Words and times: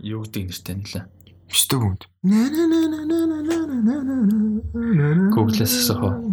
Юу 0.00 0.24
гэдэг 0.24 0.48
нэртэй 0.48 0.76
нэлээ. 0.80 1.04
Өстөг 1.50 1.80
юм. 1.82 1.94
Google-с 5.34 5.74
асуух. 5.76 6.24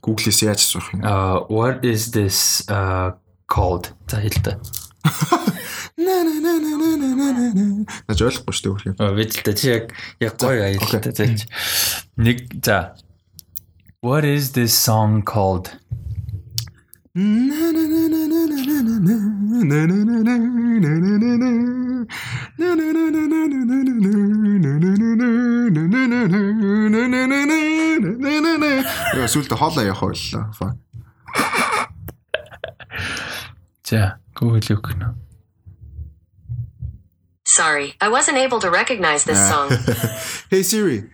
Google-с 0.00 0.40
яаж 0.40 0.60
асуух 0.64 0.94
юм? 0.94 1.00
Uh 1.04 1.44
what 1.50 1.84
is 1.84 2.10
this 2.16 2.64
uh 2.70 3.12
called? 3.50 3.92
За 4.08 4.20
хэлтэ. 4.24 4.56
Наач 8.08 8.20
ойлгохгүй 8.24 8.54
шүү 8.56 8.64
дээ 8.64 8.94
үгүй. 8.94 9.16
Бид 9.18 9.30
л 9.36 9.42
та 9.44 9.52
чи 9.52 9.68
яг 9.68 9.92
яг 10.22 10.34
гоё 10.40 10.64
аялалтай. 10.70 11.36
Нэг 12.16 12.38
за. 12.64 12.96
What 14.00 14.24
is 14.24 14.56
this 14.56 14.72
song 14.72 15.20
called? 15.20 15.76
Сүлдө 29.26 29.58
хоолоо 29.58 29.82
явах 29.82 30.06
байлаа. 30.06 30.78
За, 33.82 34.22
Google 34.38 34.62
юу 34.70 34.78
гэнэ? 34.78 35.10
Sorry, 37.42 37.98
I 37.98 38.06
wasn't 38.06 38.38
able 38.38 38.60
to 38.60 38.70
recognize 38.70 39.24
this 39.24 39.42
song. 39.50 39.74
Hey 40.48 40.62
Siri. 40.62 41.10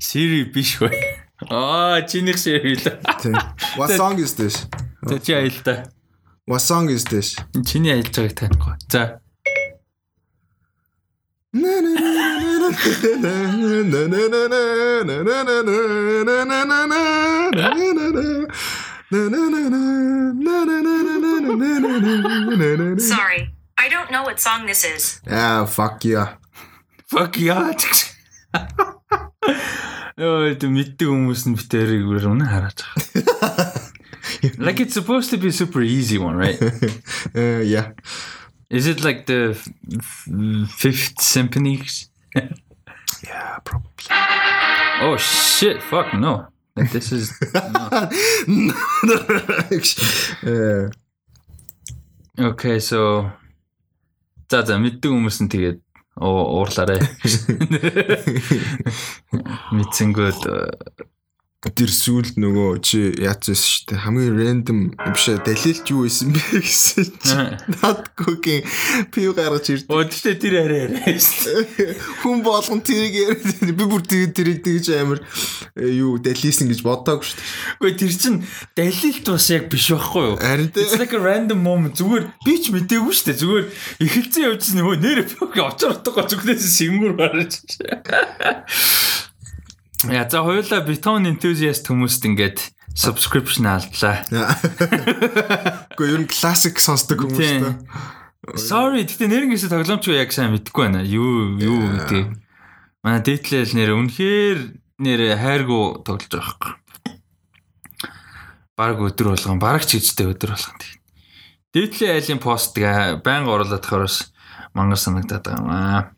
Siri 0.00 0.48
биш 0.48 0.80
үү? 0.80 0.88
Аа, 1.52 2.00
чинийх 2.08 2.40
Siri 2.40 2.80
л. 2.80 2.88
What 3.76 3.92
song 3.92 4.16
is 4.16 4.32
this? 4.40 4.64
За 5.06 5.18
чи 5.20 5.32
аялал 5.32 5.62
та. 5.64 5.84
What 6.48 6.58
song 6.60 6.88
is 6.90 7.04
this? 7.10 7.38
Чиний 7.64 7.92
аялж 7.92 8.10
байгааг 8.10 8.34
танихгүй. 8.34 8.74
За. 8.90 9.20
Sorry, 22.98 23.40
I 23.78 23.88
don't 23.88 24.10
know 24.10 24.24
what 24.24 24.40
song 24.40 24.66
this 24.66 24.84
is. 24.84 25.20
Ah, 25.30 25.64
fuck 25.66 26.04
yeah. 26.04 26.28
Fuck 27.06 27.38
yeah. 27.38 27.70
Тэ 30.16 30.66
мэддэг 30.72 31.08
хүмүүс 31.12 31.46
нь 31.46 31.56
битэрийг 31.60 32.08
өрөөнө 32.08 32.46
хараад 32.48 32.80
байгаа. 32.80 33.72
Like 34.57 34.79
it's 34.79 34.93
supposed 34.93 35.29
to 35.31 35.37
be 35.37 35.47
a 35.49 35.51
super 35.51 35.81
easy 35.81 36.17
one, 36.17 36.35
right? 36.35 36.59
Uh, 37.35 37.61
yeah. 37.63 37.91
Is 38.69 38.87
it 38.87 39.03
like 39.03 39.25
the 39.25 39.51
f- 39.51 39.67
f- 39.99 40.27
Fifth 40.71 41.19
Symphony? 41.21 41.83
Yeah, 43.23 43.57
probably. 43.63 44.07
Oh 45.03 45.17
shit! 45.19 45.81
Fuck 45.83 46.13
no! 46.13 46.47
Like 46.75 46.91
this 46.91 47.11
is 47.11 47.33
Uh, 50.43 50.87
okay. 52.39 52.79
So 52.79 53.29
за 54.51 54.63
за 54.67 54.75
мэддэг 54.79 55.11
хүмүүс 55.11 55.37
нь 55.43 55.51
тэгээд 55.51 55.79
уу- 56.19 56.49
уурлаарай. 56.63 56.99
Мэдсэнгүүд 59.71 60.41
тэр 61.64 61.90
сүлд 61.90 62.36
нөгөө 62.38 62.78
чи 62.84 63.00
яатсан 63.24 63.56
шүү 63.56 63.88
дээ. 63.90 64.00
Хамгийн 64.04 64.36
рандом 64.38 64.80
биш 65.00 65.24
ээ, 65.32 65.40
далилт 65.42 65.88
юу 65.90 66.04
исэн 66.06 66.30
бэ 66.36 66.42
гэсэн 66.62 67.08
чи 67.16 67.36
надгүйгийн 67.80 68.62
пив 69.10 69.32
гаргаж 69.34 69.66
ирд. 69.72 69.88
Тэгтээ 69.88 70.36
тэр 70.36 70.54
арай 70.62 70.82
арай 70.86 71.16
шүү. 71.16 71.64
Хүн 72.22 72.44
болгон 72.46 72.84
тэрийг 72.84 73.16
яриад 73.18 73.72
би 73.72 73.84
бүр 73.88 74.04
тэр 74.04 74.30
тэрийг 74.36 74.62
тэгж 74.62 74.86
амар 75.00 75.24
э, 75.74 75.90
юу 75.96 76.20
далилсэн 76.22 76.70
гэж 76.70 76.84
бодоагүй 76.86 77.24
шүү 77.24 77.40
дээ. 77.40 77.50
Гэхдээ 77.82 77.98
тэр 78.04 78.12
чин 78.14 78.34
далилт 78.76 79.26
бас 79.32 79.48
яг 79.50 79.64
биш 79.72 79.88
байхгүй 79.90 80.22
юу? 80.22 80.36
Харин 80.38 80.70
It's 80.70 80.92
тэ. 80.94 81.00
like 81.02 81.16
a 81.16 81.20
random 81.24 81.64
moment. 81.64 81.96
Зүгээр 81.98 82.30
би 82.44 82.54
ч 82.60 82.70
мэдээгүй 82.70 83.10
шүү 83.16 83.26
дээ. 83.32 83.40
Зүгээр 83.42 83.66
эхэлсэн 84.04 84.46
явжсэн 84.46 84.76
нөгөө 84.84 84.96
нэр 85.02 85.18
очор 85.66 85.98
утгагүй 85.98 86.24
зүгнээс 86.30 86.68
сингүр 86.78 87.16
гарч. 87.16 87.64
Я 90.10 90.28
за 90.28 90.42
хоёулаа 90.42 90.80
бетон 90.86 91.26
enthusiast 91.26 91.88
хүмүүст 91.90 92.22
ингээд 92.26 92.58
subscription 92.96 93.66
алдлаа. 93.68 94.24
Гэхдээ 95.92 96.12
ер 96.14 96.20
нь 96.24 96.30
классик 96.30 96.80
сонсдог 96.80 97.26
хүмүүс 97.26 97.50
та. 97.60 97.76
Sorry, 98.54 99.02
гэтээ 99.02 99.26
нэрнгээсээ 99.26 99.74
тоглоомч 99.74 100.06
яг 100.14 100.30
сайн 100.30 100.54
мэдэхгүй 100.54 100.82
байна. 100.86 101.02
Юу 101.02 101.58
юу 101.58 101.82
гэдэг. 101.98 102.38
Манай 103.02 103.20
дээдлэл 103.26 103.74
нэр 103.74 103.90
үнэхээр 103.98 104.58
нэр 105.02 105.20
хайргуу 105.36 106.06
тоглож 106.06 106.30
байгаа 106.30 106.54
байхгүй. 106.54 106.72
Бараг 108.78 108.98
өдөр 109.02 109.34
болгон, 109.34 109.58
бараг 109.58 109.84
ч 109.84 109.98
гэжтэй 109.98 110.30
өдөр 110.30 110.54
болгон 110.54 110.78
тийм. 110.78 110.96
Дээдлээ 111.74 112.16
айлын 112.16 112.40
пост 112.40 112.72
байнга 112.78 113.50
оруулаад 113.50 113.82
тахараас 113.82 114.32
мангар 114.72 115.00
санагдаад 115.00 115.44
байгаа 115.44 115.60
юм 115.60 115.68
аа. 115.68 116.15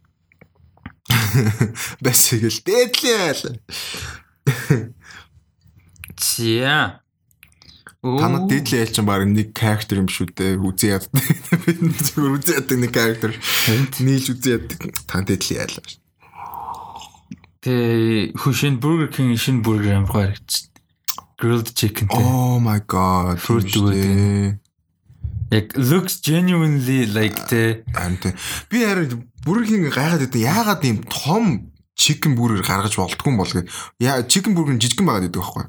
Басигэл 2.05 2.61
дээдлээ. 2.65 3.59
За. 6.19 7.01
Танад 8.03 8.47
дээдлээ 8.47 8.83
ял 8.87 8.95
чинь 8.95 9.07
баг 9.07 9.27
нэг 9.27 9.53
character 9.53 9.99
юм 9.99 10.07
шүү 10.07 10.31
дээ. 10.31 10.55
Үзээ 10.59 10.95
яд. 10.97 11.11
Би 11.11 11.75
зүгээр 11.83 12.35
үзээ 12.39 12.57
яд 12.63 12.71
нэг 12.79 12.93
character. 12.95 13.31
Нийлж 13.99 14.27
үзээ 14.39 14.55
яд. 14.55 14.69
Тан 15.11 15.27
дээдлээ 15.27 15.67
ял. 15.67 15.77
Тэ 17.59 17.75
хөшин 18.39 18.79
Burger 18.79 19.11
King 19.11 19.35
шин 19.35 19.67
бургер 19.67 19.99
амар 19.99 20.11
гоё 20.11 20.27
харагдчих. 20.31 20.71
Grilled 21.39 21.71
chicken 21.75 22.07
тэ. 22.07 22.19
Oh 22.19 22.59
my 22.59 22.79
god. 22.87 23.39
Fruit 23.43 23.67
дээ. 23.67 24.59
Яг 25.51 25.75
looks 25.77 26.19
genuinely 26.23 27.07
like 27.07 27.47
тэ 27.51 27.83
тийм. 27.87 28.35
Би 28.71 28.83
харин 28.83 29.28
бүргийн 29.45 29.91
гайхаад 29.91 30.23
байдаг. 30.27 30.41
Яагаад 30.41 30.83
ийм 30.85 31.03
том 31.07 31.73
chicken 31.99 32.39
burger 32.39 32.63
гаргаж 32.63 32.95
болдгүй 32.95 33.31
юм 33.31 33.39
бол 33.43 33.51
гэдэг. 33.51 33.71
Яа 34.01 34.23
chicken 34.23 34.55
burger 34.55 34.75
нь 34.75 34.83
жижигэн 34.83 35.07
байгаад 35.07 35.27
байдаг 35.27 35.43
байхгүй. 35.43 35.67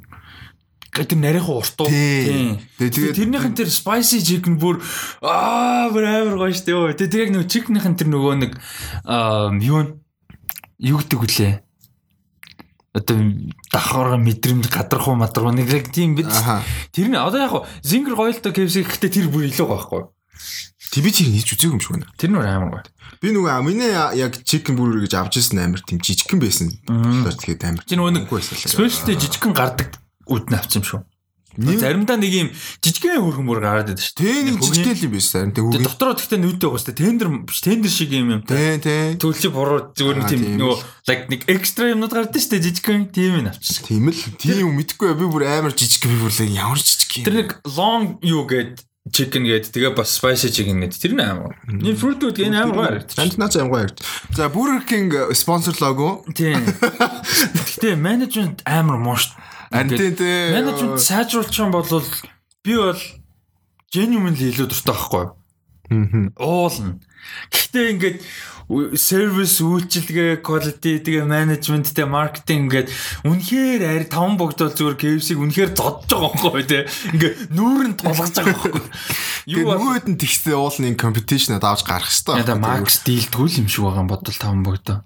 гэдэг 0.89 1.17
нарийнхан 1.21 1.53
урт 1.53 1.77
уу. 1.81 1.87
Тийм. 1.87 2.57
Тэгээ 2.81 2.93
тэгээд- 2.93 3.17
тэрнийхэн 3.21 3.53
тэр 3.53 3.69
spicy 3.69 4.19
chicken 4.25 4.57
бүр 4.57 4.81
аа 5.21 5.89
бүр 5.93 6.03
амар 6.05 6.49
гоё 6.49 6.53
штэ 6.53 6.73
ёо. 6.73 6.89
Тэгээ 6.97 7.13
тэр 7.13 7.23
яг 7.29 7.31
нөгөө 7.37 7.49
chicken-ийн 7.49 7.95
тэр 7.95 8.09
нөгөө 8.09 8.33
нэг 8.41 8.51
юу 9.63 9.79
нь 9.85 9.91
юу 10.81 10.97
гэдэг 10.97 11.19
үлээ. 11.21 11.53
Одоо 12.89 13.15
давхар 13.69 14.17
мэдрэмж 14.17 14.65
гадархуу 14.65 15.13
мадруу 15.13 15.53
нэг 15.53 15.69
яг 15.69 15.93
тийм 15.93 16.17
бид 16.17 16.25
тэр 16.89 17.07
нь 17.13 17.15
одоо 17.15 17.37
яг 17.37 17.53
зингэр 17.85 18.17
гоё 18.17 18.33
л 18.33 18.41
доо 18.41 18.49
KFC 18.49 18.81
гэхдээ 18.81 19.13
тэр 19.13 19.27
бүр 19.29 19.45
илүү 19.45 19.67
байхгүй. 19.69 20.01
Тэг 20.89 21.03
би 21.05 21.11
чи 21.13 21.23
хийж 21.29 21.53
үзээгүй 21.53 21.77
юм 21.77 21.81
шиг 21.83 21.93
байна. 21.97 22.09
Тэр 22.17 22.29
нь 22.33 22.37
бүр 22.39 22.49
амар 22.49 22.69
гоё. 22.81 22.85
Би 23.21 23.29
нөгөө 23.35 23.61
миний 23.61 23.93
яг 23.93 24.33
chicken 24.41 24.73
burger 24.73 25.05
гэж 25.05 25.13
авч 25.21 25.37
ирсэн 25.37 25.61
амар 25.61 25.81
тийм 25.85 26.01
жижигхэн 26.01 26.41
байсан. 26.41 26.73
Тэгэхээр 26.89 27.37
тэгээд 27.37 27.63
амар. 27.69 27.83
Чи 27.85 27.93
нөгөө 27.93 28.13
нэг. 28.17 28.25
Specialty 28.29 29.13
жижигхэн 29.21 29.53
гардаг 29.53 29.89
үднэ 30.25 30.57
авсан 30.57 30.81
юм 30.81 30.87
шүү. 30.89 31.01
Заримдаа 31.59 32.15
нэг 32.15 32.31
юм 32.31 32.49
жижигхэн 32.79 33.19
хөрхөн 33.19 33.45
бүр 33.49 33.59
гараад 33.59 33.89
байдаг 33.91 34.05
шүү. 34.05 34.17
Тэ 34.21 34.47
нэг 34.47 34.61
л 34.61 35.05
юм 35.09 35.13
байсан. 35.17 35.49
Тэг 35.51 35.65
Тэгээ 35.65 35.81
үгүй. 35.81 35.85
дотроо 35.89 36.13
тэгтээ 36.15 36.39
байгаа 36.39 36.79
шүү. 36.79 36.95
Тендер 36.95 37.27
биш 37.43 37.59
тендер 37.65 37.91
шиг 37.91 38.09
юм 38.15 38.27
юм. 38.37 38.41
Тэ 38.45 38.79
тэ. 38.79 39.17
Төлчи 39.19 39.49
буруу 39.51 39.91
зүгээр 39.91 40.17
нэг 40.23 40.29
тийм 40.29 40.41
нөгөө 40.55 40.77
like 41.09 41.25
нэг 41.27 41.41
экстра 41.51 41.89
юмнууд 41.91 42.13
гардаг 42.15 42.39
шүү 42.39 42.61
жижигхэн 42.63 43.09
тийм 43.11 43.43
юм 43.43 43.49
авчихсан. 43.51 43.83
Тийм 43.83 44.07
л 44.07 44.21
тийм 44.39 44.57
юм 44.61 44.73
мэдгүй 44.77 45.09
би 45.19 45.25
бүр 45.27 45.43
амар 45.49 45.73
жижиг 45.75 46.05
би 46.07 46.15
бүр 46.21 46.31
ямар 46.53 46.79
жижиг 46.79 47.11
юм. 47.17 47.25
Тэр 47.27 47.35
нэг 47.43 47.49
long 47.65 48.21
юу 48.23 48.45
гэд 48.47 48.85
chicken 49.11 49.43
гэд 49.45 49.73
тэгээ 49.73 49.93
бас 49.97 50.15
spicy 50.17 50.49
chicken 50.49 50.81
гэд 50.81 50.97
тэр 50.97 51.13
нь 51.17 51.23
амар. 51.23 51.57
Энэ 51.67 51.97
fruit 51.97 52.19
food 52.21 52.37
энэ 52.39 52.57
амар 52.59 52.75
гоё. 52.75 53.01
Танд 53.05 53.37
наач 53.37 53.55
амар 53.57 53.89
гоё. 53.89 53.97
За 54.33 54.49
Burger 54.49 54.83
King 54.85 55.09
спонсор 55.33 55.75
лого. 55.81 56.23
Тийм. 56.33 56.63
Гэтэ 56.63 57.95
менежмент 57.97 58.61
амар 58.65 58.97
мууш. 58.97 59.33
Тийм 59.71 60.15
тий. 60.15 60.53
Менежмент 60.53 61.01
сайжруулах 61.01 61.53
юм 61.57 61.71
бол 61.71 61.85
би 62.63 62.73
бол 62.75 62.99
genuinely 63.93 64.53
илүү 64.53 64.69
дуртай 64.69 64.93
байхгүй? 64.93 65.25
Мгм. 65.89 66.33
уулна. 66.37 67.01
Гэхдээ 67.49 67.85
ингээд 67.97 68.17
сервис 68.69 69.57
үйлчилгээ 69.65 70.45
quality 70.45 71.01
тэгээ 71.01 71.25
менежмент 71.25 71.89
тэгээ 71.89 72.05
маркетинг 72.05 72.69
ингээд 72.69 72.89
үнэхээр 73.25 73.81
ари 73.81 74.05
таван 74.05 74.37
богдол 74.37 74.69
зүгээр 74.69 74.93
KFC-г 74.93 75.41
үнэхээр 75.41 75.71
зодж 75.73 76.05
байгаа 76.05 76.29
байхгүй 76.37 76.63
тий. 76.69 76.83
Ингээд 77.17 77.35
нүүрэн 77.49 77.93
тулгаж 77.97 78.33
байгаа 78.37 78.53
байхгүй. 78.61 78.83
Юу 79.49 79.73
нөгөөд 79.73 80.05
нь 80.13 80.21
тэгсээ 80.21 80.53
уулын 80.53 80.93
компетишн 81.01 81.57
авч 81.57 81.81
гарах 81.81 82.13
яда 82.13 82.61
Max 82.61 83.01
дийлдгүй 83.01 83.49
л 83.49 83.59
юм 83.65 83.67
шиг 83.73 83.89
байгаа 83.89 84.05
юм 84.05 84.11
бодвол 84.13 84.37
таван 84.37 84.61
богдоо. 84.61 85.01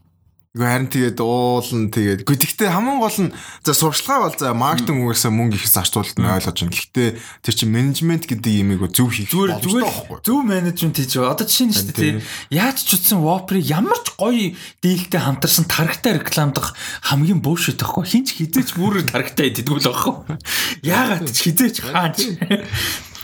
Үгүй 0.53 0.69
харин 0.69 0.85
тэгээд 0.85 1.17
уулан 1.17 1.89
тэгээд. 1.89 2.29
Гэхдээ 2.29 2.69
гэхдээ 2.69 2.69
хамгийн 2.69 3.01
гол 3.01 3.19
нь 3.25 3.33
за 3.65 3.73
сурчлага 3.73 4.29
бол 4.29 4.37
за 4.37 4.53
маркетинг 4.53 5.01
үгээсээ 5.01 5.33
мөнгө 5.33 5.57
ихс 5.57 5.73
зарцуулалт 5.73 6.13
нь 6.13 6.29
ойлгож 6.29 6.57
байна. 6.61 6.77
Гэхдээ 6.77 7.09
тэр 7.41 7.53
чинь 7.57 7.73
менежмент 7.73 8.29
гэдэг 8.29 8.53
юмыг 8.61 8.85
зөв 8.93 9.09
хийх 9.17 9.33
зүгээр 9.33 9.49
зүгээр 9.65 10.21
зөв 10.21 10.39
менежмент 10.45 11.01
хийж 11.01 11.17
байгаа. 11.17 11.33
Одоо 11.33 11.45
жишээ 11.49 11.65
нь 11.65 11.73
шүү 11.73 11.89
дээ. 11.97 12.21
Яаж 12.53 12.77
ч 12.85 13.01
утсан 13.01 13.25
Whopper 13.25 13.57
ямар 13.57 13.97
ч 13.97 14.13
гоё 14.13 14.53
дийлтэй 14.85 15.21
хамтарсан 15.25 15.65
таргтай 15.65 16.21
рекламдах 16.21 16.77
хамгийн 17.01 17.41
буушит 17.41 17.81
байхгүй. 17.81 18.05
Хинч 18.05 18.37
хизээч 18.37 18.77
бүрээр 18.77 19.09
таргтай 19.09 19.49
иддэг 19.49 19.73
л 19.73 19.81
байхгүй. 19.89 20.37
Яагаад 20.85 21.33
ч 21.33 21.49
хизээч 21.49 21.81
хаач. 21.81 22.29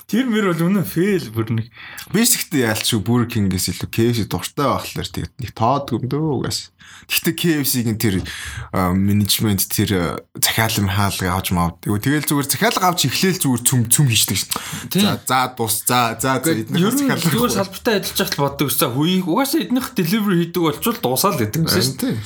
Тэр 0.09 0.25
мөр 0.25 0.49
бол 0.49 0.65
үнэн 0.73 0.89
фейл 0.89 1.29
бүр 1.29 1.53
нэг. 1.53 1.69
Basically 2.09 2.65
ялч 2.65 2.97
Burger 2.97 3.29
King-гээс 3.29 3.77
илүү 3.77 3.89
KFC 3.93 4.25
дуртай 4.25 4.65
байхлаар 4.65 5.05
тэгээд 5.05 5.33
нэг 5.37 5.51
тоод 5.53 5.93
гомдөө 5.93 6.49
угаас. 6.49 6.73
Гэхдээ 7.05 7.61
KFC-ийн 7.61 7.97
тэр 8.01 8.25
менежмент 8.73 9.69
тэр 9.69 10.25
захиалан 10.33 10.89
хаалга 10.89 11.37
авч 11.37 11.53
мав. 11.53 11.77
Тэгэл 11.85 12.25
зүгээр 12.25 12.49
захиалга 12.49 12.89
авч 12.89 13.05
эхлээл 13.05 13.37
зүгээр 13.37 13.63
цүм 13.69 13.81
цүм 13.85 14.09
хийдэг 14.09 14.37
шин. 14.41 14.49
За 14.97 15.21
за 15.21 15.53
дус 15.53 15.85
за 15.85 16.17
за 16.17 16.41
эднийх 16.41 16.89
захиалга. 16.89 17.29
Зүгээр 17.29 17.53
салбартаа 17.53 17.93
ажиллаж 18.01 18.17
байхад 18.17 18.41
боддог 18.41 18.67
гэсэн. 18.73 18.93
Хүйг 18.97 19.25
угаасаа 19.29 19.61
эднийх 19.61 19.87
delivery 19.93 20.37
хийдэг 20.49 20.61
болчвол 20.65 20.97
дуусаад 20.97 21.37
гэдэг 21.37 21.61
юм 21.61 21.69
шин. 21.69 22.17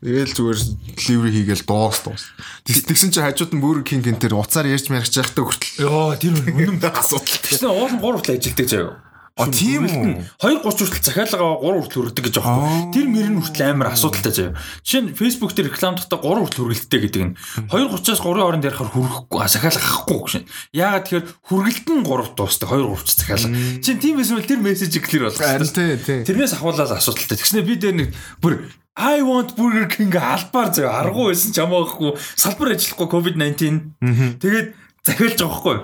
Тэгэл 0.00 0.32
зүгээр 0.32 0.60
delivery 0.96 1.32
хийгээл 1.44 1.68
дуус 1.68 1.98
дуус. 2.00 2.24
Тэгсэн 2.64 3.12
чинь 3.12 3.20
хажууд 3.20 3.52
нь 3.52 3.60
Burger 3.60 3.84
King 3.84 4.00
энэ 4.00 4.16
тэр 4.16 4.40
уцаар 4.40 4.64
ярьж 4.64 4.88
мэрч 4.88 5.12
яхдаг 5.20 5.44
хүртэл. 5.44 5.84
Йоо 5.84 6.16
тэр 6.16 6.40
үнэн 6.40 6.80
асуудал. 6.88 7.36
Тэгсэн 7.44 7.68
уул 7.68 7.92
3 7.92 8.00
хүртэл 8.00 8.36
ажилтдаг 8.40 8.68
заяа. 8.72 8.96
А 9.36 9.48
тийм 9.48 9.84
үү. 9.88 10.24
2 10.40 10.64
30 10.64 10.88
хүртэл 10.88 11.04
захиалгаа 11.04 11.60
3 11.60 11.84
хүртэл 11.84 12.00
хүрдэг 12.00 12.24
гэж 12.28 12.36
аахгүй. 12.40 12.92
Тэр 12.92 13.06
мөр 13.12 13.28
нь 13.28 13.40
хүртэл 13.40 13.68
амар 13.72 13.88
асуудалтай 13.92 14.32
заяа. 14.32 14.56
Жишээ 14.84 15.00
нь 15.04 15.12
Facebook 15.16 15.52
дээр 15.52 15.68
рекламдахтаа 15.72 16.18
3 16.20 16.48
хүртэл 16.48 16.60
хүргэлттэй 16.64 17.00
гэдэг 17.04 17.22
нь 17.24 17.32
2 17.68 17.88
30-аас 17.88 18.20
3-ын 18.20 18.40
хооронд 18.40 18.68
ярихаар 18.68 18.90
хүргэхгүй 18.92 19.40
захиалга 19.48 19.80
авахгүй 19.80 20.20
гэж. 20.20 20.44
Яагаад 20.76 21.04
тэгэхээр 21.08 21.26
хүргэлт 21.44 21.88
нь 21.88 22.04
3 22.04 22.36
дуусдаг 22.36 22.68
2 22.68 22.88
30 22.88 23.20
захиалга. 23.20 23.48
Чин 23.80 23.96
тийм 24.00 24.16
эсвэл 24.20 24.44
тэр 24.44 24.60
мессежийг 24.60 25.04
клэр 25.08 25.24
болгох 25.28 25.44
хэрэгтэй. 25.44 26.24
Тэрнээс 26.24 26.56
ахуулаад 26.60 26.92
асуудалтай. 27.00 27.36
Тэгснэ 27.40 27.64
би 27.64 27.80
дээр 27.80 27.96
нэг 27.96 28.08
бүр 28.44 28.60
I 28.96 29.22
want 29.22 29.54
Burger 29.56 29.86
King 29.86 30.14
албаар 30.16 30.74
зөө 30.74 30.90
аргу 30.90 31.30
байсан 31.30 31.54
ч 31.54 31.62
ямаахгүй 31.62 32.16
салбар 32.34 32.74
ажиллахгүй 32.74 33.08
COVID-19. 33.14 33.94
Тэгээд 34.42 34.68
захиалж 35.06 35.38
байгаа 35.38 35.58
хгүй. 35.62 35.76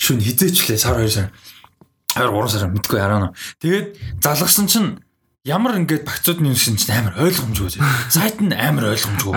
Шүн 0.00 0.20
хизээчлээ 0.24 0.78
сар 0.80 0.96
2 0.98 1.12
сар. 1.12 1.28
2 2.16 2.30
3 2.32 2.48
сар 2.48 2.72
мэдгүй 2.72 2.98
яраа. 2.98 3.36
Тэгээд 3.60 4.20
залгасан 4.24 4.66
чинь 4.66 4.88
ямар 5.44 5.76
ингээд 5.76 6.08
багцууд 6.08 6.40
нь 6.40 6.48
юмшин 6.50 6.80
чинь 6.80 6.96
амар 6.96 7.20
ойлгомжгүй. 7.20 7.78
Сайт 8.16 8.40
нь 8.40 8.56
амар 8.56 8.96
ойлгомжгүй. 8.96 9.32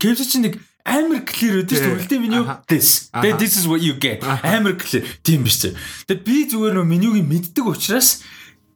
KFC 0.00 0.24
чинь 0.24 0.44
нэг 0.48 0.54
амар 0.88 1.20
clear 1.28 1.60
өдөө 1.62 1.76
шүү 1.84 2.08
дээ 2.08 2.20
меню 2.24 2.42
this 2.64 3.12
this 3.12 3.60
is 3.60 3.68
what 3.68 3.84
you 3.84 3.92
get 4.00 4.24
амар 4.24 4.72
clear 4.80 5.04
тийм 5.20 5.44
биш 5.44 5.60
chứ. 5.60 5.76
Тэгээд 6.08 6.24
би 6.24 6.48
зүгээр 6.48 6.80
нөө 6.80 6.86
менюгийн 6.88 7.28
мэддэг 7.28 7.66
учраас 7.68 8.24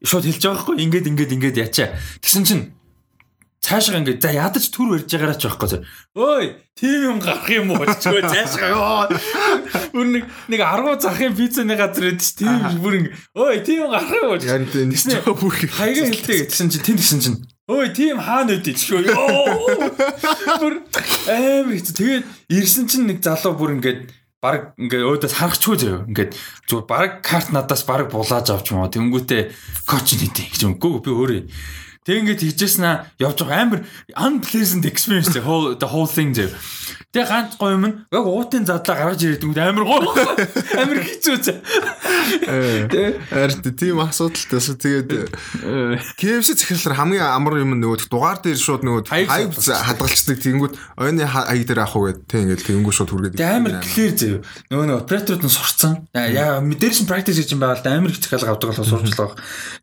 шууд 0.05 0.29
хэлж 0.29 0.43
байгаа 0.45 0.61
хгүй 0.61 0.77
ингээд 0.85 1.09
ингээд 1.09 1.35
ингээд 1.41 1.57
ячаа. 1.65 1.97
Тэгсэн 2.21 2.45
чинь 2.45 2.63
цаашаа 3.62 4.03
ингээд 4.03 4.19
за 4.19 4.35
ядаж 4.35 4.64
төр 4.75 4.99
барьж 4.99 5.06
байгаараа 5.06 5.38
ч 5.38 5.47
байхгүй. 5.47 5.87
Ой, 6.19 6.44
тийм 6.75 6.99
юм 7.14 7.19
гарах 7.23 7.47
юм 7.47 7.70
уу 7.70 7.87
ч 7.87 8.11
гоо 8.11 8.26
цаашаа. 8.26 9.06
Бүр 9.94 10.06
нэг 10.19 10.25
нэг 10.50 10.61
10 10.61 10.99
захын 10.99 11.32
пиццаны 11.38 11.79
газар 11.79 12.11
эд 12.11 12.19
чи 12.19 12.43
тийм 12.43 12.59
бүр 12.82 12.94
ингээд 12.99 13.14
ой, 13.38 13.62
тийм 13.62 13.87
юм 13.87 13.91
гарах 13.94 14.11
юм 14.11 14.35
уу. 14.35 14.43
Тийм 14.43 14.91
нэг 14.91 15.23
бүр 15.23 15.55
хаяга 15.55 16.11
хэлдэг 16.11 16.50
гэсэн 16.50 16.75
чинь 16.75 16.82
тэнд 16.82 16.99
гисэн 16.99 17.23
чинь 17.23 17.38
Ой, 17.70 17.94
тийм 17.94 18.19
хаана 18.19 18.59
үдээ 18.59 18.75
ч 18.75 18.91
шүү. 18.91 19.06
Бүр 20.59 20.82
амар 21.31 21.73
хэцүү. 21.79 21.94
Тэгээд 21.94 22.25
ирсэн 22.50 22.91
чинь 22.91 23.06
нэг 23.06 23.23
залуу 23.23 23.55
бүр 23.55 23.79
ингээд 23.79 24.11
баг 24.43 24.75
ингээ 24.75 25.06
өөдөөс 25.06 25.38
харахчгүй 25.38 25.76
зөө. 25.79 25.97
Ингээд 26.11 26.35
зүгээр 26.67 26.91
баг 26.91 27.23
карт 27.23 27.55
надаас 27.55 27.87
баг 27.87 28.11
булааж 28.11 28.50
авч 28.50 28.75
уу. 28.75 28.91
Тэнгүүтээ 28.91 29.55
коч 29.87 30.19
нийтээ 30.19 30.50
гэж 30.50 30.61
юм. 30.67 30.75
Гүү 30.82 31.06
би 31.06 31.11
өөрөө 31.14 31.41
Тэг 32.02 32.19
ингээд 32.26 32.43
хийжсэн 32.43 32.82
аа 32.82 33.06
явж 33.22 33.46
байгаа 33.46 33.62
амар 33.62 33.81
unpleasant 34.19 34.82
experience 34.82 35.31
the 35.31 35.38
whole 35.38 35.78
the 35.78 35.87
whole 35.87 36.10
thing 36.10 36.34
зэ. 36.34 36.50
Тэг 37.14 37.31
ганц 37.31 37.54
гоё 37.54 37.78
юм 37.78 38.02
яг 38.10 38.26
уутын 38.26 38.66
задлаа 38.66 39.14
гаргаж 39.14 39.22
ирээд 39.22 39.46
үгүй 39.46 39.62
амар 39.62 39.87
гоё. 39.87 40.10
Амар 40.82 40.99
хэцүү 40.99 41.37
зэ. 41.46 41.54
Ард 43.31 43.62
тийм 43.78 44.02
асуудалтайс 44.02 44.75
тэгээд 44.82 45.31
KFC 46.19 46.58
захирлаар 46.58 46.99
хамгийн 46.99 47.22
амар 47.22 47.62
юм 47.62 47.78
нөгөө 47.78 48.10
дугаар 48.10 48.43
дээр 48.43 48.58
шууд 48.58 48.82
нөгөө 48.82 49.06
хайп 49.06 49.54
хадгалцдаг 49.54 50.43
тэнгүүд 50.43 50.75
ойны 50.99 51.22
хаяг 51.22 51.70
дээр 51.70 51.87
авах 51.87 52.02
уу 52.02 52.10
гэдэг 52.10 52.26
тийм 52.26 52.43
ингээд 52.50 52.66
тэнгүүд 52.66 52.96
шууд 52.99 53.10
хүргээд. 53.14 53.38
Тэг 53.38 53.62
амар 53.62 53.78
clear 53.78 54.12
зэ. 54.19 54.43
Нөгөө 54.75 54.87
нөгөө 54.90 55.02
операторууд 55.06 55.46
нь 55.46 55.54
сурцсан. 55.54 55.93
Яа 56.19 56.58
мэдэрсэн 56.58 57.06
practice 57.06 57.38
гэж 57.38 57.54
юм 57.54 57.62
байгаад 57.62 57.87
амар 57.87 58.10
их 58.10 58.19
захиалга 58.19 58.58
авдаг 58.58 58.75
болохоо 58.75 58.90
сурчлаа. 58.90 59.37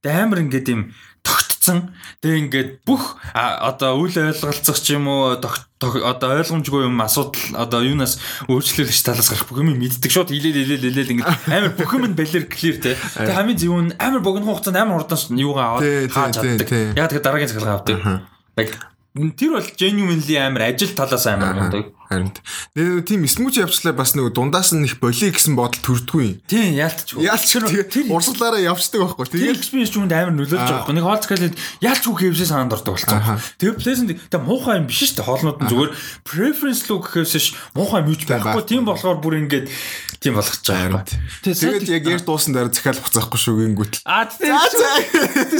Тэг 0.03 0.11
амар 0.11 0.43
ингээд 0.43 0.67
юм 0.73 0.91
тогтцсон. 1.23 1.93
Тэгээ 2.23 2.41
ингээд 2.43 2.69
бүх 2.87 3.19
одоо 3.33 3.99
үйл 3.99 4.15
ойлголцох 4.17 4.79
ч 4.79 4.95
юм 4.95 5.07
уу 5.11 5.35
одоо 5.35 6.29
ойлгомжгүй 6.35 6.87
юм 6.87 6.99
асуудал 6.99 7.39
одоо 7.55 7.79
юунаас 7.83 8.19
өөрчлөлт 8.47 8.91
талаас 8.91 9.29
гарах 9.31 9.47
бүх 9.47 9.61
юм 9.63 9.75
мэддэг 9.75 10.11
шууд 10.11 10.31
хилээл 10.31 10.59
хилээл 10.63 10.85
хилээл 10.89 11.13
ингээд 11.19 11.31
амар 11.55 11.73
бүх 11.75 11.91
юм 11.95 12.15
балер 12.15 12.45
clear 12.49 12.77
те. 12.79 12.95
Тэгээ 12.95 13.37
хамгийн 13.37 13.59
зөв 13.59 13.75
нь 13.79 13.95
амар 13.99 14.21
богино 14.23 14.47
хугацаанд 14.47 14.79
амар 14.79 15.03
хурдан 15.03 15.39
юугаа 15.39 15.79
аваад 15.79 16.11
хааж 16.11 16.33
чаддаг. 16.39 16.69
Яа 16.95 17.07
тэгээ 17.07 17.23
дараагийн 17.23 17.51
цаглаа 17.51 17.75
авдаг. 17.79 17.97
Яг 18.57 18.71
тэр 19.35 19.51
бол 19.57 19.69
genuinely 19.75 20.35
амар 20.39 20.71
ажил 20.71 20.95
талаас 20.95 21.25
амар 21.27 21.53
мундаг. 21.55 21.98
Харин 22.09 22.33
тийм 23.05 23.21
смүүч 23.29 23.61
явчлаа 23.61 23.93
бас 23.93 24.17
нөгөө 24.17 24.33
дундаас 24.33 24.73
нь 24.73 24.81
их 24.81 24.97
болиё 24.97 25.29
гэсэн 25.29 25.53
бодол 25.53 25.77
төрдгүй. 25.77 26.41
Тийм 26.49 26.73
яалтч. 26.73 27.13
Яалтч 27.21 27.53
тэгээ 27.53 28.09
урсгалаараа 28.09 28.65
явцдаг 28.65 29.13
байхгүй. 29.13 29.29
Тэгээд 29.29 29.61
experience 29.61 29.93
юунд 29.93 30.09
амар 30.17 30.33
нөлөөлж 30.33 30.57
байгаа 30.57 30.89
байхгүй. 30.89 30.95
Нэг 30.97 31.05
хоолц 31.05 31.25
гэлээд 31.29 31.55
яалтч 31.85 32.03
үг 32.09 32.17
хэвсээ 32.17 32.49
санаанд 32.49 32.73
ордог 32.73 32.97
болсон. 32.97 33.37
Тэгээ 33.61 33.77
pleasant 33.77 34.09
тэгээ 34.09 34.41
муухай 34.41 34.81
юм 34.81 34.89
биш 34.89 35.05
шүү 35.05 35.21
дээ. 35.21 35.27
Хоолнууд 35.29 35.59
нь 35.61 35.69
зүгээр 35.69 35.91
preference 36.25 36.81
лүү 36.89 36.97
гэхээсш 36.97 37.45
муухай 37.77 38.01
юм 38.01 38.09
юуч 38.09 38.23
байхгүй. 38.25 38.63
Тийм 38.65 38.83
болохоор 38.89 39.17
бүр 39.21 39.37
ингээд 39.45 39.69
тийм 40.17 40.33
болгож 40.33 40.65
байгаа 40.65 40.89
юм. 40.89 41.05
Тэгээд 41.45 41.93
яг 41.93 42.03
ярь 42.09 42.25
дуусан 42.25 42.57
дараа 42.57 42.73
захиал 42.73 42.97
буцаахгүй 43.05 43.37
шүү 43.37 43.69
гингүүт. 43.69 44.01
Аа 44.09 44.25
тийм. 44.25 44.57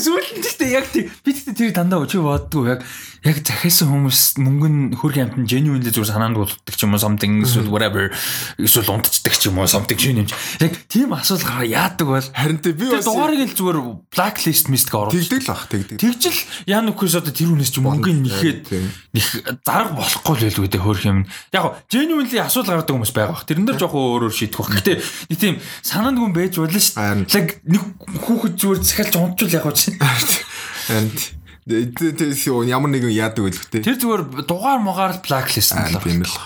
Сүүлд 0.02 0.34
нь 0.34 0.42
гэхдээ 0.42 0.69
яг 0.74 0.90
тийм 0.90 1.13
би 1.22 1.30
тэгтээ 1.30 1.56
тэр 1.56 1.78
дандаа 1.78 2.02
өчөө 2.04 2.25
боддгоо 2.25 2.74
яг 2.74 2.81
яг 3.25 3.44
захиасан 3.44 3.92
хүмүүс 3.92 4.39
мөнгө 4.39 4.68
нь 4.71 4.95
хөрх 4.95 5.19
амтан 5.19 5.44
genuinely 5.44 5.92
зүгээр 5.92 6.12
санаанд 6.16 6.39
дууддаг 6.39 6.75
ч 6.75 6.88
юм 6.88 6.95
уу 6.95 7.01
something 7.04 7.44
эсвэл 7.44 7.68
whatever 7.68 8.07
эсвэл 8.56 8.95
унтцдаг 8.95 9.36
ч 9.36 9.51
юм 9.51 9.60
уу 9.60 9.68
something 9.68 10.00
шинэ 10.00 10.24
юм. 10.24 10.30
Яг 10.63 10.74
тийм 10.88 11.12
асуудал 11.12 11.51
гараа 11.51 11.68
яадаг 11.68 12.07
бол 12.07 12.27
харин 12.31 12.60
тэ 12.63 12.71
би 12.71 12.88
бас 12.88 13.04
дугаарыг 13.04 13.44
л 13.44 13.57
зүгээр 13.60 13.80
blacklist 14.07 14.71
мистик 14.71 14.95
оруулж 14.95 15.19
тэгдэг 15.19 15.44
л 15.44 15.51
бах 15.51 15.68
тэгдэг. 15.68 15.98
Тэгжил 16.00 16.39
яа 16.63 16.80
нүхээс 16.80 17.19
одоо 17.19 17.33
тэр 17.36 17.51
хүнээс 17.51 17.71
ч 17.75 17.77
мөнгөний 17.83 18.23
нэхэд 18.23 18.64
них 19.11 19.28
зарга 19.68 19.99
болохгүй 19.99 20.35
л 20.40 20.44
байлгүй 20.47 20.69
дээ 20.71 20.80
хөөх 20.80 21.04
юм. 21.04 21.19
Яг 21.52 21.83
genuinely 21.92 22.40
асуудал 22.40 22.80
гардаг 22.80 22.95
хүмүүс 22.95 23.11
байгаа 23.11 23.35
бах. 23.35 23.44
Тэрэн 23.44 23.68
дээр 23.68 23.80
жоохон 23.83 24.31
өөрөөр 24.31 24.35
шийдэх 24.35 24.59
бах. 24.64 24.71
Гэтэ 24.80 24.94
нэг 25.28 25.40
тийм 25.44 25.56
санаанд 25.83 26.23
хүн 26.23 26.31
байж 26.31 26.56
болно 26.56 26.80
шүү. 26.80 27.28
Яг 27.35 27.47
нэг 27.68 27.83
хүүхэд 28.23 28.56
зүгээр 28.56 28.80
захиалж 28.80 29.14
унтчул 29.19 29.52
яг 29.52 29.68
чинь. 29.76 29.99
Харин 30.90 31.39
Тэр 31.69 32.33
ямар 32.66 32.90
нэгэн 32.90 33.14
яадаг 33.14 33.54
те. 33.69 33.85
Тэр 33.85 34.02
зүгээр 34.02 34.49
дугаар 34.49 34.81
могаар 34.81 35.21
blacklist 35.21 35.78
л 35.78 36.02
юм 36.02 36.26
л. 36.26 36.38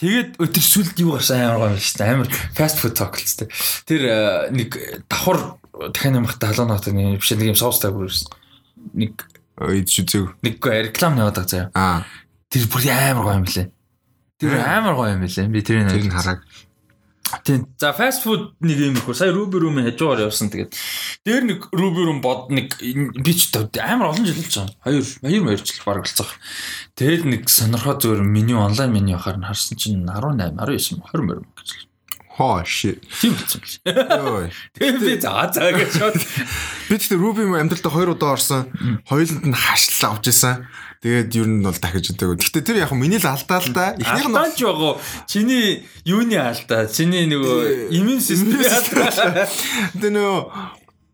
Тэгээд 0.00 0.40
өтер 0.40 0.64
сүлд 0.64 0.96
юу 1.04 1.20
гарсан 1.20 1.44
амар 1.44 1.76
гоё 1.76 1.76
шүү 1.76 2.00
дээ. 2.00 2.08
Амар 2.16 2.28
fast 2.56 2.80
food 2.80 2.96
дээ. 2.96 3.52
Тэр 3.84 4.02
нэг 4.48 4.70
давхар 5.12 5.60
дахин 5.92 6.24
амх 6.24 6.40
талаанаад 6.40 6.88
нэг 6.88 7.20
биш 7.20 7.36
нэг 7.36 7.52
юм 7.52 7.60
соустай 7.60 7.92
бүрсэн. 7.92 8.32
Нэг 8.96 9.28
ойд 9.60 9.92
шүзэг. 9.92 10.40
Нэг 10.40 10.56
реклам 10.56 11.20
яваад 11.20 11.36
байгаа 11.36 11.52
заяа. 11.52 11.68
Аа. 11.76 12.08
Тэр 12.48 12.64
бүр 12.72 12.88
амар 12.88 13.24
гоё 13.28 13.38
юм 13.44 13.44
лээ. 13.44 13.68
Тэр 14.40 14.56
амар 14.56 14.96
гоё 14.96 15.20
юм 15.20 15.28
лээ. 15.28 15.52
Би 15.52 15.60
тэрийг 15.60 16.08
харааг. 16.08 16.40
Тийм. 17.44 17.66
За 17.78 17.92
fast 17.94 18.24
food 18.26 18.54
нэг 18.60 18.78
юм 18.78 18.96
ихгүй. 18.98 19.14
Сая 19.14 19.32
Ruby 19.32 19.60
Room-ийн 19.62 19.86
хажуугаар 19.90 20.26
явсан. 20.26 20.50
Тэгээд 20.50 20.74
дээр 21.24 21.44
нэг 21.46 21.60
Ruby 21.70 22.02
Room 22.06 22.20
бод 22.24 22.50
нэг 22.50 22.74
би 22.80 23.32
ч 23.34 23.54
амар 23.54 24.10
олон 24.10 24.26
жил 24.26 24.38
болж 24.40 24.54
байгаа. 24.56 24.74
Хоёр, 24.82 25.04
хоёр 25.04 25.42
хоёр 25.46 25.60
жил 25.62 25.84
баг 25.86 26.02
болцох. 26.02 26.30
Тэгээд 26.98 27.22
нэг 27.30 27.42
сонирхоо 27.46 27.96
зөөр 28.00 28.20
меню 28.26 28.58
онлайн 28.58 28.90
меню 28.90 29.16
ахаар 29.16 29.38
нь 29.38 29.46
харсан 29.46 29.78
чинь 29.78 30.02
18, 30.02 30.58
19, 30.58 31.02
20 31.06 31.22
мөр 31.22 31.44
гэж. 31.54 31.90
Хоо 32.40 32.64
shit. 32.64 33.04
Тийм 33.20 33.36
болсон. 33.36 33.60
Йоо. 33.84 34.48
Тэгээд 34.74 35.00
би 35.04 35.14
заа 35.20 35.52
заа 35.52 35.76
гэж 35.76 35.90
шууд. 35.92 36.16
Би 36.88 36.94
тэгтээ 36.96 37.20
Ruby 37.20 37.44
амьдралдаа 37.52 37.92
хоёр 37.92 38.16
удаа 38.16 38.34
орсон. 38.38 38.70
Хоёуланд 39.04 39.44
нь 39.44 39.52
хашлал 39.52 40.16
авч 40.16 40.32
исэн. 40.32 40.64
Тэгээд 41.00 41.32
ер 41.32 41.48
нь 41.48 41.64
бол 41.64 41.72
дахиж 41.80 42.12
өдөг. 42.12 42.36
Гэхдээ 42.44 42.60
тэр 42.60 42.76
яг 42.84 42.92
миний 42.92 43.16
л 43.16 43.24
алдаа 43.24 43.60
л 43.64 43.72
да. 43.72 43.96
Эхнийх 43.96 44.28
нь 44.28 44.36
алдаач 44.36 44.60
байгаа. 44.60 45.00
Чиний 45.24 45.88
юуны 46.04 46.36
алдаа? 46.36 46.84
Чиний 46.92 47.24
нөгөө 47.24 47.88
иммун 47.88 48.20
системийн 48.20 48.68
алдаа. 48.68 49.48
Тэгээ 49.96 50.12
нөгөө 50.12 50.40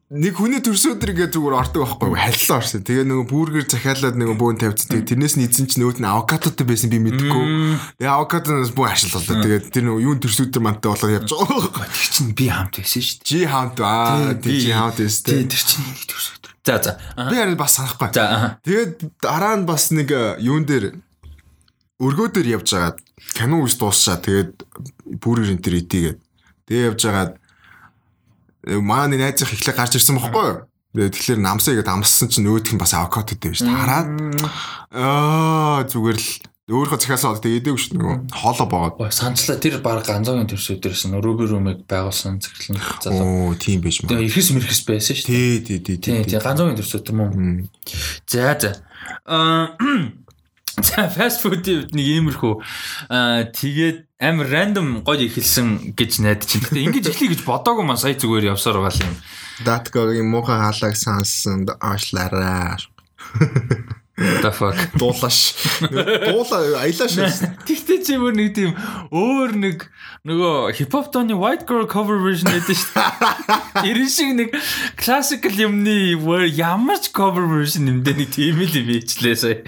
нэг 0.07 0.35
хүний 0.38 0.59
төрс 0.62 0.87
өдөр 0.90 1.11
ингээ 1.14 1.31
зүгээр 1.35 1.55
ордог 1.55 1.83
байхгүй? 1.87 2.19
Халилаа 2.19 2.59
орсон. 2.62 2.83
Тэгээ 2.83 3.07
нөгөө 3.11 3.26
бүргэр 3.31 3.66
захиалаад 3.71 4.19
нөгөө 4.19 4.37
бөөн. 4.38 4.59
Тэгээ 4.59 5.07
тэрнээс 5.07 5.35
нь 5.38 5.47
эзэн 5.47 5.66
чинь 5.71 5.83
нөгөөд 5.87 5.99
нь 6.02 6.07
авокадотой 6.11 6.66
байсан 6.66 6.90
би 6.90 6.99
мэдгүй. 7.02 7.47
Тэгээ 8.02 8.11
авокадоноос 8.11 8.71
бүх 8.75 8.90
ашиглалаа. 8.90 9.38
Тэгээд 9.43 9.71
тэр 9.71 9.83
нөгөө 9.87 10.02
юун 10.02 10.19
төрс 10.23 10.38
өдөр 10.47 10.62
мантай 10.66 10.90
болоод 10.95 11.14
явж 11.14 11.31
байгаа. 11.31 11.87
Тэр 11.90 12.11
чинь 12.11 12.35
би 12.38 12.47
хамт 12.50 12.75
байсан 12.78 13.02
шүү 13.02 13.19
дээ. 13.23 13.26
Жи 13.26 13.38
хаунт 13.50 13.78
аа 13.83 14.35
тий 14.38 14.59
жи 14.62 14.71
хаунт 14.75 14.99
Тий, 14.99 15.07
өстэй. 15.11 15.43
тэр 15.47 15.62
чинь 15.62 15.87
нэг 15.90 16.07
төрс 16.07 16.26
өдөр. 16.38 16.52
За 16.66 16.82
за. 16.82 16.99
Би 17.30 17.38
харин 17.38 17.56
бас 17.56 17.78
санахгүй. 17.78 18.11
За. 18.11 18.58
Тэгээд 18.66 19.23
дараа 19.23 19.54
нь 19.54 19.66
бас 19.70 19.94
нэг 19.94 20.11
э, 20.11 20.35
юун 20.42 20.66
дээр 20.66 20.99
өргөө 22.02 22.35
дээр 22.35 22.58
явж 22.58 22.75
байгаад 22.75 22.99
кино 23.38 23.62
үс 23.62 23.78
дуусчаа. 23.78 24.18
Тэгээд 24.18 24.66
бүргэр 25.23 25.54
энэ 25.54 25.62
төр 25.62 25.78
итийгээд. 25.78 26.18
Тэгээ 26.66 26.87
явж 26.90 27.00
байгаад 27.06 27.32
э, 28.66 28.82
маань 28.82 29.14
найзах 29.14 29.54
ихлэ 29.54 29.78
гарч 29.78 29.94
ирсэн 29.94 30.18
бохгүй 30.18 30.42
юу? 30.42 30.58
Тэгээд 30.90 31.14
тэгэхээр 31.14 31.40
намсаа 31.46 31.73
игээд 31.78 31.92
амссан 31.92 32.28
чинь 32.35 32.50
өөдөх 32.50 32.75
нь 32.75 32.82
бас 32.82 32.99
авокадотэй 32.99 33.54
байж 33.54 33.62
тараад 33.62 34.08
аа 34.90 35.87
зүгээр 35.87 36.18
л 36.18 36.28
өөрийнхөө 36.66 36.99
захиасаа 36.99 37.30
бол 37.30 37.42
тэгээд 37.46 37.61
идээгүй 37.62 37.78
шүү 37.78 37.92
дээ 37.94 38.02
нөгөө 38.02 38.16
хоолоо 38.42 38.66
боогод. 38.66 38.99
Ой, 39.06 39.14
санацлаа 39.14 39.54
тэр 39.62 39.78
баг 39.87 40.02
ганцаагийн 40.02 40.50
төрс 40.50 40.66
өдөрсөн 40.75 41.14
Ruby 41.23 41.46
Room-ыг 41.46 41.87
байгуулсан 41.87 42.42
цэглэн 42.42 42.82
залуу. 43.06 43.54
Оо 43.54 43.54
тийм 43.54 43.87
байж 43.87 44.02
маа. 44.02 44.11
Тэгээ 44.11 44.26
ихэс 44.26 44.50
мэрхэс 44.50 44.82
байсан 44.82 45.14
шүү 45.14 45.30
дээ. 45.30 45.62
Тий, 45.62 45.78
тий, 45.78 45.78
тий, 45.78 45.99
тий. 46.02 46.26
тийм 46.26 46.42
ганцаагийн 46.42 46.75
төрс 46.75 46.99
өдөр 46.99 47.14
мөн. 47.14 47.70
За 48.26 48.58
за. 48.58 48.70
Аа 49.30 49.78
За 50.82 51.08
фаст 51.08 51.40
фудын 51.40 51.88
нэг 51.88 52.04
иймэрхүү 52.04 52.52
аа 53.08 53.49
тэгээд 53.49 54.11
амар 54.20 54.50
рандом 54.50 55.00
гоё 55.00 55.25
ихэлсэн 55.25 55.96
гэж 55.96 56.20
найдаж 56.20 56.50
байна. 56.52 56.68
Гэтэ 56.68 56.85
ингэж 56.85 57.04
эхлэе 57.14 57.32
гэж 57.32 57.40
бодоагүй 57.49 57.87
маань 57.87 58.02
сая 58.02 58.12
зүгээр 58.12 58.52
явсаар 58.52 58.85
байгаа 58.85 59.08
юм. 59.08 59.16
Даткогийн 59.64 60.28
муухай 60.28 60.61
хаалаг 60.61 60.99
сансан 61.00 61.64
аашлаараа. 61.80 62.76
The 64.16 64.50
fuck. 64.50 64.76
Дуулаш. 65.00 65.38
Дуула 65.92 66.80
аялааш. 66.80 67.37
Тэгтээ 67.68 68.00
чи 68.00 68.16
бүр 68.16 68.32
нэг 68.32 68.56
тийм 68.56 68.73
өөр 69.12 69.52
нэг 69.61 69.85
нөгөө 70.25 70.73
хипхоп 70.73 71.11
тооны 71.12 71.37
white 71.37 71.68
girl 71.68 71.85
cover 71.85 72.16
version 72.25 72.49
гэдэг 72.49 72.80
шүү 72.80 72.96
дээ. 72.96 73.85
Ирэн 73.92 74.08
шиг 74.08 74.30
нэг 74.40 74.56
classical 74.96 75.52
юмны 75.52 76.16
ямар 76.49 76.96
ч 76.96 77.12
cover 77.12 77.44
version 77.44 77.92
юм 77.92 78.00
дээ 78.08 78.16
нэг 78.16 78.32
тийм 78.32 78.56
л 78.64 78.73
юм 78.73 78.88
ичлээ 78.96 79.37
сая. 79.37 79.61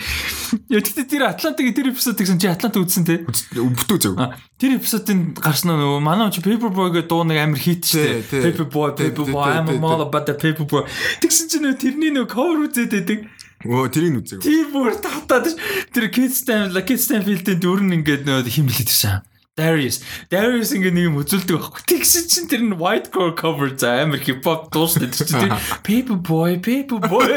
Яа 0.73 0.81
тэгтээ 0.81 1.13
тэр 1.13 1.29
Атлантик 1.29 1.77
тэр 1.77 1.93
эпизод 1.93 2.17
гэсэн 2.17 2.41
чи 2.41 2.49
Атлант 2.49 2.81
үзсэн 2.81 3.05
те. 3.05 3.29
Бүтүү 3.53 3.99
зөв. 4.01 4.17
Тэр 4.57 4.81
эпизодын 4.81 5.37
гарснаа 5.37 5.77
нөгөө 5.77 6.01
манай 6.01 6.33
чи 6.33 6.41
Paperboy 6.41 6.89
гэдэг 6.97 7.13
дуу 7.13 7.29
нэг 7.29 7.37
амар 7.45 7.61
хит 7.61 7.85
штэ. 7.85 8.25
тий. 8.33 8.49
Paperboy, 8.49 8.97
Paperboy, 8.97 9.45
I'm 9.45 9.85
all 9.85 10.01
about 10.09 10.25
the 10.25 10.33
Paperboy. 10.33 10.89
Тэгсэн 11.21 11.53
чи 11.53 11.61
нөгөө 11.61 11.77
тэрний 11.85 12.17
нөгөө 12.17 12.33
cover 12.33 12.65
үзээд 12.65 12.97
байдаг. 12.97 13.29
Өө 13.67 13.89
тэрийг 13.91 14.23
үзег. 14.23 14.39
Тэр 14.45 14.71
бүр 14.71 14.95
татаад 15.03 15.51
ш- 15.51 15.59
тэр 15.91 16.07
Kid 16.15 16.31
Stan, 16.31 16.71
Kid 16.87 17.01
Stanfield-ийн 17.03 17.59
дүрн 17.59 17.91
ингээд 17.99 18.23
нөгөө 18.29 18.47
хим 18.55 18.71
билээ 18.71 18.87
тэр 18.87 18.99
шаа. 19.03 19.19
Darius. 19.59 19.99
Darius 20.31 20.71
ингээд 20.71 20.95
нэг 20.95 21.05
юм 21.11 21.19
үзүүлдэг 21.19 21.59
байхгүй. 21.59 21.83
Тэгсэн 21.91 22.25
чинь 22.31 22.47
тэр 22.47 22.63
нь 22.63 22.79
white 22.79 23.11
core 23.11 23.35
cover 23.35 23.75
за 23.75 24.07
амар 24.07 24.23
hip 24.23 24.47
hop 24.47 24.71
дуусна 24.71 25.11
тэр 25.11 25.27
чинь 25.27 25.43
тэр 25.51 25.59
Paperboy, 25.87 26.63
Paperboy. 26.63 27.35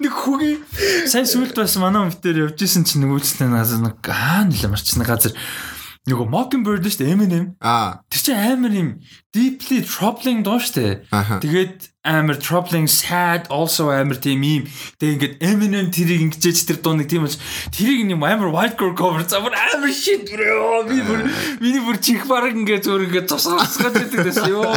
Нэг 0.00 0.10
хүүгийн 0.16 0.58
сайн 1.06 1.28
сүлд 1.30 1.54
бас 1.54 1.76
манай 1.78 2.08
өмтөр 2.10 2.50
явж 2.50 2.58
исэн 2.66 2.82
чинь 2.82 3.06
нэг 3.06 3.14
үйлчлээ 3.20 3.46
надад 3.52 3.78
нэг 3.84 4.02
аа 4.10 4.42
нэлээ 4.48 4.72
марчсан 4.72 5.04
газар 5.06 5.30
нөгөө 6.08 6.26
Mockingbird 6.32 6.86
шүү 6.88 7.02
дээ 7.04 7.12
Eminem. 7.12 7.44
Аа. 7.60 8.00
Тэр 8.08 8.20
чинь 8.24 8.40
амар 8.40 8.72
юм 8.72 8.88
deeply 9.36 9.84
troubling 9.84 10.40
дуу 10.40 10.56
шүү 10.56 10.72
дээ. 10.80 10.94
Тэгээд 11.44 11.92
амар 12.08 12.40
troubling 12.40 12.88
sad 12.88 13.52
also 13.52 13.92
амар 13.92 14.16
тийм 14.16 14.40
юм. 14.40 14.64
Тэгээд 14.96 15.12
ингээд 15.12 15.34
Eminem 15.44 15.92
тэрийг 15.92 16.24
ингэж 16.24 16.64
тэр 16.64 16.80
дуу 16.80 16.96
нэг 16.96 17.12
тийм 17.12 17.28
болж 17.28 17.36
тэрийг 17.68 18.08
юм 18.08 18.24
амар 18.24 18.48
white 18.48 18.80
girl 18.80 18.96
cover 18.96 19.20
замар 19.28 19.52
амар 19.52 19.92
shit 19.92 20.24
bro. 20.24 20.88
Би 20.88 21.04
бүр 21.04 21.20
миний 21.60 21.84
бүр 21.84 22.00
чих 22.00 22.24
бараг 22.24 22.56
ингээд 22.56 22.88
зөөр 22.88 23.04
ингээд 23.04 23.28
тусгаалцгаад 23.28 23.94
байдаг 24.00 24.20
дэс 24.24 24.40
ёо. 24.48 24.72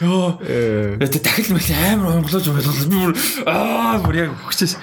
Ёо. 0.00 0.40
Тэгээд 0.40 1.20
дахил 1.20 1.52
мэл 1.52 1.68
амар 1.84 2.16
хонглож 2.16 2.48
байлаа. 2.48 2.88
Би 2.88 2.96
бүр 3.12 3.16
аа 3.44 4.00
бүр 4.00 4.16
яг 4.24 4.32
хөчөөс. 4.48 4.80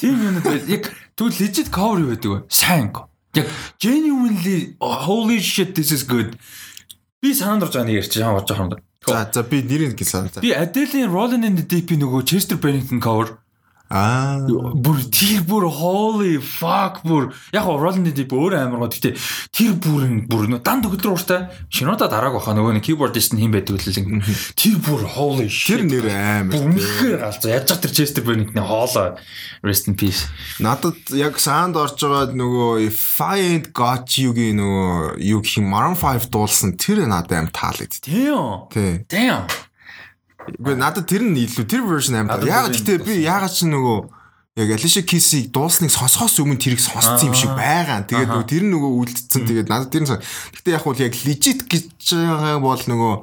Тийм 0.00 0.16
юм 0.16 0.40
уу 0.40 0.56
яг 0.64 0.88
тэгвэл 1.12 1.38
legit 1.44 1.68
cover 1.68 2.00
юу 2.00 2.16
байдаг 2.16 2.32
вэ? 2.32 2.40
Сайн. 2.48 2.88
Яг 3.34 3.46
genuinely 3.78 4.76
holy 4.80 5.38
shit 5.40 5.74
this 5.74 5.92
is 5.92 6.02
good. 6.06 6.36
Би 7.22 7.34
санаанд 7.34 7.68
орж 7.68 7.74
байгаа 7.76 7.86
нэг 7.86 8.00
ярьчих 8.02 8.22
жаа 8.22 8.42
жоохон. 8.42 8.80
За 9.06 9.28
за 9.32 9.42
би 9.42 9.62
нэрийг 9.62 9.94
гэлсэн. 9.94 10.42
Би 10.42 10.50
Adele-ийн 10.52 11.12
Rolling 11.12 11.44
in 11.46 11.54
the 11.56 11.64
Deep-ийн 11.66 12.02
нөгөө 12.02 12.26
Chester 12.26 12.58
Bennington 12.58 13.00
cover 13.00 13.38
Аа. 13.90 14.46
бүр 14.46 15.02
тэр 15.10 15.42
бүр 15.50 15.66
holy 15.66 16.38
fuck 16.38 17.02
бүр. 17.02 17.32
Яг 17.50 17.66
гоо 17.66 17.74
Rolling 17.82 18.06
Deep 18.14 18.30
өөр 18.30 18.54
амар 18.54 18.86
гоо. 18.86 18.90
Гэхдээ 18.90 19.18
тэр 19.50 19.72
бүр 19.82 20.04
бүр 20.30 20.46
нөө 20.46 20.62
дан 20.62 20.78
төгөлдөр 20.84 21.10
ууртай 21.10 21.50
шинода 21.74 22.06
дарааг 22.06 22.38
баха. 22.38 22.54
Нөгөө 22.54 22.78
нэг 22.78 22.86
keyboardist 22.86 23.34
нь 23.34 23.42
хин 23.42 23.50
байдаг 23.50 23.82
л 23.82 23.90
ингэ 23.90 24.30
тэр 24.54 24.76
бүр 24.78 25.02
holy 25.10 25.50
shit. 25.50 25.82
Тэр 25.82 25.90
нэр 25.90 26.06
амар. 26.06 26.54
үнэхээр 26.54 27.18
галзуу. 27.18 27.50
Яаж 27.50 27.66
ч 27.66 27.78
тэр 27.82 27.92
Chester 27.98 28.22
Bennington 28.22 28.62
хоолоо 28.62 29.18
rest 29.66 29.90
in 29.90 29.98
peace. 29.98 30.30
Надад 30.62 30.94
яг 31.10 31.42
саунд 31.42 31.74
орж 31.74 31.98
байгаа 31.98 32.30
нөгөө 32.30 32.86
If 32.86 33.18
I 33.18 33.42
Ain't 33.42 33.74
Got 33.74 34.14
You-гийн 34.22 34.62
нөгөө 34.62 35.18
юу 35.18 35.42
гэх 35.42 35.58
юм 35.58 35.66
Maroon 35.74 35.98
5 35.98 36.30
дуулсан. 36.30 36.78
Тэр 36.78 37.10
надад 37.10 37.34
аим 37.34 37.50
таалагдчих. 37.50 38.06
damn. 38.06 38.70
Тий. 38.70 39.02
damn 39.10 39.50
Үгүй 40.58 40.74
надад 40.74 41.06
тэр 41.06 41.22
нь 41.28 41.38
илүү 41.46 41.66
тэр 41.68 41.82
version 41.86 42.18
Яг 42.18 42.72
version 42.72 42.74
гэтээ 42.74 42.98
би 43.04 43.14
ягаад 43.22 43.54
ч 43.54 43.68
нөгөө 43.68 44.19
яг 44.60 44.76
Alicia 44.76 45.02
Keys-ийг 45.02 45.50
дуусныг 45.50 45.90
сонсохоос 45.90 46.38
өмнө 46.44 46.60
тэрийг 46.60 46.80
сонссон 46.84 47.32
юм 47.32 47.36
шиг 47.36 47.56
байгаа. 47.56 48.04
Тэгээд 48.04 48.28
нөгөө 48.28 48.46
тэр 48.46 48.64
нөгөө 48.68 48.90
үлдсэн. 49.00 49.42
Тэгээд 49.48 49.68
надад 49.72 49.90
тэр 49.90 50.04
нь 50.04 50.10
Гэтээ 50.20 50.76
яг 50.76 50.84
бол 50.84 51.00
яг 51.00 51.14
legit 51.24 51.60
гэж 51.64 51.86
байгаа 52.12 52.60
бол 52.60 52.82
нөгөө 52.84 53.14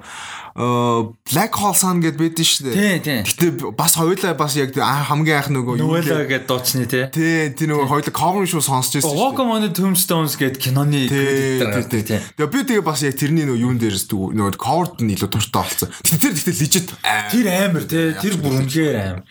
э, 0.57 1.13
Black 1.29 1.53
Hole 1.61 1.77
Sun 1.77 2.01
гэдээ 2.01 2.17
байдэн 2.17 2.47
шүү 2.47 2.63
дээ. 2.65 2.73
тий 2.73 2.97
тий 3.03 3.19
Гэтээ 3.21 3.77
бас 3.77 3.93
хоёлаа 3.93 4.33
бас 4.33 4.57
яг 4.57 4.73
хамгийн 4.73 5.37
анх 5.37 5.49
нөгөө 5.53 5.75
юу 5.77 6.01
гэдэг 6.01 6.49
дууцны 6.49 6.89
тий 6.89 7.05
Тий, 7.13 7.53
тэр 7.53 7.67
нөгөө 7.77 7.87
хоёлаа 7.91 8.13
cover 8.13 8.45
шүү 8.49 8.63
сонсч 8.65 8.97
байсан. 8.97 9.13
Welcome 9.13 9.53
on 9.53 9.61
the 9.61 9.71
Tombstones 9.71 10.33
гэдэг 10.39 10.57
киноны 10.57 11.05
Тий, 11.05 11.61
credit 11.61 11.89
тий, 11.93 12.03
тий. 12.03 12.19
Тэгээ 12.37 12.49
би 12.49 12.59
тэгээ 12.65 12.85
бас 12.85 13.05
яг 13.05 13.15
тэрний 13.21 13.45
нөгөө 13.45 13.61
юун 13.61 13.77
дээрс 13.77 14.09
нөгөө 14.09 14.57
cover-д 14.57 15.05
нь 15.05 15.13
илүү 15.13 15.29
дуртай 15.29 15.61
болсон. 15.61 15.89
Тэр 16.01 16.33
гэхдээ 16.33 16.57
legit 16.57 16.87
Тэр 17.29 17.45
амар 17.53 17.83
тий 17.85 18.05
тэр 18.17 18.35
бүр 18.41 18.65
үнэхээр 18.65 18.97
амар. 18.97 19.21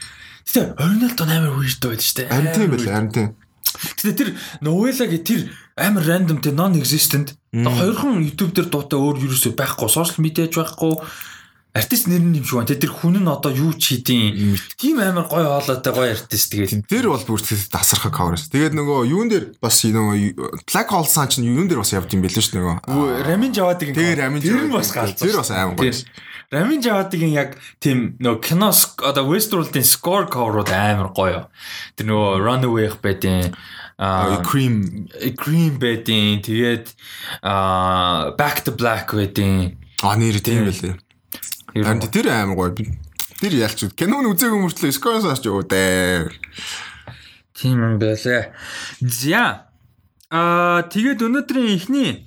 Гэтэ 0.46 0.78
оригинал 0.78 1.14
тон 1.18 1.30
амар 1.30 1.52
weird 1.58 1.82
байл 1.82 2.00
штэ. 2.00 2.30
харин 2.30 2.54
тийм 2.54 2.70
байл 2.70 2.86
харин 2.86 3.10
тийм. 3.10 3.28
Гэтэ 3.76 4.12
тэр 4.14 4.30
гэ 5.10 5.18
тэр 5.26 5.40
амар 5.76 6.04
random 6.06 6.38
тэр 6.40 6.54
non 6.54 6.72
existent. 6.78 7.34
Хоёрхан 7.52 8.22
YouTube 8.22 8.54
дээр 8.54 8.70
дуутай 8.70 8.96
өөр 8.96 9.26
юусоо 9.26 9.52
байхгүй, 9.52 9.88
social 9.90 10.22
media 10.22 10.46
ч 10.46 10.56
байхгүй. 10.56 10.96
Артист 11.76 12.08
нэр 12.08 12.24
нь 12.24 12.40
юм 12.40 12.44
шиг 12.48 12.56
байна. 12.56 12.72
Тэ 12.72 12.80
тэр 12.80 12.92
хүн 12.94 13.20
нь 13.20 13.28
одоо 13.28 13.52
юу 13.52 13.76
ч 13.76 14.00
хийдин. 14.00 14.56
Тийм 14.80 14.96
амар 14.96 15.28
гоё 15.28 15.60
хоолойтой 15.60 15.92
гоё 15.92 16.08
артист 16.16 16.48
тэгээд. 16.56 16.88
Тэр 16.88 17.12
бол 17.12 17.20
бүр 17.20 17.40
тэр 17.44 17.60
дасархаа 17.68 18.12
cover-с. 18.16 18.48
Тэгээд 18.48 18.72
нөгөө 18.72 19.04
юун 19.12 19.28
дээр 19.28 19.44
бас 19.60 19.84
нөгөө 19.84 20.64
Black 20.64 20.88
Hole 20.88 21.04
Sun 21.04 21.28
ч 21.28 21.44
юун 21.44 21.68
дээр 21.68 21.84
бас 21.84 21.92
явд 21.92 22.08
юм 22.16 22.24
бэлээ 22.24 22.40
шүү 22.40 22.56
нөгөө. 22.56 23.28
Рамин 23.28 23.52
Жавадыг 23.52 23.92
Тэр 23.92 24.16
Рамин 24.24 24.40
тэр 24.40 24.56
нь 24.56 24.72
бас 24.72 24.88
галзуу. 24.88 25.20
тэр 25.20 25.36
бас 25.36 25.52
аймаг 25.52 25.76
гоё. 25.76 25.92
Рамин 26.50 26.78
Жавадигийн 26.78 27.34
яг 27.34 27.56
тийм 27.82 28.14
нөгөө 28.22 28.38
кино 28.38 28.70
одоо 29.02 29.26
Westworld-ийн 29.26 29.82
score 29.82 30.30
cover-ууд 30.30 30.70
амар 30.70 31.10
гоё. 31.10 31.50
Тэр 31.98 32.06
нөгөө 32.06 32.38
Runaway-х 32.38 33.02
байдیں۔ 33.02 33.50
Аа 33.98 34.46
Cream 34.46 35.08
Cream 35.34 35.82
байдیں۔ 35.82 36.38
Тэгээд 36.46 36.94
аа 37.42 38.30
Back 38.38 38.62
to 38.62 38.70
Black 38.70 39.10
байдیں۔ 39.10 39.74
А 40.06 40.14
нэр 40.14 40.38
тийм 40.38 40.70
байлээ. 40.70 40.94
Танд 41.82 42.06
тэр 42.14 42.30
амар 42.30 42.54
гоё. 42.54 42.94
Тэр 43.42 43.52
ялчуд 43.66 43.98
киног 43.98 44.30
үзээгүй 44.30 44.60
мөртлөө 44.62 44.94
score-оос 44.94 45.26
харж 45.26 45.50
яваа 45.50 45.66
дээ. 45.66 46.30
Тийм 47.58 47.82
юм 47.82 47.98
байлээ. 47.98 48.54
За. 49.02 49.66
Аа 50.30 50.86
тэгээд 50.86 51.26
өнөөдрийн 51.26 51.74
эхний 51.74 52.25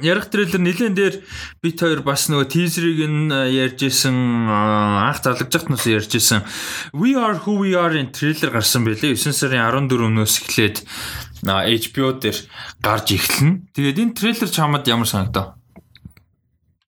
ярих 0.00 0.30
трейлер 0.32 0.56
нэлен 0.56 0.94
дээр 0.96 1.20
бит 1.60 1.76
хоёр 1.76 2.00
бас 2.00 2.32
нөгөө 2.32 2.48
тизерийг 2.48 3.04
нь 3.04 3.28
а, 3.28 3.44
ярьж 3.44 3.84
исэн 3.92 4.48
а, 4.48 5.12
анх 5.12 5.20
залгажт 5.20 5.68
нас 5.68 5.84
ярьж 5.84 6.16
исэн 6.16 6.40
We 6.96 7.12
Are 7.12 7.36
Who 7.36 7.60
We 7.60 7.76
Are-ийн 7.76 8.08
трейлер 8.08 8.56
гарсан 8.56 8.88
байлээ 8.88 9.12
9 9.12 9.36
сарын 9.36 9.60
14-өөс 9.68 10.34
эхлээд 10.48 10.76
а, 11.44 11.68
HBO 11.68 12.16
дээр 12.16 12.38
гарч 12.80 13.06
эхэлнэ. 13.12 13.68
Тэгээд 13.76 14.00
энэ 14.00 14.16
трейлер 14.16 14.48
чамд 14.48 14.88
ямар 14.88 15.08
санагдав? 15.08 15.60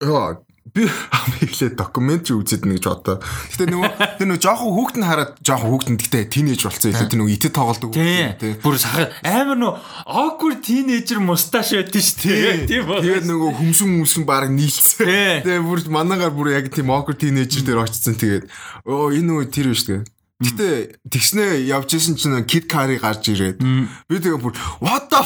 Яа, 0.00 0.40
би 0.72 0.88
хамааглаа 0.88 1.70
докюментари 1.76 2.34
үзээд 2.40 2.64
нэг 2.64 2.80
гэж 2.80 2.86
бодоо. 2.88 3.16
Гэтэ 3.52 3.68
нөгөө 3.68 3.90
тэр 4.16 4.28
нөгөө 4.32 4.40
жоохон 4.40 4.72
хүүхэд 4.72 4.96
нь 4.96 5.04
хараад 5.04 5.30
жоохон 5.44 5.70
хүүхэд 5.76 5.90
нь 5.92 6.00
гэтэ 6.00 6.20
тинейж 6.32 6.60
болцсон 6.64 6.90
илүү 6.96 7.08
тэр 7.12 7.20
нөгөө 7.20 7.34
итэд 7.36 7.52
тоглодог 7.52 7.92
Тий. 7.92 8.56
Бүр 8.64 8.80
сахар 8.80 9.12
амар 9.28 9.58
нөө 9.60 9.72
awkward 10.08 10.64
teenager 10.64 11.20
мусташ 11.20 11.76
байдаг 11.76 12.00
шүү 12.00 12.16
дээ. 12.24 12.64
Тийм 12.64 12.88
ба. 12.88 13.04
Тэгээд 13.04 13.28
нөгөө 13.28 13.50
хүмсэн 13.60 13.88
хүмсэн 13.92 14.24
баг 14.24 14.48
нийлцсэн. 14.48 15.04
Тий. 15.04 15.36
Тэгээ 15.44 15.62
бүр 15.68 15.78
манаагаар 15.92 16.32
бүр 16.32 16.56
яг 16.56 16.72
тийм 16.72 16.88
awkward 16.88 17.20
teenager 17.20 17.60
дээр 17.60 17.84
очсон 17.84 18.16
тэгээд 18.16 18.48
оо 18.88 19.12
энэ 19.12 19.28
нөгөө 19.28 19.46
тэр 19.52 19.68
биш 19.68 19.84
тэгээ. 19.84 20.08
Гэтэ 20.44 20.66
тэгснээ 21.12 21.70
явж 21.70 21.94
исэн 21.94 22.18
чинь 22.18 22.40
Kid 22.48 22.66
Curry 22.66 22.98
гарч 22.98 23.30
ирээд 23.30 23.60
би 23.60 24.16
тэгээ 24.18 24.40
бүр 24.42 24.56
what 24.82 25.06
the? 25.12 25.22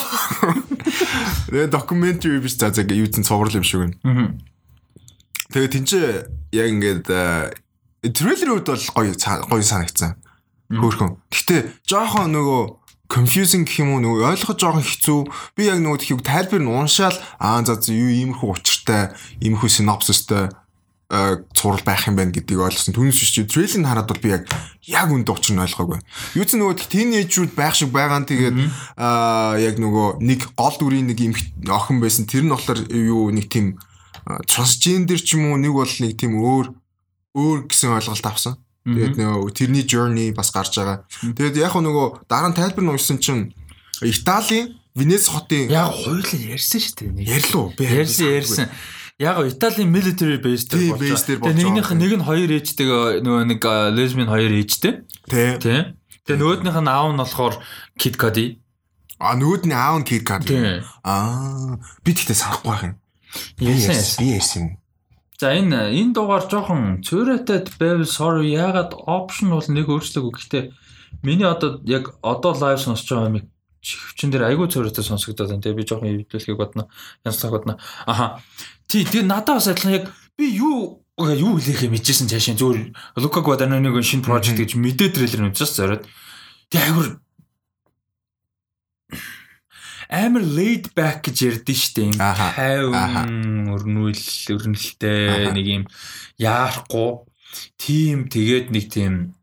Тэгээ 1.48 1.72
documentary 1.72 2.42
биш 2.42 2.58
за 2.60 2.74
за 2.74 2.84
юу 2.84 3.08
зэн 3.08 3.24
цуврал 3.24 3.54
юм 3.54 3.64
шиг 3.64 3.88
байна. 3.88 4.36
Тэгээ 5.48 5.72
тэнцээ 5.72 6.06
яг 6.52 6.66
ингээд 6.68 7.06
трейлерүүд 8.04 8.66
бол 8.68 8.84
гоё 8.92 9.14
гоё 9.16 9.64
санагдсан. 9.64 10.20
Хөөхөн. 10.68 11.16
Гэтэ 11.32 11.72
жоохон 11.88 12.36
нөгөө 12.36 12.62
confusing 13.08 13.64
гэх 13.64 13.80
юм 13.80 13.96
уу 13.96 14.04
нөгөө 14.04 14.28
ойлгоход 14.36 14.60
жоохон 14.60 14.84
хэцүү. 14.84 15.20
Би 15.56 15.72
яг 15.72 15.80
нөгөө 15.80 16.00
тхийг 16.04 16.20
тайлбар 16.20 16.60
нь 16.60 16.68
уншаал 16.68 17.16
аа 17.40 17.64
за 17.64 17.80
юу 17.88 18.12
иймэрхүү 18.12 18.48
учиртай, 18.52 19.16
иймэрхүү 19.40 19.70
synopsisтэй 19.72 20.52
э 21.08 21.40
цуврал 21.56 21.80
байх 21.88 22.04
юм 22.04 22.20
байна 22.20 22.36
гэдгийг 22.36 22.60
ойлгосон. 22.60 22.92
Түүнээс 22.92 23.16
биш 23.16 23.32
чи 23.32 23.48
трейлерыг 23.48 23.88
хараад 23.88 24.12
бол 24.12 24.20
би 24.20 24.28
яг 24.28 24.44
яг 24.84 25.08
үндэ 25.08 25.32
учир 25.32 25.56
нь 25.56 25.64
ойлгоогүй. 25.64 26.04
Юу 26.36 26.44
ч 26.44 26.52
нөгөө 26.60 26.84
тинейжүүд 26.84 27.56
байх 27.56 27.72
шиг 27.72 27.88
байгаа 27.96 28.20
нь 28.20 28.28
тэгээд 28.28 28.56
аа 29.00 29.56
яг 29.56 29.80
нөгөө 29.80 30.20
нэг 30.20 30.52
гол 30.52 30.76
дүрийн 30.76 31.08
нэг 31.08 31.16
охин 31.64 32.04
байсан. 32.04 32.28
Тэр 32.28 32.44
нь 32.44 32.52
болохоор 32.52 32.92
юу 32.92 33.32
нэг 33.32 33.48
тийм 33.48 33.80
трансгендер 34.46 35.20
ч 35.20 35.36
юм 35.36 35.52
уу 35.52 35.58
нэг 35.58 35.72
бол 35.72 35.88
нэг 35.88 36.12
тийм 36.20 36.36
өөр 36.36 36.66
өөр 37.36 37.58
гэсэн 37.68 37.96
ойлголт 37.96 38.26
авсан. 38.28 38.54
Тэгээд 38.88 39.20
нөгөө 39.20 39.52
тэрний 39.52 39.84
journey 39.84 40.32
бас 40.32 40.48
гарч 40.52 40.76
байгаа. 40.80 41.04
Тэгээд 41.20 41.60
яг 41.60 41.74
нөгөө 41.76 42.24
дараа 42.28 42.48
нь 42.52 42.56
тайлбар 42.56 42.84
нь 42.84 42.92
уншсан 42.92 43.20
чинь 43.20 43.52
Италийн 44.00 44.78
Венес 44.96 45.28
хотын 45.28 45.68
Яг 45.70 45.92
хоёулаа 45.92 46.38
ярьсан 46.56 46.80
шүү 46.80 46.94
дээ. 47.12 47.28
ярьлуу 47.28 47.70
би 47.76 47.84
Ярьсан 47.84 48.26
ярьсан. 48.32 48.66
Яг 49.18 49.38
Италийн 49.44 49.92
military 49.92 50.40
base 50.42 50.66
дээр 50.66 50.96
болж 50.96 51.04
байгаа. 51.04 51.38
Тэгээ 51.38 51.58
нэгнийх 51.58 51.88
байгаа. 51.90 52.02
нэг 52.02 52.12
нь 52.18 52.26
хоёр 52.26 52.50
ээжтэйгээ 52.58 53.22
нөгөө 53.22 53.44
нэг 53.46 53.60
lesbian 53.94 54.28
хоёр 54.32 54.52
ээжтэй. 54.58 54.94
Тэ. 55.28 55.58
Тий. 55.62 55.80
Тэгээ 56.26 56.40
нөгөөднийх 56.42 56.78
нь 56.82 56.90
аав 56.90 57.08
нь 57.14 57.20
болохоор 57.22 57.54
Kid 57.98 58.14
Cudi. 58.18 58.58
А 59.22 59.34
нөгөөд 59.38 59.64
нь 59.68 59.74
аав 59.76 60.02
нь 60.02 60.06
Kid 60.08 60.24
Cudi. 60.26 60.82
Аа 61.06 61.78
би 62.02 62.10
тэгтээ 62.14 62.34
санахгүй 62.34 62.70
байх 62.72 62.84
юм. 62.88 62.94
Ярьсан 63.60 63.94
ярьсан. 63.94 64.18
Би 64.24 64.26
ярьсан 64.34 64.62
юм. 64.62 64.70
За 65.38 65.54
энэ 65.54 65.94
энэ 65.94 66.14
дугаар 66.14 66.44
жоохон 66.50 67.02
цөөрөтөд 67.06 67.78
байвал 67.78 68.08
sorry 68.10 68.50
ягаад 68.50 68.92
option 69.06 69.54
бол 69.54 69.68
нэг 69.70 69.86
өөрчлөөгүй. 69.86 70.32
Гэхдээ 70.34 70.64
миний 71.22 71.46
одоо 71.46 71.78
яг 71.86 72.18
одоо 72.22 72.52
live 72.58 72.82
сонсож 72.82 73.06
байгаа 73.06 73.30
юм 73.30 73.46
хөвчин 73.78 74.30
дээр 74.34 74.50
айгүй 74.50 74.66
цөөрөтөд 74.66 75.06
сонсогдоод 75.06 75.48
байна. 75.54 75.62
Тэгээ 75.62 75.78
би 75.78 75.86
жоохон 75.86 76.10
эвдүүлэхийг 76.10 76.58
бодно. 76.58 76.90
Янзлах 77.22 77.54
бодно. 77.54 77.78
Аха. 78.06 78.42
Тий, 78.90 79.06
тэгээ 79.06 79.22
надад 79.22 79.62
бас 79.62 79.70
адилхан 79.70 79.94
яг 79.94 80.04
би 80.34 80.50
юу 80.58 81.06
юу 81.18 81.54
хэлэхээ 81.58 81.90
мэдчихсэн 81.90 82.30
цаашаа 82.30 82.58
зөвөр 82.58 82.94
Лука 83.18 83.42
Гваданоны 83.42 83.90
шинэ 84.02 84.26
project 84.26 84.58
гэж 84.58 84.74
мэдээ 84.74 85.14
трейлер 85.14 85.42
нь 85.46 85.50
үзэж 85.54 85.70
зориод. 85.74 86.02
Тэгээ 86.70 86.86
айгүй 86.90 87.06
амар 90.08 90.42
laid 90.42 90.90
back 90.96 91.28
гэж 91.28 91.36
ярдэн 91.44 91.76
штэ 91.76 92.02
юм. 92.08 92.16
Өрнүүл 93.76 94.24
өрнөлттэй 94.56 95.22
Аха. 95.28 95.52
нэг 95.52 95.66
юм 95.68 95.84
яарахгүй. 96.40 97.28
Тийм 97.76 98.28
тэгээд 98.32 98.72
нэг 98.72 98.88
тийм 98.88 99.36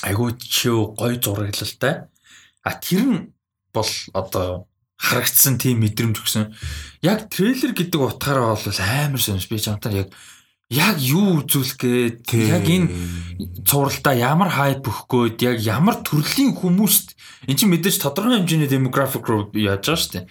айгуу 0.00 0.32
чив 0.36 0.96
гой 0.96 1.20
зураглалтай 1.20 2.08
а 2.64 2.70
тэр 2.80 3.04
нь 3.04 3.20
бол 3.72 3.92
одоо 4.12 4.68
харагдсан 5.00 5.56
тийм 5.56 5.80
мэдрэмж 5.80 6.16
өгсөн. 6.20 6.52
Яг 7.00 7.32
трейлер 7.32 7.72
гэдэг 7.72 8.00
утгаараа 8.00 8.56
бол 8.56 8.80
амар 8.80 9.20
сонирс 9.20 9.48
би 9.48 9.56
чамтар 9.56 9.92
яг 9.96 10.08
яг 10.70 11.02
юу 11.02 11.42
үзүүлэх 11.42 11.76
гээд 11.82 12.30
яг 12.46 12.64
энэ 12.70 12.88
цувралдаа 13.66 14.14
ямар 14.14 14.50
хайп 14.54 14.86
өгөх 14.86 15.10
гээд 15.10 15.38
яг 15.42 15.56
ямар 15.66 15.98
төрлийн 16.06 16.54
хүмүүст 16.54 17.18
эн 17.50 17.58
чинь 17.58 17.74
мэдээж 17.74 17.98
тодорхой 17.98 18.38
хэмжээний 18.38 18.70
demographic 18.70 19.26
role 19.26 19.50
яаж 19.58 19.82
байгаа 19.82 19.98
шүү 19.98 20.12
дээ. 20.14 20.30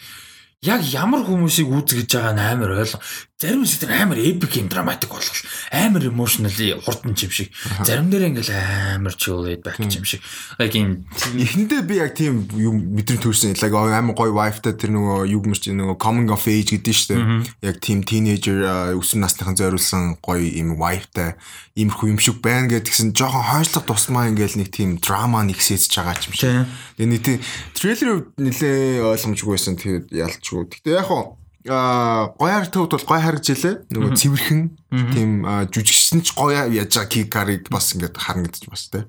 Яг 0.64 0.82
ямар 0.88 1.28
хүмүүсийг 1.28 1.68
үзгэж 1.68 2.08
байгаа 2.16 2.34
нь 2.40 2.44
амар 2.56 2.72
ойлго. 2.80 3.04
Зарим 3.40 3.64
дээр 3.64 4.04
амар 4.04 4.18
epic 4.20 4.52
юм 4.60 4.68
dramatic 4.68 5.08
болгош. 5.08 5.48
Амар 5.72 6.04
emotionally 6.04 6.76
хурдан 6.84 7.16
юм 7.16 7.32
шиг. 7.32 7.56
Зарим 7.88 8.12
дээр 8.12 8.36
ингээл 8.36 8.52
амар 9.00 9.16
chill 9.16 9.48
back 9.64 9.80
юм 9.80 10.04
шиг. 10.04 10.20
Like 10.60 10.76
юм 10.76 11.08
Эхэндээ 11.16 11.88
би 11.88 12.04
яг 12.04 12.20
тийм 12.20 12.52
юм 12.60 13.00
мэдрэмж 13.00 13.24
төрсэн. 13.24 13.56
Яг 13.56 13.72
амар 13.72 14.12
гоё 14.12 14.36
wife-тай 14.36 14.76
тэр 14.76 14.92
нөгөө 14.92 15.32
юу 15.32 15.40
гэмэрч 15.40 15.72
нөгөө 15.72 15.96
coming 15.96 16.28
of 16.36 16.44
age 16.52 16.76
гэдэг 16.76 16.92
нь 16.92 17.00
шүү 17.00 17.16
дээ. 17.16 17.72
Яг 17.72 17.80
тийм 17.80 18.04
teenager 18.04 18.60
өсвөр 19.00 19.24
насныхан 19.24 19.56
зориулсан 19.56 20.20
гоё 20.20 20.44
юм 20.44 20.76
wife-тай 20.76 21.40
иймэрхүү 21.80 22.12
юм 22.12 22.20
шиг 22.20 22.44
байна 22.44 22.68
гэдгсэн 22.68 23.16
жоохон 23.16 23.56
хойшлох 23.56 23.88
тусмаа 23.88 24.28
ингээл 24.28 24.60
нэг 24.60 24.76
тийм 24.76 25.00
драма 25.00 25.48
нэгсэж 25.48 25.88
байгаа 25.96 26.20
юм 26.28 26.36
шиг. 26.36 26.68
Тэгээ 27.00 27.24
тийм 27.24 27.40
трейлер 27.72 28.28
нэлээ 28.36 29.00
ойлгомжгүй 29.00 29.56
байсан. 29.56 29.80
Тэгээд 29.80 30.12
ялчгүй. 30.12 30.76
Гэтэ 30.76 31.00
яг 31.00 31.08
хоо 31.08 31.40
а 31.68 32.32
гоёар 32.40 32.72
төвд 32.72 32.96
бол 32.96 33.04
гоё 33.04 33.20
харагдж 33.20 33.52
илээ. 33.52 33.76
Нөгөө 33.92 34.16
цэвэрхэн 34.16 34.62
тийм 35.12 35.44
а, 35.44 35.68
жүжигчсэн 35.68 36.24
ч 36.24 36.32
гоё 36.32 36.72
яаж 36.72 36.96
байгаа 36.96 37.12
кикарыг 37.12 37.68
бас 37.68 37.92
ингээд 37.92 38.16
харагдаж 38.16 38.64
бас 38.72 38.88
тэ. 38.88 39.04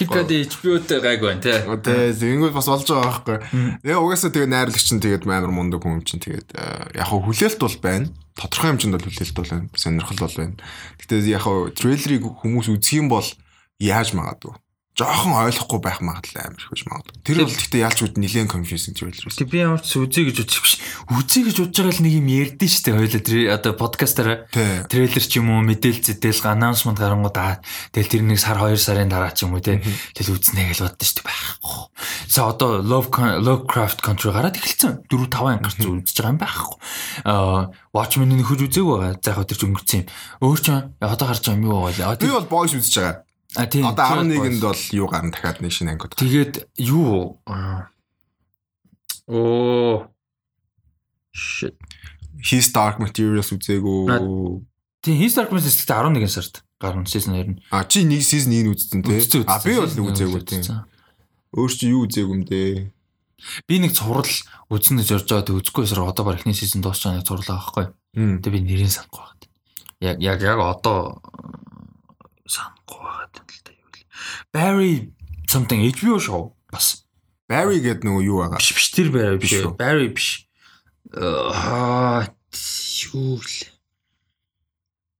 Kikad 0.00 0.32
HBO-тэй 0.32 1.00
гайг 1.04 1.20
байна 1.20 1.44
тий. 1.44 1.60
Тэ 1.60 2.16
зэнгүүд 2.16 2.56
бас 2.56 2.72
болж 2.72 2.88
байгаа 2.88 3.04
байхгүй. 3.12 3.36
Тэгээ 3.84 4.00
угаасаа 4.00 4.32
тэгээ 4.32 4.48
найрлагч 4.48 4.84
чинь 4.88 5.04
тэгээд 5.04 5.28
амар 5.28 5.52
мундаг 5.52 5.84
хүн 5.84 6.00
чинь 6.08 6.24
тэгээд 6.24 6.56
яг 6.96 7.08
хүлээлт 7.12 7.60
бол 7.60 7.76
байна. 7.84 8.08
Тодорхой 8.32 8.72
хэмжээнд 8.72 8.96
бол 8.96 9.04
хүлээлт 9.04 9.36
бол 9.36 9.52
байна. 9.52 9.68
Сонирхол 9.76 10.20
бол 10.24 10.36
байна. 10.40 10.56
Гэтэ 11.04 11.16
яг 11.28 11.44
трейлерыг 11.76 12.24
хүмүүс 12.40 12.72
үзэх 12.72 12.96
юм 12.96 13.12
бол 13.12 13.28
яаж 13.76 14.16
магадгүй. 14.16 14.56
Жохон 14.98 15.30
ойлгохгүй 15.46 15.78
байх 15.78 16.02
магадлал 16.02 16.50
амар 16.50 16.58
их 16.58 16.74
гэж 16.74 16.82
магадгүй. 16.90 17.22
Тэр 17.22 17.38
бол 17.46 17.54
гэхдээ 17.54 17.84
яалч 17.86 17.98
үд 18.02 18.18
нилээн 18.18 18.50
confusing 18.50 18.98
трейлер 18.98 19.30
байсан. 19.30 19.38
Тэг 19.38 19.50
би 19.54 19.62
ямар 19.62 19.78
ч 19.78 19.94
үзье 19.94 20.26
гэж 20.26 20.42
бодчих 20.42 20.62
биш. 20.66 20.74
Үзье 21.06 21.40
гэж 21.46 21.56
бодож 21.62 21.78
байгаа 21.78 21.94
л 21.94 22.02
нэг 22.02 22.14
юм 22.18 22.26
ярьдэн 22.26 22.66
штэ 22.66 22.90
хоёлаа 22.98 23.22
тэр 23.22 23.38
одоо 23.54 23.72
подкастаараа 23.78 24.38
трейлер 24.90 25.22
ч 25.22 25.38
юм 25.38 25.54
уу 25.54 25.62
мэдээл 25.62 26.02
зэтэл 26.02 26.50
анонсмент 26.50 26.98
гарангууд 26.98 27.38
аа 27.38 27.62
тэгэл 27.94 28.10
тэр 28.10 28.22
нэг 28.26 28.42
сар 28.42 28.58
2 28.58 28.74
сарын 28.74 29.06
дараа 29.06 29.30
ч 29.30 29.46
юм 29.46 29.54
уу 29.54 29.62
те 29.62 29.78
тэгэл 30.18 30.34
үзнэ 30.34 30.66
гэж 30.66 30.82
боддоо 30.82 31.06
штэ 31.06 31.22
байхгүй. 31.22 31.78
За 32.26 32.50
одоо 32.50 32.82
Love 32.82 33.14
Lovecraft 33.14 34.02
Country 34.02 34.34
гараад 34.34 34.58
эхэлсэн. 34.58 35.06
4 35.06 35.30
5 35.30 35.46
анги 35.46 35.62
гарч 35.62 35.78
үзэж 35.78 36.18
байгаа 36.18 36.34
юм 36.34 36.42
байхгүй. 36.42 36.76
Аа 37.22 37.70
Watchmen-ийг 37.94 38.50
хөж 38.50 38.66
үзээгүй 38.66 38.98
байгаа. 38.98 39.22
За 39.22 39.30
яг 39.38 39.46
тэр 39.46 39.58
ч 39.58 39.62
өнгөрцөн 39.62 40.02
юм. 40.02 40.10
Өөр 40.42 40.58
ч 40.58 40.66
одоо 40.74 41.26
гарч 41.30 41.46
байгаа 41.46 41.54
юм 41.54 41.70
юу 41.70 41.86
вэ? 41.86 42.18
Би 42.18 42.34
бол 42.34 42.50
boys 42.50 42.74
үзэж 42.74 42.94
байгаа. 42.98 43.27
А 43.58 43.66
тийм. 43.66 43.90
Одоо 43.90 44.22
11-нд 44.22 44.62
бол 44.62 44.84
юу 44.94 45.06
гарна 45.10 45.34
дахиад 45.34 45.58
нэг 45.58 45.74
шинэ 45.74 45.98
ангид. 45.98 46.14
Тэгээд 46.14 46.70
юу 46.78 47.42
Оо. 49.28 50.08
Shit. 51.34 51.76
His 52.38 52.70
Dark 52.72 53.02
Materials 53.02 53.50
үзээгүй. 53.52 54.62
Тийм 55.02 55.16
His 55.18 55.34
Dark 55.36 55.50
Materials 55.50 55.76
гэдэг 55.82 56.22
11 56.22 56.30
сард 56.30 56.62
гарна 56.78 57.04
season 57.04 57.34
2 57.34 57.58
нь. 57.58 57.60
А 57.74 57.84
чи 57.84 58.06
нэг 58.06 58.22
season 58.22 58.54
1 58.54 58.70
үзсэн 58.70 59.02
тий. 59.02 59.42
А 59.44 59.58
би 59.60 59.74
бол 59.74 59.90
нэг 59.90 60.06
үзээгүй 60.14 60.40
үзсэн. 60.40 60.62
тий. 60.62 60.78
Өөр 61.52 61.70
чи 61.74 61.90
юу 61.90 62.06
үзээгүй 62.06 62.34
юм 62.38 62.44
дээ. 62.46 62.94
Би 63.66 63.74
нэг 63.82 63.92
цуврал 63.92 64.30
үзнэ 64.70 65.02
гэж 65.02 65.10
орж 65.18 65.26
байгаа 65.28 65.46
тэг 65.46 65.58
үзэхгүй 65.58 65.84
эсвэл 65.86 66.06
одоо 66.08 66.24
баг 66.24 66.38
эхний 66.40 66.54
season 66.54 66.80
байгаа 66.80 67.18
нэг 67.18 67.26
цуврал 67.26 67.46
байгаа 67.46 67.58
байхгүй. 67.58 67.86
Хм. 68.14 68.36
Тэг 68.42 68.50
би 68.54 68.60
нэрийг 68.62 68.90
санахгүй 68.90 69.22
байна. 69.26 69.46
Яг 69.98 70.16
яг 70.22 70.38
яг 70.42 70.58
одоо 70.62 71.18
санахгүй 72.46 73.02
байгаа 73.02 73.28
юм 73.34 73.46
л 73.50 73.62
да 73.66 73.72
юу 73.74 73.90
л. 73.92 74.06
Barry 74.52 75.12
something 75.46 75.80
HBO 75.92 76.18
show 76.20 76.52
бас 76.72 77.04
Barry 77.48 77.80
гэдэг 77.80 78.04
нөгөө 78.04 78.22
юу 78.28 78.38
байгаа. 78.44 78.58
биш 78.60 78.72
биш 78.76 78.86
тэр 78.92 79.08
Barry 79.12 79.38
биш. 79.40 79.52
Barry 79.76 80.08
биш. 80.12 80.28
Аа 81.16 82.28
юу 83.12 83.40
л. 83.40 83.56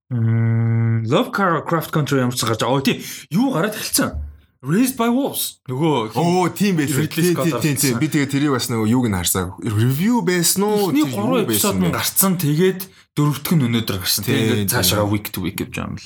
Мм 0.09 1.05
Lovecraft 1.05 1.91
Country 1.93 2.17
ямар 2.21 2.33
ч 2.33 2.41
гарч 2.45 2.61
байгаа. 2.61 2.73
Оо 2.73 2.81
тий 2.81 3.01
юу 3.29 3.53
гараад 3.53 3.77
эхэлсэн. 3.77 4.25
Raised 4.59 4.97
by 4.99 5.07
Wolves. 5.07 5.63
Нөгөө 5.71 6.17
Оо 6.19 6.49
тийм 6.51 6.75
байсан. 6.81 7.07
Тийм 7.07 7.33
тийм 7.63 7.75
тийм. 7.79 7.95
Би 8.01 8.09
тэгээ 8.11 8.27
тэрийг 8.27 8.51
бас 8.57 8.67
нөгөө 8.67 8.89
юуг 8.91 9.07
нь 9.07 9.15
харсаа. 9.15 9.55
Ревю 9.63 10.19
байсан 10.25 10.67
уу? 10.67 10.91
Тэр 10.91 11.07
3 11.07 11.15
юу 11.15 11.37
эпизод 11.47 11.77
нь 11.79 11.93
гарцсан. 11.95 12.35
Тэгээд 12.35 12.81
дөрөвдөх 13.15 13.53
нь 13.55 13.63
өнөөдөр 13.69 13.97
гарсан. 14.03 14.25
Тийм, 14.27 14.35
Тэгээд 14.35 14.59
тийм. 14.67 14.73
цаашаа 14.75 15.07
week 15.07 15.31
to 15.31 15.39
week 15.45 15.63
гэж 15.63 15.71
юм 15.79 15.95
л. 15.95 16.05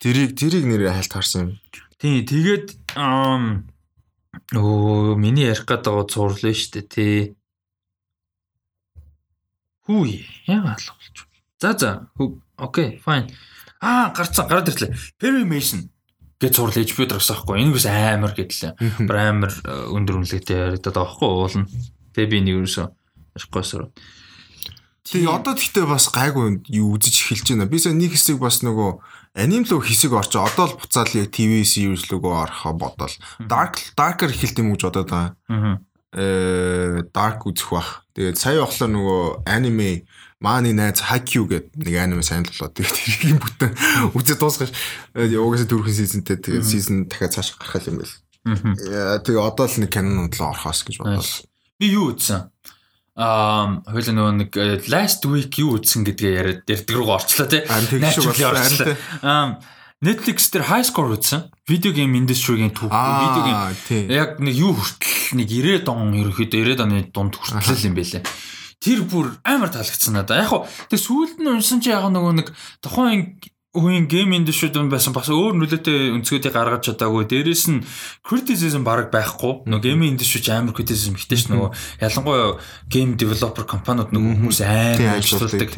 Тэрийг 0.00 0.32
тэрийг 0.32 0.64
нэрээ 0.64 0.96
хальт 0.96 1.12
харсан 1.12 1.40
юм. 1.44 1.50
Тийм 2.00 2.24
тэгээд 2.24 2.66
оо 2.96 3.60
миний 5.20 5.52
ярих 5.52 5.68
гээд 5.68 5.84
байгаа 5.84 6.06
зурлаа 6.08 6.54
шүү 6.56 6.72
дээ 6.80 6.86
тий. 6.88 7.20
Хүү 9.86 10.02
яагаад 10.48 10.80
л 10.80 10.90
болж. 10.96 11.16
За 11.60 11.70
за. 11.76 11.90
Хүү- 12.16 12.40
Окей, 12.60 13.00
fine. 13.04 13.28
Аа, 13.80 14.12
гарцсан, 14.12 14.48
гараад 14.48 14.68
ирлээ. 14.68 14.92
Perry 15.20 15.44
Mason 15.44 15.88
гэж 16.40 16.52
зурлаа 16.56 16.84
HBO 16.84 17.04
дээр 17.08 17.16
гарсан 17.20 17.36
байхгүй. 17.36 17.56
Энэ 17.60 17.72
бас 17.76 17.86
амар 17.88 18.32
гэдлээ. 18.36 18.72
Бүр 19.08 19.16
амар 19.16 19.52
э, 19.52 19.72
өндөр 19.96 20.16
үнэлгээтэй 20.20 20.56
яриад 20.56 20.84
байгаа 20.84 21.04
байхгүй 21.04 21.28
уул 21.28 21.56
нь. 21.64 21.68
Тэгээ 22.16 22.28
би 22.32 22.38
нэг 22.44 22.56
юусэн 22.64 22.88
ашиггүйсээр. 23.36 23.88
Тэгээ 25.04 25.32
одоо 25.32 25.52
тэгтээ 25.56 25.86
бас 25.88 26.08
гайгүй 26.12 26.60
юу 26.76 26.96
үзэж 27.00 27.16
эхэлж 27.24 27.46
байна. 27.56 27.68
Би 27.72 27.80
сая 27.80 27.96
нэг 27.96 28.12
хэсэг 28.12 28.36
бас 28.40 28.60
нөгөө 28.60 29.00
аним 29.34 29.64
лөө 29.64 29.80
хэсэг 29.84 30.12
орчоо. 30.12 30.46
Одоо 30.46 30.74
л 30.74 30.78
буцаал 30.78 31.12
яг 31.14 31.30
TV 31.30 31.62
series 31.62 32.08
лөгөө 32.10 32.34
орохоо 32.48 32.74
бодоол. 32.74 33.14
Dark 33.46 33.78
Darker 33.94 34.30
эхэлт 34.30 34.58
юм 34.58 34.74
гэж 34.74 34.90
бодоод 34.90 35.10
байгаа. 35.10 35.34
Аа. 35.48 35.78
Э 36.14 37.02
Dark 37.14 37.46
үзэх 37.46 37.70
бах. 37.70 38.06
Тэгээд 38.14 38.36
сая 38.38 38.60
болохоор 38.62 38.90
нөгөө 38.90 39.22
anime 39.46 40.06
Маны 40.40 40.72
найз 40.72 41.04
Haikyuu 41.04 41.44
гэдэг 41.52 41.84
нэг 41.84 41.96
аниме 42.00 42.24
сайн 42.24 42.48
болоод 42.48 42.72
тэгээд 42.72 42.96
тэрийг 42.96 43.38
бүтэн 43.44 43.70
үзэж 44.16 44.40
дуусгаж 44.40 44.72
угаасаа 45.12 45.68
дөрвөн 45.68 45.92
сизонтэй 45.92 46.40
тэгээд 46.40 46.64
сизон 46.64 47.04
дахиад 47.12 47.36
цааш 47.36 47.60
гарах 47.60 47.84
юм 47.84 48.00
байл. 48.00 48.14
Аа. 48.48 49.20
Тэгээ 49.20 49.36
одоо 49.36 49.68
л 49.68 49.80
нэг 49.84 49.92
канонууд 49.92 50.32
л 50.32 50.48
орхоос 50.48 50.80
гэж 50.88 50.96
бодлоо. 50.96 51.44
Би 51.76 51.92
юу 51.92 52.16
үзсэн? 52.16 52.48
Аа, 53.18 53.82
хоёул 53.90 54.14
нөгөө 54.14 54.34
нэг 54.38 54.50
э, 54.54 54.78
last 54.86 55.26
week 55.26 55.58
юу 55.58 55.76
үзсэн 55.80 56.06
гэдгээ 56.06 56.30
яриад 56.30 56.62
ярддаг 56.70 56.94
руу 56.94 57.10
орчлоо 57.10 57.46
тий. 57.50 57.66
Болсон, 57.66 58.30
орчлоо. 58.30 58.94
Аа, 59.26 59.58
Netflix 60.00 60.48
дээр 60.48 60.64
high 60.70 60.86
score 60.86 61.12
үзсэн. 61.12 61.50
Video 61.68 61.92
game 61.92 62.14
industry-гийн 62.16 62.72
түүх, 62.72 62.88
video 62.88 63.42
game 63.44 64.14
яг 64.14 64.38
нэг 64.40 64.54
юу 64.56 64.72
хүртэл 64.72 65.36
нэг 65.36 65.48
90 65.84 65.92
он 65.92 66.14
ерөөхдөө 66.16 66.48
90 66.48 66.86
оны 66.86 67.04
дунд 67.12 67.36
хүртэл 67.36 67.90
юм 67.90 67.98
байлээ. 67.98 68.24
Тэр 68.80 69.04
бүр 69.04 69.34
амар 69.44 69.68
таалагдсан 69.68 70.16
надаа. 70.16 70.40
Яг 70.40 70.48
хуу 70.48 70.64
тэг 70.88 71.02
сүүлд 71.02 71.44
нь 71.44 71.52
унсан 71.52 71.84
чи 71.84 71.92
яг 71.92 72.08
нөгөө 72.08 72.32
нэг 72.40 72.48
тухайн 72.80 73.36
үеийн 73.70 74.10
гейм 74.10 74.34
индустрид 74.34 74.74
байсан 74.90 75.14
бас 75.14 75.30
өөр 75.30 75.54
нөлөөтэй 75.54 76.10
өнцгүүдийг 76.18 76.50
гаргаж 76.50 76.90
чадаагүй. 76.90 77.22
Дээрээс 77.30 77.70
нь 77.70 77.86
criticism 78.26 78.82
бараг 78.82 79.14
байхгүй. 79.14 79.62
Нөгөө 79.70 79.84
гейм 79.86 80.02
индустрид 80.10 80.50
амар 80.50 80.74
criticism 80.74 81.14
ихтэй 81.14 81.38
ш 81.38 81.46
нөгөө 81.54 81.70
ялангуяа 82.02 82.58
гейм 82.90 83.14
developer 83.14 83.62
компаниуд 83.70 84.10
нөгөө 84.10 84.42
хүмүүс 84.42 84.58
амар 84.66 85.22
ажилладаг. 85.22 85.70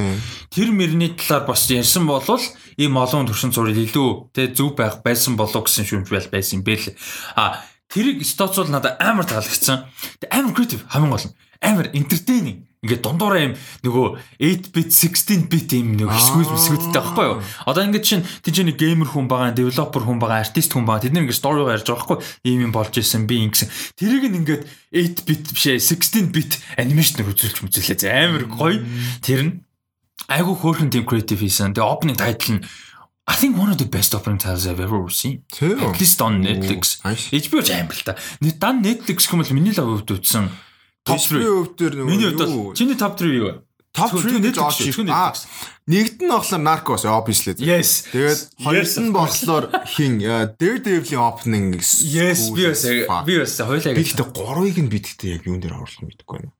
Тэр 0.48 0.72
мөрний 0.72 1.12
талаар 1.12 1.44
бас 1.44 1.68
ярьсан 1.68 2.08
болвол 2.08 2.40
ийм 2.80 2.96
олон 2.96 3.28
төршин 3.28 3.52
зур 3.52 3.68
илүү 3.68 4.32
тэ 4.32 4.56
зөв 4.56 4.72
байх 4.72 5.04
байсан 5.04 5.36
болов 5.36 5.68
гэсэн 5.68 5.84
шүүмж 5.84 6.32
байсан 6.32 6.64
юм 6.64 6.64
бэл. 6.64 6.96
А 7.36 7.60
тэрийг 7.92 8.24
стоцвол 8.24 8.72
надад 8.72 8.96
амар 9.04 9.28
таалагдсан. 9.28 9.84
Амар 10.32 10.56
creative 10.56 10.88
хамгийн 10.88 11.12
гол 11.12 11.28
нь 11.28 11.36
амар 11.62 11.88
entertaining. 11.94 12.66
Ингээд 12.82 13.06
дундуураа 13.06 13.46
юм 13.46 13.54
нөгөө 13.86 14.06
8 14.42 14.74
bit 14.74 14.90
16 14.90 15.46
bit 15.46 15.70
юм 15.70 15.94
нөгөө 16.02 16.18
хэсгүүс 16.18 16.50
мэсгүүдтэй 16.50 16.98
байхгүй 16.98 17.26
юу? 17.30 17.38
Одоо 17.70 17.82
ингээд 17.86 18.02
чинь 18.02 18.26
тийч 18.42 18.58
нэг 18.58 18.74
геймер 18.74 19.06
хүн 19.06 19.30
байгаа, 19.30 19.54
девелопер 19.54 20.02
хүн 20.02 20.18
байгаа, 20.18 20.42
артист 20.42 20.74
хүн 20.74 20.82
байгаа. 20.82 21.06
Тэд 21.06 21.14
нэг 21.14 21.30
ингээд 21.30 21.38
story 21.38 21.62
ярьж 21.62 21.86
байгаа 21.86 22.02
байхгүй 22.02 22.18
юу? 22.18 22.26
Ийм 22.42 22.60
юм 22.66 22.72
болж 22.74 22.90
исэн 22.98 23.30
би 23.30 23.38
ингэсэн. 23.46 23.70
Тэрийг 23.94 24.26
ингээд 24.34 24.66
8 24.98 25.30
bit 25.30 25.44
бишээ 25.54 25.78
16 25.78 26.34
bit 26.34 26.58
анимашн 26.74 27.22
үзүүлж 27.22 27.62
мүзүүлээ. 27.62 28.10
Амар 28.10 28.50
гоё. 28.50 28.82
Тэр 29.22 29.40
нь 29.46 29.52
айгу 30.26 30.58
хөөрхөн 30.58 30.90
team 30.90 31.06
creative 31.06 31.38
хийсэн. 31.38 31.78
Тэгээ 31.78 31.86
opening 31.86 32.18
title 32.18 32.58
нь 32.58 32.66
I 33.30 33.38
think 33.38 33.54
one 33.54 33.70
of 33.70 33.78
the 33.78 33.86
best 33.86 34.10
opening 34.18 34.42
titles 34.42 34.66
I've 34.66 34.82
ever 34.82 35.06
seen. 35.06 35.46
At 35.54 36.02
least 36.02 36.18
on 36.18 36.42
Netflix. 36.42 36.98
HBO 37.30 37.62
ч 37.62 37.70
аим 37.70 37.86
л 37.86 38.02
та. 38.02 38.18
Дан 38.58 38.82
Netflix 38.82 39.30
хүмүүс 39.30 39.54
миний 39.54 39.70
л 39.70 39.78
хувьд 39.78 40.18
үзсэн. 40.18 40.50
Top 41.02 41.18
3. 41.18 41.42
HBO 41.42 41.54
дээр 41.74 41.94
Миний 42.06 42.30
нөгөө 42.30 42.38
хувьд 42.38 42.50
юу 42.52 42.62
бол 42.70 42.76
чиний 42.78 42.96
top 42.96 43.14
3 43.18 43.34
юу 43.34 43.46
вэ? 43.50 43.54
Top 43.92 44.08
Зөвхөн 44.08 44.40
3 44.40 44.48
гэж 44.48 44.56
Netflix 44.56 44.64
олж 44.64 44.76
шүү, 44.80 44.86
зөвхөн 44.88 45.08
Аа 45.12 45.28
Netflix. 45.28 45.44
нэгд 45.84 46.18
нь 46.24 46.30
болохоор 46.32 46.62
Narcos 46.64 47.02
obviously. 47.04 47.52
Yes. 47.60 47.90
Тэгээд 48.08 48.40
хоёрт 48.64 48.94
нь 49.04 49.12
болохоор 49.12 49.64
хин 49.84 50.12
э, 50.24 50.48
Daredevil-ийн 50.56 51.20
opening. 51.20 51.76
Yes, 51.76 52.48
би 52.56 52.64
бас 52.72 52.86
би 52.88 53.34
бас 53.36 53.52
хоёлаа 53.60 53.92
би 53.92 54.00
гэхдээ 54.00 54.32
гурвыг 54.32 54.78
нь 54.80 54.88
бидгтээ 54.88 55.36
яг 55.36 55.44
юун 55.44 55.60
дээр 55.60 55.76
оруулах 55.76 56.00
мэдэхгүй 56.08 56.40
байна. 56.40 56.52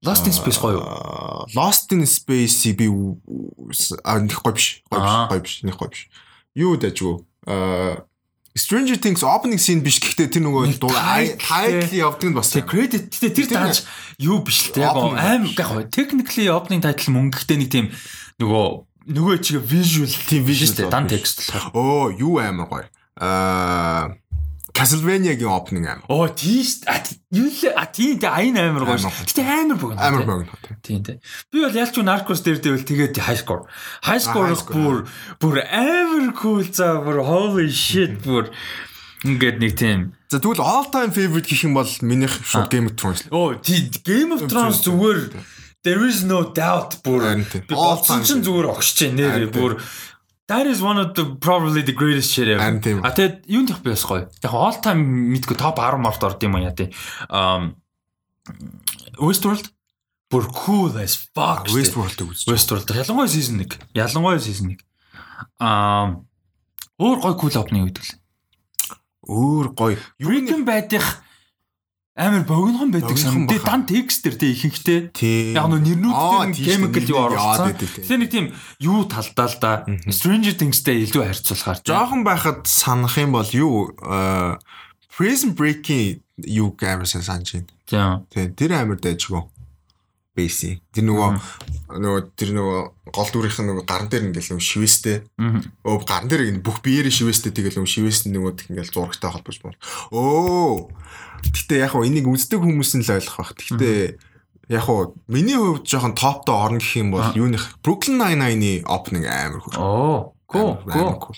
Lost 0.00 0.24
in 0.24 0.32
Space 0.32 0.56
гоё. 0.62 0.80
юу? 0.80 1.44
Lost 1.52 1.92
in 1.92 2.06
Space 2.08 2.72
би 2.72 2.88
аа 4.08 4.22
нэг 4.24 4.40
гоё 4.40 4.54
биш. 4.56 4.80
Гоё 4.88 5.04
биш. 5.04 5.28
Гоё 5.28 5.40
биш. 5.44 5.54
Нэг 5.68 5.76
гоё 5.76 5.90
биш. 5.92 6.08
Юу 6.56 6.80
дажгүй. 6.80 7.20
Аа 7.44 8.07
Stranger 8.58 8.98
Things 8.98 9.22
opening 9.22 9.62
scene 9.62 9.80
биш 9.80 10.02
гэхдээ 10.02 10.28
тэр 10.34 10.42
нөгөө 10.42 10.82
дуу 10.82 10.90
title- 10.90 11.94
явдаг 11.94 12.28
нь 12.28 12.36
бас 12.36 12.50
Тэг 12.50 12.66
credit 12.66 13.06
гэтээ 13.14 13.30
тэр 13.32 13.46
Тэр 13.46 13.54
тааж 13.54 13.76
юу 14.18 14.42
биш 14.42 14.68
л 14.68 14.74
те 14.74 14.82
яг 14.82 14.98
аим 14.98 15.46
яг 15.46 15.88
technically 15.94 16.50
opening 16.50 16.82
title 16.82 17.14
мөнгө 17.14 17.38
гэхдээ 17.38 17.58
нэг 17.62 17.70
тийм 17.70 17.86
нөгөө 18.42 18.66
нөгөө 19.08 19.34
чигээ 19.40 19.62
visual 19.64 20.10
тийм 20.28 20.42
visual 20.44 20.74
те 20.74 20.84
дан 20.90 21.06
текст 21.08 21.48
болохоор. 21.48 21.72
Оо, 21.72 22.12
юу 22.12 22.36
амар 22.42 22.66
гоё. 22.68 22.86
Аа 23.16 24.12
Castlevania-гийн 24.74 25.48
opening 25.48 25.86
амар. 25.88 26.04
Оо 26.08 26.28
тийш 26.28 26.84
юу 27.32 27.48
л 27.48 27.72
а 27.76 27.86
тийм 27.88 28.18
те 28.20 28.28
айн 28.28 28.56
амар 28.56 28.84
гоё. 28.84 28.96
Амар 28.96 29.00
ш. 29.00 29.08
гоё. 29.08 29.26
Гэтэ 29.28 29.42
амар 29.44 29.76
богино. 29.80 30.00
Амар 30.00 30.24
богино 30.28 30.52
тий. 30.62 30.76
Тийм 30.82 31.00
те. 31.04 31.20
Би 31.52 31.64
бол 31.64 31.72
ялч 31.72 31.96
Narcos 31.98 32.44
дээр 32.44 32.58
дэвэл 32.60 32.84
тэгээд 32.84 33.18
high 33.18 33.40
score. 33.40 33.64
High 34.04 34.22
score 34.22 34.54
бүр 34.68 34.96
бүр 35.40 35.56
амар 35.64 36.32
cool 36.36 36.62
за 36.68 37.00
бүр 37.00 37.24
holy 37.24 37.72
shit 37.72 38.20
бүр 38.22 38.52
ингээд 39.24 39.58
нэг 39.58 39.74
тийм 39.74 40.12
За 40.28 40.38
тэгвэл 40.38 40.60
all 40.60 40.86
time 40.92 41.08
favorite 41.08 41.48
гэх 41.48 41.64
юм 41.64 41.72
бол 41.72 41.88
минийх 42.04 42.44
шууд 42.44 42.68
Game 42.68 42.92
of 42.92 43.00
Thrones. 43.00 43.24
Оо 43.32 43.56
тий 43.56 43.88
Game 44.04 44.36
of 44.36 44.44
Thrones 44.44 44.84
зүгээр 44.84 45.32
there 45.80 46.04
is 46.04 46.20
no 46.28 46.52
doubt 46.52 47.00
бүр 47.00 47.24
time 48.04 48.20
чинь 48.20 48.44
зүгээр 48.44 48.68
Харин 48.68 49.48
тийм. 49.48 49.56
бүр 49.56 49.72
That 50.48 50.66
is 50.66 50.80
one 50.80 50.96
of 50.96 51.12
the 51.14 51.36
probably 51.36 51.82
the 51.82 51.92
greatest 51.92 52.32
shit 52.32 52.48
ever. 52.48 52.64
А 53.04 53.12
тэгээд 53.12 53.44
юунд 53.44 53.68
их 53.68 53.80
байс 53.84 54.00
гоё. 54.08 54.32
Яг 54.40 54.52
all 54.56 54.80
time 54.80 55.04
мэдгүй 55.36 55.60
топ 55.60 55.76
10 55.76 56.00
март 56.00 56.24
орд 56.24 56.40
юм 56.40 56.56
яа 56.56 56.72
тий. 56.72 56.88
Um 57.28 57.76
Westworld 59.20 59.68
бүр 60.32 60.48
cool 60.48 60.96
as 60.96 61.20
fuck. 61.36 61.68
штэ. 61.68 61.76
Westworld-ыг 61.76 62.32
үзэж. 62.32 62.48
Westworld 62.48 62.88
ялангуяа 62.96 63.28
season 63.28 63.60
1. 63.60 63.92
Ялангуяа 63.92 64.40
season 64.40 64.72
1. 64.72 64.80
Аа 65.60 66.16
өөр 66.96 67.18
гоё 67.20 67.36
cool 67.36 67.52
opening 67.60 67.92
гэдэг 67.92 68.04
л. 68.08 68.16
Өөр 69.28 69.76
гоё. 69.76 70.00
Breaking 70.16 70.64
Bad-их 70.64 71.27
амар 72.18 72.42
богинохон 72.42 72.90
байдаг 72.90 73.14
сан. 73.14 73.46
Тэгээ 73.46 73.62
дан 73.62 73.86
текст 73.86 74.26
дээр 74.26 74.36
тэг 74.36 74.50
ихэнхдээ 74.58 75.00
Тий. 75.14 75.54
яг 75.54 75.70
нөө 75.70 75.80
нэрнүүд 75.86 76.50
тийш 76.50 76.66
chemical 76.74 77.06
юу 77.06 77.30
тий. 77.78 77.88
Тэгээ 78.02 78.18
нэг 78.18 78.30
тийм 78.34 78.46
юу 78.82 79.06
талдаа 79.06 79.46
л 79.46 79.56
да. 79.62 79.72
Stranger 80.10 80.54
Things-тэй 80.58 81.06
илүү 81.06 81.22
харьцуулахаар. 81.30 81.78
Жохон 81.86 82.26
байхад 82.26 82.66
санах 82.66 83.14
юм 83.22 83.38
бол 83.38 83.46
юу 83.54 83.94
аа, 84.02 84.58
Prison 85.14 85.54
Break-ийн 85.54 86.26
юу 86.42 86.74
гэмэрсэн 86.74 87.22
санаж 87.22 87.54
байна. 87.86 88.26
Тий, 88.34 88.50
тэр 88.50 88.82
амар 88.82 88.98
дайжгүй. 88.98 89.46
Бэси. 90.38 90.78
Тэр 90.94 91.10
нөгөө 91.10 91.30
нөгөө 91.98 92.20
тэр 92.38 92.50
нөгөө 92.54 92.80
гол 93.10 93.30
дүрийнх 93.34 93.58
нь 93.58 93.68
нөгөө 93.74 93.86
гарн 93.90 94.06
дээр 94.06 94.30
ингээл 94.30 94.54
нөгөө 94.54 94.66
шивэстэй. 94.70 95.16
Өө 95.82 96.06
гарн 96.06 96.30
дээр 96.30 96.62
бүх 96.62 96.78
биеэрээ 96.86 97.10
шивэстэй 97.10 97.50
тэгэл 97.50 97.82
нөгөө 97.82 97.90
шивэс 97.90 98.30
нь 98.30 98.38
нөгөө 98.38 98.70
ингээл 98.70 98.94
зурагтай 98.94 99.34
холбож 99.34 99.58
байна. 99.58 99.78
Оо. 100.14 100.86
Гэтэ 101.42 101.74
яг 101.78 101.92
хоо 101.94 102.04
энийг 102.04 102.26
үздэг 102.26 102.60
хүмүүс 102.60 102.90
нь 102.98 103.04
л 103.06 103.14
ойлгох 103.14 103.38
бах. 103.38 103.52
Гэтэ 103.54 104.18
яг 104.68 104.82
хоо 104.84 105.14
миний 105.28 105.56
хувьд 105.56 105.86
жоохон 105.86 106.14
топтоо 106.18 106.56
орно 106.64 106.78
гэх 106.78 106.96
юм 106.98 107.14
бол 107.14 107.24
юуных 107.34 107.78
Brooklyn 107.82 108.18
Nine-Nine-ийн 108.20 108.84
opening 108.84 109.24
амар 109.26 109.60
хөө. 109.62 109.74
Оо, 109.78 110.34
cool, 110.50 110.78
cool. 110.86 111.36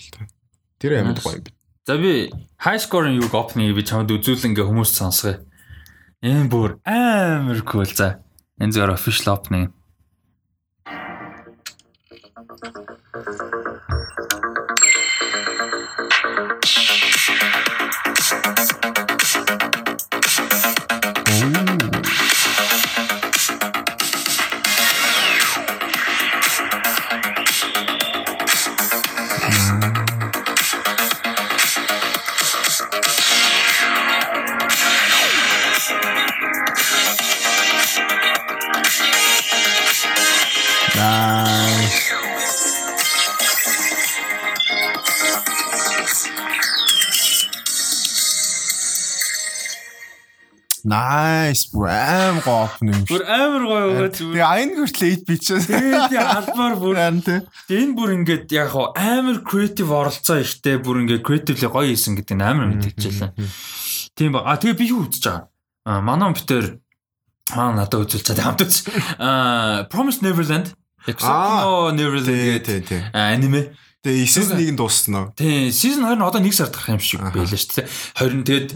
Тэр 0.81 1.01
амар 1.01 1.19
гоё 1.21 1.39
юм. 1.39 1.43
би. 1.45 1.51
За 1.87 1.97
би 1.97 2.31
high 2.61 2.81
score-ын 2.81 3.21
юг 3.21 3.33
opening 3.33 3.71
би 3.73 3.83
чамд 3.85 4.11
үзүүлэн 4.11 4.51
ингээ 4.51 4.67
хүмүүс 4.67 4.91
сонсгоё. 4.91 5.39
Энэ 6.21 6.49
бүр 6.49 6.81
амар 6.85 7.61
cool 7.63 7.87
за. 7.87 8.21
Энэ 8.59 8.73
зөвөр 8.75 8.93
official 8.97 9.37
opening. 9.37 9.71
Nice. 12.61 13.60
Nice. 50.91 51.71
Бүр 51.71 51.87
гоо 52.43 52.67
опн 52.67 52.91
юм. 52.91 53.03
Бүр 53.07 53.23
амар 53.23 53.63
гоё 53.63 53.85
зүгээр. 53.95 54.11
Тэгээ 54.11 54.43
айн 54.43 54.71
хүртэл 54.75 55.07
8 55.07 55.23
бит 55.23 55.39
ч. 55.39 55.55
Тэгээд 55.63 56.19
албаар 56.19 56.75
бүр. 56.75 56.95
Тэгээ 57.23 57.79
энэ 57.79 57.95
бүр 57.95 58.09
ингээд 58.19 58.51
яг 58.51 58.75
хоо 58.75 58.91
амар 58.91 59.39
креатив 59.47 59.87
оролцоо 59.87 60.43
ихтэй 60.43 60.83
бүр 60.83 61.07
ингээд 61.07 61.23
креативли 61.23 61.71
гоё 61.71 61.87
хийсэн 61.87 62.19
гэдэг 62.19 62.35
нь 62.35 62.43
амар 62.43 62.67
мэдчихлээ. 62.75 63.31
Тийм 64.19 64.35
ба. 64.35 64.43
А 64.43 64.59
тэгээ 64.59 64.75
би 64.75 64.91
юу 64.91 65.07
үзэж 65.07 65.23
байгаа. 65.23 65.47
А 65.87 66.01
манай 66.03 66.27
компьютер 66.35 66.83
аа 67.55 67.71
надад 67.71 68.03
үзүүлж 68.03 68.27
чад 68.27 68.43
хамт 68.43 68.67
үз. 68.67 68.83
А 69.15 69.87
Promise 69.87 70.19
Neverland. 70.21 70.75
Exo 71.07 71.95
Neverland 71.95 72.67
гэдэг 72.67 73.15
аниме. 73.15 73.71
Тэгээ 74.01 74.25
season 74.25 74.57
1 74.57 74.73
нь 74.73 74.79
дууссан 74.81 75.13
уу? 75.13 75.27
Тийм, 75.37 75.69
season 75.69 76.09
2 76.09 76.17
нь 76.17 76.25
одоо 76.25 76.41
1 76.41 76.49
сар 76.57 76.73
дахь 76.73 76.89
юм 76.89 76.97
шиг 76.97 77.21
байлаа 77.21 77.45
шүү 77.45 77.85
дээ. 77.85 77.87
20 78.17 78.41
тэгээд 78.49 78.69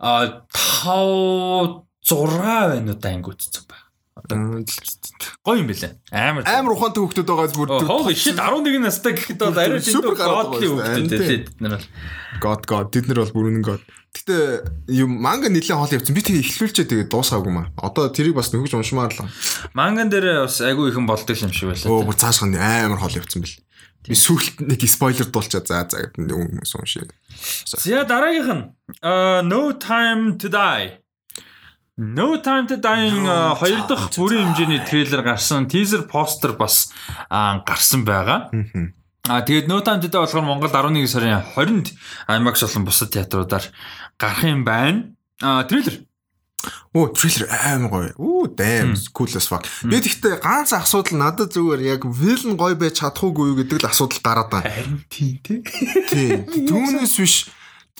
а 0.00 0.48
5 0.56 1.84
6 2.00 2.40
байна 2.40 2.96
уу 2.96 3.04
ангиудсан 3.04 3.64
байна. 3.68 3.90
Гоё 5.44 5.60
юм 5.60 5.68
байлаа. 5.68 5.92
Амар 6.08 6.48
Амар 6.48 6.72
ухаантай 6.72 7.00
хүмүүс 7.04 7.28
байгааз 7.28 7.52
бүр 7.60 7.68
Хоол 7.84 8.08
shit 8.16 8.40
11 8.40 8.80
настай 8.80 9.12
гэхэд 9.16 9.40
бол 9.40 9.52
дэндүү 9.52 10.16
гараад 10.16 10.48
годлын 10.48 10.76
байгаа 10.80 10.96
дээ. 10.96 11.18
дээ 11.20 11.28
бид 11.28 11.60
нар 11.60 11.76
бол. 11.76 11.88
God 12.40 12.60
God 12.64 12.86
тэд 12.92 13.04
нар 13.08 13.20
бол 13.20 13.34
бүр 13.36 13.46
үнэн 13.52 13.64
God. 13.64 13.84
Гэтэ 14.16 14.36
юм 14.96 15.20
манга 15.20 15.52
нэлээд 15.52 15.76
хоол 15.76 15.92
явцсан. 15.92 16.16
Би 16.16 16.24
тэгээ 16.24 16.40
ихлүүлчээ 16.40 16.88
тэгээ 16.88 17.08
дуусаагүй 17.12 17.52
маа. 17.52 17.68
Одоо 17.78 18.08
тэрийг 18.08 18.36
бас 18.36 18.50
нөхөж 18.52 18.74
уншмаар 18.80 19.12
л. 19.12 19.28
Манган 19.76 20.08
дээр 20.08 20.48
бас 20.48 20.60
айгүй 20.64 20.90
ихэн 20.90 21.04
болдог 21.04 21.36
юм 21.36 21.52
шиг 21.52 21.70
байлаа. 21.70 21.88
Өө 21.88 22.08
бүр 22.10 22.16
цааш 22.18 22.42
хань 22.42 22.56
амар 22.58 22.98
хоол 22.98 23.16
явцсан 23.16 23.44
бэл. 23.44 23.56
Би 24.08 24.16
сүулт 24.16 24.62
нэг 24.64 24.80
спойлер 24.88 25.28
дуулчаа 25.28 25.60
за 25.60 25.84
за 25.84 26.08
гэдэг 26.08 26.32
хүмүүс 26.32 26.72
уншээ. 26.78 27.08
За 27.68 28.04
дараагийнх 28.08 28.50
нь 28.52 28.64
uh, 29.04 29.44
No 29.44 29.76
Time 29.76 30.40
to 30.40 30.48
Die. 30.48 30.96
No 32.00 32.40
Time 32.40 32.64
to 32.64 32.80
Die-ийн 32.80 33.28
uh, 33.28 33.52
хоёр 33.60 33.84
дахь 33.84 34.08
бүрийн 34.16 34.56
хэмжээний 34.56 34.80
трейлер 34.88 35.20
гарсан, 35.20 35.68
teaser 35.68 36.08
постэр 36.08 36.56
бас 36.56 36.92
гарсан 37.28 38.08
байгаа. 38.08 38.48
А 39.28 39.44
тэгээд 39.44 39.68
No 39.68 39.84
Time 39.84 40.00
to 40.00 40.08
Die 40.08 40.16
болохоор 40.16 40.48
Монгол 40.48 40.72
11 40.72 41.04
сарын 41.04 41.44
20-нд 41.52 41.92
IMAX 42.24 42.64
болон 42.64 42.88
бусад 42.88 43.12
театруудаар 43.12 43.68
гарах 44.16 44.44
юм 44.48 44.64
байна. 44.64 45.12
А 45.44 45.64
трейлер 45.68 46.08
Оо 46.94 47.08
трейлер 47.14 47.46
амар 47.50 47.90
гоё. 47.90 48.10
Оо 48.18 48.46
damn 48.48 48.94
cool 49.14 49.30
as 49.36 49.46
fuck. 49.46 49.64
Би 49.84 50.00
тэгтээ 50.00 50.40
ганц 50.42 50.72
асуудал 50.74 51.18
надад 51.18 51.54
зүгээр 51.54 51.80
яг 51.86 52.02
villain 52.04 52.56
гоё 52.58 52.74
байж 52.74 53.00
чадахгүй 53.00 53.52
юу 53.52 53.58
гэдэг 53.62 53.80
л 53.80 53.90
асуудал 53.90 54.20
гараад 54.20 54.48
байгаа. 54.50 54.72
харин 54.74 55.00
тийм 55.08 55.38
тий. 55.44 55.60
Тийм. 56.10 56.44
Түүнээс 56.68 57.14
биш 57.20 57.34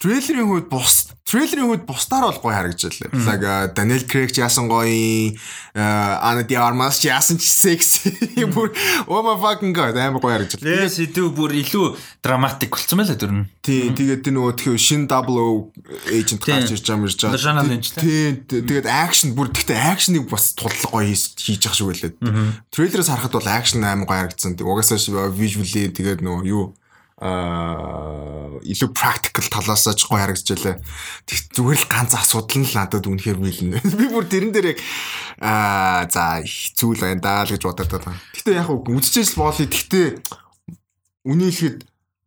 трейлерийн 0.00 0.48
хувьд 0.48 0.68
бус 0.72 1.12
трейлерийн 1.28 1.68
хувьд 1.68 1.84
бусдаар 1.84 2.24
бол 2.26 2.40
гоё 2.40 2.56
харагдчихлаа. 2.56 3.12
Like 3.12 3.76
Daniel 3.76 4.02
Craig 4.08 4.32
яасан 4.32 4.66
гоё, 4.66 5.36
Ana 5.76 6.42
de 6.42 6.56
Armas 6.56 7.04
яасан 7.04 7.36
ч 7.36 7.44
секси. 7.44 8.10
Бүр 8.54 8.72
oh 9.06 9.20
my 9.20 9.36
fucking 9.36 9.76
god 9.76 10.00
амар 10.00 10.24
гоё 10.24 10.40
харагдчихлаа. 10.40 10.88
Лээ 10.88 10.88
сэдв 10.88 11.36
бүр 11.36 11.52
илүү 11.52 12.00
драматик 12.24 12.72
болцсон 12.72 13.04
байла 13.04 13.14
дөрн. 13.20 13.44
Тийм. 13.60 13.92
Тэгээд 13.92 14.24
тэр 14.24 14.34
нөгөө 14.40 14.56
тхиw 14.56 14.76
шин 14.80 15.04
00 15.04 15.68
agent 16.08 16.42
гарч 16.48 16.72
ирж 16.72 16.84
байгаа 16.88 17.04
мэрж 17.04 17.20
байгаа. 17.20 17.36
Тийм. 18.00 18.32
Тэгээд 18.48 18.88
акшн 18.88 19.36
бүр 19.36 19.52
тэгтээ 19.52 19.78
акшныг 19.92 20.26
бас 20.32 20.56
туллаг 20.56 20.88
гоё 20.88 21.12
хийж 21.12 21.68
ах 21.68 21.76
шиг 21.76 21.92
байлаа. 21.92 22.56
Трейлерээс 22.72 23.12
харахад 23.12 23.36
бол 23.36 23.52
акшн 23.52 23.84
амар 23.84 24.08
гоё 24.08 24.18
харагдсан. 24.24 24.56
Угаасаа 24.56 25.28
visually 25.30 25.92
тэгээд 25.92 26.24
нөгөө 26.24 26.48
юу 26.48 26.72
илүү 27.20 28.90
practical 28.96 29.44
талаас 29.52 29.85
ч 29.85 30.09
гоё 30.09 30.24
харагдчихлаа. 30.24 30.80
Тэг 31.28 31.38
зүгээр 31.52 31.80
л 31.85 31.90
ганц 31.92 32.12
асуудал 32.16 32.64
нь 32.64 32.68
л 32.68 32.76
надад 32.76 33.04
үнэхээр 33.04 33.38
билнэ. 33.40 33.80
Би 34.00 34.09
бүр 34.09 34.24
тэрэн 34.24 34.52
дээр 34.56 34.72
яг 34.72 34.80
аа 35.40 36.09
за 36.09 36.40
хэцүү 36.40 36.90
л 36.96 37.02
байна 37.04 37.20
даа 37.20 37.44
л 37.44 37.52
гэж 37.52 37.62
бодоод 37.68 37.92
байгаа. 37.92 38.16
Гэтэ 38.33 38.56
яг 38.56 38.66
хөө 38.72 38.96
үзчихээс 38.96 39.37
боолё. 39.37 39.68
Гэтэ 39.68 40.00
үний 41.28 41.52
хэлэхэд 41.52 41.78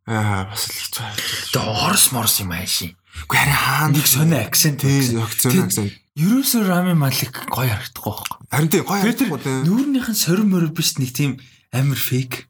аа 0.06 0.46
бас 0.54 0.62
л 0.70 0.78
хэцүү 0.78 1.02
харагдчихлаа. 1.02 1.50
Тэгээ 1.58 1.74
орс 1.90 2.06
морс 2.14 2.36
юм 2.38 2.54
ааши. 2.54 2.94
Үгүй 3.26 3.38
харин 3.38 3.54
хаана 3.58 3.94
Нэг 3.94 4.06
сонио 4.06 4.42
акцент. 4.46 4.82
акцент 4.82 5.58
акцент. 5.58 5.90
Ерөөсөө 6.14 6.62
Рами 6.70 6.94
Малик 6.94 7.34
гоё 7.50 7.70
харагдахгүй 7.70 8.10
байхгүй. 8.14 8.38
Харин 8.50 8.70
тийм 8.70 8.84
гоё 8.86 9.02
харагдахгүй 9.02 9.38
нүүрнийх 9.66 10.08
нь 10.10 10.18
сорим 10.18 10.50
морь 10.54 10.70
биш 10.70 10.98
нэг 10.98 11.10
тийм 11.14 11.38
амар 11.74 11.98
фейк. 11.98 12.46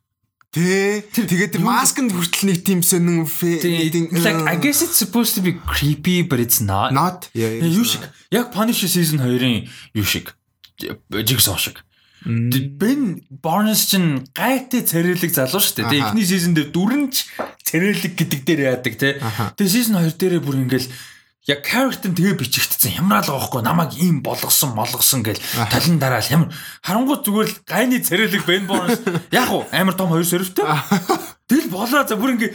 Тэ. 0.54 1.02
Тэгээд 1.10 1.58
маскнд 1.58 2.14
хүртэл 2.14 2.46
нэг 2.46 2.62
тийм 2.62 2.78
сонин 2.78 3.26
Тийм. 3.26 4.14
Like 4.14 4.46
I 4.46 4.54
guess 4.62 4.86
it's 4.86 4.94
supposed 4.94 5.34
to 5.34 5.42
be 5.42 5.58
creepy 5.58 6.22
but 6.22 6.38
it's 6.38 6.62
not. 6.62 6.94
not 6.94 7.26
yeah. 7.34 7.58
Юу 7.58 7.82
шиг. 7.82 8.06
Яг 8.30 8.54
Punisher 8.54 8.86
season 8.86 9.18
2-ын 9.18 9.66
юу 9.98 10.06
шиг. 10.06 10.30
Jigsaw 11.10 11.58
шиг. 11.58 11.82
Ben 12.24 13.20
Barnes 13.42 13.82
чинь 13.90 14.22
гайтай 14.30 14.86
царайлаг 14.86 15.34
залуу 15.34 15.58
шүү 15.58 15.74
дээ. 15.82 15.90
Тэгээ 15.90 16.04
эхний 16.06 16.24
season 16.30 16.54
дээр 16.54 16.70
дүрнч 16.70 17.14
царайлаг 17.66 18.12
гэдэг 18.14 18.40
дээр 18.46 18.60
яадаг 18.78 18.94
те. 18.94 19.18
Тэгээ 19.58 19.74
season 19.74 19.98
2 19.98 20.14
дээрээ 20.22 20.40
бүр 20.40 20.62
ингээл 20.62 20.88
яг 21.44 21.60
character 21.60 22.08
нь 22.08 22.16
тэгээ 22.16 22.40
бичигдсэн. 22.40 23.04
Ямраал 23.04 23.28
байхгүй 23.28 23.60
намайг 23.60 23.92
ийм 24.00 24.24
болгосон, 24.24 24.72
молгосон 24.72 25.20
гэл 25.20 25.40
талан 25.68 25.98
дараал 26.00 26.32
ямар 26.32 26.48
харангуй 26.80 27.20
зүгээр 27.20 27.48
л 27.52 27.58
гайны 27.68 28.00
царайлаг 28.00 28.42
Ben 28.48 28.64
Barnes 28.64 29.00
яг 29.28 29.52
уу 29.52 29.68
амар 29.68 29.92
том 29.92 30.08
хоёр 30.08 30.24
сөрөвтэй. 30.24 30.64
Тэгэл 31.48 31.68
болоо 31.68 32.08
за 32.08 32.16
бүр 32.16 32.40
ингээ 32.40 32.52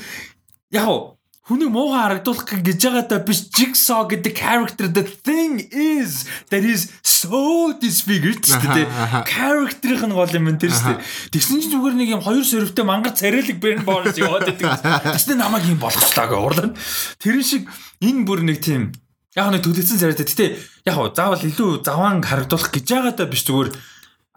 яг 0.73 0.89
уу 0.89 1.18
Хүнийг 1.49 1.73
муухай 1.73 2.05
харагдуулах 2.05 2.61
гэж 2.61 2.77
байгаадаа 2.77 3.25
биш 3.25 3.49
Jigsaw 3.49 4.05
гэдэг 4.05 4.37
character 4.37 4.85
the 4.85 5.01
thing 5.01 5.65
is 5.73 6.29
that 6.53 6.61
is 6.61 6.93
so 7.01 7.73
disfigured 7.81 8.37
гэдэг 8.45 8.85
аха. 8.85 9.25
character-ийн 9.25 10.13
гол 10.13 10.29
юм 10.29 10.53
энэ 10.53 10.69
тийм 10.69 11.01
Тэгсэн 11.33 11.57
чинь 11.65 11.73
зүгээр 11.73 11.97
нэг 11.97 12.09
юм 12.13 12.21
хоёр 12.21 12.45
сөрөвтэй 12.45 12.85
мангар 12.85 13.17
царайлаг 13.17 13.57
бэрн 13.57 13.81
боорс 13.81 14.13
яваад 14.21 14.45
байдаг. 14.45 14.77
Тэгсэн 15.17 15.41
намайг 15.41 15.65
юм 15.65 15.81
болгочлаа 15.81 16.29
гэ 16.29 16.37
урлаа. 16.37 16.69
Тэр 17.17 17.41
шиг 17.41 17.65
энэ 17.97 18.29
бүр 18.29 18.45
нэг 18.45 18.61
тийм 18.61 18.93
яг 19.33 19.49
нэг 19.49 19.65
төлөвсөн 19.65 19.97
царайтай. 19.97 20.29
Гэтэ 20.29 20.45
яг 20.85 21.17
заавал 21.17 21.41
илүү 21.41 21.81
заваан 21.81 22.21
харагдуулах 22.21 22.69
гэж 22.69 22.85
байгаадаа 22.93 23.25
биш 23.25 23.49
зүгээр 23.49 23.73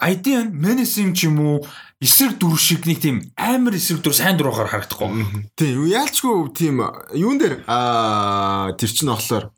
ID 0.02 0.26
нь 0.48 0.56
menacing 0.56 1.12
ч 1.12 1.28
юм 1.28 1.38
уу 1.44 1.56
эсрэг 2.02 2.34
дүр 2.42 2.58
шиг 2.58 2.82
нэг 2.90 2.98
тийм 2.98 3.22
амар 3.38 3.78
эсрэг 3.78 4.02
дүр 4.02 4.14
сайн 4.18 4.34
дураар 4.34 4.66
харагдахгүй. 4.66 5.46
Тийм 5.54 5.86
яалчгүй 5.86 6.50
тийм 6.50 6.82
юун 7.14 7.38
дээр 7.38 7.62
аа 7.70 8.74
тэр 8.74 8.90
чинь 8.90 9.14
болохоор 9.14 9.54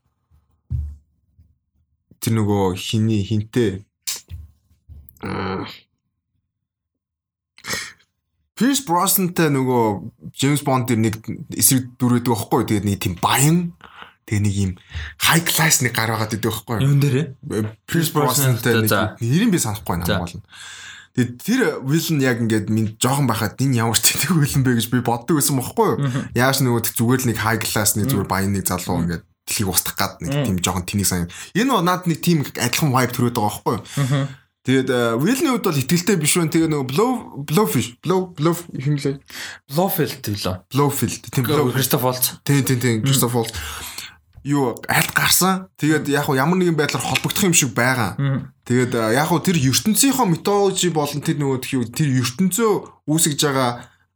тэр 2.20 2.32
нөгөө 2.36 2.76
хиний 2.76 3.24
хинтээ 3.24 3.84
Pierce 8.54 8.84
Brosnan-тай 8.86 9.50
нөгөө 9.50 10.30
James 10.38 10.62
Bond 10.62 10.86
дээр 10.86 11.00
нэг 11.00 11.14
эсрэг 11.58 11.96
дүр 11.98 12.20
байдаг 12.20 12.36
байхгүй 12.38 12.60
юу? 12.62 12.68
Тэгээд 12.70 12.86
нэг 12.86 12.98
тийм 13.02 13.14
баян 13.18 13.58
тэгээ 14.30 14.42
нэг 14.46 14.54
юм 14.54 14.72
high 15.26 15.42
class 15.42 15.82
нэг 15.82 15.96
гар 15.96 16.14
байгаад 16.14 16.36
байдаг 16.38 16.52
байхгүй 16.52 16.76
юу? 16.78 16.86
Юун 16.86 17.00
дээр 17.02 17.34
Pierce 17.88 18.14
Brosnan-тай 18.14 18.84
нэг 18.84 18.92
За. 18.92 19.18
нэрийг 19.18 19.50
би 19.50 19.58
санахгүй 19.58 19.98
байна 19.98 20.06
За. 20.06 20.22
болно. 20.22 20.44
Тэгээд 21.14 21.34
тэр 21.38 21.60
villain 21.86 22.18
яг 22.26 22.42
ингээд 22.42 22.66
минь 22.74 22.98
жоохон 22.98 23.30
байхад 23.30 23.54
энэ 23.62 23.78
ямар 23.86 23.94
ч 23.94 24.10
тэтг 24.10 24.34
villain 24.34 24.66
бэ 24.66 24.82
гэж 24.82 24.90
би 24.90 24.98
боддог 24.98 25.38
байсан 25.38 25.62
байхгүй 25.62 25.86
юу? 25.94 25.98
Яаж 26.34 26.58
нөгөө 26.58 26.90
зүгээр 26.90 27.22
л 27.22 27.28
нэг 27.30 27.38
high 27.38 27.62
class 27.62 27.94
нэг 27.94 28.10
зүгээр 28.10 28.26
баян 28.26 28.50
нэг 28.50 28.66
залуу 28.66 28.98
ингээд 29.06 29.22
дэлхийг 29.22 29.70
устгах 29.70 29.94
гад 29.94 30.18
нэг 30.26 30.42
тийм 30.42 30.58
жоохон 30.58 30.82
тэнийг 30.82 31.06
сайн. 31.06 31.30
Энэ 31.54 31.70
наад 31.86 32.10
нэг 32.10 32.18
тийм 32.18 32.42
адилхан 32.42 32.90
vibe 32.90 33.14
төрөөд 33.14 33.38
байгаа 33.38 33.62
байхгүй 33.62 33.74
юу? 33.78 34.26
Тэгээд 34.64 34.88
villain-ийн 35.22 35.52
хувьд 35.54 35.66
бол 35.70 35.80
ихтгэлтэй 35.86 36.16
биш 36.18 36.34
байна. 36.34 36.50
Тэгээ 36.50 36.72
нөгөө 36.72 36.88
blow 36.90 37.10
blowfish 37.46 37.94
blow 38.02 38.34
blow 38.34 38.56
хинглээ. 38.74 39.20
Blofeld 39.70 40.24
лөө. 40.24 40.66
Blowfield 40.72 41.22
тийм 41.30 41.44
blow 41.46 41.70
Christoph 41.70 42.02
Waltz. 42.02 42.40
Тийм 42.42 42.64
тийм 42.66 42.80
тийм 42.82 42.96
Christopher 43.06 43.44
Waltz 43.44 43.54
юу 44.44 44.76
альт 44.88 45.10
гарсан. 45.16 45.72
Тэгээд 45.80 46.08
яг 46.12 46.28
хуу 46.28 46.36
ямар 46.36 46.60
нэгэн 46.60 46.76
байдлаар 46.76 47.00
холбогдох 47.00 47.48
юм 47.48 47.56
шиг 47.56 47.72
байгаа. 47.72 48.16
Тэгээд 48.68 48.92
а, 48.94 49.10
яг 49.16 49.32
хуу 49.32 49.40
тэр 49.40 49.56
ертөнцийнхөө 49.56 50.28
митологи 50.28 50.92
болон 50.92 51.24
тэр 51.24 51.40
нөгөө 51.40 51.58
тхий 51.64 51.80
тэр 51.88 52.08
ертөнцөө 52.20 52.72
үүсгэж 53.08 53.40
байгаа 53.40 53.70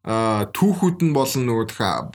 а, 0.04 0.44
түүхүүд 0.52 1.00
нь 1.08 1.16
болон 1.16 1.42
нөгөө 1.48 1.66
тхаа 1.72 2.12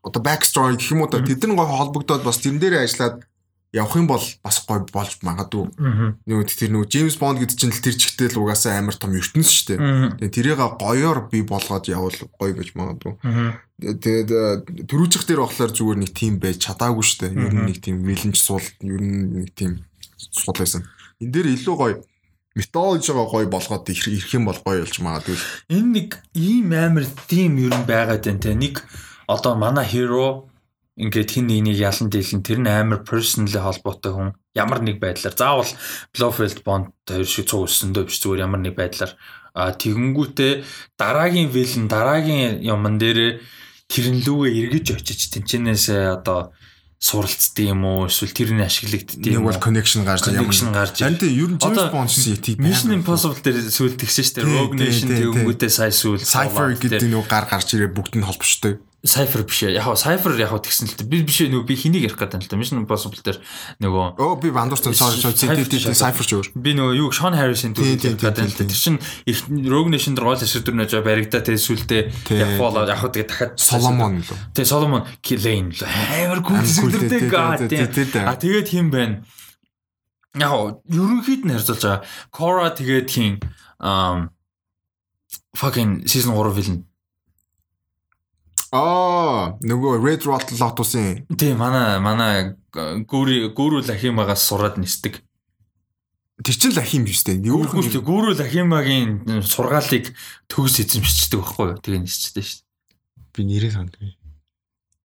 одоо 0.00 0.20
backstory 0.24 0.80
гэх 0.80 0.96
юм 0.96 1.04
уу 1.04 1.12
та 1.12 1.20
тэд 1.20 1.44
нар 1.44 1.60
гой 1.60 1.68
холбогдоод 1.68 2.24
бас 2.24 2.40
тэрэн 2.40 2.60
дээрээ 2.64 2.84
ажиллаад 2.88 3.27
явах 3.72 3.96
юм 3.96 4.06
бол 4.08 4.22
бас 4.42 4.64
гой 4.64 4.80
болж 4.88 5.20
магадгүй. 5.20 5.68
Нөгөө 6.24 6.44
тэр 6.48 6.72
нөгөө 6.72 6.88
James 6.88 7.16
Bond 7.20 7.36
гэдэг 7.42 7.56
чинь 7.58 7.72
л 7.74 7.84
тэр 7.84 7.96
чигтэл 8.00 8.40
угаасаа 8.40 8.80
амар 8.80 8.96
том 8.96 9.12
ертөнц 9.12 9.44
шүү 9.44 9.76
дээ. 9.76 10.32
Тэрийг 10.32 10.56
гоёор 10.80 11.28
би 11.28 11.44
болгоод 11.44 11.84
явал 11.92 12.16
гоё 12.40 12.52
гэж 12.56 12.72
магадгүй. 12.72 13.20
Тэгээд 13.78 14.30
э, 14.32 14.88
төрүүжих 14.88 15.28
дээр 15.28 15.44
болохоор 15.44 15.72
зүгээр 15.76 15.98
нэг 16.00 16.10
тим 16.16 16.40
байж 16.40 16.64
чадаагүй 16.64 17.04
шүү 17.04 17.20
дээ. 17.28 17.36
Ер 17.44 17.52
нь 17.52 17.66
нэг 17.68 17.78
тим 17.84 17.96
виленч 18.02 18.36
суул 18.40 18.64
ер 18.80 19.02
нь 19.04 19.44
нэг 19.44 19.52
тим 19.52 19.84
суул 20.16 20.56
байсан. 20.56 20.88
Энд 21.20 21.30
дээр 21.36 21.52
илүү 21.52 21.76
гоё 21.76 21.96
металлжгаа 22.56 23.26
гоё 23.28 23.46
болгоод 23.46 23.86
ирэх 23.86 24.08
ирэх 24.08 24.32
юм 24.34 24.48
бол 24.48 24.58
гоё 24.64 24.82
болж 24.82 24.96
магадгүй. 24.98 25.38
Энэ 25.70 25.92
нэг 25.94 26.08
ийм 26.34 26.72
амар 26.72 27.06
тим 27.28 27.60
ер 27.60 27.70
нь 27.76 27.86
байгаад 27.86 28.24
байна 28.24 28.42
те. 28.42 28.56
Нэг 28.56 28.82
одоо 29.28 29.54
манай 29.54 29.86
hero 29.86 30.47
ингээд 30.98 31.30
хин 31.30 31.46
нэгнийг 31.46 31.78
ялан 31.78 32.10
дийлэн 32.10 32.42
тэр 32.42 32.58
нь 32.58 32.68
амар 32.68 33.06
personally 33.06 33.54
холбоотой 33.54 34.12
хүн 34.12 34.30
ямар 34.58 34.82
нэг 34.82 34.98
байдлаар. 34.98 35.34
Заавал 35.38 35.70
Blofeld 36.10 36.66
Bond 36.66 36.90
хоёр 37.06 37.22
шиг 37.24 37.46
цугулсандөө 37.46 38.10
биш 38.10 38.18
зүгээр 38.18 38.44
ямар 38.44 38.60
нэг 38.60 38.74
байдлаар. 38.74 39.14
Тэгэнгүүтээ 39.54 40.52
дараагийн 40.98 41.48
вилэн 41.54 41.86
дараагийн 41.86 42.62
юмн 42.66 42.98
дээр 42.98 43.38
тэрэн 43.86 44.22
лүүгээ 44.26 44.54
эргэж 44.58 44.86
очиж 44.98 45.20
тэнчэнээс 45.34 46.18
одоо 46.18 46.52
суралцдаг 46.98 47.62
юм 47.62 47.86
уу 47.86 48.10
эсвэл 48.10 48.34
тэрний 48.34 48.66
ашиглагддаг 48.66 49.22
Нэг 49.22 49.38
юм 49.38 49.46
уу? 49.46 49.54
бол 49.54 49.62
connection 49.62 50.02
гарч 50.02 50.26
ямар 50.26 50.50
connection 50.50 50.74
гарч 50.74 50.98
Харин 50.98 51.18
тийм 51.22 51.30
ер 51.38 51.50
нь 51.54 51.58
James 51.62 51.86
Bond 51.94 52.10
шигтийг 52.10 52.58
Mission 52.58 52.90
Impossible 52.90 53.38
дээр 53.38 53.70
сүүл 53.70 53.94
тэгсэн 53.94 54.24
шүү 54.26 54.34
дээ. 54.42 54.50
Rogue 54.50 54.74
Nation 54.74 55.08
тэгэнгүүтээ 55.14 55.70
сая 55.70 55.94
сүүл 55.94 56.18
Cypher 56.26 56.74
гэдэг 56.74 57.06
нэг 57.06 57.26
гар 57.30 57.46
гарч 57.46 57.70
ирээ 57.78 57.94
бүгд 57.94 58.18
нь 58.18 58.26
холбогчтой. 58.26 58.82
Cypher 59.06 59.46
биш. 59.46 59.62
Яг 59.62 59.86
Cypher 59.94 60.34
яг 60.42 60.50
тэгсэн 60.58 60.90
л. 60.90 61.06
Би 61.06 61.22
биш 61.22 61.38
нөгөө 61.46 61.62
би 61.70 61.74
хэнийг 61.78 62.10
ярих 62.10 62.18
гэдэг 62.18 62.34
юм 62.34 62.42
л 62.42 62.50
да. 62.50 62.56
Mission 62.58 62.78
Impossible 62.82 63.22
дээр 63.22 63.38
нөгөө 63.78 64.18
Оо 64.18 64.34
би 64.42 64.50
бандуурсан 64.50 64.90
sorry 64.90 65.22
Cypher 65.22 66.26
ч 66.26 66.34
өөр. 66.34 66.50
би 66.58 66.74
нөгөө 66.74 66.98
юу 66.98 67.14
Sean 67.14 67.30
тий, 67.78 67.94
ярих 67.94 68.18
гэдэг 68.18 68.42
юм 68.42 68.50
л 68.50 68.58
да. 68.58 68.66
Тэр 68.66 68.74
чинь 68.74 68.98
их 69.22 69.46
Rogue 69.46 69.94
Nation 69.94 70.18
дээр 70.18 70.26
гол 70.26 70.42
ашиг 70.42 70.66
дүр 70.66 70.74
нэж 70.82 70.98
баригдаа 70.98 71.46
тэгээ 71.46 71.62
сүултээ 71.62 72.02
яг 72.42 72.50
Fallout 72.58 72.90
яг 72.90 72.98
тэгээ 73.06 73.28
дахиад 73.30 73.54
Solomon 73.54 74.18
лөө. 74.18 74.38
Тэгээ 74.58 74.66
Solomon 74.66 75.02
Lane 75.46 75.70
л 75.70 75.82
амар 75.86 76.40
гүн 76.42 76.58
зүйлтэй 76.66 77.22
тий. 77.70 78.18
А 78.18 78.34
тэгээд 78.34 78.66
хин 78.66 78.90
байна. 78.90 79.22
Яг 80.34 80.82
ерөнхийд 80.90 81.46
нь 81.46 81.54
харьцуулж 81.54 81.86
байгаа. 81.86 82.02
Cora 82.34 82.74
тэгээд 82.74 83.06
хин 83.06 83.38
fucking 85.54 86.02
season 86.10 86.34
3 86.34 86.50
villain. 86.50 86.87
Аа 88.74 89.56
нөгөө 89.64 90.02
Red 90.04 90.28
Rot 90.28 90.52
Lotus-ын 90.58 91.24
Тий, 91.40 91.54
манай 91.56 91.98
манай 92.04 92.54
гүүри 92.74 93.50
гүүрүүл 93.56 93.88
ахимагаас 93.94 94.44
сураад 94.44 94.76
нисдэг. 94.76 95.22
тэр 96.44 96.54
чин 96.54 96.76
лахим 96.76 97.08
биш 97.08 97.24
үү? 97.24 97.40
Гүүрүүл 97.42 97.88
хөө 97.96 98.04
гүүрүүл 98.04 98.44
ахимагийн 98.44 99.42
сургаалыг 99.42 100.12
төгс 100.52 100.84
эзэмшчихдэг 100.84 101.40
байхгүй 101.40 101.66
юу? 101.72 101.80
Тэгээ 101.82 102.02
нисчихдээ 102.04 102.44
шүү 102.44 102.68
би 103.38 103.46
нэрээ 103.46 103.72
сандгүй. 103.78 104.10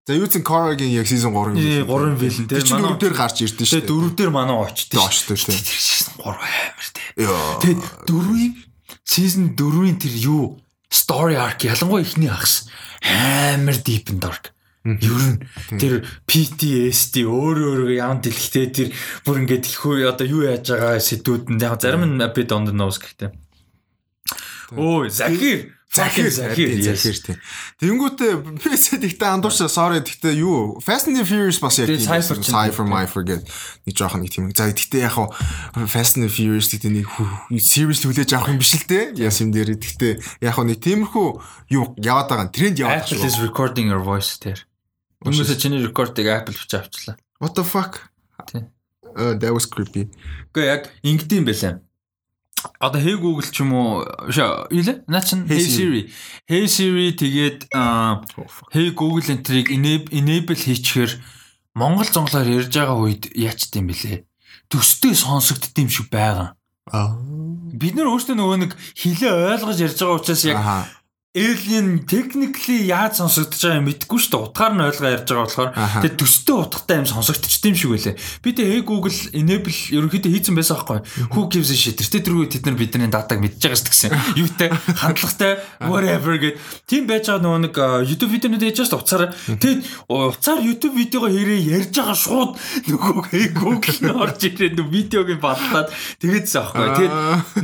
За 0.04 0.18
юу 0.18 0.28
чин 0.28 0.44
Cora-гийн 0.44 0.92
яг 0.92 1.08
season 1.08 1.32
3 1.32 1.56
дээ. 1.56 1.64
Тий, 1.64 1.82
3 1.88 2.18
вилэн 2.20 2.48
Тэр 2.50 2.60
тий. 2.60 2.68
чин 2.68 2.76
Манай 2.76 2.90
дөрөв 2.90 3.00
дээр 3.00 3.16
гарч 3.16 3.38
ирдэ 3.46 3.64
шүү 3.64 3.80
Тэгээ 3.80 3.88
дөрөв 3.88 4.14
дээр 4.20 4.32
манай. 4.34 4.56
Очтой 4.60 5.38
тий. 5.40 5.56
Тэр 5.64 5.80
season 5.80 6.14
3 6.20 6.28
амар 6.28 6.88
тий. 6.92 7.08
Яа. 7.24 7.56
Тэгээд 7.64 7.82
дөрвийн 8.10 8.54
season 9.08 9.46
4-ийн 9.56 9.98
тэр 10.02 10.16
юу 10.28 10.44
story 10.94 11.36
arc 11.36 11.66
ялангуяа 11.66 12.06
ихний 12.06 12.30
ахс 12.30 12.70
амар 13.02 13.78
deep 13.82 14.14
and 14.14 14.22
dark. 14.22 14.54
Ер 14.84 15.00
нь 15.00 15.40
тэр 15.80 16.04
PTSD 16.28 17.24
өөр 17.24 17.58
өөр 17.72 17.82
яам 17.96 18.20
дэлхтэй 18.20 18.68
тэр 18.68 18.88
бүр 19.24 19.48
ингээд 19.48 19.66
хөө 19.80 20.12
одоо 20.12 20.28
юу 20.28 20.44
яаж 20.44 20.76
байгаа 20.76 21.00
сэдвүүд 21.00 21.56
нь 21.56 21.64
яг 21.64 21.80
зарим 21.80 22.04
нь 22.04 22.20
би 22.20 22.44
донд 22.44 22.76
нуус 22.76 23.00
гэхдээ. 23.00 23.32
Өө 24.76 25.08
Захир 25.08 25.72
Захир 25.94 26.32
Захир 26.32 26.74
Захир 26.82 26.98
Захир 26.98 27.18
тий. 27.22 27.38
Тэнгүүтээ 27.78 28.58
бисээ 28.58 28.98
тэгтээ 28.98 29.30
андууршаа 29.30 29.70
sorry 29.70 30.02
тэгтээ 30.02 30.42
юу 30.42 30.82
Fast 30.82 31.06
and 31.06 31.22
Furious 31.22 31.62
бас 31.62 31.78
яг 31.78 31.94
Тий, 31.94 32.02
Cypher 32.02 32.82
my 32.82 33.06
forget 33.06 33.46
нэг 33.86 33.94
жоохон 33.94 34.26
нэг 34.26 34.34
тийм. 34.34 34.50
За 34.58 34.74
тэгтээ 34.74 35.06
яг 35.06 35.14
Fast 35.86 36.18
and 36.18 36.34
Furious 36.34 36.74
гэдэг 36.74 36.90
нэг 36.98 37.06
series 37.62 38.02
хүлээж 38.10 38.34
авах 38.34 38.50
юм 38.50 38.58
биш 38.58 38.74
л 38.74 38.90
дээ. 38.90 39.22
Яс 39.22 39.38
юм 39.38 39.54
дээр 39.54 39.78
тэгтээ 39.78 40.42
яг 40.42 40.58
нэг 40.58 40.82
тиймэрхүү 40.82 41.28
юу 41.78 41.86
яваад 42.02 42.26
байгаа 42.26 42.50
тренд 42.50 42.82
яваад 42.82 43.06
Apple 43.06 43.22
байгаа. 43.22 43.30
is 43.30 43.38
recording 43.38 43.94
your 43.94 44.02
voice 44.02 44.42
тэр. 44.42 44.66
Өмнөөсөө 45.22 45.62
чиний 45.62 45.78
рекордыг 45.86 46.26
Apple 46.26 46.58
хүч 46.58 46.74
авчлаа. 46.74 47.22
What 47.38 47.54
the 47.54 47.62
fuck? 47.62 48.10
Тий. 48.50 48.66
Uh, 49.14 49.38
that 49.38 49.54
was 49.54 49.70
creepy. 49.70 50.10
Гэхдээ 50.58 50.66
яг 50.74 50.90
ингэдэм 51.06 51.46
байлаа. 51.46 51.86
Одоо 52.80 53.02
Hey 53.02 53.16
Google 53.20 53.48
ч 53.48 53.64
юм 53.64 53.74
уу 53.74 54.06
юу 54.72 54.84
наа 55.08 55.24
чин 55.24 55.48
Hey 55.48 55.64
Siri. 55.64 56.02
Hey 56.48 56.66
Siri 56.68 57.16
тэгээд 57.16 57.74
аа, 57.76 58.24
Hey 58.72 58.92
Google 58.92 59.26
энтрийг 59.28 59.70
enable 59.70 60.56
хийчихээр 60.56 61.20
Монгол 61.76 62.06
зонглоор 62.06 62.48
ярьж 62.48 62.70
байгаа 62.70 62.98
үед 63.02 63.34
яачд 63.34 63.74
юм 63.76 63.90
бэлээ. 63.90 64.24
Төстэй 64.70 65.18
сонсогдд 65.18 65.74
юм 65.82 65.90
шиг 65.90 66.08
байгаа. 66.14 66.54
Аа. 66.92 67.18
Бид 67.74 67.98
нар 67.98 68.14
өөрсдөө 68.14 68.38
нөгөө 68.38 68.58
нэг 68.62 68.72
хилээ 68.94 69.58
ойлгож 69.58 69.80
ярьж 69.82 69.98
байгаа 69.98 70.20
учраас 70.22 70.44
яг. 70.46 70.58
Alien 71.34 72.06
technically 72.06 72.86
яаж 72.94 73.18
сонсогдож 73.18 73.58
байгааг 73.58 73.86
мэдэхгүй 73.90 74.20
шүү 74.22 74.32
дээ. 74.38 74.46
Утгаар 74.54 74.74
нь 74.78 74.86
ойлгоо 74.86 75.10
ярьж 75.18 75.26
байгаа 75.34 75.46
болохоор 75.50 75.72
Аха. 75.74 76.02
тэгээд 76.06 76.20
төстэй 76.22 76.54
утгатай 76.62 76.98
юм 77.02 77.08
сонсогдчих 77.10 77.66
юм 77.66 77.74
шиг 77.74 77.90
байлээ. 77.90 78.16
Би 78.46 78.50
тэг 78.54 78.70
hey 78.70 78.82
Google 78.86 79.18
enable 79.34 79.74
ерөнхийдөө 79.74 80.30
хийцэн 80.30 80.54
байсан 80.54 80.78
байхгүй. 80.78 81.02
Who 81.34 81.50
gives 81.50 81.74
a 81.74 81.78
shit. 81.78 81.98
Тэр 81.98 82.22
тэргүй 82.22 82.54
тэд 82.54 82.70
нар 82.70 82.78
бидний 82.78 83.10
датаг 83.10 83.42
мэдж 83.42 83.58
байгаа 83.66 83.82
шүү 83.82 84.14
дээ. 84.14 84.46
Юутай 84.46 84.70
хандлагатай 84.78 85.54
whatever 85.82 86.38
гэд 86.38 86.62
тийм 86.86 87.10
байж 87.10 87.26
байгаа 87.26 87.42
нөгөө 87.42 87.62
нэг 87.66 87.76
YouTube 88.14 88.30
видеонууд 88.38 88.66
ээж 88.70 88.78
байгаа 88.86 89.02
уцаараа. 89.02 89.34
Тэгээд 89.58 89.82
уцаар 90.14 90.62
YouTube 90.62 90.94
видеого 91.02 91.34
хэрэг 91.34 91.66
ярьж 91.66 91.94
байгаа 91.98 92.14
шууд 92.14 92.52
нөгөө 92.94 93.34
hey 93.34 93.50
Google 93.58 93.98
нь 94.06 94.14
орж 94.14 94.38
ирээд 94.54 94.78
нөгөө 94.78 94.94
видеог 94.94 95.28
нь 95.34 95.42
батлаад 95.42 95.90
тэгээдсэн 96.22 96.62
байхгүй. 96.62 96.94
Тэгээд 96.94 97.14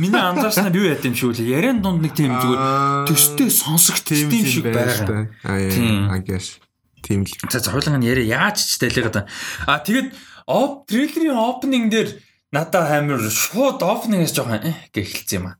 миний 0.02 0.18
анзаарснаар 0.18 0.74
юу 0.74 0.90
яд 0.90 1.06
юм 1.06 1.14
шиг 1.14 1.30
үлээ. 1.38 1.54
Яриан 1.54 1.78
дунд 1.78 2.02
нэг 2.02 2.18
тийм 2.18 2.34
зүгээр 2.34 3.06
төстэй 3.06 3.59
сонсогдчих 3.60 4.24
юм 4.24 4.44
шиг 4.48 4.64
байгаа. 4.72 5.28
Аа 5.44 5.68
Тийм. 5.68 6.08
guess. 6.24 6.56
Тийм 7.04 7.24
л. 7.24 7.32
За 7.52 7.60
zoрлон 7.60 8.00
нь 8.00 8.08
яриа 8.08 8.48
яаж 8.48 8.60
ч 8.64 8.80
тайлгаад. 8.80 9.28
А 9.68 9.78
тэгээд 9.84 10.12
оп 10.48 10.88
трейлерийн 10.88 11.36
опенинг 11.36 11.92
дээр 11.92 12.08
надад 12.52 12.88
амар 12.88 13.20
шууд 13.30 13.80
опенингээс 13.84 14.32
жоохон 14.36 14.64
э 14.64 14.72
гэх 14.92 15.08
хэлсэн 15.08 15.36
юм 15.40 15.46
а. 15.52 15.58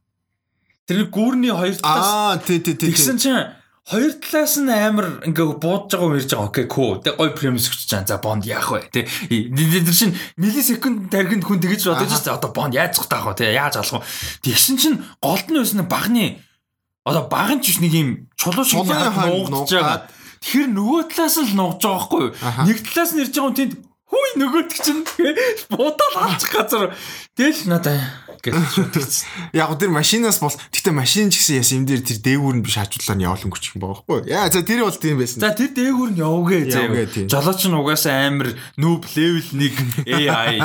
Тэр 0.88 1.06
гүүрний 1.06 1.54
хоёр 1.54 1.76
талаас 1.78 2.08
Аа 2.10 2.42
тий 2.42 2.58
тий 2.60 2.74
тий. 2.74 2.90
тэгсэн 2.90 3.16
чинь 3.16 3.38
хоёр 3.86 4.12
талаас 4.18 4.58
нь 4.58 4.68
амар 4.68 5.22
ингээ 5.24 5.56
буудж 5.62 5.94
байгаа 5.94 6.06
юм 6.10 6.18
ярьж 6.18 6.30
байгаа. 6.34 6.50
Окей, 6.50 6.66
cool. 6.66 6.98
Тэг 7.00 7.14
гой 7.16 7.30
премис 7.32 7.70
өгч 7.70 7.86
чана. 7.88 8.06
За 8.06 8.18
бонд 8.18 8.44
яах 8.44 8.70
вэ? 8.74 8.90
Тэ 8.90 9.06
тэр 9.30 9.94
чинь 9.94 10.14
миллисекунд 10.36 11.08
тархинд 11.10 11.46
хүн 11.46 11.62
тэгэж 11.62 11.88
бодож 11.88 12.10
байгаа. 12.10 12.36
Одоо 12.36 12.50
бонд 12.52 12.74
яаж 12.74 12.98
зах 12.98 13.08
таах 13.08 13.26
вэ? 13.32 13.38
Тэ 13.38 13.54
яаж 13.54 13.78
алах 13.80 14.02
вэ? 14.02 14.50
Тэгсэн 14.50 14.76
чинь 14.76 14.98
голд 15.22 15.46
нь 15.48 15.58
байсан 15.62 15.86
багны 15.86 16.42
одоо 17.04 17.28
багын 17.28 17.60
ч 17.64 17.72
биш 17.72 17.78
нэг 17.80 17.92
юм 17.96 18.08
чулуу 18.36 18.64
шиг 18.64 18.84
нуугдж 18.84 19.72
байгаа. 19.72 20.08
Тэгэхээр 20.40 20.70
нөгөө 20.72 21.02
талаас 21.12 21.36
нь 21.40 21.48
л 21.48 21.56
нуугж 21.56 21.80
байгаа 21.84 21.96
байхгүй 22.00 22.20
юу? 22.20 22.32
Нэг 22.68 22.78
талаас 22.84 23.10
нь 23.12 23.20
ирж 23.24 23.32
байгаа 23.34 23.48
хүн 23.48 23.58
тэнд 23.60 23.74
хүй 24.11 24.31
нөгөөд 24.42 24.70
чинь 24.75 25.07
буудал 25.70 26.14
алчих 26.18 26.51
газар. 26.51 26.90
Тэгэл 27.38 27.70
надаа 27.70 27.99
гэж 28.42 28.55
бодчихсон. 28.57 29.29
Яг 29.53 29.77
тэр 29.79 29.92
машинаас 29.92 30.40
бол 30.40 30.53
гэтээ 30.53 30.94
машин 30.96 31.31
ч 31.31 31.40
гэсэн 31.40 31.61
яс 31.61 31.70
юм 31.77 31.85
дээр 31.85 32.03
тэр 32.03 32.18
дээгүүр 32.25 32.57
нь 32.59 32.64
биш 32.64 32.81
хажуулаар 32.81 33.18
нь 33.20 33.27
явуулан 33.29 33.51
гүчих 33.53 33.77
юм 33.77 33.83
байгаа 33.85 34.01
байхгүй. 34.01 34.18
Яа 34.33 34.49
за 34.49 34.64
тэр 34.64 34.81
бол 34.83 34.96
тийм 34.96 35.16
байсан. 35.20 35.40
За 35.44 35.53
тэр 35.53 35.70
дээгүүр 35.77 36.11
нь 36.16 36.20
явуугээ 36.25 36.62
заяа. 36.73 37.07
Жолооч 37.29 37.61
нь 37.68 37.77
угаасаа 37.77 38.16
амар 38.27 38.49
noob 38.81 39.05
level 39.12 39.44
1 39.55 40.09
AI 40.09 40.57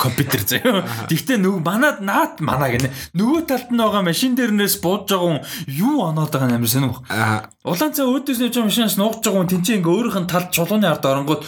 компьютер 0.00 0.42
заяа. 0.48 0.88
Тэгтээ 1.06 1.36
нөгөө 1.36 1.60
манад 1.60 2.00
наад 2.00 2.40
манаа 2.40 2.72
гинэ. 2.72 2.90
Нөгөө 3.12 3.40
талд 3.44 3.68
нь 3.70 3.80
байгаа 3.80 4.02
машин 4.02 4.32
дээрнээс 4.34 4.80
бууж 4.80 5.12
байгаа 5.12 5.20
хүн 5.20 5.40
юу 5.68 6.00
оноод 6.00 6.32
байгаа 6.32 6.48
юм 6.48 6.64
амар 6.64 6.72
сонирм. 6.72 6.96
Аа 7.12 7.52
Улаан 7.66 7.92
цай 7.92 8.06
өөдөөс 8.06 8.40
явж 8.46 8.56
машинаас 8.62 8.96
нуугч 8.96 9.26
байгаа 9.26 9.42
хүн 9.42 9.50
тэнцээ 9.52 9.82
ингээ 9.82 9.90
өөрийнх 9.90 10.20
нь 10.22 10.30
талд 10.30 10.54
чулууны 10.54 10.86
ард 10.86 11.02
оронгууд 11.02 11.42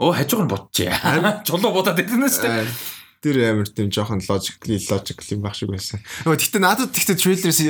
оо 0.00 0.10
хажууг 0.16 0.48
нь 0.48 0.50
бутчихъя. 0.50 1.44
Чулуу 1.44 1.76
будаад 1.76 2.00
идэнэс 2.00 2.40
тээ. 2.40 2.48
аа, 2.48 2.66
тэр 3.20 3.36
амар 3.52 3.68
тийм 3.68 3.92
жоохон 3.92 4.24
logically 4.24 4.80
logical 4.80 5.28
юм 5.28 5.44
байх 5.44 5.52
шиг 5.52 5.68
байсан. 5.68 6.00
Өө 6.24 6.40
гэтээ 6.40 6.64
надад 6.64 6.96
гэтээ 6.96 7.20
трейлерс 7.20 7.60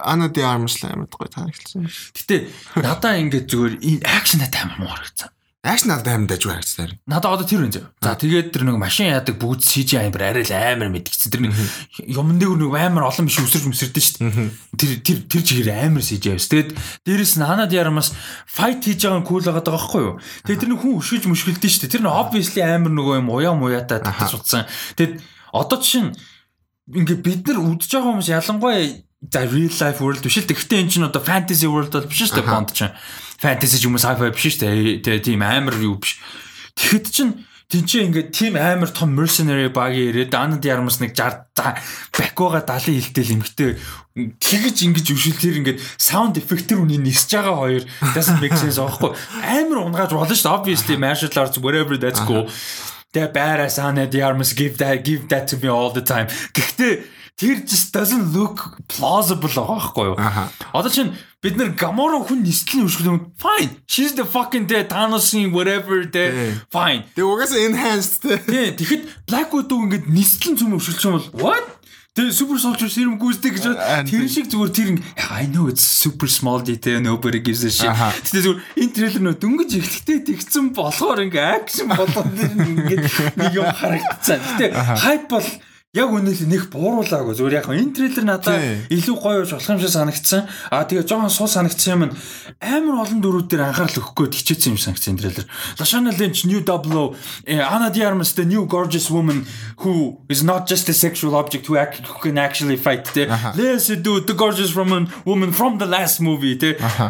Anna 0.00 0.32
de 0.32 0.40
Armas 0.40 0.80
амар 0.80 1.04
гоё 1.12 1.28
таалагдсан. 1.28 1.84
Гэтэ 2.16 2.48
надаа 2.80 3.20
ингээ 3.20 3.44
зүгээр 3.44 3.74
энэ 3.76 4.08
акшн 4.08 4.40
амар 4.40 4.80
муу 4.80 4.88
харагдсан. 4.88 5.35
Акшн 5.66 5.90
надад 5.90 6.14
амар 6.14 6.30
дажгүй 6.30 6.52
харагдсан. 6.54 6.94
Надад 7.10 7.32
одоо 7.34 7.46
тэр 7.46 7.66
үнэ. 7.66 7.90
За 7.98 8.14
тэгээд 8.14 8.54
тэр 8.54 8.70
нэг 8.70 8.78
машин 8.78 9.10
яадаг 9.10 9.34
бүгд 9.34 9.66
CGI 9.66 10.06
амар 10.06 10.22
арай 10.30 10.46
л 10.46 10.54
амар 10.54 10.94
мэдгдсэн. 10.94 11.30
Тэр 11.34 11.42
нэг 11.42 11.58
юмн 12.06 12.38
дээр 12.38 12.54
нэг 12.54 12.70
амар 12.70 13.10
олон 13.10 13.26
биш 13.26 13.42
өсөрж 13.42 13.66
өсөрдөн 13.66 14.04
шүү 14.06 14.22
дээ. 14.30 14.50
Тэр 14.78 14.90
тэр 15.02 15.18
тэр 15.26 15.42
чигээр 15.42 15.90
амар 15.90 16.06
CGI 16.06 16.38
байсан. 16.38 16.50
Тэгээд 16.54 16.70
дээрэс 17.02 17.34
нь 17.42 17.46
ханад 17.50 17.74
ярамаас 17.74 18.14
fight 18.46 18.86
хийж 18.86 19.10
байгаа 19.10 19.20
нь 19.20 19.26
cool 19.26 19.42
байгаа 19.42 19.74
байхгүй 19.74 20.02
юу? 20.06 20.14
Тэгээд 20.46 20.62
тэр 20.62 20.70
нэг 20.70 20.80
хүн 20.86 20.98
өшгөж 21.02 21.24
мөшгөлдөн 21.34 21.72
шүү 21.74 21.82
дээ. 21.82 21.94
Тэр 21.98 22.04
нь 22.06 22.14
obviously 22.14 22.62
амар 22.62 22.92
нөгөө 22.94 23.18
юм 23.26 23.28
уяа 23.34 23.58
муяатай 23.58 23.98
татаж 24.06 24.38
утсан. 24.38 24.70
Тэгээд 24.94 25.18
одоо 25.50 25.82
чинь 25.82 26.14
ингээ 26.94 27.18
бид 27.18 27.42
нар 27.50 27.58
үдж 27.58 27.90
байгаа 27.90 28.14
хүмүүс 28.14 28.30
ялангуяа 28.30 29.02
за 29.26 29.42
real 29.50 29.74
life 29.74 29.98
world 29.98 30.22
биш 30.22 30.38
л 30.38 30.46
тэгтээ 30.46 30.86
эн 30.86 30.90
чинь 30.92 31.06
одоо 31.06 31.18
fantasy 31.18 31.66
world 31.66 31.90
бол 31.90 32.06
биш 32.06 32.22
шүү 32.30 32.38
дээ 32.38 32.46
бонд 32.46 32.70
чинь 32.70 32.94
fantasy 33.40 33.78
ч 33.80 33.88
юм 33.88 33.96
уу 33.96 34.02
sci-fi 34.02 34.32
биш 34.32 34.44
шүү 34.56 34.60
дээ. 34.62 35.00
Тэгээ 35.04 35.26
тийм 35.26 35.40
амар 35.44 35.76
юу 35.80 36.00
биш. 36.00 36.20
Тэгэхэд 36.76 37.06
чинь 37.12 37.34
Тинчээ 37.66 38.06
ингээд 38.06 38.28
тийм 38.30 38.54
амар 38.54 38.94
том 38.94 39.10
mercenary 39.18 39.66
багийн 39.66 40.14
ирээд 40.14 40.30
de 40.62 40.70
Armas 40.70 41.02
нэг 41.02 41.18
60 41.18 41.50
бакуга 42.14 42.62
70 42.62 43.10
хилтэл 43.10 43.34
эмгтэй 43.42 43.70
тэгэж 44.38 44.76
ингэж 44.86 45.06
өвшил 45.10 45.34
тэр 45.34 45.58
ингээд 45.66 45.82
sound 45.98 46.38
effect-эр 46.38 46.78
үний 46.78 47.02
нисэж 47.02 47.42
байгаа 47.42 47.58
хоёр. 47.58 47.84
Doesn't 48.14 48.38
make 48.38 48.54
sense 48.54 48.78
аахгүй. 48.78 49.18
Амар 49.42 49.82
унгааж 49.82 50.14
болно 50.14 50.30
шүү 50.30 50.46
дээ 50.46 50.54
obviously 50.54 50.94
martial 50.94 51.34
arts 51.34 51.58
whatever 51.58 51.98
that's 51.98 52.22
cool. 52.22 52.46
The 53.10 53.26
badass 53.34 53.82
Anna 53.82 54.06
de 54.06 54.22
Armas 54.22 54.54
give 54.54 54.78
that 54.78 55.02
give 55.02 55.26
that 55.34 55.50
to 55.50 55.58
me 55.58 55.66
all 55.66 55.90
the 55.90 56.06
time. 56.06 56.30
Гэхдээ 56.54 57.02
тэр 57.34 57.66
just 57.66 57.90
doesn't 57.90 58.30
look 58.30 58.78
plausible 58.86 59.50
байхгүй 59.50 60.14
юу? 60.14 60.16
Одоо 60.70 60.86
чинь 60.86 61.18
бид 61.46 61.54
нэр 61.54 61.70
Gamora 61.78 62.18
хүн 62.26 62.42
нислэлийн 62.42 62.90
өшгөл 62.90 63.22
fine 63.38 63.70
she's 63.86 64.18
the 64.18 64.26
fucking 64.26 64.66
dead 64.66 64.90
Thanos-ийн 64.90 65.54
whatever 65.54 66.02
the 66.02 66.58
fine 66.74 67.06
Тэгээ 67.14 67.22
угаасаа 67.30 67.62
enhanced. 67.62 68.26
Тий, 68.50 68.74
тэгэхэд 68.74 69.02
Black 69.30 69.54
Widow 69.54 69.86
ингээд 69.86 70.10
нислэн 70.10 70.58
зүм 70.58 70.74
өвшөлч 70.74 71.00
юм 71.06 71.22
бол 71.22 71.54
what? 71.54 71.64
Тэгээ 72.16 72.32
Super 72.32 72.56
Soldier 72.56 72.88
Serum 72.88 73.20
гүйцэтгэх 73.20 73.60
гэж 73.60 73.64
тэр 74.08 74.24
шиг 74.24 74.48
зүгээр 74.48 74.72
тэр 74.72 74.88
ин- 74.96 75.04
I 75.28 75.44
know 75.52 75.68
it's 75.68 75.84
super 75.84 76.24
small 76.24 76.64
detail 76.64 76.96
nobody 77.04 77.44
gives 77.44 77.60
a 77.60 77.68
shit. 77.68 77.92
Аха. 77.92 78.08
Тэгтээ 78.24 78.40
зүгээр 78.40 78.60
энэ 78.80 78.92
трейлер 78.96 79.22
нөө 79.28 79.36
дөнгөж 79.36 79.70
эхлэхдээ 79.76 80.18
тэгсэн 80.24 80.72
болохоор 80.72 81.20
ингээ 81.28 81.44
акшн 81.60 81.92
болоод 81.92 82.32
ингээд 82.40 83.04
нэг 83.36 83.52
юм 83.52 83.68
харагдсан. 83.68 84.40
Гэтэ 84.40 84.66
хайп 84.96 85.28
бол 85.28 85.44
яг 85.96 86.12
үнэхээр 86.12 86.50
нэг 86.52 86.62
бууруулаагүй 86.68 87.34
зүгээр 87.40 87.56
яг 87.56 87.66
энэ 87.72 87.96
трейлер 87.96 88.24
надад 88.28 88.60
илүү 88.92 89.16
гоё 89.16 89.40
болж 89.40 89.52
болох 89.56 89.70
юм 89.72 89.80
шиг 89.80 89.92
санагдсан. 89.96 90.42
Аа 90.68 90.84
тэгээ 90.84 91.08
жоохон 91.08 91.32
суу 91.32 91.48
санагдсан 91.48 91.92
юм 91.96 92.12
амар 92.60 93.00
олон 93.00 93.20
дөрүүд 93.24 93.48
дээр 93.48 93.72
анхаарал 93.72 93.96
өгөх 93.96 94.12
гээд 94.28 94.36
хичээсэн 94.36 94.76
юм 94.76 94.80
санагдсан 94.80 95.16
трейлер. 95.16 95.48
Lashana 95.80 96.12
Lynch 96.12 96.44
new 96.44 96.60
double 96.60 97.16
eh, 97.48 97.64
Anna 97.64 97.88
de 97.88 98.04
Armas 98.04 98.36
the 98.36 98.44
new 98.44 98.66
gorgeous 98.68 99.08
woman 99.10 99.46
who 99.80 100.20
is 100.28 100.44
not 100.44 100.68
just 100.68 100.88
a 100.88 100.94
sexual 100.94 101.34
object 101.34 101.66
who, 101.66 101.76
act, 101.76 102.04
who 102.04 102.18
can 102.20 102.36
actually 102.36 102.76
fight. 102.76 103.08
Lea 103.16 103.80
Seydoux 103.80 104.20
the 104.26 104.34
gorgeous 104.34 104.76
woman 104.76 105.08
woman 105.24 105.52
from 105.52 105.78
the 105.78 105.86
last 105.86 106.20
movie. 106.20 106.58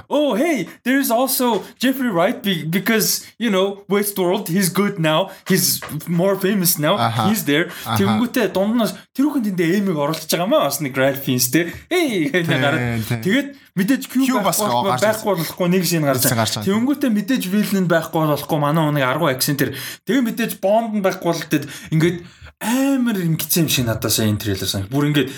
Oh 0.08 0.34
hey, 0.34 0.68
there 0.84 0.98
is 0.98 1.10
also 1.10 1.64
Jeffrey 1.78 2.10
Wright 2.10 2.42
be, 2.42 2.64
because 2.64 3.26
you 3.38 3.50
know 3.50 3.82
Westworld 3.90 4.48
he's 4.48 4.68
good 4.68 4.98
now. 4.98 5.30
He's 5.48 5.80
more 6.06 6.36
famous 6.36 6.78
now. 6.78 6.94
He's 7.26 7.44
there. 7.44 7.66
Тэнгүүтээ 7.98 8.52
дунднаас 8.76 8.94
тэр 9.16 9.32
хүн 9.32 9.44
тэндээ 9.48 9.80
эймиг 9.80 9.96
оруулж 9.96 10.28
байгаа 10.28 10.46
маа 10.46 10.68
бас 10.68 10.78
нэг 10.84 10.92
Ralph 10.92 11.24
Fiennes 11.24 11.48
те. 11.48 11.72
Эй 11.88 12.28
гэж 12.28 12.46
гараад. 12.52 13.08
Тэгээд 13.24 13.48
мэдээж 13.72 14.02
Q 14.12 14.36
байхгүй 14.44 15.32
болохгүй 15.40 15.68
нэг 15.72 15.84
шин 15.88 16.04
байгаа. 16.04 16.20
Тэнгүүтээ 16.60 17.10
мэдээж 17.16 17.42
villain 17.48 17.88
байхгүй 17.88 18.28
болохгүй 18.28 18.58
манай 18.60 18.92
нэг 18.92 19.04
10 19.08 19.32
акцент 19.32 19.58
тэр. 19.58 19.72
Тэгээ 20.04 20.22
мэдээж 20.28 20.52
Bond 20.60 20.92
нь 20.92 21.00
байхгүй 21.00 21.28
бол 21.32 21.40
тэгээд 21.48 21.66
ингээд 21.96 22.16
амар 22.60 23.16
ингэсэн 23.16 23.64
юм 23.64 23.72
шиг 23.72 23.88
надад 23.88 24.12
сая 24.12 24.28
энэ 24.28 24.40
трейлер 24.44 24.68
санаг. 24.68 24.92
Бүр 24.92 25.08
ингээд 25.10 25.32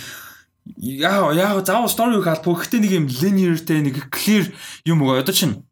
яа 0.76 1.30
яа 1.30 1.62
заавал 1.62 1.86
story 1.86 2.18
үг 2.18 2.26
албагүй. 2.26 2.66
Гэхдээ 2.66 2.82
нэг 2.82 2.92
юм 2.98 3.06
linearтэй 3.06 3.78
нэг 3.86 4.10
clear 4.10 4.50
юм 4.82 5.06
уу. 5.06 5.14
Одоо 5.14 5.34
чинь 5.34 5.62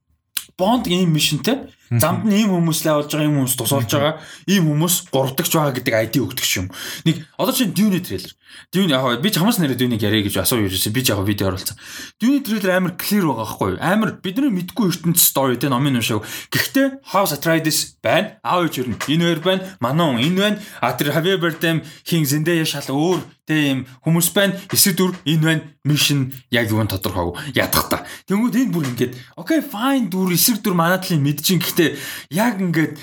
Bond 0.56 0.86
ийм 0.88 1.12
мишнтэй 1.12 1.68
замд 1.90 2.26
нь 2.26 2.34
ийм 2.42 2.50
хүмүүс 2.50 2.82
л 2.82 2.90
авалж 2.90 3.10
байгаа 3.14 3.26
ийм 3.26 3.36
хүмүүс 3.38 3.54
тусалж 3.54 3.90
байгаа 3.94 4.14
ийм 4.50 4.64
хүмүүс 4.66 4.94
гуравдагч 5.14 5.52
байгаа 5.54 5.74
гэдэг 5.78 5.94
ID 5.94 6.14
өгдөг 6.18 6.46
юм. 6.58 6.66
Нэг 7.06 7.16
одоо 7.38 7.54
чинь 7.54 7.74
Dune 7.74 8.02
трейлер. 8.02 8.34
Dune 8.72 8.90
яг 8.90 9.20
би 9.22 9.30
ч 9.30 9.38
хамаас 9.38 9.58
нэрээ 9.58 9.78
Dune-ийг 9.78 10.02
яриа 10.02 10.26
гэж 10.26 10.42
асуу 10.42 10.64
юусэн. 10.64 10.92
Би 10.92 11.02
ч 11.02 11.10
яг 11.14 11.22
видео 11.22 11.48
оруулсан. 11.50 11.76
Dune 12.18 12.42
трейлер 12.42 12.74
амар 12.74 12.94
clear 12.98 13.22
байгаа 13.22 13.46
байхгүй 13.46 13.68
юу? 13.76 13.82
Амар 13.82 14.10
бидний 14.18 14.50
мэдгүй 14.50 14.90
ертөнд 14.90 15.18
story 15.20 15.58
тэ 15.60 15.70
номын 15.70 16.00
уншааг. 16.00 16.26
Гэхдээ 16.50 17.06
House 17.12 17.36
Atreides 17.36 17.98
байна. 18.02 18.38
Аав 18.42 18.66
ээж 18.66 18.82
өрн. 18.82 18.98
Энэ 19.06 19.24
хоёр 19.24 19.40
байна. 19.44 19.62
Манон 19.80 20.18
энэ 20.18 20.38
байна. 20.40 20.58
А 20.80 20.94
тэр 20.96 21.14
Javier 21.14 21.38
Bardem 21.38 21.84
хин 22.06 22.24
Zendaya 22.26 22.64
шал 22.64 22.90
өөр 22.90 23.20
тэ 23.46 23.54
юм 23.70 23.86
хүмүүс 24.02 24.34
байна. 24.34 24.58
Эсэд 24.74 24.98
дүр 24.98 25.14
энэ 25.22 25.44
байна. 25.46 25.62
Mission 25.86 26.34
яг 26.50 26.66
юу 26.66 26.82
нь 26.82 26.90
тодорхойгүй. 26.90 27.54
Ядах 27.54 27.86
та. 27.86 28.02
Тэнгүүд 28.26 28.58
энэ 28.58 28.72
бүр 28.74 28.90
ингээд 28.90 29.14
окей 29.38 29.62
fine 29.62 30.10
дүр 30.10 30.34
эсрэг 30.34 30.62
дүр 30.66 30.74
манай 30.74 30.98
талын 30.98 31.22
мэдчихин 31.22 31.62
гэхдээ 31.76 31.90
яг 32.32 32.56
ингээд 32.58 32.96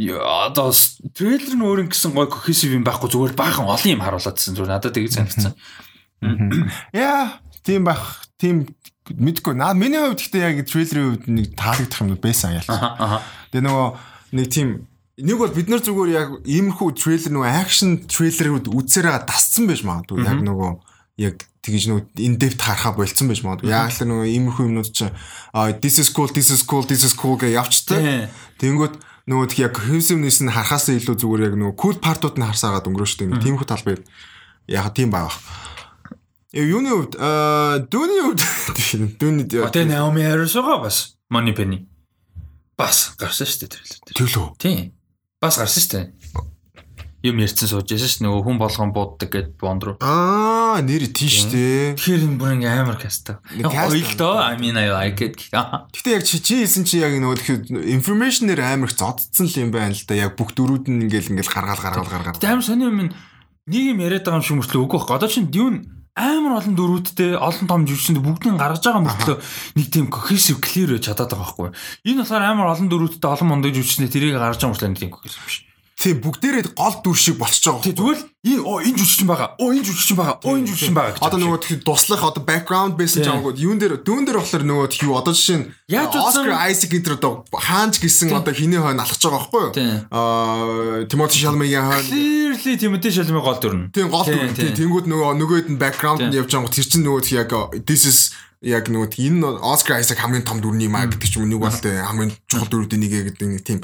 Яа, 0.00 0.48
одоо 0.48 0.72
трейлер 1.12 1.52
нь 1.52 1.60
өөр 1.60 1.84
ингэсэн 1.84 2.16
гой 2.16 2.24
cohesive 2.24 2.72
юм 2.72 2.88
байхгүй 2.88 3.12
зүгээр 3.12 3.36
баахан 3.36 3.68
олон 3.68 3.92
юм 3.92 4.00
харууладсан 4.00 4.56
зүгээр 4.56 4.72
надад 4.72 4.96
тэгж 4.96 5.12
санагдсан. 5.12 5.52
Яа, 6.96 7.36
тийм 7.60 7.84
бах, 7.84 8.24
тийм 8.40 8.64
мэдгүй. 9.12 9.52
Наа 9.60 9.76
миний 9.76 10.00
хувьд 10.00 10.24
гэхдээ 10.24 10.40
яг 10.40 10.64
трейлерийн 10.64 11.20
хувьд 11.20 11.28
нэг 11.28 11.52
таалагдах 11.52 12.00
юм 12.00 12.16
байсан 12.16 12.56
аха. 12.56 13.20
Тэгээ 13.52 13.66
нөгөө 13.68 13.88
нэг 14.40 14.46
тийм 14.48 14.68
нэг 15.20 15.36
бол 15.36 15.52
бид 15.52 15.68
нар 15.68 15.84
зүгээр 15.84 16.10
яг 16.16 16.28
иймэрхүү 16.48 16.88
трейлер 16.96 17.32
нөгөө 17.36 17.52
акшн 17.60 17.90
трейлерүүд 18.08 18.72
үзсээрээ 18.72 19.28
дасцсан 19.28 19.68
байж 19.68 19.84
магадгүй. 19.84 20.24
Яг 20.24 20.40
нөгөө 20.40 20.70
яг 21.20 21.44
тэгж 21.60 21.90
нөгөө 21.90 22.24
in 22.24 22.38
depth 22.40 22.64
харахаа 22.64 22.96
болцсон 22.96 23.28
байж 23.28 23.44
магадгүй. 23.44 23.68
Яг 23.68 23.92
л 23.92 24.08
нөгөө 24.08 24.28
иймэрхүү 24.32 24.64
юмнууд 24.70 24.90
чинь 24.96 25.12
this 25.84 26.00
is 26.00 26.08
cool, 26.08 26.32
this 26.32 26.48
is 26.48 26.64
cool, 26.64 26.84
this 26.88 27.04
is 27.04 27.12
cool 27.12 27.36
гэж 27.36 27.52
явцтай. 27.60 28.32
Тэнгүүд 28.56 28.96
нөгөө 29.28 29.46
тэг 29.52 29.58
яг 29.68 29.76
хэвсэмнээс 29.76 30.40
нь 30.48 30.52
харахаас 30.52 30.88
илүү 30.88 31.16
зүгээр 31.20 31.46
яг 31.52 31.54
нөгөө 31.60 31.76
cool 31.76 31.96
part-ууд 32.00 32.40
нь 32.40 32.46
харсаагаад 32.48 32.88
өнгөрөө 32.88 33.08
шүү 33.12 33.20
дээ. 33.28 33.44
Тиймэрхүү 33.44 33.68
талбай 33.68 34.00
яг 34.72 34.88
тийм 34.96 35.12
байгаа. 35.12 35.36
Э 36.50 36.64
юуны 36.66 36.90
хувьд 36.90 37.14
аа 37.20 37.78
дүүний 37.84 38.20
хувьд 38.24 38.40
дүүний 39.20 39.46
Naomi 39.86 40.24
Harris 40.24 40.56
байгаа 40.56 40.88
бас. 40.88 41.14
Money 41.30 41.54
Penny. 41.54 41.86
Бас 42.74 43.14
гарсан 43.20 43.46
дээ 43.46 43.70
трейлер 43.70 44.00
дээр. 44.02 44.16
төлөө. 44.18 44.46
Тийм. 44.58 44.90
Бас 45.38 45.60
гарсан 45.60 45.84
дээ. 45.86 46.04
Юм 47.20 47.36
ярьсан 47.36 47.68
сууж 47.68 47.92
яасан 47.92 48.08
шүү 48.08 48.24
нөгөө 48.24 48.42
хүн 48.48 48.56
болгон 48.56 48.92
бууддаг 48.96 49.28
гэд 49.28 49.48
Bond 49.60 49.84
руу. 49.84 49.96
Аа 50.00 50.80
нэр 50.80 51.04
тийш 51.12 51.52
дээ. 51.52 52.00
Тэгэхээр 52.00 52.24
энэ 52.24 52.38
бүр 52.40 52.56
ингээ 52.56 52.80
амар 52.80 52.96
каста. 52.96 53.44
Нэг 53.52 53.68
cast 53.68 53.92
Ойл 53.92 54.12
доо 54.16 54.40
I 54.40 54.56
mean 54.56 54.80
I 54.80 54.88
like 54.88 55.20
it. 55.20 55.36
Гэтэ 56.00 56.16
яг 56.16 56.24
чи 56.24 56.40
чи 56.40 56.64
хэлсэн 56.64 56.88
чи 56.88 57.04
яг 57.04 57.12
нөгөө 57.20 57.92
информашнэр 57.92 58.64
амар 58.64 58.88
их 58.88 58.96
зодцсон 58.96 59.52
л 59.52 59.60
юм 59.60 59.68
байна 59.68 59.92
л 59.92 60.04
да. 60.08 60.16
Яг 60.16 60.40
бүх 60.40 60.56
дөрүүд 60.56 60.88
нь 60.88 61.12
ингээл 61.12 61.36
ингээл 61.36 61.52
гаргаал 61.52 61.84
гаргаал 61.84 62.08
гаргаал. 62.08 62.40
Амар 62.40 62.64
сони 62.64 62.88
юм 62.88 63.12
нэг 63.12 63.12
юм 63.68 64.00
яриад 64.00 64.24
байгаа 64.24 64.40
юм 64.40 64.46
шиг 64.48 64.56
мөртлөө 64.56 64.80
үгүй 64.80 64.96
байхгүй. 64.96 65.16
Одоо 65.20 65.28
чинь 65.28 65.52
Dune 65.52 66.00
амар 66.16 66.56
олон 66.56 66.74
дөрүүдтэй 66.74 67.36
олон 67.36 67.66
том 67.68 67.84
жүжигчэнд 67.84 68.24
бүгдийг 68.24 68.56
гаргаж 68.58 68.82
байгаа 68.82 69.04
мөртлөө 69.04 69.36
нэг 69.76 69.86
тийм 69.92 70.08
cohesive 70.08 70.58
clear 70.58 70.96
байж 70.96 71.06
чадаад 71.06 71.36
байгаа 71.36 71.44
байхгүй. 71.44 71.68
Энэ 72.10 72.24
болохоор 72.24 72.44
амар 72.44 72.72
олон 72.74 72.88
дөрүүдтэй 72.90 73.30
олон 73.30 73.48
мондыг 73.48 73.76
жүжигчнээ 73.78 74.10
тэрийг 74.10 74.34
гаргаж 74.34 74.58
байгаа 74.58 74.72
мөртлөө 74.74 74.90
нэг 74.90 75.00
тийм 75.00 75.12
cohesive 75.14 75.44
биш. 75.46 75.69
Тийм 76.00 76.16
бүгдээрээ 76.24 76.72
гол 76.72 76.96
дүр 77.04 77.12
шиг 77.20 77.36
болчихж 77.36 77.68
байгаа. 77.68 77.84
Тэг 77.84 77.96
зүгээр 78.00 78.16
л 78.16 78.24
энэ 78.40 78.62
оо 78.64 78.80
энэ 78.80 78.96
жүжигчин 78.96 79.28
байгаа. 79.28 79.48
Оо 79.60 79.68
энэ 79.76 79.84
жүжигчин 79.84 80.16
байгаа. 80.16 80.36
Оо 80.48 80.56
энэ 80.56 80.68
жүжигчин 80.72 80.96
байгаа 80.96 81.12
гэж. 81.12 81.20
Одоо 81.28 81.38
нөгөө 81.44 81.58
тэгэхээр 81.60 81.84
туслах 81.84 82.22
одоо 82.24 82.40
background 82.40 82.92
байсан 82.96 83.20
жаангууд 83.20 83.60
юун 83.60 83.76
дээр 83.76 84.00
дүүн 84.00 84.24
дээр 84.24 84.40
болохоор 84.40 84.64
нөгөө 84.64 84.96
юу 85.04 85.14
одоо 85.20 85.36
жишээ 85.36 85.60
нь 85.60 85.66
утсан- 85.92 86.24
Oscar 86.24 86.56
Isaac 86.72 86.92
энэ 86.96 87.12
одоо 87.20 87.44
хаанч 87.52 88.00
гисэн 88.00 88.32
одоо 88.32 88.54
хиний 88.56 88.80
хойно 88.80 89.04
алхаж 89.04 89.20
байгаа 89.20 89.44
байхгүй 89.44 89.60
юу? 89.60 89.72
Тийм. 89.76 89.96
Аа 90.08 91.04
Timothy 91.04 91.36
Chalamet-ийн 91.44 91.84
хойно 91.84 92.08
clearly 92.08 92.72
Timothy 92.80 93.08
Chalamet 93.12 93.44
гол 93.44 93.60
дүрнэ. 93.60 93.84
Тийм 93.92 94.08
гол 94.08 94.24
Тийм, 94.24 94.40
дүр. 94.40 94.56
тийм. 94.56 94.72
Тийм 94.72 94.76
тэнгууд 94.80 95.04
нөгөө 95.04 95.36
нөгөөд 95.36 95.68
нь 95.68 95.76
background 95.76 96.20
нь 96.24 96.32
Тийм. 96.32 96.40
явж 96.40 96.50
байгаа 96.56 96.72
тэр 96.72 96.86
чинь 96.88 97.04
нөгөө 97.04 97.22
яг 97.36 97.52
this 97.84 98.08
is 98.08 98.32
яг 98.64 98.88
нөгөө 98.88 99.20
энэ 99.20 99.44
Oscar 99.60 100.00
Isaac 100.00 100.16
хамгийн 100.16 100.48
том 100.48 100.64
дүрний 100.64 100.88
маа 100.88 101.04
гэдэг 101.04 101.28
ч 101.28 101.36
юм 101.36 101.44
уу 101.44 101.52
нэг 101.52 101.60
бол 101.60 101.76
тэ 101.76 102.00
хамгийн 102.08 102.32
чухал 102.48 102.68
дүрүүдийн 102.72 103.00
нэг 103.04 103.12
гэдэг 103.36 103.48
нэг 103.52 103.64
тийм 103.68 103.80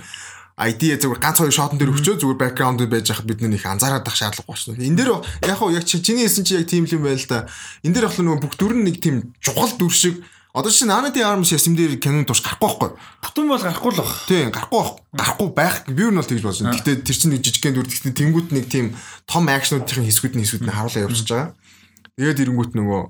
ID 0.56 0.96
зүгээр 0.96 1.20
ганц 1.20 1.36
хоёр 1.36 1.52
шотон 1.52 1.76
дээр 1.76 1.92
өчөө 1.92 2.16
зүгээр 2.16 2.40
background 2.40 2.80
байж 2.88 3.12
хахад 3.12 3.28
бид 3.28 3.44
нэг 3.44 3.60
анзаараад 3.60 4.08
ах 4.08 4.16
шаардлага 4.16 4.48
болчихно. 4.48 4.80
Энэ 4.80 4.96
дээр 4.96 5.10
яг 5.44 5.56
хоо 5.60 5.68
яг 5.68 5.84
чи- 5.84 6.00
чиний 6.00 6.24
хэлсэн 6.24 6.44
чи 6.48 6.56
яг 6.56 6.64
тийм 6.64 6.88
л 6.88 6.96
юм 6.96 7.04
байл 7.04 7.20
та. 7.28 7.44
Энэ 7.84 7.92
дээр 7.92 8.08
болохоор 8.08 8.24
нөгөө 8.24 8.40
бүх 8.40 8.54
дүр 8.56 8.72
нь 8.72 8.84
нэг 8.88 8.96
тийм 9.04 9.36
чухал 9.44 9.68
дүр 9.76 9.92
шиг 9.92 10.24
одоо 10.56 10.72
чи 10.72 10.88
Nana 10.88 11.12
de 11.12 11.20
Armas 11.20 11.52
ясэм 11.52 11.76
дээр 11.76 12.00
кинон 12.00 12.24
турш 12.24 12.40
гарахгүй 12.40 12.88
байхгүй. 12.88 12.90
Бүтэн 13.20 13.44
бол 13.52 13.60
гарахгүй 13.60 13.92
л 13.92 14.00
баг. 14.00 14.08
Тийм 14.24 14.48
гарахгүй 14.48 14.80
байх. 14.80 14.96
Гарахгүй 15.12 15.48
байх. 15.52 15.76
Би 15.92 16.00
юу 16.08 16.12
нь 16.12 16.16
бол 16.16 16.24
тэгж 16.24 16.40
байна. 16.40 16.72
Гэтэ 16.72 17.04
тэр 17.04 17.16
чинь 17.20 17.32
нэг 17.36 17.44
жижигхэн 17.44 17.74
дүр 17.76 17.84
гэхдээ 17.92 18.16
тэнгуут 18.16 18.48
нэг 18.56 18.64
тийм 18.72 18.96
том 19.28 19.44
акшнуудын 19.52 20.08
хэсгүүд 20.08 20.40
нь 20.40 20.44
хэсгүүд 20.48 20.64
нь 20.64 20.72
харуулаа 20.72 21.04
явуулчихж 21.04 21.28
байгаа. 21.28 21.52
Тэгээд 22.16 22.40
ирэнгүүт 22.48 22.72
нөгөө 22.72 23.00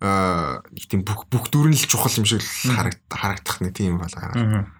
аа 0.00 0.64
нэг 0.72 0.84
тийм 0.88 1.04
бүх 1.04 1.28
бүх 1.28 1.52
дүр 1.52 1.68
нь 1.68 1.76
л 1.76 1.84
чухал 1.84 2.16
юм 2.16 2.24
шиг 2.24 2.40
харагдах 3.12 3.60
нэг 3.60 3.76
тийм 3.76 4.00
юм 4.00 4.00
байна. 4.00 4.72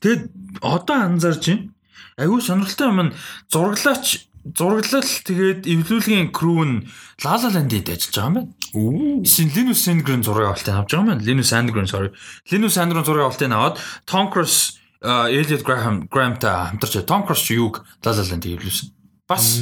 Тэгэд 0.00 0.22
одоо 0.62 0.96
анзаарч 0.96 1.44
байна. 1.48 1.72
Аюу 2.18 2.40
сонирхолтой 2.40 2.88
юм 2.88 3.00
нь 3.08 3.14
зураглаач 3.52 4.28
зураглал 4.56 5.10
тэгээд 5.28 5.66
эвлүүлгийн 5.66 6.32
crew 6.32 6.64
нь 6.64 6.86
La 7.24 7.36
La 7.36 7.48
Land-д 7.50 7.90
ажиллаж 7.90 8.14
байгаа 8.14 8.28
юм 8.28 8.34
байна. 8.34 8.50
Оо. 8.74 9.22
Эсвэл 9.22 9.52
Linus 9.54 9.80
Sandgren 9.84 10.22
зураг 10.22 10.54
авалтыг 10.54 10.74
авч 10.74 10.90
байгаа 10.94 11.04
юм 11.04 11.10
байна. 11.12 11.24
Linus 11.26 11.50
Sandgren 11.52 11.88
sorry. 11.88 12.10
Linus 12.50 12.74
Sandgren 12.76 13.04
зураг 13.04 13.28
авалтыг 13.28 13.50
аваад 13.52 13.76
Tom 14.06 14.32
Cruise 14.32 14.78
Elliot 15.02 15.62
Graham 15.62 16.08
Graham-тай 16.08 16.74
хамтарч 16.74 17.04
Tom 17.06 17.22
Cruise 17.26 17.44
ч 17.44 17.54
юуг 17.58 17.84
La 18.04 18.10
La 18.14 18.22
Land-ийг 18.24 18.58
эвлүүлсэн. 18.58 18.88
Бас 19.28 19.60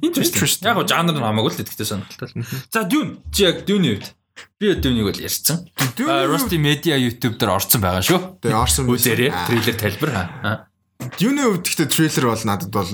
interesting. 0.00 0.70
Яг 0.70 0.86
жанр 0.86 1.18
нь 1.18 1.24
хамаагүй 1.24 1.50
л 1.50 1.58
тэгтээ 1.58 1.88
сонирхолтой. 1.88 2.30
За 2.70 2.86
Dune 2.86 3.18
чи 3.34 3.42
яг 3.44 3.66
Dune-ийн 3.66 3.98
үед 3.98 4.14
би 4.58 4.74
Dune-ийг 4.76 5.06
бол 5.10 5.20
ярьсан. 5.20 5.64
Rusty 5.98 6.58
Media 6.58 6.96
YouTube 6.96 7.36
дээр 7.36 7.56
орсон 7.56 7.80
байгаа 7.80 8.04
шүү. 8.04 8.20
Тэгээ 8.44 8.60
орсон. 8.60 8.88
Үзээрэй. 8.88 9.30
Трейлер 9.48 9.76
тайлбар. 9.76 10.68
Юуны 11.16 11.48
хувьд 11.48 11.64
гэхдээ 11.64 11.88
трейлер 11.88 12.28
бол 12.28 12.44
надад 12.44 12.68
бол 12.68 12.92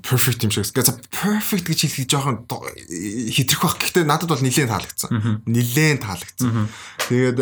perfect 0.00 0.40
юм 0.48 0.50
шиг. 0.50 0.64
За 0.72 0.96
perfect 1.12 1.68
гэж 1.68 1.84
хэлэх 1.84 2.08
жоохон 2.08 2.48
хэтрэх 2.48 3.60
бах. 3.60 3.76
Гэхдээ 3.76 4.08
надад 4.08 4.32
бол 4.32 4.40
нилээн 4.40 4.72
таалагдсан. 4.72 5.44
Нилээн 5.44 6.00
таалагдсан. 6.00 6.68
Тэгээд 7.12 7.38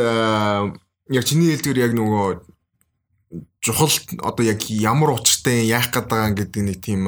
яг 1.15 1.25
чиний 1.25 1.55
хэлдгээр 1.55 1.79
яг 1.79 1.93
нөгөө 1.95 2.27
чухал 3.63 3.95
одоо 4.19 4.43
яг 4.43 4.67
ямар 4.67 5.15
учиртай 5.15 5.63
яах 5.63 5.95
гээд 5.95 6.11
байгаа 6.11 6.33
гэдэг 6.43 6.63
нэг 6.67 6.79
тийм 6.83 7.07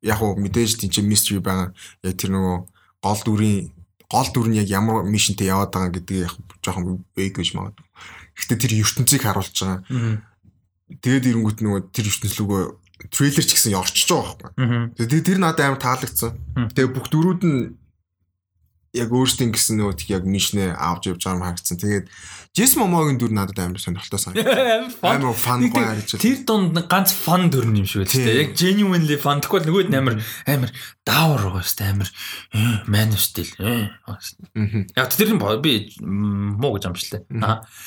яг 0.00 0.18
уу 0.24 0.32
мэдээж 0.40 0.80
тийм 0.80 0.90
чи 0.90 1.04
mystery 1.04 1.44
байгаа. 1.44 1.76
Яг 2.00 2.16
тэр 2.16 2.32
нөгөө 2.32 2.56
гол 3.04 3.20
дүрийн 3.28 3.76
гол 4.12 4.28
дүр 4.28 4.52
нь 4.52 4.60
яг 4.60 4.68
ямар 4.68 5.08
мишнтэй 5.08 5.48
яваад 5.48 5.72
байгаа 5.72 5.96
гэдгийг 5.96 6.28
яг 6.28 6.34
жоохон 6.60 7.00
бэг 7.16 7.32
гэж 7.40 7.56
магадгүй. 7.56 7.86
Гэхдээ 8.36 8.58
тэр 8.60 8.72
ертөнцийг 8.84 9.22
харуулж 9.24 9.56
байгаа. 9.56 9.80
Тэгээд 11.00 11.28
ирэнгүүт 11.32 11.58
нөгөө 11.64 11.80
тэр 11.96 12.06
ертөнц 12.12 12.34
рүүгөө 12.36 12.62
трейлер 13.08 13.44
ч 13.48 13.50
гэсэн 13.56 13.72
орчиж 13.72 14.08
байгаа 14.12 14.36
байхгүй. 14.36 14.92
Тэгээд 15.00 15.26
тэр 15.32 15.38
надад 15.40 15.64
амар 15.64 15.80
таалагдсан. 15.80 16.30
Тэгээд 16.76 16.92
бүх 16.92 17.08
дөрүүд 17.08 17.42
нь 17.48 17.60
яг 18.92 19.08
өөрсдийн 19.08 19.56
гэсэн 19.56 19.80
нөгөө 19.80 20.04
яг 20.12 20.24
мишнэ 20.28 20.76
авч 20.76 21.08
явж 21.08 21.24
байгаа 21.24 21.36
юм 21.40 21.44
харагдсан. 21.48 21.80
Тэгээд 21.80 22.06
Джес 22.52 22.76
Момогийн 22.76 23.16
дүр 23.16 23.32
надад 23.32 23.56
амар 23.64 23.80
сонирхолтой 23.80 24.20
санагдав. 24.20 24.92
Амар 25.00 25.32
фан 25.32 25.72
гоё 25.72 25.88
харагдаж 25.88 26.12
байна. 26.12 26.20
Тэр 26.20 26.38
дунд 26.44 26.76
нэг 26.76 26.84
ганц 26.84 27.16
фан 27.16 27.48
дүр 27.48 27.64
юм 27.64 27.88
шиг 27.88 28.04
Тийм. 28.04 28.28
байлээ. 28.28 28.44
Яг 28.44 28.50
genuinely 28.52 29.16
fun. 29.16 29.40
Тэгвэл 29.40 29.72
нөгөөд 29.72 29.88
нь 29.88 29.96
амар 29.96 30.20
амар 30.44 30.68
даавар 31.00 31.48
байгаа 31.48 31.64
шүү 31.64 31.80
дээ. 31.80 31.88
Амар 31.96 32.10
man 32.92 33.16
of 33.16 33.24
steel. 33.24 33.48
Яг 34.92 35.08
тэр 35.16 35.32
нь 35.32 35.40
би 35.64 35.72
муу 36.04 36.76
гэж 36.76 36.92
амжилттай. 36.92 37.24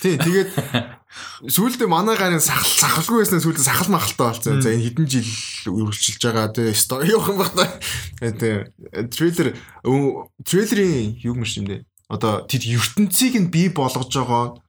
Тий, 0.02 0.18
тэгээд 0.18 0.50
сүүлдээ 1.54 1.86
манай 1.86 2.18
гарын 2.18 2.42
сахал 2.42 2.66
сахалгүй 2.66 3.22
байсан 3.22 3.46
сүүлдээ 3.46 3.70
сахал 3.70 3.94
махалтай 3.94 4.34
болсон. 4.34 4.66
За 4.66 4.74
энэ 4.74 4.90
хэдэн 4.90 5.06
жил 5.06 5.30
үргэлжилж 5.70 6.22
байгаа 6.26 6.50
тий 6.50 6.74
стори 6.74 7.14
явах 7.14 7.30
юм 7.30 7.38
байна. 7.38 7.70
Тий. 8.34 8.66
Трейлер 9.14 9.54
трейлерийн 10.42 11.22
юу 11.22 11.38
юм 11.38 11.46
шиг 11.46 11.62
юм 11.62 11.70
дээ. 11.70 11.82
Одоо 12.10 12.46
тэр 12.46 12.62
ертөнцийг 12.78 13.34
нь 13.42 13.50
бий 13.50 13.70
болгож 13.74 14.14
байгаа 14.14 14.62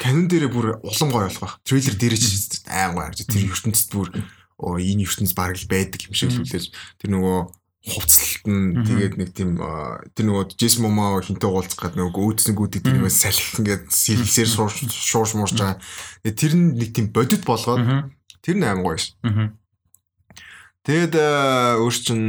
канон 0.00 0.28
дээрээ 0.28 0.50
бүр 0.52 0.66
улам 0.80 1.08
гоё 1.12 1.28
болох 1.28 1.40
байх. 1.40 1.54
Трейлер 1.64 1.96
дээрээ 1.96 2.20
ч 2.20 2.64
айн 2.68 2.96
гоё 2.96 3.08
харж 3.08 3.24
тэр 3.28 3.44
ертөнцид 3.52 3.88
бүр 3.92 4.08
оо 4.60 4.76
энэ 4.80 5.04
ертөнц 5.04 5.32
баг 5.36 5.56
л 5.56 5.68
байдаг 5.68 6.00
юм 6.08 6.16
шиг 6.16 6.32
сүлээж 6.32 6.72
тэр 7.00 7.10
нөгөө 7.12 7.38
хувцалт 7.80 8.44
нь 8.44 8.84
тэгээд 8.84 9.14
нэг 9.16 9.30
тийм 9.32 9.56
тэр 10.12 10.24
нөгөө 10.28 10.52
Джейсон 10.52 10.84
Момо 10.84 11.20
хинтээ 11.24 11.48
уулзах 11.48 11.80
гэдэг 11.80 11.96
нөгөө 11.96 12.24
өөдсөнгүүдийг 12.28 12.84
тэр 12.84 12.96
нөгөө 13.00 13.12
салхи 13.12 13.64
ингээд 13.64 13.84
сэлсээр 13.88 14.48
шуурш 14.52 15.32
муурж 15.32 15.56
байгаа. 15.56 15.80
Тэр 16.28 16.52
нь 16.60 16.76
нэг 16.76 16.92
тийм 16.92 17.08
бодит 17.08 17.48
болгоод 17.48 18.12
тэр 18.44 18.56
нь 18.60 18.68
аим 18.68 18.84
гоё 18.84 19.00
ш. 19.00 19.16
Мгм. 19.24 19.56
Тэгээд 20.84 21.12
аа, 21.16 21.80
өөр 21.80 21.96
чин 21.96 22.20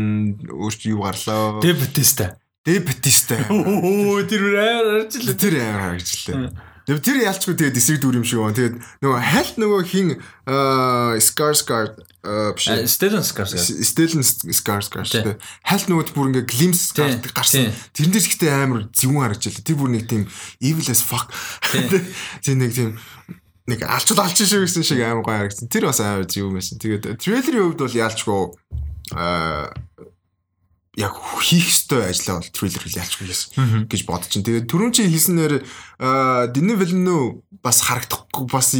өөр 0.47 0.73
чи 0.75 0.91
юу 0.91 1.03
гарлаа? 1.03 1.59
Дэв 1.59 1.83
Батиста. 2.65 3.41
Оо 3.49 4.21
тэр 4.29 4.53
амар 4.53 5.05
арчлаа. 5.05 5.33
Тэр 5.33 5.55
амар 5.65 5.97
харагдлаа. 5.97 6.53
Тэгээд 6.85 7.05
тэр 7.05 7.17
ялчгүй 7.25 7.55
тэгээд 7.57 7.77
эсрэг 7.77 7.99
дүр 8.01 8.21
юм 8.21 8.25
шиг 8.25 8.41
байна. 8.41 8.57
Тэгээд 8.57 8.75
нөгөө 9.01 9.21
хальт 9.21 9.55
нөгөө 9.57 9.81
хин 9.89 10.09
аа, 12.21 12.53
биш 12.53 12.69
ээ. 12.69 12.85
Стелен 12.85 13.25
Скарс. 13.25 13.57
Stellan 13.57 14.21
Skarsgård 14.21 15.09
шүү 15.09 15.25
дээ. 15.25 15.37
Хальт 15.65 15.89
нөгөөд 15.89 16.13
бүр 16.13 16.29
ингээ 16.29 16.45
glimpse 16.45 16.93
гарсан. 17.33 17.73
Тэрнээс 17.97 18.29
ихтэй 18.29 18.53
амар 18.53 18.85
зөвүүн 18.93 19.25
харагдж 19.25 19.49
байлаа. 19.49 19.65
Тэр 19.65 19.77
бүр 19.81 19.89
нэг 19.97 20.05
тийм 20.05 20.29
evil 20.61 20.85
as 20.93 21.01
fuck. 21.01 21.33
Тийм 22.45 22.59
нэг 22.61 22.77
тийм 22.77 22.93
нэг 23.65 23.85
алчд 23.89 24.21
алчин 24.21 24.45
шиг 24.45 24.69
гэсэн 24.69 24.85
шиг 24.85 25.01
амар 25.01 25.25
гоё 25.25 25.49
харагдсан. 25.49 25.65
Тэр 25.65 25.89
бас 25.89 26.01
амар 26.01 26.29
зөвүүн 26.29 26.61
байсан. 26.61 26.77
Тэгээд 26.77 27.17
трейлерийн 27.17 27.73
хувьд 27.73 27.81
бол 27.81 27.99
яалчгүй 28.05 28.41
аа 29.17 29.73
яг 30.99 31.15
хийх 31.39 31.71
ёстой 31.71 32.11
ажлаа 32.11 32.43
бол 32.43 32.51
трейлер 32.51 32.83
хэл 32.83 32.99
гэсэн 32.99 33.87
гэж 33.87 34.01
бодож 34.03 34.27
чинь. 34.27 34.43
Тэгээд 34.43 34.67
түрүүн 34.67 34.91
чи 34.91 35.07
хэлснээр 35.07 35.53
Дини 36.51 36.75
Вилнүү 36.75 37.21
бас 37.63 37.79
харагдахгүй 37.87 38.45
бас 38.51 38.75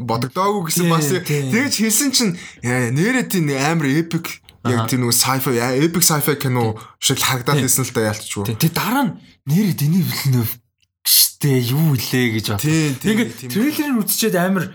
бодогдоогүй 0.00 0.72
гэсэн 0.72 0.88
бас 0.88 1.12
тэгэж 1.12 1.74
хэлсэн 1.76 2.10
чинь 2.16 2.32
нэрээ 2.64 3.28
тийм 3.28 3.52
амар 3.52 3.84
epic 3.92 4.40
яг 4.64 4.88
тэр 4.88 5.04
нэг 5.04 5.12
sci-fi 5.12 5.60
epic 5.76 6.00
sci-fi 6.00 6.40
кино 6.40 6.72
шиг 6.96 7.20
харагдаад 7.20 7.60
байсан 7.60 7.84
л 7.84 7.92
да 7.92 8.08
ялчгүй. 8.16 8.56
Тэг 8.56 8.72
дараа 8.72 9.04
нь 9.10 9.12
нэр 9.44 9.76
Дэни 9.76 10.00
Вилнев 10.00 10.56
гэжтэй 11.04 11.68
юу 11.68 11.98
илээ 11.98 12.26
гэж 12.38 12.46
Тэгээд 13.02 13.30
тийм. 13.36 13.50
трейлерыг 13.50 14.06
үзчихэд 14.06 14.36
амар 14.38 14.70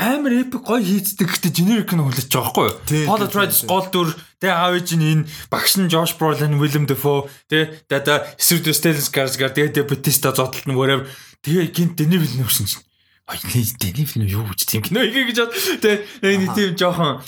амар 0.00 0.32
эпик 0.40 0.64
гоё 0.64 0.80
хийцдэг 0.80 1.28
гэхдээ 1.28 1.52
generic 1.52 1.92
нь 1.92 2.00
хүлээж 2.00 2.32
байгаа 2.32 2.52
байхгүй 2.56 3.04
юу? 3.04 3.06
Paul 3.06 3.22
Atreides 3.28 3.60
гол 3.68 3.86
дүр 3.92 4.08
тэгээ 4.40 4.56
аав 4.56 4.74
ээж 4.80 4.88
нь 4.96 5.06
энэ 5.12 5.28
багш 5.52 5.76
нь 5.76 5.92
Josh 5.92 6.16
Brolin, 6.16 6.56
Willem 6.56 6.88
Dafoe 6.88 7.28
тэгээ 7.52 7.84
дада 7.84 8.24
дэ 8.40 8.72
Stellan 8.72 9.04
Skarsgård 9.04 9.54
тэгээ 9.54 9.84
Batista 9.84 10.32
зодтолт 10.32 10.64
нь 10.64 10.72
whatever 10.72 11.04
тэгээ 11.44 11.68
гинт 11.76 12.00
Denis 12.00 12.16
Villeneuve 12.24 12.48
шин 12.48 12.64
чинь 12.64 12.84
Ай 13.30 13.38
Denis 13.44 14.10
Villeneuve 14.10 14.42
юу 14.42 14.48
гэж 14.50 14.60
тийм 14.66 14.82
кино 14.82 15.06
хийгээ 15.06 15.26
гэж 15.30 15.38
бод 15.38 15.54
тэгээ 15.84 16.36
нэг 16.42 16.50
тийм 16.56 16.74
жоохон 16.74 17.22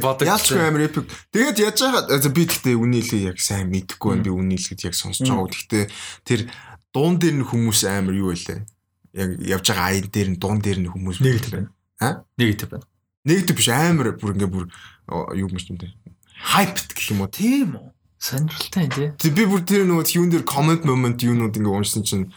бодогдсон. 0.00 0.32
Ялчгүй 0.32 0.64
амар 0.64 0.82
epic. 0.88 1.04
Тэгээд 1.28 1.58
яаж 1.60 1.78
байгаа 1.84 2.32
би 2.32 2.42
гэхдээ 2.48 2.76
үний 2.80 3.04
хэлээ 3.04 3.28
яг 3.36 3.38
сайн 3.42 3.68
мэдэхгүй 3.68 4.08
байна. 4.16 4.24
Би 4.24 4.32
үний 4.32 4.56
хэлгээд 4.56 4.86
яг 4.88 4.96
сонсож 4.96 5.28
байгаа. 5.28 5.52
Гэхдээ 5.52 5.84
тэр 6.24 6.40
дуун 6.96 7.20
дээр 7.20 7.36
нь 7.36 7.44
хүмүүс 7.44 7.84
амар 7.84 8.16
юу 8.16 8.32
байлаа. 8.32 8.64
Яг 9.12 9.30
явж 9.44 9.64
байгаа 9.68 9.86
аян 9.92 10.08
дээр 10.08 10.28
нь 10.32 10.40
дуун 10.40 10.60
дээр 10.64 10.78
нь 10.80 10.88
хүмүүс 10.88 11.20
Negative 11.20 11.52
байна. 11.52 11.70
Аа? 12.02 12.26
Negative 12.34 12.74
байна. 12.74 12.86
Негатив 13.22 13.56
биш 13.56 13.70
амар 13.70 14.18
бүр 14.18 14.34
ингээ 14.34 14.50
бүр 14.50 14.66
юу 15.38 15.46
юм 15.46 15.54
шүү 15.54 15.78
дээ. 15.78 15.94
Hyped 16.50 16.98
гэх 16.98 17.14
юм 17.14 17.22
уу. 17.22 17.30
Тийм 17.30 17.78
үү? 17.78 17.86
Сонирхолтой 18.22 18.86
тий. 18.86 19.08
Тэг 19.18 19.34
би 19.34 19.46
бүр 19.50 19.62
тэр 19.66 19.82
нөгөө 19.86 20.14
юун 20.14 20.30
дээр 20.30 20.46
comment 20.46 20.86
moment 20.86 21.18
юунууд 21.18 21.58
ингээ 21.58 21.74
уншсан 21.74 22.06
чинь 22.06 22.30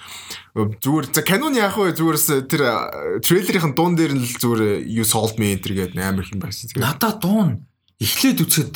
зүгээр 0.57 1.13
за 1.13 1.21
канон 1.21 1.53
яах 1.53 1.77
вэ 1.77 1.93
зүгээрс 1.93 2.49
тэр 2.49 2.61
а, 2.65 2.89
трейлерийн 3.21 3.77
дуун 3.77 3.93
дээр 3.93 4.17
нь 4.17 4.25
л 4.25 4.33
зүгээр 4.41 4.81
you 4.81 5.05
sold 5.05 5.37
me 5.37 5.53
enter 5.53 5.77
гэдэг 5.77 6.01
амар 6.01 6.25
хэм 6.25 6.41
байсан. 6.41 6.73
Надаа 6.81 7.13
дуун 7.21 7.69
эхлээд 8.01 8.41
үцхэд 8.41 8.75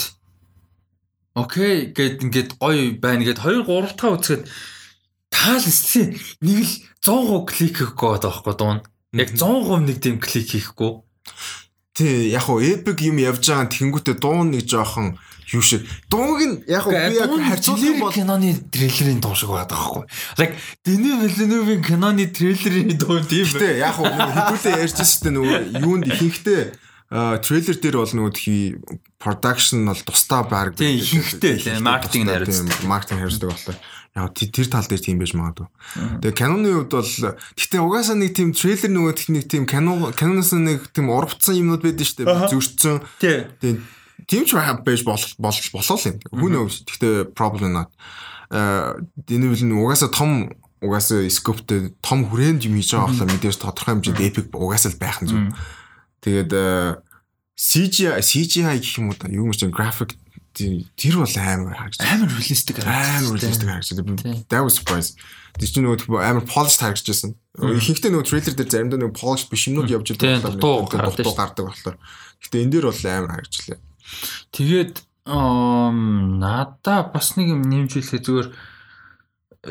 окей 1.33 1.89
гэд 1.97 2.29
ингээд 2.29 2.61
гоё 2.61 2.93
байна 3.01 3.25
гэд 3.25 3.41
2 3.41 3.65
3 3.65 3.97
дахь 3.97 4.13
үцхэд 4.13 4.43
таал 5.33 5.65
эслийн 5.65 6.13
нэг 6.45 6.61
л 6.61 6.73
100% 7.01 7.49
клик 7.49 7.73
хийхгүй 7.73 8.21
байгаа 8.21 8.37
байхгүй 8.37 8.53
дуун. 8.53 8.79
Яг 9.14 9.34
100% 9.34 9.89
нэг 9.89 9.97
тийм 10.01 10.20
клик 10.22 10.53
хийхгүй. 10.53 11.01
Тий, 11.97 12.30
яг 12.30 12.45
хуу 12.45 12.62
эпик 12.62 13.01
юм 13.01 13.18
явж 13.18 13.41
байгаа 13.41 13.68
тэгэнгүүтээ 13.74 14.16
дуун 14.22 14.53
нэг 14.53 14.70
жоохон 14.70 15.18
юу 15.49 15.62
шиг. 15.66 15.82
Дуунг 16.10 16.39
нь 16.45 16.55
яг 16.70 16.86
хуу 16.86 16.93
би 16.93 17.18
яг 17.18 17.34
харьцуулах 17.34 17.89
юм 17.89 17.99
бол 17.99 18.14
киноны 18.14 18.53
трейлерийн 18.70 19.20
дуу 19.20 19.34
шиг 19.34 19.49
байгаа 19.49 19.66
байхгүй. 19.66 20.03
Like 20.38 20.53
Дэни 20.86 21.10
Вилленевийн 21.26 21.82
киноны 21.82 22.30
трейлерийн 22.30 22.97
дуу 23.01 23.20
тийм 23.26 23.49
байна. 23.49 23.66
Гэтэ 23.66 23.82
яг 23.82 23.93
хуу 23.97 24.05
хэдүүлээ 24.05 24.82
ярьжсэн 24.86 25.22
тэ 25.26 25.30
нөгөө 25.34 25.57
юунд 25.82 26.05
ихэнхдээ 26.05 26.62
трейлер 27.10 27.78
дээр 27.82 27.97
бол 27.97 28.14
нөгөө 28.14 28.32
production 29.18 29.89
бол 29.89 30.01
тусдаа 30.05 30.45
баг 30.45 30.78
Тий, 30.78 31.01
ихэнхдээ 31.01 31.55
тий, 31.57 31.82
маркетинг 31.82 32.30
хариуцдаг. 32.30 32.86
маркетинг 32.86 33.26
хариуцдаг 33.26 33.49
болохоор 33.49 33.78
яг 34.16 34.34
тэр 34.34 34.68
тал 34.68 34.88
дээр 34.88 35.01
тийм 35.01 35.20
байж 35.22 35.34
магадгүй. 35.38 35.68
Тэгээ 36.24 36.39
каноны 36.39 36.70
хувьд 36.74 36.93
бол 36.93 37.14
гэтээ 37.53 37.82
угаасаа 37.84 38.18
нэг 38.18 38.34
тийм 38.34 38.51
трейлер 38.55 38.89
нөгөө 38.89 39.14
техник 39.16 39.45
тийм 39.45 39.64
кино 39.70 40.10
каноноос 40.16 40.53
нэг 40.57 40.89
тийм 40.91 41.14
урвцсан 41.14 41.60
юмнууд 41.60 41.86
байдаг 41.86 42.05
шүү 42.05 42.26
дээ. 42.26 42.49
Зүрчсэн 42.49 42.97
Тий. 43.22 43.45
Тийм 43.62 43.86
тийм 44.28 44.43
ч 44.45 44.57
байж 44.57 45.03
болох 45.05 45.34
болох 45.38 45.72
болоо 45.72 45.97
л 45.97 46.07
юм. 46.10 46.18
Who 46.34 46.47
knows. 46.49 46.84
Гэхдээ 46.84 47.34
problem 47.38 47.78
not. 47.78 47.89
Э 48.49 48.97
дэнэвэл 49.16 49.66
нь 49.66 49.78
угаасаа 49.78 50.10
том 50.10 50.53
угаасаа 50.82 51.30
скоптэй 51.30 51.93
том 52.01 52.26
хүрээнд 52.28 52.66
юм 52.66 52.78
хийж 52.78 52.93
байгаа 52.93 53.10
болохоор 53.14 53.32
мэдээж 53.34 53.57
тодорхой 53.62 53.93
хэмжээнд 53.99 54.26
epic 54.26 54.45
угаасаа 54.51 54.91
л 54.91 55.01
байх 55.01 55.20
нь 55.22 55.30
зүг. 55.30 55.53
Тэгээд 56.26 56.51
э, 56.51 56.97
CGI 57.60 58.20
CGI 58.24 58.80
гэх 58.80 58.99
юм 58.99 59.12
уу 59.12 59.18
да 59.20 59.28
юу 59.28 59.47
юм 59.47 59.55
чинь 59.55 59.72
graphic 59.72 60.16
тэр 60.54 61.16
бол 61.20 61.36
амар 61.38 61.76
харагдаж. 61.78 62.02
Амар 62.04 62.30
реалистик 62.30 62.78
амар 62.82 63.38
реалистик 63.38 63.70
харагдаж 63.70 64.00
байна. 64.02 64.43
That 64.50 64.64
was 64.64 64.76
surprise. 64.80 65.16
Тэр 65.60 65.70
чинь 65.70 65.86
нөгөө 65.86 66.20
амар 66.20 66.45
polished 66.45 66.82
харагдаж 66.82 67.06
байсан. 67.06 67.36
Ихэнхдээ 67.60 68.12
нөгөө 68.14 68.28
трейлер 68.28 68.56
дээр 68.58 68.70
заримдаа 68.70 69.00
нөгөө 69.00 69.18
polished 69.20 69.50
биш 69.50 69.68
юмнууд 69.70 69.93
явж 69.93 70.16
байгаа 70.16 70.56
дутуу 70.58 70.88
гардаг 70.89 71.26
шүү. 71.26 71.36
болохоор. 71.70 71.97
Гэхдээ 72.41 72.64
энэ 72.64 72.74
дээр 72.74 72.86
бол 72.89 73.04
амар 73.06 73.32
харагдчихлаа. 73.36 73.80
Тэгээд 74.52 74.95
ам 75.30 76.39
надаа 76.41 77.00
бас 77.14 77.38
нэг 77.38 77.54
юм 77.54 77.62
нэмж 77.62 77.93
хэлэхэд 77.93 78.26
зүгээр 78.26 78.47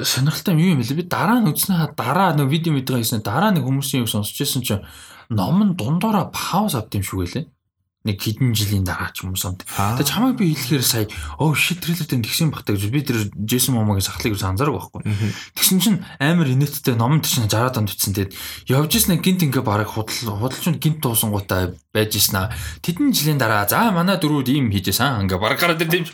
сонирхолтой 0.05 0.55
юм 0.55 0.79
юм 0.79 0.81
бэ? 0.85 0.95
Би 0.95 1.05
дараа 1.09 1.41
нь 1.43 1.51
үзснээр 1.51 1.97
дараа 1.97 2.37
нэг 2.37 2.49
видео 2.53 2.77
мэдээ 2.77 3.01
хийсэн 3.03 3.25
дараа 3.25 3.51
нэг 3.51 3.65
хүмүүсийн 3.65 4.05
юм 4.05 4.11
сонсч 4.11 4.37
байсан 4.39 4.63
чинь 4.63 4.85
ном 5.33 5.59
нь 5.65 5.75
дундаараа 5.75 6.31
пауз 6.31 6.77
авд 6.77 6.95
юм 6.95 7.03
шиг 7.03 7.19
байлээ. 7.19 7.45
Нэг 8.07 8.23
хэдэн 8.23 8.55
жилийн 8.55 8.87
дараа 8.87 9.11
ч 9.11 9.27
юм 9.27 9.35
уу 9.35 9.41
санд. 9.41 9.67
Аа. 9.75 9.99
Тэгээ 9.99 10.07
чамайг 10.07 10.39
би 10.39 10.55
хэлэхээр 10.55 10.87
сая 10.87 11.11
оо 11.35 11.51
shit 11.51 11.83
трейлер 11.83 12.07
дээр 12.07 12.23
тэгсэн 12.23 12.55
бахта 12.55 12.71
гэж 12.79 12.95
би 12.95 13.03
тэр 13.03 13.27
Джейсон 13.35 13.75
Момогийн 13.75 14.07
сахлыг 14.07 14.39
анзаарах 14.39 14.95
байхгүй. 14.95 15.03
Тэгсэн 15.59 15.83
чинь 15.83 15.99
амар 16.23 16.47
инээдтэй 16.47 16.95
номон 16.95 17.27
тийш 17.27 17.43
60 17.43 17.51
донд 17.51 17.91
утсан 17.91 18.15
тэгээд 18.15 18.39
явж 18.71 18.91
ирсэн 18.95 19.19
гинт 19.19 19.43
ингээ 19.43 19.67
бараг 19.67 19.91
худал 19.91 20.15
худалч 20.39 20.79
гинт 20.79 21.03
туусангуудаа 21.03 21.75
байж 21.91 22.15
ирсэн 22.15 22.39
аа. 22.39 22.55
Тэдэн 22.87 23.11
жилийн 23.11 23.43
дараа 23.43 23.67
за 23.67 23.91
манай 23.91 24.23
дөрүүд 24.23 24.47
ийм 24.47 24.71
хийжсэн 24.71 25.27
ингээ 25.27 25.43
бараг 25.43 25.59
гараад 25.59 25.83
ирдэм. 25.83 26.07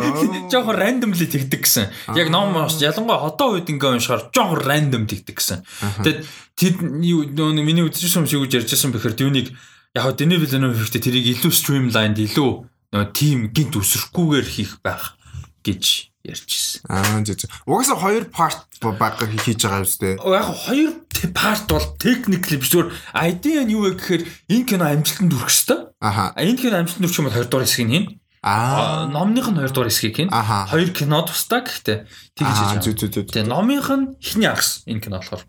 Жохон 0.52 0.78
randomly 0.78 1.26
тэгдэг 1.26 1.66
гэсэн. 1.66 1.90
Яг 2.14 2.30
ном 2.30 2.54
ялангуяа 2.54 3.26
одоо 3.26 3.58
үед 3.58 3.66
ингээ 3.66 3.98
уншихаар 3.98 4.30
жохон 4.30 4.62
random 4.62 5.10
тэгдэг 5.10 5.34
гэсэн. 5.34 5.66
Тэгээд 6.06 6.20
тэд 6.54 6.76
юу 7.02 7.26
миний 7.50 7.82
үзчихсэн 7.82 8.22
юм 8.22 8.30
шиг 8.30 8.46
үж 8.46 8.62
ярьжсэн 8.62 8.94
бэхэр 8.94 9.18
түүнийг 9.18 9.50
яг 9.94 10.16
Дэни 10.16 10.36
Вилленов 10.40 10.80
ихтэй 10.80 11.04
тэрийг 11.04 11.36
илүү 11.36 11.52
streamlined 11.52 12.16
илүү 12.16 12.50
нөгөө 12.96 13.12
тим 13.12 13.52
гинт 13.52 13.76
өсрөхгүйгээр 13.76 14.46
хийх 14.48 14.80
байх 14.80 15.20
гэж 15.60 16.12
ярьжсэн. 16.24 16.88
Аа 16.88 17.20
зэ 17.20 17.36
зэ. 17.36 17.52
Угаасаа 17.68 18.00
хоёр 18.00 18.24
part 18.32 18.64
баг 18.80 19.20
хийж 19.20 19.60
байгаа 19.68 19.84
юм 19.84 19.88
зү. 19.88 20.16
Яг 20.16 20.48
хоёр 20.48 20.90
part 21.36 21.68
бол 21.68 21.86
technically 22.00 22.56
биш 22.56 22.72
зүгээр 22.72 22.88
idea 23.20 23.60
нь 23.68 23.74
юу 23.76 23.84
вэ 23.90 24.00
гэхээр 24.00 24.22
энэ 24.48 24.64
кино 24.64 24.84
амжилтанд 24.88 25.32
хүрэх 25.34 25.52
ёстой. 25.52 25.78
Аха. 26.00 26.32
Энэ 26.40 26.56
кино 26.56 26.76
амжилтанд 26.80 27.04
хүрэх 27.10 27.20
юм 27.20 27.26
бол 27.28 27.36
20 27.36 27.50
дугаар 27.52 27.66
хэсгийг 27.68 27.90
хийн. 27.92 28.06
Аа. 28.42 29.06
Номных 29.12 29.46
нь 29.50 29.60
2 29.60 29.76
дугаар 29.76 29.90
хэсгийг 29.92 30.14
хийн. 30.16 30.30
Хоёр 30.32 30.90
кино 30.94 31.20
тусдаа 31.26 31.60
гэхдээ 31.68 31.98
тэгж 32.38 32.48
хийж 32.48 32.70
байгаа. 32.70 32.84
зүү 32.86 32.94
зүү. 33.12 33.24
Тэгээ 33.28 33.44
номынх 33.50 33.88
нь 33.92 34.04
ихний 34.24 34.48
агс 34.48 34.86
энэ 34.88 35.04
кино 35.04 35.20
болохоор. 35.20 35.42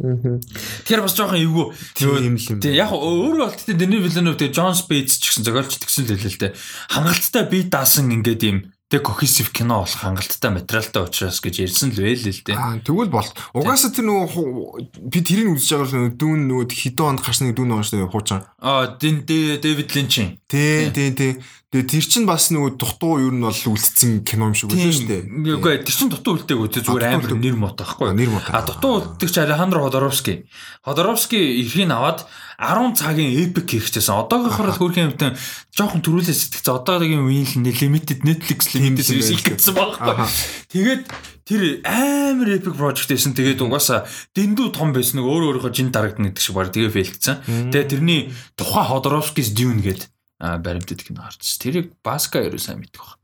Тэгэхээр 0.00 1.04
бас 1.04 1.12
жоохон 1.12 1.44
эвгүй. 1.44 1.66
Тийм 1.92 2.16
л 2.16 2.24
юм. 2.24 2.60
Тэгээ 2.64 2.80
яг 2.80 2.92
өөрөө 2.96 3.44
бол 3.44 3.52
тэгтээ 3.52 3.76
Дэни 3.76 4.00
Вилленов 4.00 4.40
тэгээ 4.40 4.56
Джон 4.56 4.72
Спейдс 4.72 5.20
ч 5.20 5.28
гэсэн 5.28 5.44
зохиолч 5.44 5.76
тэгсэн 5.76 6.08
л 6.08 6.16
хэлээ 6.16 6.32
л 6.32 6.40
дээ. 6.40 6.52
Хангалттай 6.88 7.44
бие 7.52 7.68
даасан 7.68 8.08
ингээд 8.08 8.42
юм 8.48 8.58
тэг 8.90 9.06
cohesive 9.06 9.54
кино 9.54 9.86
болох 9.86 10.02
хангалттай 10.02 10.50
материалтай 10.50 11.02
учраас 11.06 11.38
гэж 11.38 11.62
ярьсан 11.62 11.94
л 11.94 12.02
байл 12.02 12.26
л 12.26 12.42
дээ. 12.42 12.58
Аа 12.58 12.82
тэгвэл 12.82 13.12
бол 13.12 13.28
угаасаа 13.54 13.94
тэр 13.94 14.08
нөгөө 14.10 15.06
би 15.06 15.18
тэрийг 15.22 15.54
үзэж 15.54 15.78
байгаа 15.78 15.86
л 15.86 15.94
нөгөө 15.94 16.18
дүүн 16.18 16.40
нөгөө 16.50 16.66
хэдэн 16.74 17.06
онд 17.06 17.22
гарсныг 17.22 17.54
дүүн 17.54 17.70
онош 17.78 17.94
нөгөө 17.94 18.10
хуучаа. 18.10 18.50
Аа 18.58 18.98
Дэвид 18.98 19.94
Линчин. 19.94 20.42
Тий, 20.50 20.90
тий, 20.90 21.14
тий. 21.14 21.38
Тэгээ 21.70 21.86
тэр 21.86 22.02
чинь 22.02 22.26
бас 22.26 22.50
нөгөө 22.50 22.82
дутуу 22.82 23.22
юу 23.22 23.30
нь 23.30 23.46
бол 23.46 23.54
үлдсэн 23.54 24.26
кино 24.26 24.50
юм 24.50 24.58
шиг 24.58 24.74
үлдсэн 24.74 24.90
шүү 24.90 25.06
дээ. 25.06 25.54
Үгүй 25.54 25.86
тэр 25.86 25.94
чин 25.94 26.10
дутуу 26.10 26.34
үлдээг 26.42 26.58
үү 26.58 26.82
зүгээр 26.82 27.14
амар 27.14 27.38
нэр 27.38 27.54
мот 27.54 27.78
байхгүй. 27.78 28.10
Нэр 28.10 28.26
мот. 28.34 28.50
А 28.50 28.66
дутуу 28.66 29.14
үлдэх 29.14 29.30
чи 29.30 29.38
Алехандро 29.38 29.78
Ходоровский. 29.86 30.50
Ходоровский 30.82 31.62
эрхийг 31.62 31.94
аваад 31.94 32.26
10 32.58 32.98
цагийн 32.98 33.30
epic 33.38 33.70
хийчихсэн. 33.70 34.18
Одоогийнхоор 34.18 34.66
л 34.66 34.80
хөрхийн 34.82 35.14
юмтай 35.14 35.38
жоохон 35.70 36.02
төрүүлээ 36.02 36.34
сэтгэцээ. 36.34 36.74
Одоогийн 36.74 37.22
үеийн 37.22 37.62
limited 37.62 38.26
Netflix 38.26 38.74
limited 38.74 39.06
гэсэн 39.06 39.70
байхгүй. 39.70 40.26
Тэгээд 40.74 41.06
тэр 41.46 41.62
амар 41.86 42.50
epic 42.50 42.74
project 42.74 43.14
байсан. 43.14 43.30
Тэгээд 43.30 43.62
угаасаа 43.62 44.10
дэндүү 44.34 44.74
том 44.74 44.90
байсан. 44.90 45.22
Өөр 45.22 45.54
өөрийнхөө 45.54 45.70
жин 45.70 45.94
дарагдана 45.94 46.34
гэдэг 46.34 46.42
шиг 46.42 46.58
баг 46.58 46.74
тэгээ 46.74 46.90
фейлдсэн. 46.98 47.70
Тэгээд 47.70 47.90
тэрний 47.94 48.34
тухай 48.58 48.82
Ходоровский's 48.90 49.54
Dune 49.54 49.86
гэдэг 49.86 50.09
а 50.40 50.56
баримтат 50.58 51.04
кино 51.04 51.28
харчихсан. 51.28 51.60
Тэрийг 51.60 51.86
Баска 52.02 52.40
ерөө 52.40 52.58
сайн 52.58 52.80
мэддэг 52.80 53.00
баг. 53.00 53.20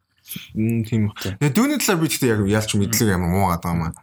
Мм 0.53 0.85
тийм. 0.85 1.11
Тэгээ 1.17 1.57
дүүний 1.57 1.79
талаар 1.81 2.01
би 2.05 2.09
гэхдээ 2.12 2.33
яг 2.37 2.41
ялч 2.45 2.71
мэдлэг 2.77 3.17
юм 3.17 3.25
уу 3.33 3.49
гадаг 3.49 3.73
юм 3.73 3.83
аа. 3.89 3.97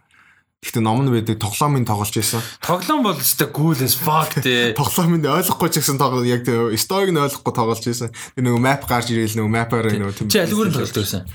Гэхдээ 0.64 0.80
ном 0.80 1.04
нь 1.04 1.12
байдаг 1.12 1.36
тоглоомын 1.38 1.84
тоглож 1.84 2.10
байсан. 2.10 2.40
Тоглоом 2.64 3.04
бол 3.04 3.20
өстой 3.20 3.52
cool 3.52 3.76
as 3.84 3.94
fuck 3.94 4.40
те. 4.40 4.72
Тоглоомын 4.80 5.20
ойлгохгүй 5.28 5.68
ч 5.68 5.84
гэсэн 5.84 6.00
тоглоо 6.00 6.24
яг 6.24 6.48
сториг 6.80 7.12
нь 7.12 7.20
ойлгохгүй 7.20 7.52
тоглож 7.52 7.84
байсан. 7.84 8.08
Тэр 8.32 8.42
нөгөө 8.48 8.62
map 8.64 8.88
гарч 8.88 9.12
ирээл 9.12 9.36
нөгөө 9.44 9.52
map-аар 9.52 9.92
нөгөө 9.92 10.16
тийм. 10.16 10.32
Чи 10.32 10.40
алгоритм 10.40 10.80
тоглож 10.80 10.96
байсан. 10.96 11.28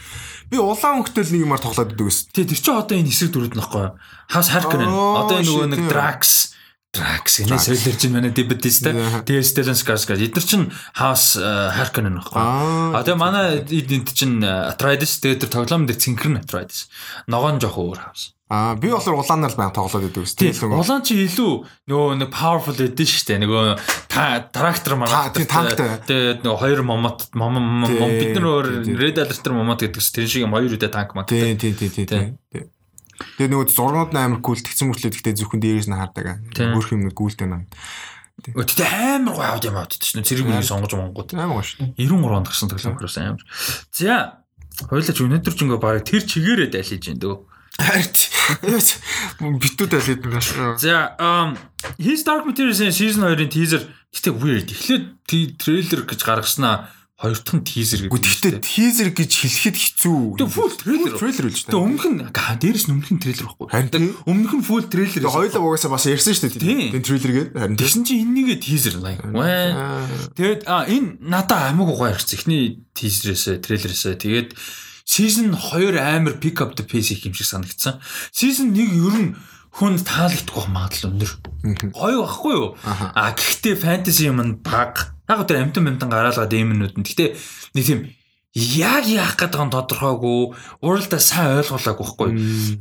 Би 0.49 0.57
улаан 0.57 1.05
хөлтөл 1.05 1.29
нэг 1.29 1.45
юмар 1.45 1.61
тоглоод 1.61 1.93
идэг 1.93 2.09
гэсэн. 2.09 2.25
Тэ 2.33 2.49
тэр 2.49 2.57
чи 2.57 2.71
одоо 2.73 2.95
энэ 2.97 3.11
хэсэг 3.13 3.29
дөрөд 3.29 3.53
нөхгүй. 3.53 3.85
Harkonnen. 4.33 4.89
Аа, 4.89 5.21
Одоо 5.21 5.37
энэ 5.37 5.45
нөгөө 5.45 5.67
нэг. 5.77 5.81
Drax 5.93 6.57
Drax 6.89 7.45
гэнэ 7.45 7.61
солиор 7.61 7.97
чинь 8.01 8.13
манай. 8.17 8.33
Yeah. 8.33 9.21
Тэгээ 9.21 9.45
Stellan 9.45 9.77
Skarsgård. 9.77 10.25
Эдгээр 10.25 10.41
чинь 10.41 10.73
House 10.97 11.37
э, 11.37 11.69
Harkonnen. 11.77 12.17
Аа. 12.33 12.97
А 12.97 13.05
тэгээ 13.05 13.13
манай 13.13 13.61
эдэнт 13.61 14.09
чинь 14.09 14.41
э, 14.41 14.73
Atreides 14.73 15.21
тэгээ 15.21 15.45
тэр 15.45 15.53
тоглоом 15.53 15.85
дээр 15.85 16.01
цэнхэр 16.01 16.41
Atreides. 16.41 16.89
Ногоон 17.29 17.61
жоох 17.61 17.77
өөр 17.77 18.09
House. 18.09 18.33
Аа 18.49 18.73
би 18.73 18.89
болохоор 18.89 19.21
улаанаар 19.21 19.53
л 19.53 19.59
баян 19.61 19.77
тоглоод 19.77 20.09
идэг 20.09 20.25
гэсэн. 20.25 20.41
Тийм. 20.41 20.73
Улаан 20.73 21.05
чи 21.05 21.13
илүү 21.29 21.53
нөгөө 21.85 22.17
нэг 22.25 22.29
powerful 22.33 22.73
эдэн 22.73 23.05
шүү 23.05 23.25
дээ. 23.29 23.41
Нөгөө 23.45 23.65
трактор 24.49 24.97
манай. 24.97 25.29
тийм, 25.29 25.45
танктай. 25.45 26.01
Тэгээ 26.09 26.41
нөгөө 26.41 26.57
хоёр 26.57 26.81
момот 26.81 27.29
мом 27.37 27.61
мом 27.61 27.85
бид 27.85 28.33
нар 28.33 28.49
өөр. 28.49 28.89
Red 28.97 29.21
Alert 29.21 29.45
момот 29.53 29.85
гэдэгс 29.85 30.09
тэр 30.09 30.25
шиг 30.25 30.49
юм 30.49 30.57
хоёр 30.57 30.73
үдэ 30.73 30.89
танк 30.89 31.13
мат. 31.13 31.29
Тий, 31.29 31.53
тий, 31.53 31.77
тий, 31.77 31.93
тий. 31.93 32.33
Тэгээ 33.37 33.51
нөгөө 33.51 33.67
зургууд 33.71 34.11
нь 34.15 34.19
амар 34.19 34.39
кул 34.39 34.59
тэгсэн 34.59 34.87
мөртлөө 34.89 35.11
гэхдээ 35.11 35.35
зөвхөн 35.39 35.59
дээрээс 35.59 35.89
нь 35.91 35.99
хардаг. 35.99 36.39
Бүх 36.75 36.91
юм 36.95 37.03
нэг 37.07 37.15
гүйлтэй 37.15 37.47
наа. 37.47 37.67
Өтөд 38.55 38.79
амар 38.87 39.35
гоё 39.35 39.47
авд 39.51 39.67
юм 39.67 39.75
авд 39.75 39.99
чинь 39.99 40.23
зэрэг 40.23 40.47
нэг 40.47 40.63
сонгож 40.63 40.95
монгод. 40.95 41.35
Амар 41.35 41.59
гоё 41.59 41.67
шүү. 41.67 41.99
93 41.99 42.39
онд 42.39 42.47
гарсан 42.47 42.71
тоглоом 42.71 42.95
хөрөөс 42.95 43.17
амар. 43.19 43.43
За 43.91 44.39
хоёулаа 44.87 45.11
ч 45.11 45.19
өнөөдөр 45.19 45.53
ч 45.55 45.59
ингээ 45.67 45.79
баг 45.83 46.07
тэр 46.07 46.23
чигээрээ 46.23 46.69
дайлж 46.71 47.03
байна 47.03 47.19
дөө. 47.19 47.35
Битүүд 49.59 49.93
алид 49.95 50.23
нэг 50.23 50.35
ашиг. 50.39 50.79
За 50.79 51.11
His 51.99 52.23
Dark 52.23 52.47
Materials-ийн 52.47 52.95
season 52.95 53.27
2-ын 53.27 53.51
teaser 53.51 53.83
гэтээ 54.15 54.33
weird. 54.39 54.71
Эхлээд 54.71 55.05
трейлер 55.59 56.07
гэж 56.07 56.23
гаргаснаа 56.23 56.91
хоёр 57.19 57.35
дахь 57.35 57.55
нь 57.59 57.67
teaser 57.67 57.99
гэж. 58.07 58.15
Гэхдээ 58.15 58.63
тизер 58.63 59.09
гэж 59.11 59.31
хэлэхэд 59.43 59.75
хэцүү. 59.75 60.39
Тэгээ 60.39 60.71
trailer. 60.79 61.13
трейлер 61.19 61.45
үл 61.51 61.57
шүү 61.59 61.67
Тэгээ 61.67 61.75
дээ. 61.75 61.83
өмнөх 61.83 62.05
нь 62.07 62.19
дээрээс 62.31 62.85
нь 62.87 62.93
өмнөх 62.95 63.11
нь 63.11 63.19
трейлер 63.19 63.45
байхгүй. 63.51 63.67
Харин. 63.75 64.15
Өмнөх 64.23 64.53
нь 64.55 64.63
full 64.63 64.87
трейлер. 64.87 65.21
Тэгээ 65.27 65.35
хоёулаа 65.35 65.63
угаасаа 65.67 65.91
бас 65.91 66.07
ярьсан 66.07 66.31
шүү 66.31 66.47
дээ. 66.55 66.95
Den 66.95 67.03
трейлер 67.03 67.31
гээд. 67.35 67.49
Харин. 67.59 67.75
Тэгсэн 67.75 68.01
чинь 68.07 68.23
энийгээ 68.23 68.63
teaser 68.63 68.95
like. 69.03 69.19
Ваа. 69.35 70.07
Тэгээд 70.39 70.61
а 70.63 70.87
энэ 70.87 71.19
надад 71.19 71.75
амиг 71.75 71.91
угаа 71.91 72.15
ирсэн. 72.15 72.39
Эхний 72.39 72.87
teaser-ээсээ, 72.95 73.59
трейлерээсээ. 73.67 74.15
Тэгээд 74.15 74.49
season 75.03 75.51
2 75.59 75.99
амар 75.99 76.39
pick 76.39 76.63
up 76.63 76.79
the 76.79 76.87
pace 76.87 77.11
их 77.11 77.27
юм 77.27 77.35
шиг 77.35 77.51
санагдсан. 77.51 77.99
Season 78.31 78.71
1 78.71 78.95
ер 78.95 79.15
нь 79.19 79.35
хүн 79.75 79.99
таалагдах 79.99 80.71
магадлал 80.71 81.11
өндөр. 81.11 81.31
Гоё 81.91 82.23
байхгүй 82.23 82.53
юу? 82.55 82.67
А 82.87 83.35
гэхдээ 83.35 83.75
fantasy 83.75 84.31
юм 84.31 84.39
баг. 84.63 85.18
Яг 85.29 85.45
тэр 85.45 85.61
амтан 85.61 85.85
амтан 85.85 86.09
гараалгаад 86.09 86.53
эмнүүд 86.57 86.97
нь. 86.97 87.05
Гэхдээ 87.05 87.29
нэг 87.77 87.85
тийм 87.85 88.01
яг 88.57 89.05
яах 89.05 89.37
гэдэг 89.37 89.61
нь 89.61 89.73
тодорхойгүй 89.77 90.57
уралдаа 90.81 91.21
сайн 91.21 91.61
ойлгуулаагүй 91.61 92.01
байхгүй. 92.01 92.29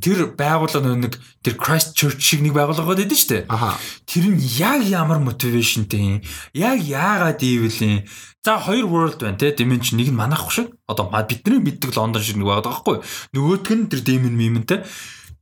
Тэр 0.00 0.32
байгууллага 0.32 0.96
нэг 0.96 1.20
тэр 1.44 1.60
Christchurch 1.60 2.24
шиг 2.24 2.40
нэг 2.40 2.56
байгууллага 2.56 2.96
байдаг 2.96 3.12
шүү 3.12 3.44
дээ. 3.44 3.76
Тэр 4.08 4.24
нь 4.32 4.40
яг 4.56 4.80
ямар 4.80 5.20
мотивашнтэй 5.20 6.00
юм? 6.00 6.24
Яг 6.56 6.80
яагаад 6.80 7.44
ийвэл 7.44 7.84
юм? 7.84 8.08
За 8.40 8.56
хоёр 8.56 8.88
world 8.88 9.20
байна 9.20 9.36
те 9.36 9.52
dimension 9.52 10.00
нэг 10.00 10.08
нь 10.08 10.16
манайх 10.16 10.48
шиг. 10.48 10.72
Одоо 10.88 11.12
бидний 11.12 11.60
мэддэг 11.60 11.92
Лондон 11.92 12.24
шиг 12.24 12.40
нэг 12.40 12.48
байдаг 12.48 12.72
байхгүй. 12.72 13.04
Нөгөөх 13.36 13.68
нь 13.76 13.92
тэр 13.92 14.00
demon 14.00 14.40
meme-нтэй. 14.40 14.88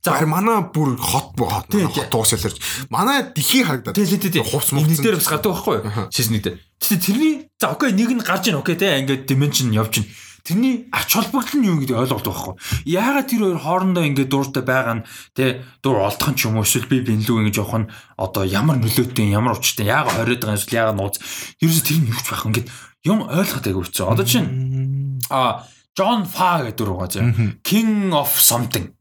За 0.03 0.25
манай 0.25 0.61
бүр 0.73 0.95
хот 0.97 1.35
бо 1.35 1.49
хот 1.49 1.67
Тий, 1.71 1.83
хот 1.83 2.13
уусалж. 2.13 2.57
Манай 2.89 3.23
дэлхий 3.33 3.63
харагдаад. 3.63 3.95
тий 3.95 4.05
тий 4.05 4.31
тий. 4.31 4.43
Хувц 4.43 4.71
мувц. 4.71 4.99
дээр 5.01 5.15
бас 5.17 5.27
гадаг 5.27 5.51
байхгүй. 5.57 6.09
Шишнэг 6.13 6.43
дээр. 6.43 6.57
Тэгтээ 6.79 7.01
тэрний 7.01 7.35
за 7.59 7.73
окей 7.73 7.91
нэг 7.91 8.11
нь 8.15 8.23
гарч 8.23 8.47
ийн 8.47 8.61
окей 8.61 8.75
те 8.77 8.99
ингээд 9.01 9.25
dimension 9.27 9.73
явж 9.73 9.99
ийн. 9.99 10.07
Тэрний 10.47 10.87
ач 10.95 11.11
холбогдол 11.11 11.59
нь 11.59 11.67
юу 11.67 11.75
гэдэг 11.83 11.97
ойлголт 12.07 12.23
байхгүй. 12.23 12.55
Яагаад 12.87 13.27
тэр 13.27 13.41
хоёр 13.43 13.59
хоорондоо 13.59 14.03
ингээд 14.07 14.31
дууртай 14.31 14.63
байгаа 14.63 14.95
нь 15.01 15.05
те 15.35 15.65
дур 15.83 15.99
олдох 15.99 16.31
ч 16.39 16.47
юм 16.47 16.55
уу 16.55 16.63
эсвэл 16.63 16.87
би 16.87 17.03
бинлүү 17.03 17.43
ингэж 17.51 17.57
явах 17.59 17.83
нь 17.83 17.91
одоо 18.15 18.47
ямар 18.47 18.79
нөлөөтэй 18.79 19.27
ямар 19.27 19.59
учиртай 19.59 19.91
яагаад 19.91 20.23
хориод 20.23 20.39
байгаа 20.39 20.55
юм 20.55 20.61
эсвэл 20.63 20.79
яагаад 20.79 20.97
нууц. 21.03 21.15
Ерөөсө 21.59 21.83
тэр 21.83 21.99
нь 21.99 22.07
юу 22.07 22.21
ч 22.23 22.27
байх 22.31 22.47
ингээд 22.47 22.67
юм 23.03 23.19
ойлгоход 23.27 23.67
айгүй 23.67 23.83
хэцүү. 23.91 24.07
Одоо 24.07 24.23
чинь 24.23 25.19
а 25.27 25.67
Джон 25.97 26.23
Фа 26.29 26.63
гэдэг 26.63 26.77
дүр 26.79 26.95
байгаа 26.95 27.11
заа. 27.11 27.27
King 27.67 28.13
of 28.15 28.31
something. 28.39 28.93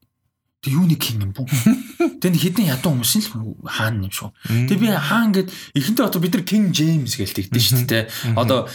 Тэг 0.66 0.74
юуны 0.74 0.98
king 0.98 1.22
юм 1.22 1.30
бүү. 1.30 1.46
Тэнд 2.26 2.42
хідэн 2.42 2.66
ядуу 2.66 2.90
хүмүүс 2.98 3.30
л 3.30 3.54
хаан 3.70 4.02
юм 4.02 4.10
шүү. 4.10 4.34
Тэг 4.66 4.82
би 4.82 4.90
хаан 4.90 5.30
гэд 5.30 5.54
эхэнтэй 5.78 6.02
одоо 6.02 6.18
бид 6.18 6.34
нар 6.34 6.42
King 6.42 6.74
James 6.74 7.14
гэж 7.14 7.38
тэгдэж 7.38 7.62
шүү 7.70 7.86
дээ. 7.86 8.34
Одоо 8.34 8.66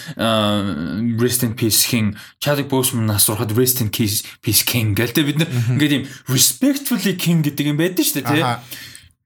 Rest 1.20 1.44
in 1.44 1.52
Peace 1.60 1.84
King 1.84 2.16
Chadwick 2.40 2.72
Boseman 2.72 3.12
асуухад 3.12 3.52
Rest 3.52 3.84
in 3.84 3.92
Peace 3.92 4.64
King 4.64 4.96
гэдэг 4.96 5.24
бид 5.28 5.38
нар 5.44 5.52
ингээд 5.52 5.96
юм 6.00 6.08
respectfully 6.32 7.20
King 7.20 7.44
гэдэг 7.44 7.76
юм 7.76 7.76
байдаг 7.76 8.08
шүү 8.08 8.24
дээ. 8.24 8.64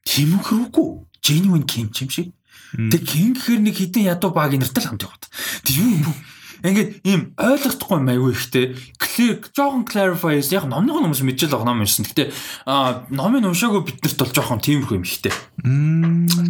Тийм 0.10 0.42
үхрүүгүй. 0.42 0.90
Genuine 1.22 1.70
King 1.70 1.94
юм 1.94 2.10
шиг. 2.10 2.34
Тэг 2.74 3.06
King 3.06 3.38
гэхэр 3.38 3.62
нэг 3.62 3.78
хідэн 3.78 4.10
ядуу 4.10 4.34
баг 4.34 4.58
нэртэл 4.58 4.90
хамт 4.90 5.06
яваад. 5.06 5.30
Тэг 5.62 5.78
юу 5.78 6.02
юм 6.02 6.10
бүү? 6.10 6.18
Ингээд 6.66 6.90
ийм 7.06 7.22
ойлгохдохгүй 7.38 7.98
юм 8.02 8.10
аягүй 8.10 8.32
ихтэй. 8.34 8.66
Clear 8.98 9.40
жоохон 9.54 9.86
clarify 9.86 10.36
яг 10.40 10.66
номных 10.66 10.98
нь 10.98 11.06
хүмүүс 11.06 11.22
мэдчихэл 11.26 11.54
байгаа 11.56 11.70
ном 11.70 11.84
юмсан. 11.86 12.06
Гэтэ 12.10 12.34
а 12.66 13.06
номын 13.10 13.48
уншаагүй 13.50 13.86
биднэрт 13.86 14.20
бол 14.20 14.34
жоохон 14.34 14.62
тиймэрхүү 14.66 14.98
юм 14.98 15.06
ихтэй. 15.06 15.34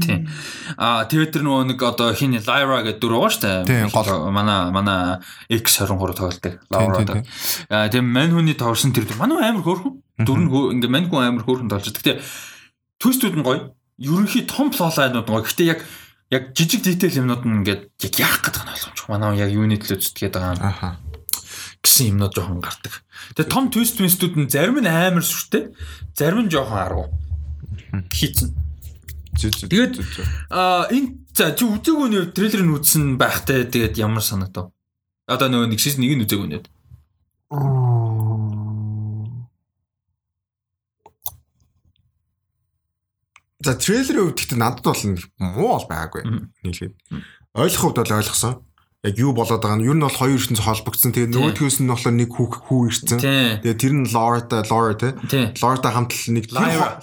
Тийм. 0.06 0.28
А 0.78 1.06
тэгээд 1.06 1.32
тэр 1.36 1.44
нөгөө 1.46 1.64
нэг 1.76 1.80
одоо 1.84 2.14
хин 2.16 2.36
Lyra 2.36 2.82
гэдэг 2.84 3.00
дүр 3.02 3.14
байгаа 3.20 3.32
шүү 3.34 3.44
дээ. 3.44 4.32
Манай 4.32 4.72
манай 4.72 5.00
X23 5.52 6.16
тоглолтыг 6.16 6.54
Laura 6.72 7.00
тийм, 7.00 7.06
одоо. 7.06 7.16
А 7.70 7.90
тийм 7.90 8.06
мань 8.12 8.32
хүний 8.32 8.56
тоглосон 8.58 8.94
тэр 8.96 9.06
дүр. 9.06 9.20
Манай 9.20 9.50
амар 9.50 9.64
хөөрхөн. 9.64 9.94
Дүр 10.24 10.40
нь 10.40 10.50
хөө- 10.52 10.72
ингээ 10.80 10.92
мань 10.92 11.08
хүн 11.10 11.24
амар 11.28 11.44
хөөрхөн 11.44 11.70
толж. 11.70 11.92
Гэтэ 11.92 12.22
твистүүд 13.04 13.36
нь 13.40 13.46
гоё. 13.46 13.76
Ерөнхий 14.00 14.44
том 14.48 14.72
плотлайнууд 14.72 15.28
гоё. 15.28 15.44
Гэтэ 15.44 15.64
яг 15.68 15.80
яг 16.32 16.54
жижиг 16.58 16.82
детейл 16.82 17.22
юмнууд 17.22 17.44
нь 17.46 17.56
ингээд 17.62 17.82
яг 18.02 18.14
яах 18.18 18.40
гэдэг 18.42 18.64
нь 18.66 18.72
ойлгомжгүй. 18.74 19.10
Манай 19.14 19.38
яг 19.38 19.52
юуны 19.54 19.78
төлөө 19.78 20.00
зүтгээд 20.02 20.34
байгаа 20.34 20.58
юм 20.58 20.64
Аха. 20.66 20.90
гэсэн 21.86 22.18
юмнууд 22.18 22.34
жоохон 22.34 22.62
гардаг. 22.66 22.94
Тэгээ 23.38 23.52
том 23.54 23.70
твист 23.70 24.02
твистүүд 24.02 24.34
нь 24.42 24.50
зарим 24.50 24.82
нь 24.82 24.90
амар 24.90 25.22
сүртэй, 25.22 25.70
зарим 26.18 26.50
нь 26.50 26.52
жоохон 26.52 26.82
аргу. 26.82 27.06
Хийцэн. 28.10 28.58
Тэгээд-. 29.38 30.02
Аа 30.50 30.90
энэ 30.90 31.22
за 31.36 31.54
чи 31.54 31.68
үзээгүй 31.68 32.08
нэ 32.10 32.34
трейлерыг 32.34 32.82
үзсэн 32.82 33.20
байхтай 33.20 33.68
тэгээд 33.68 34.00
ямар 34.02 34.24
санагдав? 34.24 34.72
Одоо 35.28 35.48
нөгөө 35.52 35.70
нэг 35.76 35.80
шийс 35.80 36.00
нэг 36.00 36.16
нь 36.16 36.24
үзээгүй 36.26 36.48
нэ. 36.50 36.60
За 43.66 43.74
трейлерын 43.74 44.30
хувьд 44.30 44.38
гэхдээ 44.38 44.62
надад 44.62 44.86
бол 44.86 45.02
муу 45.42 45.70
бол 45.74 45.90
байгаагүй. 45.90 46.22
Мгм. 46.22 46.54
Нийлээд. 46.62 46.94
Ойлгох 47.58 47.82
хувьд 47.82 47.98
бол 48.06 48.18
ойлгосон. 48.22 48.62
Яг 49.06 49.18
юу 49.22 49.38
болоод 49.38 49.62
байгаа 49.62 49.78
нь 49.78 49.86
ер 49.86 49.94
нь 49.94 50.02
бол 50.02 50.18
хоёр 50.18 50.38
ертөнц 50.38 50.62
холбогдсон. 50.66 51.14
Тэгээд 51.14 51.30
Тийм. 51.30 51.38
нөгөөдгөөс 51.38 51.78
нь 51.82 51.90
болохоор 51.90 52.16
нэг 52.18 52.30
хүүх 52.34 52.54
хүү 52.66 52.82
ирсэн. 52.90 53.20
Тий. 53.22 53.62
Тэгээд 53.62 53.82
тэр 53.82 53.94
нь 54.02 54.10
Laura 54.10 54.42
те. 54.98 55.14
Тий. 55.30 55.46
Laura-та 55.62 55.94
хамт 55.94 56.14
л 56.14 56.34
нэг 56.34 56.50
Lyra. 56.50 56.98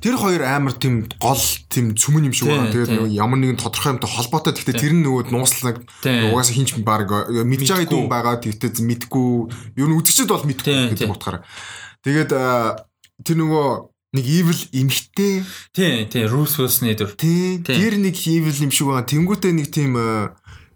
Тэр 0.00 0.16
хоёр 0.16 0.40
амар 0.44 0.72
тийм 0.80 1.04
гол 1.20 1.44
тийм 1.68 1.92
цөмөн 1.96 2.32
юм 2.32 2.36
шиг 2.36 2.48
байна. 2.48 2.72
Нөгөө 2.72 3.12
ямар 3.12 3.38
нэгэн 3.44 3.60
тодорхой 3.60 3.92
юмтай 3.96 4.08
холбоотой. 4.08 4.56
Гэхдээ 4.56 4.80
тэр 4.80 4.92
нь 4.96 5.04
нөгөө 5.04 5.28
нууцлаг 5.28 5.84
угаасаа 6.00 6.56
хинч 6.56 6.80
баг 6.80 7.12
мэдж 7.28 7.68
байгаа 7.76 7.92
юм 7.92 8.08
байгаа. 8.08 8.40
Тэгтээ 8.40 8.80
мэдгүй. 8.88 9.28
Ер 9.76 9.88
нь 9.88 9.96
үдгчэд 10.00 10.32
бол 10.32 10.48
мэдгүй 10.48 10.96
гэдэг 10.96 11.12
утгаараа. 11.12 11.44
Тэгээд 12.08 12.32
тэр 12.32 13.36
нөгөө 13.36 13.68
нэг 14.14 14.24
evil 14.24 14.60
эмхтэй 14.72 15.44
Тий, 15.74 16.06
тий, 16.08 16.24
Bruce 16.24 16.56
Willis-ний 16.56 16.96
дүр. 16.96 17.12
тий 17.18 17.60
тэр 17.60 18.00
нэг 18.00 18.16
evil 18.16 18.56
юм 18.56 18.72
шиг 18.72 18.88
байгаа. 18.88 19.04
Тэнгүүтээ 19.04 19.52
нэг 19.52 19.68
тийм 19.68 19.92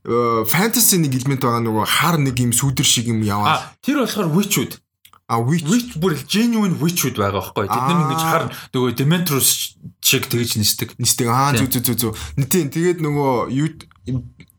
фэнтези 0.02 0.98
нэг 0.98 1.14
элемент 1.14 1.40
байгаа 1.46 1.62
нөгөө 1.62 1.86
хар 1.86 2.16
нэг 2.18 2.36
юм 2.42 2.52
сүдэр 2.52 2.84
шиг 2.84 3.06
юм 3.08 3.22
яваа. 3.22 3.72
Тэр 3.80 4.02
болохоор 4.02 4.28
Witchwood. 4.34 4.82
А 5.30 5.38
witch 5.40 5.64
Witch 5.64 5.96
бүр 5.96 6.18
genuine 6.28 6.76
Witchwood 6.76 7.16
байгаа 7.16 7.40
байхгүй. 7.54 7.70
Тэд 7.70 7.84
нар 7.86 8.00
ингэж 8.04 8.22
хар 8.26 8.44
нөгөө 8.74 8.90
Demetrius 8.98 9.78
шиг 10.02 10.26
тэгж 10.28 10.58
нисдэг. 10.58 10.98
нисдэг. 10.98 11.30
Аа 11.30 11.54
зү 11.56 11.70
зү 11.70 11.80
зү 11.80 11.94
зү. 11.96 12.08
Тийм 12.50 12.68
тэгээд 12.68 12.98
нөгөө 13.00 13.48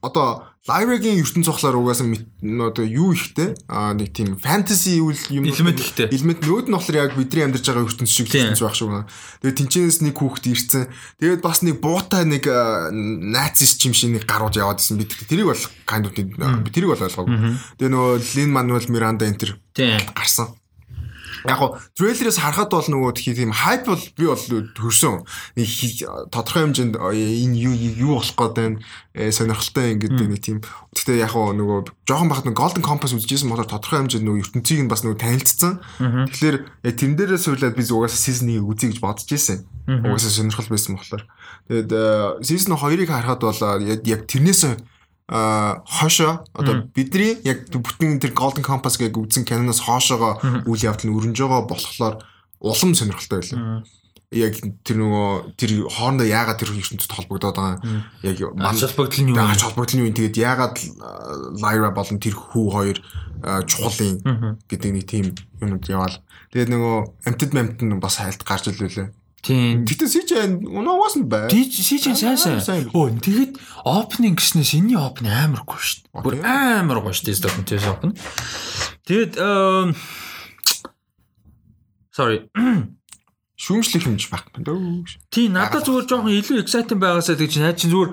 одоо 0.02 0.48
Lyra-гийн 0.64 1.20
ертөнц 1.20 1.44
цохлоор 1.44 1.76
нөө 2.40 2.68
одоо 2.72 2.88
юу 2.88 3.12
ихтэй 3.12 3.52
аа 3.68 3.92
нэг 3.92 4.16
тийм 4.16 4.40
фэнтези 4.40 4.96
үйл 5.04 5.20
юм 5.36 5.44
Элемент 5.44 5.84
ихтэй. 5.84 6.08
элемент 6.08 6.40
нөөд 6.40 6.72
нь 6.72 6.76
болохоор 6.80 7.00
яг 7.04 7.12
бидний 7.20 7.44
амьдарч 7.44 7.68
байгаа 7.68 7.84
ертөнц 7.84 8.08
шиг 8.08 8.32
ертөнц 8.32 8.64
байх 8.64 8.80
байна. 8.80 9.04
Тэгээд 9.44 9.60
тэнчэнээс 9.60 10.00
нэг 10.08 10.16
хүүхэд 10.16 10.48
ирсэн. 10.56 10.88
Тэгээд 11.20 11.44
бас 11.44 11.68
нэг 11.68 11.84
буутай 11.84 12.24
нэг 12.24 12.48
нацист 12.48 13.84
юм 13.84 13.92
шиг 13.92 14.16
нэг 14.16 14.24
гарууд 14.24 14.56
яваад 14.56 14.80
исэн 14.80 15.04
бид 15.04 15.12
тэрийг 15.12 15.52
бол 15.52 15.60
бид 16.64 16.72
тэрийг 16.72 16.96
бол 16.96 17.06
ойлгоогүй. 17.12 17.36
Тэгээд 17.84 17.92
нөгөө 17.92 18.14
Lin 18.40 18.52
Manuel 18.56 18.88
Miranda 18.88 19.28
энэ 19.28 19.40
төр 19.44 19.52
гарсан. 20.16 20.48
Яг 21.44 21.60
го 21.60 21.68
трейлерээс 22.00 22.40
харахад 22.40 22.72
бол 22.72 22.88
нөгөө 22.88 23.12
тийм 23.20 23.52
хайп 23.52 23.88
бол 23.88 24.04
би 24.16 24.26
бол 24.26 24.44
төрсөн. 24.74 25.28
Тодорхой 26.32 26.72
хэмжээнд 26.72 26.96
э, 26.96 27.44
энэ 27.44 27.58
юу 27.60 27.76
юу 27.76 28.12
болох 28.20 28.36
гээд 28.36 28.54
байна. 28.56 28.80
э, 29.14 29.32
Сонирхолтой 29.32 29.94
ингээд 29.94 30.16
нэг 30.18 30.42
тийм. 30.42 30.60
Гэхдээ 30.96 31.20
яг 31.22 31.36
го 31.36 31.52
нөгөө 31.52 32.08
жоохон 32.08 32.30
бахад 32.32 32.48
нэг 32.48 32.56
Golden 32.56 32.84
Compass 32.84 33.14
үзчихсэн 33.14 33.52
болохоор 33.52 33.70
тодорхой 33.70 34.00
хэмжээнд 34.08 34.26
нөгөө 34.26 34.42
ертөнцийг 34.48 34.80
нь 34.84 34.92
бас 34.92 35.04
нөгөө 35.04 35.20
танилцсан. 35.20 35.74
Тэгэхээр 36.00 36.58
яг 36.88 36.96
тэн 36.96 37.14
дээрээ 37.20 37.40
суулаад 37.40 37.76
би 37.76 37.84
угаасаа 37.84 38.20
season 38.20 38.48
1-ийг 38.50 38.66
үзье 38.66 38.90
гэж 38.90 39.00
бодож 39.04 39.28
ирсэн. 39.28 39.68
Угаасаа 39.88 40.32
сонирхол 40.32 40.72
байсан 40.72 40.96
болохоор. 40.96 41.24
Тэгээд 41.68 41.92
э, 41.92 42.06
season 42.42 42.80
2-ыг 42.80 43.10
харахад 43.12 43.42
бол 43.44 43.60
э, 43.60 44.00
яг 44.00 44.02
яг 44.08 44.22
тэрнээс 44.26 44.64
а 44.66 44.80
хошоо 45.28 46.44
одоо 46.54 46.84
бидний 46.94 47.40
яг 47.48 47.72
бүтэн 47.72 48.20
тэр 48.20 48.36
Golden 48.36 48.64
Compass 48.64 49.00
гэж 49.00 49.16
үзсэн 49.16 49.48
киноноос 49.48 49.80
хоошоогоо 49.88 50.68
үйл 50.68 50.84
явдал 50.84 51.08
нь 51.08 51.16
өрнөж 51.16 51.40
байгаа 51.40 51.64
болохоор 51.64 52.16
улам 52.60 52.92
сонирхолтой 52.92 53.40
байлаа. 53.40 53.84
Яг 54.34 54.58
тэр 54.84 54.98
нөгөө 54.98 55.56
тэр 55.56 55.72
хоорондоо 55.88 56.28
яагаад 56.28 56.60
тэр 56.60 56.76
ертөнцид 56.76 57.14
холбогдоод 57.14 57.56
байгаа 57.56 58.04
яг 58.26 58.38
Ач 58.60 58.82
холбогдол 58.84 59.24
нь 59.24 59.32
юу? 59.32 59.38
ач 59.40 59.62
холбогдол 59.64 59.96
нь 59.96 60.04
юу? 60.04 60.12
Тэгээд 60.12 60.42
яагаад 60.42 60.76
Lyra 61.56 61.90
болон 61.96 62.18
тэр 62.20 62.36
хүү 62.36 62.66
хоёр 62.74 62.98
а, 63.46 63.62
чухал 63.64 63.94
юм 64.02 64.18
гэдэг 64.68 64.92
нэг 64.92 65.06
тийм 65.08 65.32
юмуд 65.62 65.86
яваал. 65.88 66.18
Тэгээд 66.52 66.68
нөгөө 66.74 66.98
амтд 67.30 67.52
амтд 67.54 67.82
бас 68.02 68.18
хайлт 68.20 68.42
гарч 68.44 68.74
илвэлээ. 68.74 69.14
Тийм. 69.44 69.84
Гэтэ 69.84 70.08
CJ 70.08 70.32
унаагаас 70.72 71.20
нь 71.20 71.28
бай. 71.28 71.52
Сижин 71.52 72.16
сайн 72.16 72.40
сайн. 72.40 72.88
Өө 72.96 73.20
тэгэд 73.20 73.60
opening 73.84 74.40
гэснээс 74.40 74.80
энэний 74.80 74.96
opening 74.96 75.36
амар 75.36 75.68
гоё 75.68 75.84
шүү 75.84 76.08
дээ. 76.08 76.24
Бүр 76.24 76.36
амар 76.48 77.04
гоё 77.04 77.12
шүү 77.12 77.28
дээ 77.28 77.44
documentary 77.44 77.88
open. 77.92 78.10
Тэгэд 79.04 79.36
Sorry. 82.14 82.48
Шүүмжлэх 83.64 84.06
юмч 84.08 84.28
баг. 84.32 84.48
Дөө. 84.60 85.04
Тий 85.28 85.48
надад 85.52 85.84
зүгээр 85.88 86.08
жоохон 86.08 86.32
илүү 86.36 86.64
exciting 86.64 87.00
байгаасаа 87.04 87.36
тэгж 87.40 87.60
найд 87.64 87.80
чинь 87.80 87.92
зүгээр 87.92 88.12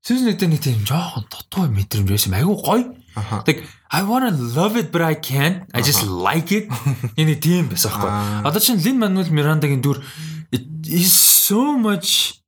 1 0.00 0.32
дээр 0.40 0.48
нэг 0.48 0.60
тийм 0.64 0.80
жоохон 0.88 1.24
дутуу 1.28 1.68
мэдрэмж 1.68 2.08
байсан. 2.08 2.36
Айгу 2.36 2.56
гоё. 2.56 2.96
Like 3.44 3.64
I 3.90 4.00
wanna 4.06 4.30
love 4.30 4.76
it 4.78 4.92
but 4.94 5.02
I 5.02 5.12
can't. 5.18 5.66
I 5.74 5.82
just 5.82 6.06
like 6.06 6.52
it. 6.54 6.68
Энэ 7.20 7.36
тийм 7.42 7.68
байсан 7.68 7.90
Аа. 7.90 8.00
байхгүй. 8.00 8.10
Одоо 8.48 8.60
чинь 8.60 8.80
Lin 8.80 8.96
Manuel 9.02 9.28
Miranda-гийн 9.32 9.82
дүр 9.82 9.98
it 10.52 10.66
is 10.86 11.12
so 11.14 11.76
much 11.78 12.40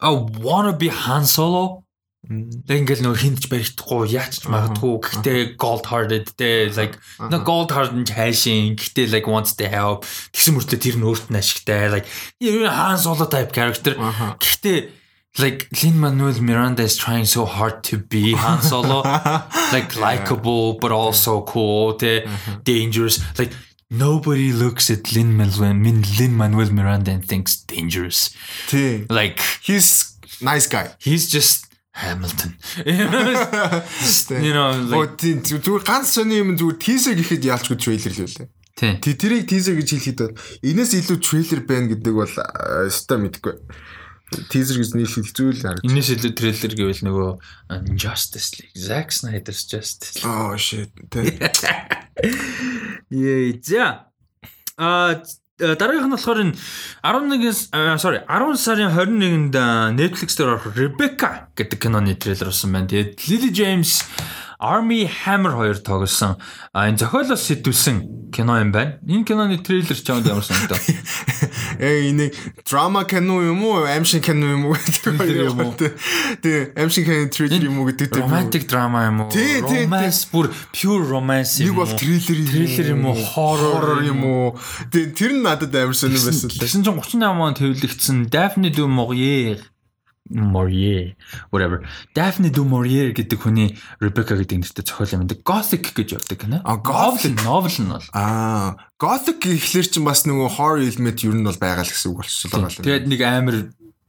I 0.00 0.10
wanna 0.10 0.72
be 0.72 0.88
Han 0.88 1.24
Solo. 1.24 1.84
Тэг 2.24 2.88
ингээл 2.88 3.04
нөө 3.04 3.16
хинч 3.20 3.46
баригдахгүй 3.52 4.16
яач 4.16 4.40
ч 4.40 4.48
магадгүй. 4.48 4.96
Гэхдээ 4.96 5.40
gold 5.60 5.84
hearted 5.92 6.32
те 6.40 6.72
like 6.72 6.96
no 7.20 7.44
gold 7.44 7.68
hearted 7.68 8.08
хайшин. 8.08 8.80
Гэхдээ 8.80 9.12
like 9.12 9.28
wants 9.28 9.52
to 9.60 9.68
help. 9.68 10.08
Тэгсэн 10.32 10.56
мөртлөө 10.56 10.80
тэр 10.80 10.96
нь 10.96 11.04
өөрт 11.04 11.28
нь 11.28 11.36
ашигтай. 11.36 11.92
Like 11.92 12.08
Han 12.40 12.96
Solo 12.96 13.28
type 13.28 13.52
character. 13.52 13.92
Гэхдээ 14.40 14.88
like 15.36 15.68
Lin 15.84 16.00
Manuel 16.00 16.40
Miranda 16.40 16.88
is 16.88 16.96
trying 16.96 17.28
so 17.28 17.44
hard 17.44 17.84
to 17.92 18.00
be 18.00 18.32
Han 18.32 18.64
Solo. 18.64 19.04
Like 19.74 19.92
likable 20.00 20.80
but 20.80 20.96
also 20.96 21.44
cool 21.44 21.92
те 22.00 22.24
dangerous. 22.64 23.20
Like 23.36 23.52
nobody 23.90 24.52
looks 24.52 24.90
at 24.90 25.12
Lin 25.12 25.36
Manuel 25.36 25.74
Lin 26.18 26.32
Manuel 26.36 26.70
Miranda 26.72 27.12
and 27.12 27.24
thinks 27.24 27.56
dangerous 27.56 28.30
Тий. 28.68 29.06
like 29.10 29.40
He's 29.62 30.16
nice 30.40 30.66
guy. 30.66 30.90
he's 31.00 31.30
just 31.30 31.66
Hamilton 31.94 32.56
you 32.86 34.52
know 34.52 34.70
like 34.90 35.14
зүгээр 35.46 35.82
ганц 35.86 36.10
сони 36.16 36.40
юм 36.42 36.56
зүгээр 36.58 36.78
teaser 36.82 37.14
гэхэд 37.14 37.46
яалчгүй 37.46 37.76
трейлер 37.78 38.12
л 38.12 38.18
байлаа. 38.26 38.48
тий 38.74 38.92
Тэ 38.98 39.14
тэрийг 39.14 39.46
teaser 39.46 39.78
гэж 39.78 39.88
хэлэхэд 39.94 40.18
бол 40.26 40.34
энэс 40.66 40.90
илүү 40.98 41.18
трейлер 41.22 41.60
байна 41.62 41.86
гэдэг 41.94 42.14
бол 42.18 42.34
өстой 42.90 43.18
мэдгүй. 43.22 43.54
Teaser 44.48 44.80
гэж 44.80 44.96
нийлхийд 44.96 45.28
хэцүү 45.30 45.48
л 45.52 45.60
харагдав. 45.60 45.84
Инээс 45.84 46.08
илүү 46.16 46.32
трейлер 46.32 46.72
гэвэл 46.74 47.02
нөгөө 47.06 47.30
Justice 47.94 48.56
League 48.56 48.74
Zack 48.74 49.12
Snyder's 49.12 49.68
Justice 49.68 50.24
League. 50.24 50.32
Oh 50.32 50.56
shit. 50.56 50.90
Яа. 53.12 53.52
За. 53.68 54.08
А 54.80 55.22
дараагийнх 55.58 56.10
нь 56.10 56.14
болохоор 56.16 56.40
энэ 56.42 56.56
11 57.04 57.70
а, 57.70 57.94
sorry 58.00 58.24
10 58.26 58.58
сарын 58.58 58.90
21-нд 58.90 59.54
а, 59.54 59.94
Netflix 59.94 60.34
дээр 60.34 60.58
орох 60.58 60.74
Rebecca 60.74 61.46
гэдэг 61.54 61.78
киноны 61.78 62.18
трейлер 62.18 62.50
болсон 62.50 62.74
байна. 62.74 62.90
Тэгээд 62.90 63.22
Lily 63.30 63.50
James 63.54 64.02
Army 64.64 65.04
Hammer 65.24 65.52
хоёр 65.52 65.76
тоглосон. 65.76 66.36
А 66.72 66.88
энэ 66.88 66.96
зохиолоос 66.96 67.44
сэтүүлсэн 67.52 68.32
кино 68.32 68.56
юм 68.64 68.72
байна. 68.72 68.96
Энэ 69.04 69.28
киноны 69.28 69.60
трейлер 69.60 69.92
ч 69.92 70.00
чамд 70.00 70.24
ямар 70.24 70.40
санагдав? 70.40 70.80
Э 71.76 72.08
энэ 72.08 72.32
драма 72.64 73.04
кино 73.04 73.44
юм 73.44 73.60
уу? 73.60 73.84
Аимшиг 73.84 74.24
кино 74.24 74.56
юм 74.56 74.72
уу 74.72 74.76
гэдэг 74.80 75.20
юм 75.52 75.60
уу? 75.60 75.76
Тэ 75.76 76.72
аимшиг 76.80 77.04
кино 77.04 77.28
трейлер 77.28 77.60
юм 77.68 77.84
уу 77.84 77.92
гэдэг 77.92 78.08
тийм. 78.08 78.24
Romantic 78.24 78.64
drama 78.64 79.04
юм 79.04 79.28
уу? 79.28 79.30
Romance 79.34 80.24
бүр 80.32 80.48
pure 80.72 81.04
romance 81.04 81.60
Нэг 81.60 81.68
юм 81.68 81.76
бол 81.84 81.90
уу? 81.92 81.98
трейлер 82.00 82.38
юм. 82.40 82.48
Трейлер 82.48 82.88
юм 82.96 83.04
уу? 83.04 83.16
Horror 83.20 84.00
юм 84.00 84.20
уу? 84.24 84.48
Тэ 84.88 85.12
тэр 85.12 85.36
нь 85.36 85.44
надад 85.44 85.76
амар 85.76 85.92
сонир 85.92 86.24
байсан 86.24 86.48
л. 86.48 86.56
Тэгсэн 86.56 86.80
чинь 86.88 86.96
38 86.96 87.20
он 87.20 87.52
төвлөгдсөн 87.52 88.18
Daphne 88.32 88.72
du 88.72 88.88
Maurier 88.88 89.60
Morier 90.30 91.14
whatever. 91.50 91.84
Daphne 92.14 92.50
du 92.50 92.64
Maurier 92.64 93.12
гэдэг 93.12 93.44
хүний 93.44 93.76
Rebecca 94.00 94.32
гэдэг 94.32 94.64
нэртэй 94.64 94.84
зохиол 94.84 95.20
юм. 95.20 95.28
Gothic 95.44 95.92
гэж 95.92 96.16
явдаг 96.16 96.38
гэнэ. 96.40 96.64
А, 96.64 96.80
Gothic. 96.80 97.36
novel 97.44 97.76
нь 97.76 97.92
бол. 97.92 98.08
Аа, 98.16 98.76
Gothic 98.96 99.44
гэхлээр 99.44 99.84
чинь 99.84 100.04
бас 100.08 100.24
нөгөө 100.24 100.56
horror 100.56 100.80
element 100.80 101.20
ер 101.20 101.36
нь 101.36 101.44
бол 101.44 101.60
байгаа 101.60 101.84
л 101.84 101.92
гэсэн 101.92 102.08
үг 102.08 102.24
болчихлоо 102.24 102.64
гал. 102.64 102.72
Тэгээд 102.72 103.04
нэг 103.04 103.20
амар 103.20 103.56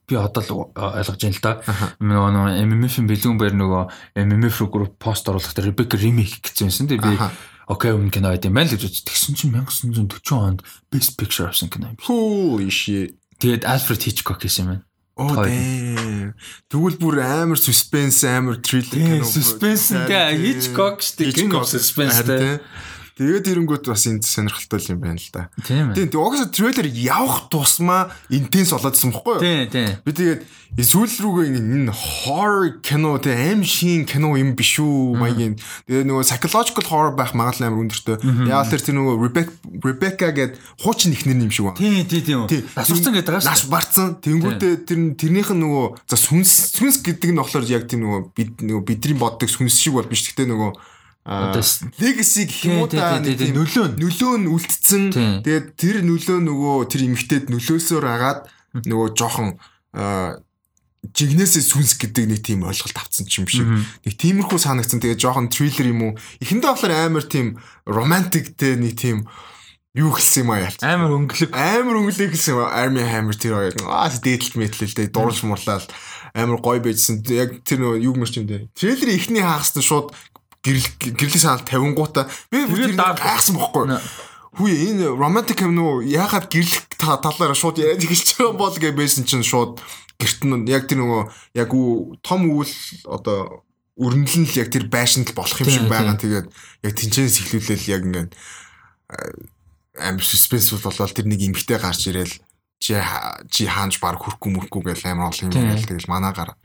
би 0.08 0.16
одоо 0.16 0.42
л 0.42 0.52
ойлгож 0.72 1.20
байна 1.20 1.36
л 1.36 1.44
да. 1.44 1.54
Нөгөө 2.00 2.30
нөгөө 2.32 2.54
MMF-ийн 2.64 3.08
бэлгүүн 3.12 3.36
баяр 3.36 3.56
нөгөө 3.60 3.84
MMF 4.16 4.56
руу 4.64 4.88
пост 4.96 5.28
оруулахдаа 5.28 5.68
Rebecca 5.68 6.00
remake 6.00 6.40
гэсэн 6.48 6.72
юмсэн. 6.72 6.88
Тэгээд 6.96 7.04
би 7.04 7.20
окей 7.68 7.92
өмнө 7.92 8.14
кино 8.14 8.32
байд 8.32 8.46
юм 8.48 8.56
байна 8.56 8.70
л 8.70 8.76
гэж 8.78 8.88
бодсон. 8.88 9.04
Тэгсэн 9.04 9.34
чинь 9.36 9.52
1940 9.52 10.32
онд 10.32 10.60
Best 10.88 11.20
Picture 11.20 11.50
авсан 11.50 11.68
кино 11.68 11.92
юм. 11.92 12.00
Holy 12.06 12.70
shit. 12.70 13.18
Тэгээд 13.42 13.66
Alfred 13.68 14.00
Hitchcock 14.06 14.40
гэсэн 14.40 14.64
юм 14.64 14.70
байна. 14.80 14.86
Оо. 15.16 15.48
Тэгвэл 16.68 17.00
бүр 17.00 17.24
амар 17.24 17.56
suspense, 17.56 18.28
амар 18.28 18.60
thriller 18.60 19.24
кино. 19.24 19.24
Suspense 19.24 19.96
ингээ 19.96 20.36
Hitchcock 20.44 21.00
штэ 21.00 21.32
кино 21.32 21.64
suspense 21.64 22.20
тэ. 22.28 22.60
Тэгээд 23.16 23.48
ирэнгүүт 23.48 23.88
бас 23.88 24.04
энэ 24.12 24.28
сонирхолтой 24.28 24.92
юм 24.92 25.00
байна 25.00 25.16
л 25.16 25.32
да. 25.32 25.48
Тийм 25.64 25.96
ээ. 25.96 26.12
Тийм, 26.12 26.20
угсаа 26.20 26.52
трейлер 26.52 26.84
явах 26.84 27.48
тусмаа 27.48 28.12
интенс 28.28 28.76
болоодсан 28.76 29.16
бохгүй 29.16 29.40
юу? 29.40 29.44
Тийм 29.44 29.72
тийм. 29.72 29.90
Би 30.04 30.12
тэгээд 30.12 30.42
сүүл 30.84 31.16
рүүгээ 31.24 31.56
энэ 31.56 31.96
horror 31.96 32.84
кино 32.84 33.16
тэ 33.24 33.32
аим 33.32 33.64
шин 33.64 34.04
кино 34.04 34.36
юм 34.36 34.52
биш 34.60 34.84
үү 34.84 35.16
маягийн. 35.16 35.56
Тэгээд 35.88 36.12
нөгөө 36.12 36.28
psychological 36.28 36.86
horror 36.92 37.16
байх 37.16 37.32
магадлал 37.32 37.72
амар 37.72 37.88
өндөртэй. 37.88 38.20
Яагаад 38.52 38.72
тэр 38.76 38.84
тэр 38.84 38.96
нөгөө 39.00 39.16
Rebecca 39.80 40.28
гэд 40.36 40.60
хуучин 40.84 41.16
ихнэр 41.16 41.40
юм 41.48 41.56
шиг 41.56 41.72
байна. 41.72 41.80
Тийм 41.80 42.04
тийм 42.12 42.52
тийм. 42.52 42.68
Насурсан 42.76 43.16
гэдэг 43.16 43.32
байгаа 43.32 43.48
Нас 43.48 43.64
шүү. 43.64 43.72
барцсан. 43.72 44.08
Тэнгүүтээ 44.20 44.74
тэр 44.84 45.00
тэрнийх 45.16 45.56
нь 45.56 45.64
нөгөө 45.64 45.86
за 46.04 46.20
сүнс 46.20 46.76
сүнс 46.76 47.00
гэдэг 47.00 47.32
нь 47.32 47.40
болохоор 47.40 47.64
яг 47.72 47.88
тийм 47.88 48.04
нөгөө 48.04 48.22
бид 48.36 48.52
нөгөө 48.60 48.84
бидний 48.84 49.16
боддог 49.16 49.48
сүнс 49.48 49.80
шиг 49.80 49.96
бол 49.96 50.04
биш. 50.04 50.28
Гэтэ 50.28 50.52
нөгөө 50.52 50.95
Одоо 51.26 51.66
легаси 51.98 52.46
гэх 52.46 52.62
юм 52.70 52.86
уу 52.86 52.90
та 52.90 53.18
нөлөө 53.18 53.98
нөлөө 53.98 54.34
нь 54.46 54.50
үлдсэн. 54.54 55.04
Тэгээд 55.42 55.68
тэр 55.74 56.06
нөлөө 56.06 56.38
нөгөө 56.38 56.86
тэр 56.86 57.02
эмгтээд 57.10 57.50
нөлөөсөөр 57.50 58.06
агаад 58.06 58.46
нөгөө 58.86 59.08
жоохон 59.18 59.58
жигнэсээ 61.14 61.64
сүнс 61.66 61.98
гэдэг 61.98 62.26
нэг 62.30 62.40
тийм 62.46 62.62
ойлголт 62.70 62.98
авцсан 62.98 63.26
ч 63.26 63.42
юм 63.42 63.50
шиг. 63.50 63.66
Нэг 64.06 64.14
тиймэрхүү 64.22 64.60
санагдсан. 64.62 65.02
Тэгээд 65.02 65.22
жоохон 65.22 65.50
триллер 65.50 65.90
юм 65.90 66.02
уу? 66.02 66.14
Эхэндээ 66.46 66.70
болохоор 66.70 66.94
амар 66.94 67.26
тийм 67.26 67.58
романтиктэй 67.90 68.78
нэг 68.78 68.94
тийм 68.94 69.26
юу 69.98 70.14
хэлсэн 70.14 70.46
юм 70.46 70.54
аа 70.54 70.66
ялц. 70.66 70.82
Амар 70.86 71.10
өнгөлөг. 71.14 71.50
Амар 71.54 71.96
өнгөлөг 72.06 72.32
гэсэн 72.38 72.54
юм. 72.54 72.70
Army 72.70 73.02
Hammer 73.02 73.38
тэр 73.38 73.54
хоёр. 73.58 73.74
Аа 73.86 74.14
дээдэлт 74.14 74.62
мэтлэлтэй 74.62 75.08
дуурж 75.10 75.42
мурлал 75.46 75.86
амар 76.36 76.60
гоё 76.60 76.82
байжсэн. 76.84 77.24
Яг 77.32 77.64
тэр 77.64 77.80
нөгөө 77.82 77.98
юу 78.04 78.14
мэрч 78.18 78.42
юм 78.42 78.50
дээ. 78.50 78.68
Трейлерийн 78.76 79.18
эхний 79.18 79.46
хагас 79.46 79.72
нь 79.78 79.86
шууд 79.86 80.12
гэрэл 80.66 80.88
гэрлийн 81.14 81.44
санал 81.46 81.62
50 81.62 81.94
гуута. 81.94 82.26
Би 82.50 82.66
даа- 82.98 83.14
гайхсан 83.14 83.56
бохгүй. 83.56 83.86
Хүү 84.58 84.68
энэ 84.72 85.14
юм 85.62 85.76
нуу 85.78 86.02
ягаад 86.02 86.50
гэрлэх 86.50 86.90
та- 86.98 87.22
талаараа 87.22 87.54
шууд 87.54 87.78
яриад 87.78 88.02
эхэлж 88.02 88.34
байгаа 88.40 88.50
юм 88.50 88.58
бол 88.58 88.74
байсан 88.98 89.24
чинь 89.30 89.44
шууд 89.46 89.78
гэрт 90.18 90.42
нь 90.48 90.66
яг 90.72 90.88
тэр 90.90 91.04
нөгөө 91.04 91.22
яг 91.60 91.70
том 92.24 92.48
үйл 92.50 92.72
одоо 93.06 93.62
өрнөлн 94.00 94.48
л 94.48 94.60
яг 94.60 94.72
тэр 94.72 94.88
байшинд 94.88 95.28
л 95.32 95.38
болох 95.38 95.60
юм 95.60 95.70
шиг 95.70 95.86
байгаа. 95.92 96.16
Тэгээд 96.18 96.48
яг 96.88 96.94
тэнцэнээс 96.96 97.38
эхлүүлээл 97.46 97.92
яг 97.94 98.02
ингээд 98.08 98.32
амар 100.00 100.24
суспенсфул 100.24 100.80
болоод 100.84 101.14
тэр 101.16 101.28
нэг 101.28 101.40
эмгтэй 101.44 101.80
гарч 101.80 102.08
ирээл 102.12 102.36
чи 102.80 102.96
чи 103.52 103.64
хаанч 103.68 104.00
баг 104.04 104.20
хөрхгүй 104.20 104.52
мөрхгүй 104.52 104.82
гэл 104.92 105.08
амар 105.16 105.32
олон 105.32 105.52
юм 105.52 105.68
байл 105.68 105.84
тэгэл 105.88 106.12
манаагаар 106.12 106.56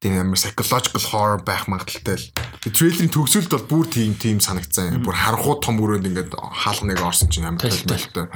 тийм 0.00 0.18
амар 0.20 0.36
psychological 0.36 1.04
horror 1.08 1.40
байх 1.40 1.64
магадaltaй 1.72 2.16
л. 2.20 2.26
Трейлерийн 2.66 3.08
төгсөлд 3.08 3.48
бол 3.48 3.64
бүр 3.64 3.84
тийм 3.88 4.12
тийм 4.20 4.38
санагцсан 4.44 5.00
бүр 5.00 5.16
харанхуу 5.16 5.56
том 5.64 5.80
өрөөнд 5.80 6.08
ингээд 6.10 6.36
хаалганыг 6.36 7.00
орсон 7.00 7.32
чинь 7.32 7.48
амар 7.48 7.64
толмолтой 7.64 8.28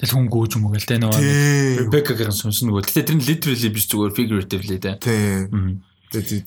Тэгэл. 0.00 0.08
хүн 0.08 0.26
гөөж 0.32 0.52
юм 0.56 0.64
уу 0.66 0.72
гээл 0.72 0.88
тэ 0.88 0.96
нөгөө. 1.04 1.20
Rebecca-гийн 1.84 2.32
сүнс 2.32 2.64
нөгөө. 2.64 2.88
Гэтэ 2.88 3.04
тэр 3.12 3.16
нь 3.20 3.26
literally 3.28 3.68
биш 3.68 3.86
зүгээр 3.92 4.12
figuratively 4.16 4.78
тэ. 4.80 4.96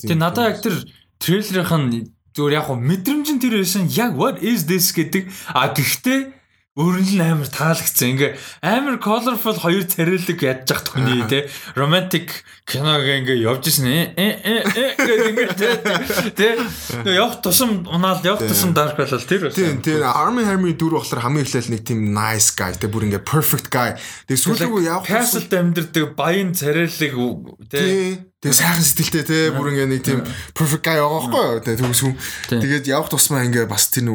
тийм 0.01 0.09
Тэгээ 0.09 0.18
надад 0.18 0.49
яг 0.49 0.57
тэр 0.66 0.76
трейлерийнх 1.22 1.74
нь 1.78 2.09
зүгээр 2.34 2.57
яг 2.57 2.66
хөө 2.66 2.78
мэдрэмж 2.82 3.28
нь 3.38 3.41
тэр 3.41 3.61
байсан. 3.61 3.86
Яг 3.93 4.18
what 4.18 4.41
is 4.41 4.66
this 4.66 4.89
гэдэг. 4.91 5.30
А 5.53 5.70
гэхдээ 5.70 6.20
өөрөөр 6.76 7.07
нь 7.07 7.23
амар 7.23 7.47
таалагдсан. 7.47 8.19
Ингээ 8.19 8.32
амар 8.59 8.99
colorful 8.99 9.55
хоёр 9.55 9.88
царилэг 9.88 10.43
ядж 10.43 10.67
захт 10.67 10.91
хүний 10.91 11.23
те 11.32 11.47
romantic 11.71 12.43
киног 12.67 12.99
ингээ 12.99 13.47
явж 13.47 13.71
исэн 13.71 13.88
э 13.88 14.03
э 14.11 14.59
э 14.59 14.88
ингээ 14.99 15.55
те 16.36 16.59
явах 17.15 17.39
тусам 17.39 17.88
унаал 17.88 18.19
явах 18.28 18.43
тусам 18.43 18.76
dark 18.76 18.99
болол 18.99 19.23
тэр. 19.23 19.55
Тийм 19.55 19.80
тийм 19.80 20.03
Army 20.03 20.43
Hammer 20.43 20.76
дүр 20.76 20.99
болохоор 20.99 21.23
хамгийн 21.23 21.47
эхлээл 21.47 21.71
нэг 21.71 21.88
тийм 21.88 22.11
nice 22.11 22.51
guy. 22.51 22.76
Те 22.76 22.91
бүр 22.91 23.07
ингээд 23.07 23.23
perfect 23.23 23.71
guy. 23.71 23.95
Тэгээ 24.28 24.43
сүүлрүү 24.43 24.84
явах 24.84 25.07
Castle 25.07 25.47
амьдэрдэг 25.47 26.11
баян 26.19 26.51
царилэг 26.51 27.15
те 27.71 28.19
Тэгээ 28.45 28.61
сайхан 28.61 28.85
сэтгэлтэй 28.85 29.25
те 29.25 29.37
бүр 29.49 29.73
ингээ 29.73 29.89
нэг 29.89 30.01
тийм 30.05 30.21
perfect 30.53 30.85
guy 30.85 31.01
байгаа 31.01 31.17
байхгүй 31.17 31.41
юу? 31.49 31.61
Тэгээ 31.65 31.81
төгсгүн. 31.81 32.13
Тийм. 32.45 32.61
Тэгээд 32.61 32.85
явах 32.93 33.09
тусмаа 33.09 33.41
ингээ 33.41 33.65
бас 33.65 33.89
тэр 33.89 34.05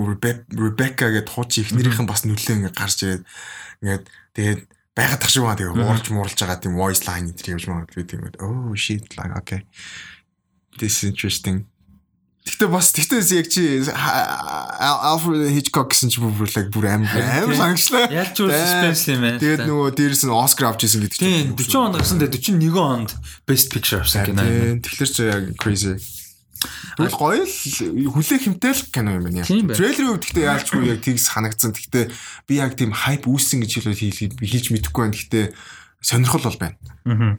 Rebecca 0.55 1.11
гэд 1.11 1.27
хуучин 1.27 1.67
ихнэрийнхэн 1.67 2.07
бас 2.07 2.23
нүлээ 2.23 2.63
ингээ 2.63 2.79
гарч 2.79 2.99
ирээд 3.03 3.23
ингээд 3.83 4.05
тэгээд 4.39 4.61
байгаад 4.95 5.19
тах 5.19 5.35
шиг 5.35 5.43
байна. 5.43 5.59
Тэгээ 5.59 5.83
уурж 5.83 6.07
муурж 6.15 6.39
байгаа 6.39 6.63
тийм 6.63 6.79
voice 6.79 7.03
line 7.11 7.35
энэ 7.35 7.59
явж 7.59 7.65
байгаа 7.67 7.91
би 7.91 8.07
тийм 8.07 8.23
oh 8.39 8.71
shit 8.79 9.19
like 9.19 9.35
okay. 9.35 9.67
This 10.79 11.03
is 11.03 11.11
interesting 11.11 11.67
Гэтэ 12.41 12.67
бас 12.73 12.89
гэтээ 12.97 13.21
яг 13.37 13.47
чи 13.53 13.85
Al- 13.93 15.03
Alfred 15.13 15.45
Hitchcock 15.53 15.93
гэсэн 15.93 16.09
чи 16.09 16.25
бүр 16.25 16.49
like 16.49 16.73
бүр 16.73 16.89
амар 16.89 17.13
амар 17.21 17.53
санагчлаа. 17.53 18.09
Ялч 18.09 18.37
үл 18.41 18.49
suspense 18.49 19.05
юм 19.13 19.21
байна. 19.29 19.39
Тэгээд 19.41 19.69
нөгөө 19.69 19.89
дээрээс 19.93 20.25
нь 20.25 20.33
Oscar 20.33 20.73
авч 20.73 20.81
ирсэн 20.89 21.05
гэдэг 21.05 21.21
Тийм 21.21 21.53
40 21.53 21.85
онд 21.85 21.95
гарсан 22.01 22.17
дээр 22.17 22.33
41 22.33 22.81
онд 22.81 23.11
best 23.45 23.69
picture 23.69 24.01
авсан 24.01 24.25
кино. 24.25 24.41
юм. 24.49 24.81
Тэгэхээр 24.81 25.11
ч 25.13 25.19
яг 25.29 25.45
crazy. 25.61 26.01
Тэгвэл 26.97 27.17
гоё 27.17 27.45
л 27.45 27.57
хүлээх 28.09 28.43
хэмтэл 28.49 28.81
кино 28.93 29.11
юм 29.21 29.25
байна. 29.29 29.45
Трейлерийн 29.45 30.13
үед 30.17 30.25
гэхдээ 30.25 30.49
яалчгүй 30.49 30.83
яг 30.93 31.01
тэгс 31.05 31.25
санагдсан. 31.29 31.73
Гэхдээ 31.77 32.05
би 32.49 32.53
яг 32.57 32.73
тийм 32.77 32.93
хайп 32.93 33.25
үүссэн 33.29 33.61
гэж 33.65 33.85
хэлээд 33.85 34.01
хэлж 34.01 34.19
хэлж 34.41 34.67
мэдэхгүй 34.73 35.01
байна. 35.05 35.17
Гэхдээ 35.17 35.45
сонирхол 36.05 36.45
бол 36.49 36.61
байна. 36.61 36.77
Аа. 37.09 37.37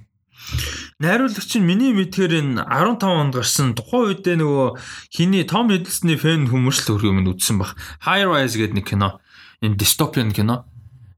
Найруулагч 1.02 1.58
нь 1.58 1.66
миний 1.66 1.94
мэдхээр 1.98 2.62
энэ 2.62 2.66
15 2.70 3.04
онд 3.10 3.34
гарсан 3.34 3.74
тухайн 3.74 4.14
үедээ 4.14 4.38
нөгөө 4.38 4.68
хиний 5.10 5.46
Том 5.50 5.74
Hiddleston-ы 5.74 6.18
фэн 6.22 6.52
хүмүүс 6.52 6.86
л 6.86 6.94
хөргөө 6.94 7.14
минь 7.18 7.32
үзсэн 7.34 7.58
баг. 7.58 7.74
High 8.06 8.30
Rise 8.30 8.62
гэдэг 8.62 8.76
нэг 8.78 8.86
кино. 8.86 9.18
Энэ 9.66 9.82
dystopian 9.82 10.30
кино. 10.30 10.70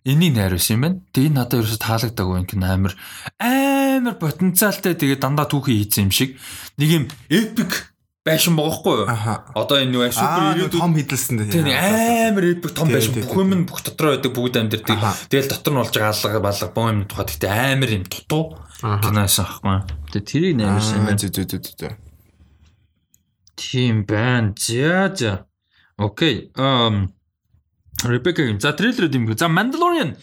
Энийг 0.07 0.35
найруулсан 0.35 0.75
юм 0.79 0.81
байна. 0.83 0.97
Тэгээ 1.11 1.29
энэ 1.31 1.37
надад 1.39 1.59
ерөөсө 1.63 1.79
таалагдаагүй 1.83 2.35
энэ 2.39 2.51
кино 2.51 2.65
амар 2.71 2.93
амар 3.39 4.15
потенциалтай 4.19 4.95
тэгээ 4.95 5.19
дандаа 5.19 5.47
түүхий 5.51 5.83
хийсэн 5.83 6.07
юм 6.07 6.13
шиг. 6.15 6.39
Нэг 6.79 6.89
юм 6.91 7.03
epic 7.27 7.92
байшин 8.23 8.55
богохгүй 8.55 9.03
юу? 9.03 9.07
Одоо 9.51 9.77
энэ 9.83 9.91
нөгөө 9.91 10.11
супер 10.15 10.43
ирээдүйд 10.55 10.79
том 10.79 10.95
хидэлсэн 10.95 11.35
дээ. 11.43 11.51
Тийм 11.51 11.67
амар 11.67 12.45
эпик 12.55 12.71
том 12.71 12.87
байшин 12.87 13.19
бүх 13.19 13.35
юм 13.35 13.51
нь 13.51 13.65
бүх 13.67 13.83
дотроо 13.83 14.15
байдаг 14.15 14.31
бүгд 14.31 14.55
амьдэрдэг. 14.63 14.99
Тэгэл 15.27 15.51
дотор 15.51 15.71
нь 15.75 15.79
болж 15.83 15.91
байгаа 15.91 16.15
алга 16.15 16.39
балга 16.39 16.67
боо 16.71 16.87
юм 16.87 17.03
тухайд 17.03 17.29
гэхдээ 17.35 17.51
амар 17.75 17.91
юм 17.91 18.03
дутуу 18.07 18.43
киносэн 18.79 19.43
ахгүй. 19.43 19.77
Тэгээ 20.15 20.23
тэрийг 20.23 20.55
юм 20.55 20.71
Аа, 20.71 20.79
байна. 20.79 21.19
зөө 21.19 21.31
зөө 21.35 21.59
зөө. 21.67 21.91
Тийм 23.59 23.95
байна. 24.07 24.55
За 24.55 25.11
за. 25.11 25.31
Окей. 25.99 26.51
Эм 26.55 27.11
Ребекка 28.09 28.43
юм. 28.43 28.59
За 28.59 28.73
трейлерүүд 28.75 29.15
юм. 29.15 29.25
За 29.37 29.47
Mandalorian 29.47 30.15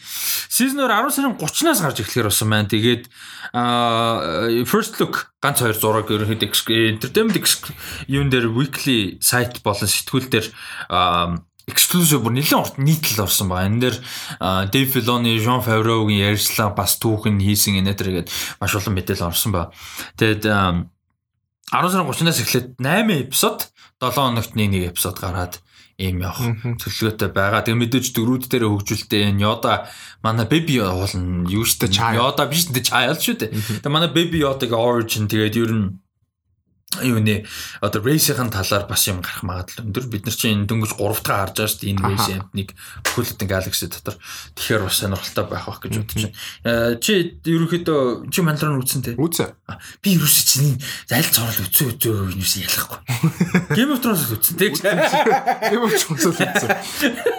season 0.51 0.83
2 0.85 0.89
10 0.89 1.15
сарын 1.15 1.37
30-наас 1.39 1.81
гарч 1.81 2.01
эхлэхээр 2.01 2.29
болсон 2.29 2.49
байна. 2.49 2.69
Тэгээд 2.69 3.09
аа 3.53 4.49
first 4.69 4.99
look 4.99 5.33
ганц 5.41 5.63
хоёр 5.63 5.77
зураг 5.77 6.11
ерөнхийдөө 6.11 6.99
entertainment 6.99 7.37
юун 8.07 8.29
дээр 8.29 8.51
weekly 8.51 9.17
site 9.23 9.63
болон 9.65 9.89
сэтгүүл 9.89 10.29
дээр 10.29 10.47
аа 10.91 11.41
exclusive 11.69 12.21
бүр 12.21 12.35
нэлээд 12.35 12.57
урт 12.57 12.75
нийтлэл 12.81 13.25
орсон 13.25 13.47
байгаа. 13.49 13.69
Энэ 13.69 13.81
дээр 13.81 13.97
Dave 14.73 14.89
Filoni, 14.91 15.39
Jean 15.39 15.61
Favreau-гийн 15.63 16.33
ярьслаа 16.33 16.73
бас 16.75 16.97
түүхэн 16.99 17.39
хийсэн 17.39 17.79
энэ 17.79 17.95
төргээд 17.95 18.27
маш 18.59 18.75
олон 18.75 18.97
мэдээлэл 18.97 19.29
орсон 19.29 19.51
ба. 19.55 19.71
Тэгээд 20.19 20.43
аа, 20.49 20.89
10 21.71 21.93
сарын 21.95 22.09
30-наас 22.11 22.41
эхлээд 22.43 22.67
8 22.81 23.29
эпизод 23.29 23.71
7 24.01 24.11
хоногт 24.11 24.53
нэг 24.57 24.91
эпизод 24.91 25.15
гараад 25.21 25.63
ийм 26.01 26.25
явах 26.25 26.57
төлөвлөгөөтэй 26.81 27.29
байгаа. 27.29 27.61
Тэгээ 27.61 27.81
мэдээж 27.85 28.05
дөрүүд 28.17 28.43
дээр 28.49 28.65
хөгжүүлтэй 28.65 29.21
энэ 29.29 29.45
Yoda 29.45 29.85
манай 30.25 30.49
Baby 30.49 30.81
Yoda 30.81 30.97
болно. 30.97 31.45
Юу 31.45 31.63
штэ. 31.63 31.93
Yoda 31.93 32.49
биш 32.49 32.67
дээ 32.73 32.81
Child 32.81 33.19
шүү 33.21 33.35
дээ. 33.37 33.51
Тэгээ 33.85 33.93
манай 33.93 34.09
Baby 34.09 34.41
Yoda-гийн 34.41 34.81
origin 34.81 35.29
тэгээд 35.29 35.61
ер 35.61 35.71
нь 35.71 35.87
юу 36.99 37.23
нэ 37.23 37.47
одоо 37.79 38.03
рейсийн 38.03 38.51
талаар 38.51 38.83
бас 38.83 39.07
юм 39.07 39.23
гарах 39.23 39.47
магадлал 39.47 39.87
өндөр 39.87 40.05
бид 40.11 40.27
нар 40.27 40.35
чинь 40.35 40.67
дөнгөж 40.67 40.99
3 40.99 41.23
дахь 41.23 41.55
харж 41.55 41.55
байгаа 41.55 41.71
шүү 41.71 41.79
дээ 41.79 41.91
энэ 41.95 42.03
рейс 42.03 42.27
амтныг 42.35 42.69
бүхэлдэн 43.07 43.47
галакси 43.47 43.87
дотор 43.87 44.15
тэгэхээр 44.59 44.83
бас 44.83 44.95
сонирхолтой 44.99 45.45
байх 45.47 45.65
байх 45.71 45.79
гэж 45.79 45.93
бодож 46.03 46.19
байна. 46.19 46.35
Э, 46.67 46.99
Чи 46.99 47.13
ерөнхийдөө 47.47 48.27
чи 48.27 48.39
манлрын 48.43 48.83
үзсэн 48.83 49.01
те. 49.07 49.15
Үзээ. 49.15 49.49
А, 49.71 49.79
Би 50.03 50.19
ерөөсөө 50.19 50.45
чинь 50.51 50.75
аль 51.15 51.31
цорол 51.31 51.63
үзээ 51.63 51.87
үзээ 51.95 52.15
юус 52.35 52.53
ялахгүй. 52.59 52.99
Game 53.79 53.91
of 53.95 54.03
Thrones 54.03 54.27
үзсэн 54.27 54.55
те. 54.59 54.75
Юм 55.71 55.87
ч 55.95 56.03
сонсоод 56.03 56.43
үзээ. 56.43 56.71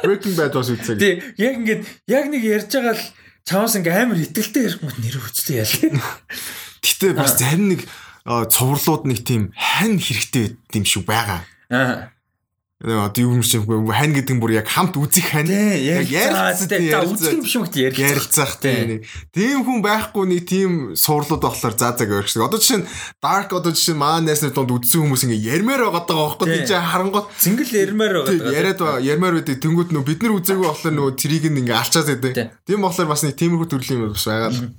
Breaking 0.01 0.35
Bad 0.41 0.57
бас 0.57 0.73
үзээ. 0.73 0.97
Тэг 0.97 1.37
яг 1.37 1.55
ингээд 1.61 1.83
яг 2.09 2.25
нэг 2.33 2.43
ярьж 2.43 2.73
байгаа 2.73 2.97
л 2.97 3.05
чамаас 3.45 3.77
ингээ 3.77 4.01
амар 4.01 4.19
итгэлтэй 4.23 4.65
ярих 4.65 4.81
мод 4.81 4.97
нэр 4.97 5.21
үзтээ 5.21 5.61
ял. 5.61 5.77
Гэтэ 6.81 7.15
бас 7.19 7.37
зарим 7.37 7.75
нэг 7.77 7.85
цувралууд 8.27 9.07
нэг 9.11 9.27
тийм 9.27 9.51
хань 9.55 9.99
хэрэгтэй 9.99 10.55
юм 10.79 10.85
шиг 10.87 11.05
байгаа. 11.07 11.43
Аа. 11.71 12.13
Одоо 12.83 13.23
юу 13.23 13.39
юм 13.39 13.43
шиг 13.47 13.63
хань 13.63 14.11
гэдэг 14.11 14.35
нь 14.35 14.43
бүр 14.43 14.59
яг 14.59 14.67
хамт 14.67 14.99
үзэх 14.99 15.31
хань. 15.31 15.47
Яг 15.47 16.03
ярилцсан. 16.11 16.67
За 16.67 17.07
үзэх 17.07 17.39
юм 17.39 17.43
биш 17.47 17.55
юм 17.55 17.67
ярилцсан. 17.71 18.11
ярилцах 18.11 18.59
тийм. 18.59 19.07
Тийм 19.31 19.63
хүн 19.63 19.87
байхгүй 19.87 20.27
нэг 20.27 20.43
тийм 20.51 20.71
суурлууд 20.99 21.47
болохоор 21.47 21.79
заа 21.79 21.95
заа 21.95 22.11
гэрчдэг. 22.11 22.43
Одоо 22.43 22.59
жишээ 22.59 22.83
нь 22.83 22.87
Dark 23.23 23.55
одоо 23.55 23.71
жишээ 23.71 23.95
нь 23.95 24.03
Маань 24.03 24.27
найсны 24.27 24.51
дунд 24.51 24.75
үзсэн 24.75 24.99
хүмүүс 24.99 25.31
ингээ 25.31 25.63
ярмаар 25.63 25.95
байгаа 25.95 26.11
даа 26.11 26.19
байхгүй 26.35 26.47
Тийм. 26.51 26.67
чи 26.67 26.75
харангуут 26.75 27.27
Зингэл 27.39 27.71
ярмаар 27.71 28.15
байгаа. 28.27 28.51
Яриад 28.51 28.81
ярмаар 28.99 29.35
байдаг 29.39 29.63
тэнгууд 29.63 29.91
нөө 29.95 30.03
бид 30.03 30.21
нар 30.27 30.35
үзээгүй 30.43 30.67
болохоор 30.67 30.95
нөгөө 30.99 31.15
трийг 31.23 31.47
ингээ 31.47 31.79
алчаад 31.79 32.11
байдаг. 32.19 32.51
Тийм 32.67 32.83
болохоор 32.83 33.15
бас 33.15 33.23
нэг 33.23 33.39
тиймэрхүү 33.39 33.69
төрлийн 33.71 34.11
юм 34.11 34.11
бас 34.11 34.27
байгаа 34.27 34.51
л. 34.51 34.75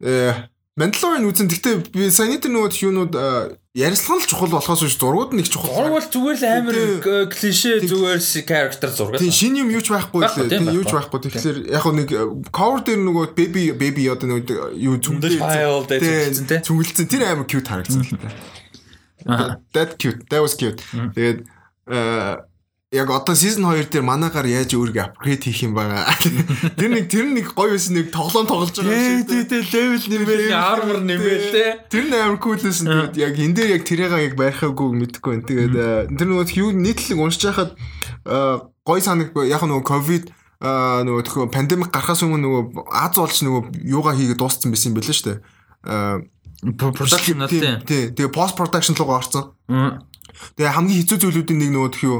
Э 0.00 0.51
Mandalorian 0.72 1.28
үзэн 1.28 1.52
гэхдээ 1.52 1.74
би 1.92 2.08
саяны 2.08 2.40
тэр 2.40 2.56
нөгөө 2.56 2.80
юунууд 2.80 3.12
ярилцлага 3.76 4.24
л 4.24 4.28
чухал 4.28 4.52
болохоос 4.56 4.80
биш 4.88 4.96
зургууд 4.96 5.36
нэг 5.36 5.44
чухал. 5.52 5.68
Зураг 5.68 5.92
бол 5.92 6.08
зүгээр 6.08 6.38
л 6.40 6.46
амар 6.48 6.76
э, 6.80 7.28
клишэ 7.28 7.84
зүгээр 7.84 8.20
си- 8.24 8.44
character 8.48 8.88
зураг. 8.88 9.20
Тийм 9.20 9.36
шин 9.36 9.52
юм 9.60 9.68
юу 9.68 9.84
ч 9.84 9.92
байхгүй 9.92 10.24
лээ. 10.24 10.48
тийм 10.48 10.64
Тийм 10.64 10.76
юу 10.80 10.84
ч 10.88 10.96
байхгүй. 10.96 11.18
Тэгэхээр 11.28 11.58
яг 11.76 11.84
нэг 11.92 12.08
э, 12.08 12.24
cover 12.48 12.80
дээр 12.88 13.00
нөгөө 13.04 13.24
baby 13.36 13.76
baby 13.76 14.08
одоо 14.08 14.32
нөгөө 14.32 14.80
юу 14.80 14.96
Зөндөл 14.96 15.36
тийм. 15.36 16.64
Цүнгэлцэн 16.64 17.04
тэр 17.04 17.22
амар 17.28 17.44
cute 17.44 17.68
харагдсан 17.68 18.00
л 18.08 18.16
та. 18.16 19.60
That 19.76 20.00
cute. 20.00 20.24
That 20.32 20.40
was 20.40 20.56
cute. 20.56 20.80
Тэгээд 20.88 21.44
э 21.92 22.48
яг 22.92 23.08
одоо 23.10 23.34
season 23.34 23.64
2 23.64 23.88
дээр 23.88 24.04
манагаар 24.04 24.44
яаж 24.44 24.76
өөрийгөө 24.76 25.16
апгрейд 25.16 25.42
хийх 25.48 25.64
юм 25.64 25.72
байгаа. 25.72 26.12
Тэр 26.76 26.90
нэг 26.92 27.08
тэр 27.08 27.24
нэг 27.32 27.56
гоё 27.56 27.72
байсан 27.72 27.96
нэг 27.96 28.12
тоглоом 28.12 28.44
тоглож 28.44 28.76
байгаа 28.76 28.92
юм 28.92 29.24
шиг. 29.24 29.32
Тий, 29.32 29.44
тий, 29.48 29.64
level 29.64 30.04
нэмэл, 30.12 30.52
armor 30.52 31.00
нэмэл 31.00 31.48
те. 31.56 31.64
Тэр 31.88 32.04
нь 32.04 32.12
амар 32.12 32.36
cool 32.36 32.60
байсан. 32.60 32.92
Тэгээд 32.92 33.16
яг 33.16 33.34
энэ 33.40 33.56
дээр 33.56 33.70
яг 33.80 33.82
тэрийг 33.88 34.12
яг 34.12 34.36
барихаагүй 34.36 34.88
мэдэхгүй 34.92 35.30
байна. 35.32 35.48
Тэгээд 35.48 35.72
э, 35.72 35.88
тэр 36.20 36.26
нөгөө 36.28 36.52
юу 36.52 36.70
нийтлэг 36.76 37.16
уншиж 37.16 37.48
байхад 37.48 37.72
э, 38.28 38.60
гоё 38.84 39.00
санаг 39.00 39.32
яг 39.40 39.64
нөгөө 39.64 39.88
ковид 39.88 40.28
а 40.60 41.00
нөгөө 41.02 41.24
төхөө 41.26 41.48
пандемик 41.48 41.90
гарахаас 41.90 42.22
өмнө 42.22 42.44
нөгөө 42.44 42.92
Аз 42.92 43.16
олж 43.16 43.40
нөгөө 43.40 43.88
юугаа 43.88 44.14
хийгээд 44.14 44.38
дууссан 44.38 44.68
байсан 44.70 44.92
юм 44.92 45.00
билээ 45.00 45.16
шүү 45.16 45.26
дээ. 45.32 45.38
Аа 45.88 46.20
Production 46.62 47.42
нэ. 47.42 47.82
тий. 47.82 48.14
Тэгээ 48.14 48.30
пост 48.30 48.54
production 48.54 48.94
руу 48.94 49.10
орсон. 49.18 49.50
Тэгээ 50.56 50.74
хамгийн 50.76 50.98
хэцүү 51.02 51.18
зүйлүүдийн 51.22 51.58
нэг 51.62 51.70
нөгөө 51.72 51.90
тхиүү 51.96 52.18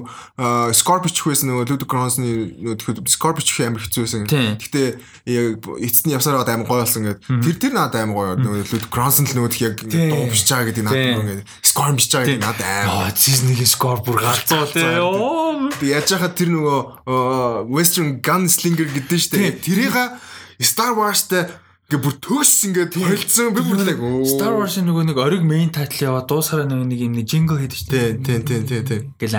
Scorpion 0.76 1.14
байсан 1.32 1.46
нөгөө 1.52 1.66
Göransson-ы 1.88 2.32
нөгөө 2.62 2.76
тхиүү 2.80 2.94
Scorpion 3.12 3.46
их 3.46 3.58
амар 3.62 3.82
хэцүү 3.82 4.02
байсан. 4.02 4.26
Гэхдээ 4.28 4.88
яг 5.32 5.66
эцэстний 5.82 6.14
явсаар 6.16 6.40
байгаа 6.40 6.54
амар 6.56 6.68
гоё 6.68 6.82
болсон 6.82 7.02
гэдэг. 7.06 7.42
Тэр 7.42 7.56
тэр 7.58 7.72
надад 7.76 8.02
амар 8.02 8.16
гоё. 8.16 8.36
Нөгөө 8.42 8.58
Ludwig 8.62 8.86
Göransson 8.88 9.26
л 9.28 9.36
нөгөө 9.36 9.50
тхиүү 9.52 9.68
яг 9.68 9.76
Тийм. 9.82 10.10
дуу 10.12 10.26
биш 10.30 10.42
байгаа 10.46 10.66
гэдэг 10.70 10.84
надад 10.86 11.02
бүр 11.02 11.22
ингээд 11.22 11.42
Scorpion 11.62 11.96
биш 11.98 12.08
байгаа 12.12 12.26
гэдэг 12.30 12.42
надад 12.42 12.66
амар. 12.66 13.14
Season 13.16 13.46
1-ийн 13.52 13.70
score 13.70 14.00
бүр 14.02 14.18
галзуу. 14.22 14.64
Оо. 15.02 15.68
Тэг 15.76 15.88
яаж 15.90 16.08
хахад 16.12 16.34
тэр 16.38 16.50
нөгөө 16.54 16.80
Western 17.68 18.22
Gunslinger 18.22 18.88
гэдэг 18.88 19.12
нь 19.12 19.22
шүү 19.22 19.34
дээ. 19.38 19.60
Тэрийг 19.62 19.96
Star 20.62 20.94
Wars-тай 20.94 21.50
ингээ 21.92 22.00
бүр 22.08 22.16
төгс 22.24 22.52
ингээд 22.72 22.96
холилдсон 22.96 23.52
би 23.52 23.60
бүр 23.68 23.84
яг 23.84 24.00
оо. 24.00 24.24
Star 24.24 24.56
Wars-ын 24.56 24.88
нөгөө 24.88 25.04
нэг 25.12 25.18
ориг 25.20 25.44
main 25.44 25.68
title 25.68 26.08
яваа 26.08 26.24
дуусараа 26.24 26.64
нөгөө 26.64 26.88
нэг 26.88 27.00
юм 27.04 27.12
нэг 27.20 27.28
jingle 27.28 27.60
хийдэг 27.60 27.76
шүү 27.76 27.92
дээ. 27.92 28.08
Тий, 28.24 28.40
тий, 28.40 28.60
тий, 28.64 28.80
тий, 28.80 28.82
тий. 28.88 29.00
Гэл 29.20 29.36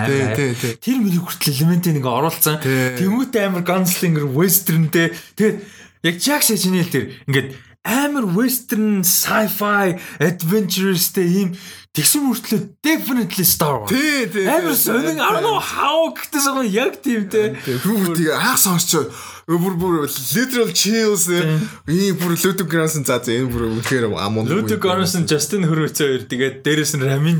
тий. 0.62 0.74
Тэр 0.78 0.98
миний 1.02 1.18
хүртэл 1.18 1.50
элементийг 1.50 1.98
нэг 1.98 2.06
оруулсан. 2.06 2.62
Тэмүүтэй 2.62 3.42
амар 3.50 3.66
gunslinger 3.66 4.30
western 4.30 4.86
те. 4.94 5.10
Тэгээд 5.34 5.58
яг 6.06 6.16
Jack 6.22 6.46
Channel 6.46 6.86
тэр 6.86 7.10
ингээд 7.26 7.48
амар 7.82 8.24
western 8.38 9.02
sci-fi 9.02 9.98
adventurous 10.22 11.10
те 11.10 11.26
ийм 11.26 11.58
тэгсэн 11.94 12.26
мөртлөө 12.26 12.60
definitely 12.82 13.44
Star 13.46 13.78
Wars. 13.78 13.90
Тий, 13.94 14.26
тий. 14.26 14.46
Амар 14.50 14.74
сонин 14.74 15.20
I 15.22 15.30
don't 15.30 15.46
know 15.46 15.60
how 15.62 16.10
гэхдээ 16.10 16.40
согон 16.42 16.66
яг 16.66 16.98
тийм 16.98 17.30
те. 17.30 17.54
Бүр 17.86 18.18
тийм 18.18 18.34
анх 18.34 18.58
сонсч 18.58 18.98
бүр 19.46 19.74
бүр 19.78 19.94
literal 20.34 20.70
chills 20.74 21.30
ийм 21.30 22.18
бүр 22.18 22.34
Ludwig 22.34 22.66
Göransson 22.66 23.06
за 23.06 23.22
за 23.22 23.30
энэ 23.30 23.46
бүр 23.46 23.62
үнэхээр 23.78 24.10
амун. 24.10 24.50
Ludwig 24.50 24.82
Göransson, 24.82 25.22
Justin 25.30 25.62
Hurwitz 25.70 26.02
хоёр 26.02 26.26
тэгээд 26.26 26.66
дээрэс 26.66 26.98
нь 26.98 27.04
Ramin 27.06 27.38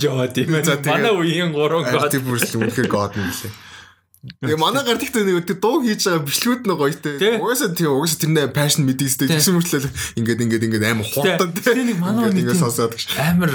За, 0.63 0.79
ээ. 0.79 0.87
тэгээд- 0.87 0.87
Манай 0.87 1.13
үеийн 1.19 1.51
гурван 1.51 1.83
God 1.91 2.11
тийм 2.15 2.23
бүр 2.23 2.39
л 2.39 2.47
үнэхээр 2.63 2.89
god 2.95 3.19
юм 3.19 3.27
лээ. 3.27 3.53
Тэгээ 4.41 4.57
манай 4.57 4.81
гард 4.87 5.03
ихтэй 5.05 5.25
нэг 5.27 5.45
тийм 5.51 5.59
дуу 5.61 5.83
хийж 5.85 6.01
байгаа 6.09 6.25
бичлэгүүд 6.25 6.63
нь 6.65 6.73
гоё. 6.79 6.95
Тий. 6.97 7.37
Угаасаа 7.43 7.75
тийм 7.77 7.91
угаасаа 7.93 8.19
тэрнээ 8.23 8.47
passion 8.57 8.87
мэдээстэй 8.89 9.27
Тий. 9.29 9.37
тэгсэн 9.37 9.53
мөртлөө 9.59 9.91
ингээд 10.17 10.41
ингээд 10.47 10.65
ингээд 10.65 10.85
амар 10.89 11.05
хурдан. 11.11 11.51
Тэгээ 11.53 11.85
нэг 11.93 11.99
манай 12.01 12.33
нэг 12.33 12.49
тийм 12.49 12.57
сонсоод 12.57 12.97
гэж. 12.97 13.19
амар 13.21 13.53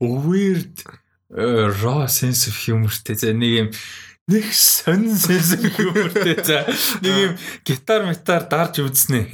weird 0.00 0.84
э, 1.30 1.72
raw 1.82 2.06
sense 2.08 2.48
of 2.48 2.56
humorтэй. 2.66 3.16
За 3.16 3.32
нэг 3.32 3.52
юм 3.56 3.70
нэг 4.28 4.44
сонин 4.52 5.16
sense 5.16 5.56
of 5.56 5.64
humorтэй. 5.78 6.36
За 6.44 6.66
нэг 7.00 7.14
юм 7.16 7.32
гитар 7.64 8.04
метар 8.04 8.44
дарж 8.50 8.82
үзнэ 8.84 9.24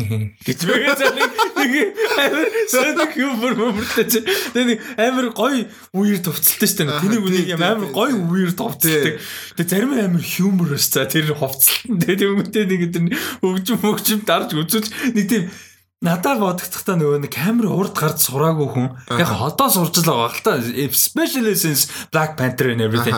гэж 0.44 0.58
байгаа 0.68 0.94
за 1.00 1.10
нэг 1.16 1.30
нэг 1.32 1.72
юм 1.74 1.90
амар 2.20 2.48
сонин 2.68 3.10
humor 3.16 3.52
humorтэй. 3.56 4.22
За 4.54 4.60
нэг 4.62 4.78
амар 4.96 5.32
гоё 5.34 5.66
weird 5.96 6.28
хувцалтай 6.28 6.86
дээ. 6.86 7.00
Тэнийг 7.02 7.24
үнийг 7.26 7.48
юм 7.56 7.62
амар 7.64 7.90
гоё 7.90 8.14
weird 8.30 8.58
хувцалтай 8.60 9.18
тэгээ 9.58 9.70
зарим 9.72 9.96
амар 9.98 10.22
humorous. 10.22 10.86
За 10.92 11.08
тэр 11.08 11.34
хувцалтан 11.34 11.98
тэгээ 11.98 12.30
үүнтэй 12.30 12.64
нэг 12.70 12.82
тэр 12.94 13.04
хөгжим 13.42 13.80
хөгжим 13.82 14.20
дарж 14.28 14.54
үзүүлж 14.54 15.16
нэг 15.16 15.26
тийм 15.26 15.50
Надад 16.02 16.42
бодогдохдоо 16.42 16.96
нөгөө 16.98 17.18
нэг 17.22 17.30
камер 17.30 17.70
урд 17.70 17.94
гарч 17.94 18.26
сураагүй 18.26 18.68
хүн. 18.74 18.88
Яг 19.22 19.30
одоо 19.38 19.70
сурж 19.70 20.02
л 20.02 20.10
байгаа 20.10 20.34
л 20.34 20.42
та. 20.42 20.58
Especially 20.58 21.54
since 21.54 21.86
Black 22.10 22.34
Panther 22.34 22.74
and 22.74 22.82
everything. 22.82 23.14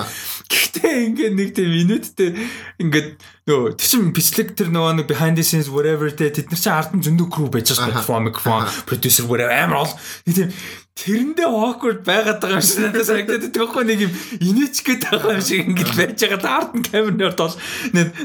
Гэхдээ 0.52 1.08
ингээд 1.08 1.32
нэг 1.32 1.48
тийм 1.56 1.72
минуттэй 1.72 2.36
ингээд 2.84 3.08
нөгөө 3.48 3.80
тийм 3.80 4.12
бичлэг 4.12 4.52
тэр 4.52 4.68
нөгөө 4.68 5.00
нэг 5.00 5.06
behind 5.08 5.40
the 5.40 5.44
scenes 5.44 5.72
whatever 5.72 6.12
тэ 6.12 6.28
тэд 6.28 6.52
нар 6.52 6.60
чинь 6.60 6.76
ард 6.76 6.92
нь 6.92 7.04
зөндөө 7.04 7.28
crew 7.32 7.48
байж 7.48 7.72
байгаа 7.72 7.88
microphone 7.88 8.24
microphone 8.28 8.64
producer 8.84 9.24
whatever 9.24 9.52
амар 9.52 9.88
ол 9.88 9.92
тийм 10.28 10.52
тэрэндээ 10.94 11.48
awkward 11.50 12.06
байгаад 12.06 12.38
байгаа 12.38 12.62
юм 12.62 12.62
шиг 12.62 12.86
надад 12.86 13.02
санагдаад 13.02 13.50
байгаа 13.50 13.82
нэг 13.82 14.00
юм 14.06 14.12
инээч 14.38 14.76
гээд 14.86 15.02
байгаа 15.10 15.34
юм 15.34 15.42
шиг 15.42 15.60
ингээд 15.66 15.92
байж 15.98 16.18
байгаа 16.22 16.52
ард 16.54 16.70
нь 16.78 16.86
камерны 16.86 17.24
орд 17.26 17.40
бол 17.42 17.56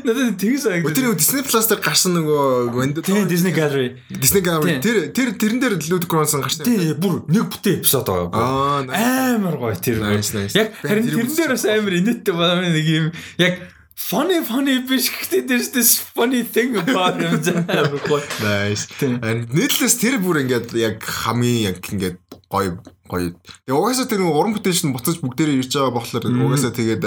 надад 0.06 0.38
тийм 0.38 0.54
санагдаад. 0.62 0.94
Тэр 0.94 1.18
Disney 1.18 1.42
Plus 1.42 1.66
дээр 1.66 1.82
гарсан 1.82 2.14
нөгөө 2.14 2.70
Windows 2.78 3.06
Тийм 3.10 3.26
Disney 3.26 3.54
Gallery. 3.58 3.98
Disney 4.14 4.46
Gallery 4.46 4.78
Тийм. 4.78 4.86
тэр 4.86 4.98
тэр 5.18 5.30
тэрэн 5.34 5.60
дээр 5.66 5.76
Ludwig 5.82 6.14
Göransson 6.14 6.46
гарсан. 6.46 6.70
Тий, 6.70 6.94
бүр 6.94 7.26
нэг 7.26 7.50
бүтэн 7.50 7.82
эпизод 7.82 8.06
байгаа. 8.06 8.86
Амар 8.86 9.58
гоё 9.58 9.74
тэр. 9.74 10.06
Яг 10.06 10.78
харин 10.86 11.10
Тэр 11.10 11.26
тэрэн 11.26 11.36
дээр 11.42 11.52
бас 11.58 11.66
амар 11.66 11.94
инээдтэй 11.98 12.36
байна 12.38 12.70
нэг 12.70 12.86
юм 12.86 13.10
яг 13.42 13.66
funny 13.98 14.46
funny 14.46 14.78
биш 14.86 15.10
гэхдээ 15.10 15.50
there's 15.50 15.74
this 15.74 15.98
funny 15.98 16.46
thing 16.46 16.78
about 16.78 17.18
him. 17.18 17.42
Nice. 18.46 18.86
Тийм. 19.02 19.20
And 19.26 19.50
нийтлээс 19.50 19.98
тэр 19.98 20.22
бүр 20.22 20.46
ингээд 20.46 20.70
яг 20.78 21.02
хамгийн 21.02 21.74
яг 21.74 21.82
ингээд 21.90 22.18
гоё 22.50 22.82
гоё. 23.06 23.32
Тэгээ 23.66 23.78
угаасаа 23.78 24.10
тэр 24.10 24.26
нэг 24.26 24.34
уран 24.34 24.54
бүтээлч 24.58 24.82
нь 24.90 24.94
буцаж 24.94 25.22
бүгдээрээ 25.22 25.62
ирж 25.62 25.72
байгаа 25.78 25.94
болохоор 25.94 26.26
угаасаа 26.26 26.74
тэгээд 26.74 27.04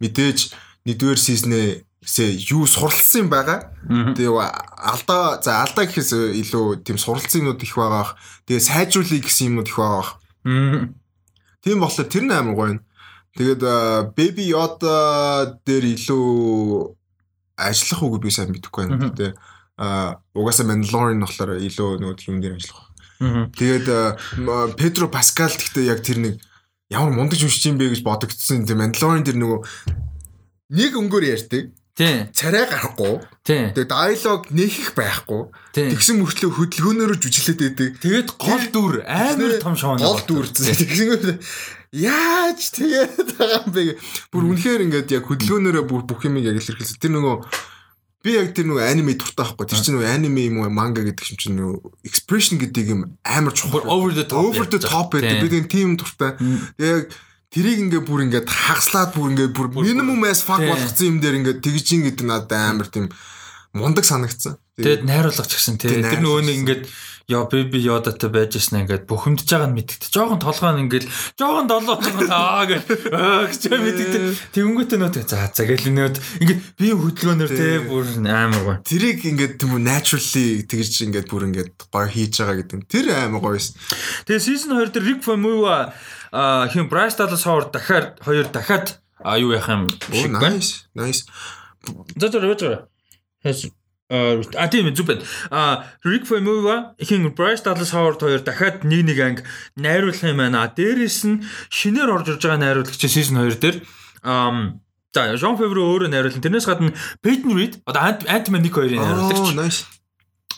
мэдээж 0.00 0.38
нэгдүгээр 0.84 1.20
сизнээсээ 1.20 2.30
юу 2.52 2.68
суралцсан 2.68 3.24
юм 3.24 3.30
байгаа. 3.32 3.72
Тэгээ 4.12 4.32
алдаа 4.36 5.40
за 5.40 5.64
алдаа 5.64 5.88
гэхээс 5.88 6.12
илүү 6.12 6.84
тийм 6.84 7.00
суралцсан 7.00 7.40
юмнууд 7.48 7.64
их 7.64 7.74
байгаа. 7.74 8.12
Тэгээ 8.44 8.68
сайжруулъя 8.68 9.24
гэсэн 9.24 9.48
юмнууд 9.56 9.68
их 9.72 9.78
байгаа. 9.80 10.20
Мм. 10.44 10.94
Тийм 11.64 11.80
болохоор 11.80 12.08
тэр 12.12 12.24
нь 12.28 12.36
амар 12.36 12.54
гоё. 12.54 12.70
юм. 12.76 12.80
Тэгээд 13.34 13.62
Baby 14.14 14.52
Yoda 14.52 15.58
дээр 15.64 15.96
илүү 15.96 16.28
ажиллах 17.56 18.00
уу 18.04 18.20
би 18.20 18.30
сайн 18.30 18.52
мэдэхгүй 18.52 18.84
байна. 18.86 19.10
Гэтэ 19.10 19.34
а 19.74 20.20
угаасаа 20.34 20.68
Mandalorian 20.70 21.24
болохоор 21.24 21.58
илүү 21.58 21.98
нөгөө 21.98 22.30
юм 22.30 22.38
дээр 22.38 22.60
ажиллах. 22.60 22.93
Тэгээд 23.20 23.86
м- 24.40 24.74
Педро 24.74 25.06
Паскал 25.08 25.52
гэхдээ 25.54 25.84
яг 25.90 26.00
тэр 26.02 26.18
нэг 26.18 26.34
ямар 26.90 27.14
мундаж 27.14 27.42
уншиж 27.44 27.66
юм 27.70 27.78
бэ 27.78 27.94
гэж 27.94 28.02
бодогдсон. 28.02 28.66
Тэр 28.66 28.78
Mandalorian 28.78 29.24
дээр 29.24 29.38
нөгөө 29.38 29.58
нэг 30.74 30.92
өнгөөр 30.98 31.24
ярьдаг. 31.24 31.70
Тий. 31.94 32.26
царай 32.34 32.66
гарахгүй. 32.66 33.22
Тий. 33.46 33.70
Тэгээ 33.70 33.86
диалог 33.86 34.50
нэхэх 34.50 34.98
байхгүй. 34.98 35.42
Тэгсэн 35.70 36.18
мөртлөө 36.18 36.50
хөдөлгөөнөөрөө 36.58 37.18
жүжиглээд 37.22 37.60
байдаг. 37.62 37.90
Тэгээд 38.02 38.28
гол 38.34 38.64
дүр 38.74 38.94
амар 39.06 39.62
том 39.62 39.78
шоу 39.78 39.94
гол 40.02 40.18
дүрцэн. 40.26 40.74
Тэгсэн 40.74 41.38
яаж 41.94 42.60
тэгээд 42.74 43.38
байгаа 43.38 43.62
юм 43.62 43.70
бэ? 43.70 43.94
Бүр 44.34 44.42
үнэхээр 44.50 44.90
ингээд 44.90 45.14
яг 45.14 45.30
хөдөлгөөнөөрөө 45.30 45.84
бүх 45.86 46.18
юм 46.26 46.34
яг 46.42 46.58
илэрхийлсэн. 46.58 46.98
Тэр 46.98 47.14
нөгөө 47.14 47.36
би 48.24 48.32
яг 48.32 48.56
тэр 48.56 48.72
нөгөө 48.72 48.88
аниме 48.88 49.14
дуртай 49.20 49.44
байхгүй. 49.44 49.68
Тэр 49.68 49.80
чинь 49.84 49.94
нөгөө 50.00 50.08
аниме 50.08 50.48
юм 50.48 50.64
уу 50.64 50.72
манга 50.72 51.04
гэдэг 51.04 51.28
юм 51.28 51.38
чинь 51.38 51.58
нөгөө 51.60 52.08
expression 52.08 52.56
гэдэг 52.56 52.84
юм 52.88 53.00
амар 53.20 53.52
чухал. 53.52 53.84
over 53.84 54.16
the 54.16 54.24
top. 54.24 54.48
over 54.48 54.64
the 54.64 54.80
top 54.80 55.12
гэдэг. 55.12 55.44
Би 55.44 55.48
тийм 55.52 55.68
team 55.68 55.88
дуртай. 56.00 56.32
Яг 56.80 57.12
тэрийг 57.52 57.84
ингээ 57.84 58.00
бүр 58.00 58.24
ингээ 58.24 58.48
хагаслаад 58.48 59.12
бүр 59.12 59.28
ингээ 59.36 59.52
бүр 59.52 59.68
minimum 59.76 60.24
as 60.24 60.40
fuck 60.40 60.64
болгоцсон 60.64 61.06
юм 61.06 61.18
дээр 61.20 61.38
ингээ 61.44 61.60
тэгж 61.60 61.86
ин 61.94 62.02
гэдэг 62.08 62.24
надад 62.24 62.56
амар 62.56 62.88
тийм 62.88 63.12
мундаг 63.76 64.08
санагдсан. 64.08 64.56
Тэгээд 64.80 65.04
найруулга 65.04 65.44
ч 65.44 65.52
гэсэн 65.60 65.76
тий. 65.76 66.00
Тэр 66.00 66.24
нөгөө 66.24 66.42
нэг 66.48 66.56
ингээд 66.64 66.82
яа 67.28 67.48
беби 67.48 67.80
yodaтай 67.80 68.28
байж 68.28 68.58
яснаа 68.58 68.84
ингээд 68.84 69.08
бухимдж 69.08 69.48
байгаа 69.48 69.68
нь 69.72 69.76
мэддэг. 69.80 70.12
Жохон 70.12 70.40
толгой 70.42 70.72
нь 70.76 70.82
ингээд 70.84 71.06
жохон 71.40 71.66
долоо 71.70 71.96
аа 72.28 72.68
гэж 72.68 72.84
гэж 72.84 73.62
мэддэг. 73.72 74.22
Тэнгүүтээ 74.52 74.98
нөт 75.00 75.16
за 75.24 75.48
за 75.48 75.64
гэл 75.64 75.88
нөт 75.88 76.20
ингээд 76.44 76.60
би 76.76 76.92
хөдөлгөөнөр 76.92 77.48
тий 77.48 77.80
бүр 77.88 78.04
амар 78.28 78.62
гоё. 78.64 78.76
Тэрийг 78.84 79.24
ингээд 79.24 79.56
тийм 79.56 79.76
үү 79.76 79.82
naturally 79.82 80.68
тэгж 80.68 80.92
ингээд 81.08 81.28
бүр 81.32 81.48
ингээд 81.48 81.72
гоё 81.88 82.08
хийж 82.12 82.44
байгаа 82.44 82.60
гэдэг. 82.60 82.76
нь. 82.76 82.88
Тэр 82.92 83.06
амар 83.16 83.40
гоёс. 83.40 83.72
Тэгээ 84.28 84.44
season 84.44 84.76
2 84.76 84.92
дээр 84.92 85.04
Rick 85.08 85.20
Famuyiwa 85.24 85.96
а 86.34 86.68
хин 86.68 86.92
Bryce 86.92 87.16
Dallas 87.16 87.48
Howard 87.48 87.72
дахиад 87.72 88.20
хоёр 88.20 88.52
дахиад 88.52 89.00
а 89.24 89.38
юу 89.40 89.56
юм 89.56 89.88
байна. 90.36 90.60
nice. 90.60 90.84
Nice. 90.92 91.24
За 92.20 92.28
за 92.28 92.40
за. 92.40 92.88
Хэс 93.44 93.72
а 94.10 94.68
тийм 94.68 94.92
байна. 94.92 95.22
А 95.50 95.84
Rick 96.04 96.26
Famuyiwa 96.28 96.94
хин 97.00 97.30
Bryce 97.34 97.64
Dallas 97.64 97.92
Howard 97.96 98.20
хоёр 98.20 98.40
дахиад 98.44 98.84
нэг 98.84 99.04
нэг 99.08 99.18
анги 99.20 99.42
найруулах 99.76 100.22
юм 100.22 100.38
байна. 100.38 100.64
А 100.64 100.68
дээрэс 100.68 101.24
нь 101.24 101.42
шинээр 101.72 102.12
орж 102.12 102.28
ирж 102.36 102.42
байгаа 102.44 102.60
найруулагч 102.60 103.00
season 103.08 103.40
2 103.40 103.60
дээр 103.60 103.76
ам 104.22 104.80
За, 105.14 105.30
Jean 105.38 105.54
Favreau 105.54 105.94
өөрөө 105.94 106.10
найруулсан. 106.10 106.42
Тэрнээс 106.42 106.66
гадна 106.66 106.90
Peyton 107.22 107.54
Reed 107.54 107.78
одоо 107.86 108.02
Ant- 108.02 108.26
Ant-Man 108.26 108.66
1-2-ын 108.66 108.98
Оо 108.98 109.30
найруулагч. 109.30 109.86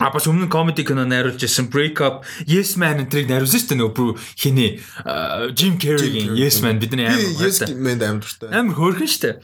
А 0.01 0.09
бас 0.09 0.25
өмнө 0.25 0.49
comedy 0.49 0.81
кино 0.85 1.05
найруулж 1.05 1.41
ирсэн 1.45 1.69
Break 1.69 2.01
Up, 2.01 2.25
Yes 2.49 2.73
Man 2.77 2.97
энтрийг 3.05 3.29
найруулсан 3.29 3.61
шүү 3.61 3.69
дээ 3.69 3.79
нөгөө 3.81 4.17
хиний 4.33 4.71
Jim 5.53 5.77
Carrey-ийн 5.77 6.33
Carrey. 6.33 6.41
Yes 6.41 6.57
Man 6.65 6.81
бидний 6.81 7.05
амар 7.05 7.37
yes 7.37 7.61
мэд 7.69 8.01
амар 8.01 8.21
дуртай. 8.25 8.49
Амар 8.49 8.73
хөөрхөн 8.77 9.09
шүү 9.09 9.21
дээ. 9.25 9.35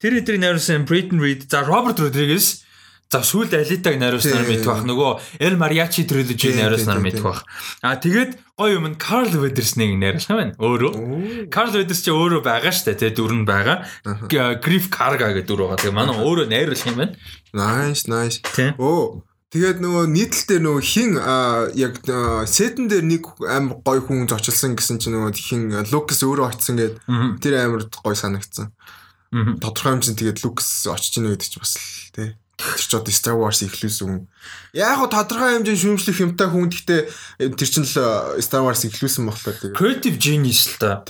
Тэр 0.00 0.12
эдрийг 0.24 0.40
найруулсан 0.40 0.88
Peyton 0.88 1.20
Reed, 1.20 1.44
за 1.52 1.64
Robert 1.68 2.00
Rodriguez 2.00 2.64
За 3.12 3.20
сүүлд 3.20 3.52
Алитаг 3.52 4.00
найруулснаар 4.00 4.48
мэдэх 4.48 4.64
бах 4.64 4.84
нөгөө 4.88 5.10
El 5.44 5.58
Mariachi 5.60 6.06
trilogy 6.08 6.56
найруулснаар 6.56 6.96
мэдэх 7.04 7.20
бах. 7.20 7.44
А 7.84 8.00
тэгээд 8.00 8.40
гоё 8.56 8.80
юм 8.80 8.88
нь 8.88 8.96
Carl 8.96 9.28
Weathers-ыг 9.28 10.00
найруулсан 10.00 10.32
байна. 10.40 10.56
Өөрөө. 10.56 11.52
Carl 11.52 11.76
Weathers 11.76 12.00
ч 12.00 12.08
өөрөө 12.08 12.40
байгаа 12.40 12.72
шүү 12.72 12.88
дээ. 12.88 13.12
Тэгээ 13.12 13.16
дүр 13.20 13.32
нь 13.36 13.44
байгаа. 13.44 13.84
Griff 14.64 14.88
Karga 14.88 15.28
гэдэг 15.28 15.44
дүр 15.44 15.60
байгаа. 15.68 15.80
Тэгээ 15.84 15.92
манай 15.92 16.16
өөрөө 16.24 16.46
найруулах 16.48 16.88
юм 16.88 16.96
байна. 17.04 17.12
Nice, 17.52 18.08
nice. 18.08 18.40
Оо. 18.80 19.20
Тэгээд 19.52 19.84
нөгөө 19.84 20.04
нийтлэлтэй 20.08 20.60
нөгөө 20.64 20.80
хин 20.80 21.10
яг 21.76 22.00
сетэн 22.48 22.88
дээр 22.88 23.04
нэг 23.04 23.28
амар 23.44 23.84
гоё 23.84 24.00
хүн 24.08 24.24
зочилсан 24.24 24.72
гэсэн 24.72 24.96
чинь 24.96 25.12
нөгөө 25.12 25.36
хин 25.36 25.68
Лукас 25.92 26.24
өөрөө 26.24 26.48
очсон 26.48 26.80
Мгм. 27.04 27.36
тэр 27.36 27.60
амар 27.60 27.84
гоё 27.92 28.16
санагдсан. 28.16 28.72
Тодорхой 29.60 30.00
хэмжээнд 30.00 30.16
тэгээд 30.16 30.40
Лукас 30.40 30.88
очиж 30.88 31.20
ийн 31.20 31.28
гэдэг 31.36 31.48
чи 31.52 31.60
бас 31.60 31.76
л 31.76 32.16
тий. 32.16 32.32
Тэр 32.62 32.78
ч 32.78 32.92
одоо 32.94 33.10
Star 33.12 33.34
Wars 33.34 33.58
ихлүүлсэн. 33.66 34.30
Яг 34.72 35.02
го 35.02 35.06
тодорхой 35.10 35.58
хэмжээнд 35.58 35.82
шүүмжлэх 35.82 36.18
юмтай 36.22 36.46
хүн 36.46 36.70
гэхдээ 36.70 37.00
тэр 37.58 37.68
чинь 37.68 37.84
л 37.84 37.96
аа, 37.98 38.38
Star 38.38 38.62
Wars 38.62 38.86
ихлүүлсэн 38.86 39.26
болохоор 39.26 39.58
тэгээд 39.58 39.74
Creative 39.74 40.16
genius 40.22 40.70
л 40.70 40.76
та. 40.78 41.02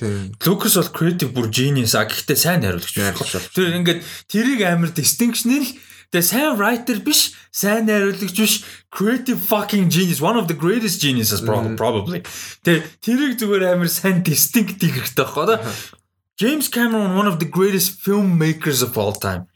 Lucas 0.48 0.80
бол 0.80 0.90
creative 0.96 1.30
бүр 1.36 1.52
genius 1.52 1.92
а 1.92 2.08
гэхдээ 2.08 2.36
сайн 2.40 2.64
найруулагч 2.64 2.96
Найруулагч 2.96 3.32
биш. 3.36 3.52
Тэр 3.52 3.76
ингээд 3.76 4.00
тэрийг 4.32 4.60
амар 4.64 4.90
distinction-эл 4.96 5.68
тэгээ 6.08 6.24
сайн 6.24 6.56
writer 6.56 6.98
биш, 7.04 7.36
сайн 7.52 7.84
найруулагч 7.88 8.36
биш, 8.36 8.54
creative 8.88 9.40
fucking 9.40 9.92
genius, 9.92 10.24
one 10.24 10.40
of 10.40 10.48
the 10.48 10.56
greatest 10.56 11.00
geniuses 11.04 11.44
prob- 11.44 11.76
probably. 11.76 12.24
Тэгээ 12.64 12.82
тэрийг 13.04 13.32
зүгээр 13.36 13.76
амар 13.76 13.92
сайн 13.92 14.24
distinct 14.24 14.80
хийх 14.80 14.96
хэрэгтэй 15.04 15.24
байхгүй 15.24 15.56
юу? 15.56 16.00
James 16.40 16.66
Cameron 16.72 17.14
one 17.14 17.28
of 17.28 17.38
the 17.38 17.46
greatest 17.46 18.00
filmmakers 18.00 18.82
of 18.82 18.96
all 18.96 19.12
time. 19.12 19.46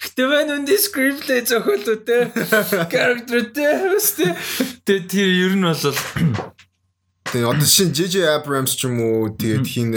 Гэтэ 0.00 0.22
байна 0.26 0.58
үндэ 0.58 0.76
screenplay 0.78 1.44
зохиолтой 1.46 2.30
characterтэй 2.92 3.94
өстэй. 3.94 4.34
Тэгээ 4.84 5.08
тэр 5.08 5.28
ер 5.28 5.54
нь 5.58 5.64
бол 5.64 5.76
Тэгээ 7.34 7.50
одоо 7.50 7.66
шин 7.66 7.90
JJ 7.90 8.30
Abrams 8.30 8.78
ч 8.78 8.86
юм 8.86 9.02
уу 9.02 9.34
тэгээд 9.34 9.66
хин 9.66 9.90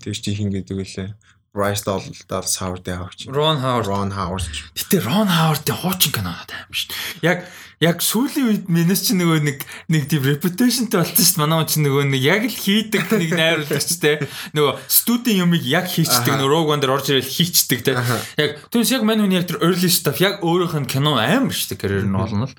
тэгж 0.00 0.18
чи 0.24 0.32
хин 0.32 0.48
гэдэг 0.48 0.76
үлээ. 0.80 1.10
Bryce 1.56 1.84
Dallas 1.84 2.56
Howard 2.60 2.84
яваач. 2.84 3.26
Ron 3.32 3.56
Howard 3.64 3.88
Ron 3.88 4.10
Howard. 4.12 4.44
Гэтэ 4.76 5.00
Рон 5.00 5.28
Хавардын 5.28 5.76
хуучин 5.80 6.12
кино 6.12 6.36
надад 6.36 6.52
аим 6.52 6.72
шүү 6.76 6.88
дээ. 6.92 7.24
Яг 7.24 7.38
яг 7.80 8.00
сүүлийн 8.00 8.48
үед 8.48 8.64
минус 8.72 9.04
чи 9.04 9.12
нөгөө 9.12 9.40
нэг 9.44 9.58
нэг 9.92 10.08
тийм 10.08 10.24
reputationтэй 10.24 10.96
болсон 10.96 11.20
шүү 11.20 11.36
дээ. 11.36 11.42
Манай 11.44 11.56
хүн 11.60 11.68
чи 11.68 11.78
нөгөө 11.84 12.04
нэг 12.08 12.22
яг 12.24 12.42
л 12.48 12.56
хийдэг 12.56 13.02
нэг 13.12 13.30
найруулагч 13.36 13.90
те. 14.00 14.12
Нөгөө 14.56 14.72
студийн 14.88 15.44
юмыг 15.44 15.60
яг 15.60 15.84
хийчдэг 15.92 16.40
нөгөө 16.40 16.48
Rogue 16.48 16.72
One 16.72 16.80
дээр 16.80 16.96
орж 16.96 17.12
ирэл 17.12 17.28
хийчдэг 17.28 17.84
те. 17.84 18.00
Яг 18.40 18.64
түнс 18.72 18.96
яг 18.96 19.04
мань 19.04 19.20
хүн 19.20 19.36
яг 19.36 19.44
тэр 19.44 19.60
early 19.60 19.92
stuff 19.92 20.24
яг 20.24 20.40
өөрийнх 20.40 20.72
нь 20.72 20.88
кино 20.88 21.20
амар 21.20 21.52
шүү 21.52 21.76
дээ. 21.76 21.80
Карьер 21.84 22.08
нь 22.08 22.16
болно 22.16 22.48
л. 22.48 22.56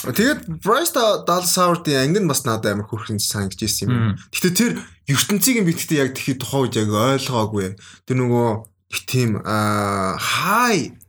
Тэгээд 0.00 0.60
Bryce 0.60 0.96
Dallas 0.96 1.56
Howard-ийн 1.56 2.04
ангин 2.04 2.28
бас 2.28 2.44
надад 2.44 2.72
амар 2.76 2.88
хөрхэн 2.88 3.20
санагдаж 3.20 3.64
ирсэн 3.64 3.88
юм. 3.88 4.16
Гэтэ 4.32 4.48
тэр 4.56 4.72
ертөнцийг 5.08 5.64
би 5.64 5.76
гэхдээ 5.76 6.04
яг 6.04 6.16
тэгэхэд 6.16 6.40
тухайн 6.40 6.68
үед 6.68 6.76
яг 6.80 6.92
ойлгоогүй. 6.92 7.76
Тэр 8.08 8.16
нөгөө 8.16 8.48
их 8.96 9.00
тийм 9.08 9.40
аа 9.44 10.16
high 10.16 10.99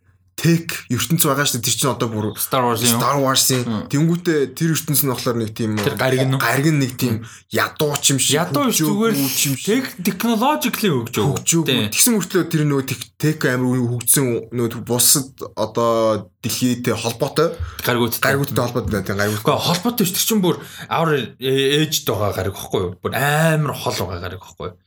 tech 0.41 0.89
ертөнц 0.89 1.21
байгаа 1.21 1.45
шүү 1.45 1.61
дээ. 1.61 1.67
Тэр 1.69 1.77
чинь 1.77 1.93
одоо 1.93 2.09
бүр 2.09 2.25
Star 2.41 2.65
Wars-ийн 2.65 2.97
Star 2.97 3.17
Wars-ийн 3.21 3.63
тэнгуүтэ 3.93 4.57
тэр 4.57 4.73
ертөнц 4.73 5.05
нь 5.05 5.11
болохоор 5.13 5.37
нэг 5.37 5.53
тийм 5.53 5.77
тэр 5.77 5.93
гариг 6.01 6.25
нь 6.25 6.41
гариг 6.41 6.67
нь 6.73 6.81
нэг 6.81 6.97
тийм 6.97 7.21
ядуу 7.53 7.93
ч 8.01 8.17
юм 8.17 8.19
шиг 8.19 8.41
ядуу 8.41 8.73
зүгээр 8.73 9.13
tech 9.61 9.87
technologically 10.01 10.89
хөгжөв. 10.89 11.69
Тэгсэн 11.93 12.17
мөртлөө 12.17 12.43
тэр 12.49 12.65
нөгөө 12.65 12.85
tech 13.21 13.41
амир 13.45 13.85
хөгжсөн 13.85 14.49
нөгөө 14.49 14.81
бусад 14.81 15.29
одоо 15.53 16.25
дэлхийтэй 16.41 16.97
холбоотой 16.97 17.53
гаригуудтай 17.85 18.33
гаригуудтай 18.33 18.61
холбоотой 18.65 19.01
гаригууд. 19.05 19.45
Гэхдээ 19.45 19.65
холбоотой 19.69 20.05
шүү. 20.09 20.17
Тэр 20.17 20.25
чинь 20.25 20.41
бүр 20.41 20.57
our 20.89 21.09
age 21.37 22.01
байгаа 22.09 22.33
гариг 22.33 22.57
واخгүй 22.57 22.81
юу? 22.81 22.97
Бүр 22.97 23.13
амар 23.13 23.77
хол 23.77 23.93
байгаа 23.93 24.25
гариг 24.25 24.41
واخгүй 24.41 24.73
юу? 24.73 24.77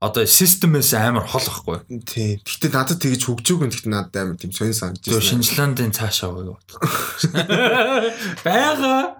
одоо 0.00 0.24
системээс 0.24 0.96
амар 0.96 1.28
холохгүй. 1.28 1.84
Тий. 2.08 2.40
Гэтэ 2.40 2.72
надад 2.72 3.04
тэгж 3.04 3.28
хөгжөөгүй 3.28 3.68
гэхдээ 3.68 3.92
надад 3.92 4.16
амар 4.16 4.36
тийм 4.40 4.52
сонь 4.56 4.72
санаж 4.72 5.04
байна. 5.04 5.20
Шинжлэндийн 5.20 5.92
цаашаа 5.92 6.32
уу. 6.32 6.56
Бага. 8.44 9.12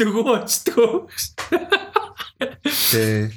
Тэггүй 0.00 0.24
очтгоо. 0.40 1.04
Тий. 2.64 3.28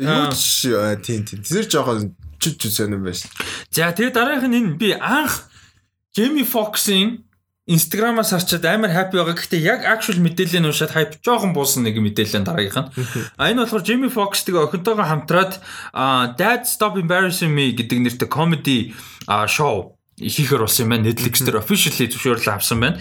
Юу 0.00 0.32
ч 0.32 0.72
э, 0.72 0.96
тий 1.04 1.20
тий. 1.28 1.44
Зэр 1.44 1.68
жоохон 1.68 2.16
чүч 2.40 2.56
чүч 2.56 2.72
сонирм 2.80 3.04
байсан. 3.04 3.28
За 3.68 3.92
тэгээ 3.92 4.16
дараагийнх 4.16 4.48
нь 4.48 4.58
энэ 4.64 4.80
би 4.80 4.96
анх 4.96 5.44
Jamie 6.16 6.48
Foxx-ийн 6.48 7.27
Instagram-аас 7.68 8.32
харчаад 8.32 8.64
амар 8.64 8.90
happy 8.96 9.20
байгаа. 9.20 9.36
Гэхдээ 9.36 9.60
яг 9.60 9.84
actual 9.84 10.24
мэдээлэл 10.24 10.64
нь 10.64 10.68
уншаад 10.72 10.96
hype 10.96 11.20
жоохон 11.20 11.52
буусан 11.52 11.84
нэг 11.84 12.00
мэдээлэл 12.00 12.40
нь 12.40 12.48
дараагийнх 12.48 12.80
нь. 12.80 12.88
А 13.36 13.52
энэ 13.52 13.68
болохоор 13.68 13.84
Jamie 13.84 14.08
Fox 14.08 14.48
тэгээ 14.48 14.64
охинтойгоо 14.72 15.04
хамтраад 15.04 15.60
Dad 16.40 16.64
Stop 16.64 16.96
Embarrassing 16.96 17.52
Me 17.52 17.76
гэдэг 17.76 17.98
нэртэй 18.00 18.28
comedy 18.32 18.96
show 19.52 19.98
хийхэр 20.16 20.64
болсон 20.64 20.88
юм 20.88 20.90
байна. 20.96 21.12
Netflix 21.12 21.44
дээр 21.44 21.60
officially 21.60 22.08
зөвшөөрөл 22.08 22.56
авсан 22.56 22.80
байна. 22.80 22.96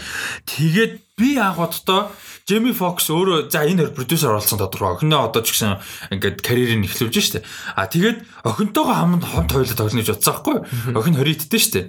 Тэгээд 0.46 1.00
би 1.16 1.40
анх 1.40 1.58
боддоо 1.64 2.12
Jamie 2.44 2.76
Fox 2.76 3.08
өөрөө 3.08 3.48
за 3.48 3.64
энэ 3.64 3.88
хоёр 3.88 3.94
продюсер 3.96 4.36
оролцсон 4.36 4.60
тодорхой. 4.60 5.00
Охиноо 5.00 5.32
одоо 5.32 5.42
ч 5.42 5.56
гэсэн 5.56 5.80
ингээд 6.12 6.44
карьерийг 6.44 6.86
эхлүүлж 6.88 7.16
штэ. 7.18 7.48
А 7.76 7.88
тэгээд 7.88 8.24
охинтойгоо 8.44 8.96
хамт 8.96 9.24
хамт 9.24 9.52
хоёулаа 9.52 9.80
тоглоно 9.80 10.00
гэж 10.04 10.12
бодсон 10.16 10.34
байхгүй? 10.36 10.58
Охин 10.96 11.16
20 11.16 11.44
идтэй 11.44 11.60
штэ. 11.60 11.82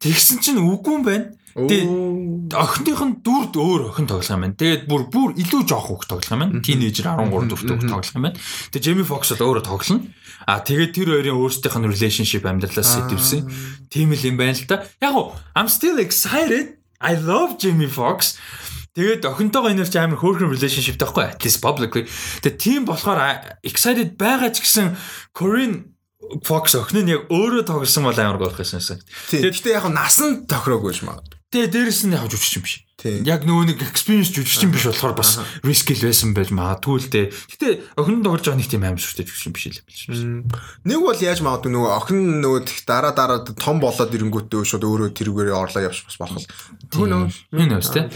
Тэгсэн 0.00 0.40
чинь 0.40 0.60
үгүй 0.60 0.92
юм 0.96 1.04
байна. 1.04 1.32
Тэгээд 1.54 2.54
охиных 2.54 3.00
нь 3.02 3.14
дүрд 3.26 3.54
өөр 3.58 3.90
охин 3.90 4.06
тоглох 4.06 4.30
юм 4.30 4.42
байна. 4.46 4.54
Тэгээд 4.54 4.82
бүр 4.86 5.02
бүр 5.10 5.30
илүү 5.34 5.62
жоох 5.66 5.86
хөх 5.90 6.06
тоглох 6.06 6.30
юм 6.30 6.42
байна. 6.46 6.62
Тинейжер 6.62 7.10
13 7.10 7.50
дуртай 7.50 7.74
хөх 7.74 7.90
тоглох 7.90 8.14
юм 8.14 8.24
байна. 8.30 8.38
Тэгээд 8.70 8.86
Jamie 8.86 9.08
Fox 9.08 9.34
бол 9.34 9.58
өөрөө 9.58 9.64
тоглоно. 9.66 10.06
А 10.46 10.62
тэгээд 10.62 10.94
тэр 10.94 11.08
хоёрын 11.10 11.38
өөрсдийнх 11.42 11.76
нь 11.82 11.90
relationship 11.90 12.44
амьдралаас 12.46 12.90
сэтвсэн. 12.94 13.42
Тийм 13.90 14.14
л 14.14 14.22
юм 14.22 14.36
байна 14.38 14.54
л 14.54 14.66
та. 14.70 14.86
Яг 15.02 15.14
уу 15.18 15.34
I'm 15.58 15.66
still 15.66 15.98
excited. 15.98 16.78
I 17.02 17.18
love 17.18 17.58
Jamie 17.58 17.90
Fox. 17.90 18.38
Тэгээд 18.94 19.26
охинтойгоо 19.26 19.74
энэ 19.74 19.90
ч 19.90 19.98
амар 19.98 20.22
хөөрхөн 20.22 20.54
relationship 20.54 21.02
таахгүй 21.02 21.34
at 21.34 21.42
least 21.42 21.58
publicly. 21.58 22.06
Тэгээд 22.46 22.58
тийм 22.62 22.80
болохоор 22.86 23.58
excited 23.66 24.14
байгаа 24.14 24.54
ч 24.54 24.62
гэсэн 24.62 24.94
Corinne 25.34 25.98
Fox 26.46 26.78
охин 26.78 27.06
нь 27.06 27.10
яг 27.10 27.26
өөрөө 27.26 27.66
тоглосон 27.66 28.06
бол 28.06 28.14
амар 28.14 28.38
гоох 28.38 28.58
юм. 28.62 28.82
Тийм. 29.30 29.42
Гэхдээ 29.50 29.74
яг 29.74 29.90
насан 29.90 30.46
тохироогүй 30.46 30.94
ш 30.94 31.02
магадгүй. 31.02 31.39
Тэгээ 31.50 31.66
дээрэс 31.74 32.06
нь 32.06 32.14
яг 32.14 32.30
жүжигч 32.30 32.54
юм 32.54 32.62
биш. 32.62 32.74
Яг 33.26 33.42
нөгөө 33.42 33.74
нэг 33.74 33.82
experience 33.82 34.30
жүжигч 34.30 34.62
юм 34.62 34.70
биш 34.70 34.86
болохоор 34.86 35.18
бас 35.18 35.42
risk 35.66 35.90
л 35.90 36.06
байсан 36.06 36.30
байж 36.30 36.54
магадгүй 36.54 36.94
л 37.02 37.10
дээ. 37.10 37.26
Гэтэ 37.26 37.68
охин 37.98 38.22
тоглож 38.22 38.46
байгаа 38.46 38.62
нэг 38.62 38.70
тийм 38.70 38.86
амар 38.86 39.02
шүртэй 39.02 39.26
жүжигч 39.26 39.50
юм 39.50 39.54
биш 39.58 39.66
л 39.66 39.82
юм. 40.14 40.46
Нэг 40.86 41.02
бол 41.02 41.18
яаж 41.18 41.42
магадгүй 41.42 41.74
нөгөө 41.74 41.90
охин 41.90 42.38
нөгөө 42.38 42.60
тех 42.70 42.86
дараа 42.86 43.10
дараа 43.18 43.42
том 43.42 43.82
болоод 43.82 44.14
ирэнгүүтээ 44.14 44.62
шууд 44.62 44.86
өөрөө 44.86 45.10
тэрүүгээрээ 45.10 45.58
орлоо 45.58 45.82
явж 45.90 46.06
бас 46.06 46.16
болох. 46.22 46.46
Нөгөө 46.94 47.58
энэ 47.58 47.74
бас 47.82 47.90
тий. 47.90 48.06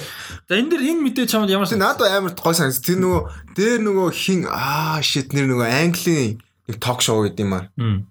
За 0.46 0.54
энэ 0.54 0.70
дэр 0.70 0.82
энэ 0.94 1.02
мэдээ 1.02 1.26
чамд 1.26 1.50
ямар 1.50 1.66
надад 1.74 2.06
амар 2.06 2.38
гой 2.38 2.54
санагд. 2.54 2.86
Тэр 2.86 3.02
нөгөө 3.02 3.20
дээр 3.58 3.82
нөгөө 3.82 4.08
хин 4.14 4.46
аа 4.46 5.02
shit 5.02 5.34
нэр 5.34 5.50
нөгөө 5.50 5.66
Английн 5.74 6.38
нэг 6.70 6.76
ток 6.78 7.02
шоу 7.02 7.26
гэдэг 7.26 7.42
юм 7.42 7.58
аа. 7.58 7.66
Мм. 7.74 8.06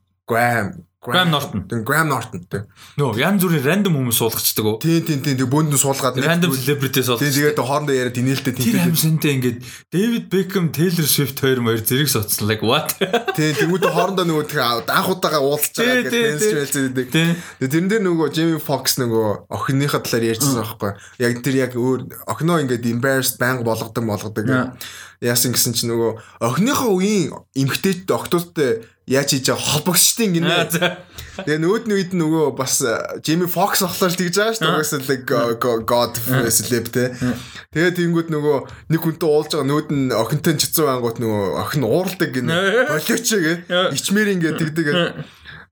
Graham 1.03 1.29
Norton. 1.35 1.67
Тэг 1.67 1.83
Graham 1.83 2.07
Norton 2.09 2.41
тэг. 2.47 2.63
Нөө 2.95 3.19
янз 3.19 3.43
бүрийн 3.43 3.63
random 3.67 3.93
хүмүүс 3.99 4.17
суулгачдаг 4.23 4.65
уу? 4.65 4.77
Тийм 4.79 5.03
тийм 5.03 5.19
тийм 5.19 5.35
тэг 5.37 5.49
бөөнд 5.51 5.75
нь 5.75 5.81
суулгаад 5.83 6.15
нэг- 6.15 6.27
Random 6.31 6.51
celebrities 6.55 7.05
Тийм 7.11 7.19
суулгачдаг. 7.19 7.35
тэгээд 7.35 7.59
хоорондоо 7.59 7.95
яриад 7.99 8.17
инээлтэй 8.23 8.53
тийм. 8.55 8.75
аим 8.79 8.95
сэнтэй 8.95 9.31
ингээд 9.35 9.57
David 9.91 10.23
Beckham, 10.31 10.65
Taylor 10.71 11.07
Swift 11.11 11.37
хоёр 11.43 11.59
мөр 11.59 11.83
зэрэг 11.83 12.07
соцсон 12.07 12.47
like 12.47 12.63
what? 12.63 12.95
Тийм 13.35 13.51
тэгмүүд 13.59 13.83
хоорондоо 13.91 14.23
нөгөө 14.23 14.45
тэг 14.47 14.59
анхудаага 14.87 15.39
уулзж 15.43 15.75
Тий, 15.75 15.83
байгаа 15.83 16.03
гэдэг 16.07 16.39
тий. 16.39 16.53
хэлцээдэг. 16.55 17.07
Тэгээ 17.11 17.67
тэрэн 17.67 17.87
дээр 17.91 18.03
нөгөө 18.07 18.27
Jamie 18.31 18.63
Foxx 18.63 18.95
нөгөө 19.03 19.27
охиныхаа 19.51 19.99
талаар 20.07 20.23
ярьжсэн 20.31 20.55
байхгүй. 20.55 20.91
Яг 21.19 21.31
тэр 21.43 21.55
яг 21.67 21.71
өөр 21.75 21.99
охиноо 22.31 22.63
ингээд 22.63 22.87
embarrassed 22.87 23.35
банг 23.43 23.67
болгодог 23.67 24.07
болгодог. 24.07 24.47
Яасан 25.23 25.51
гэсэн 25.55 25.71
чинь 25.75 25.91
нөгөө 25.91 26.11
охиныхоо 26.43 26.99
үеийн 26.99 27.31
эмгтээчд 27.55 28.11
октоодтэй 28.11 28.83
яаж 29.09 29.29
хийж 29.35 29.47
байгаа 29.51 29.67
холбогчдын 29.73 30.31
Аа, 30.47 30.67
гинэ. 30.69 30.89
Тэгээ 31.33 31.59
нөгөөд 31.65 31.85
нь 31.89 31.95
үед 31.97 32.11
нөгөө 32.13 32.45
бас 32.55 32.79
э, 32.85 32.93
Jamie 33.25 33.49
Foxx 33.49 33.81
болохоор 33.83 34.13
тэгж 34.15 34.35
байгаа 34.37 34.53
шүү 34.53 34.63
дээ. 34.63 34.79
Угсаа 34.79 34.99
л 35.01 35.11
go- 35.59 35.83
god 35.83 36.13
celeb 36.53 36.87
те. 36.93 37.09
Тэгээ 37.73 37.91
тэнгүүд 37.99 38.29
нөгөө 38.29 38.57
нэг 38.93 39.01
хүнтэй 39.01 39.27
уулж 39.27 39.49
байгаа 39.51 39.65
нөгөөд 39.67 39.89
нь 39.91 40.13
охинтой 40.13 40.53
чицүү 40.61 40.85
ангууд 40.93 41.17
нөгөө 41.19 41.43
охин 41.65 41.83
уурладаг 41.89 42.29
гинэ. 42.37 42.53
Болооч 42.85 43.27
гээ. 43.33 43.57
Ичмэр 43.97 44.29
ингээд 44.37 44.61
тэгдэг. 44.61 44.87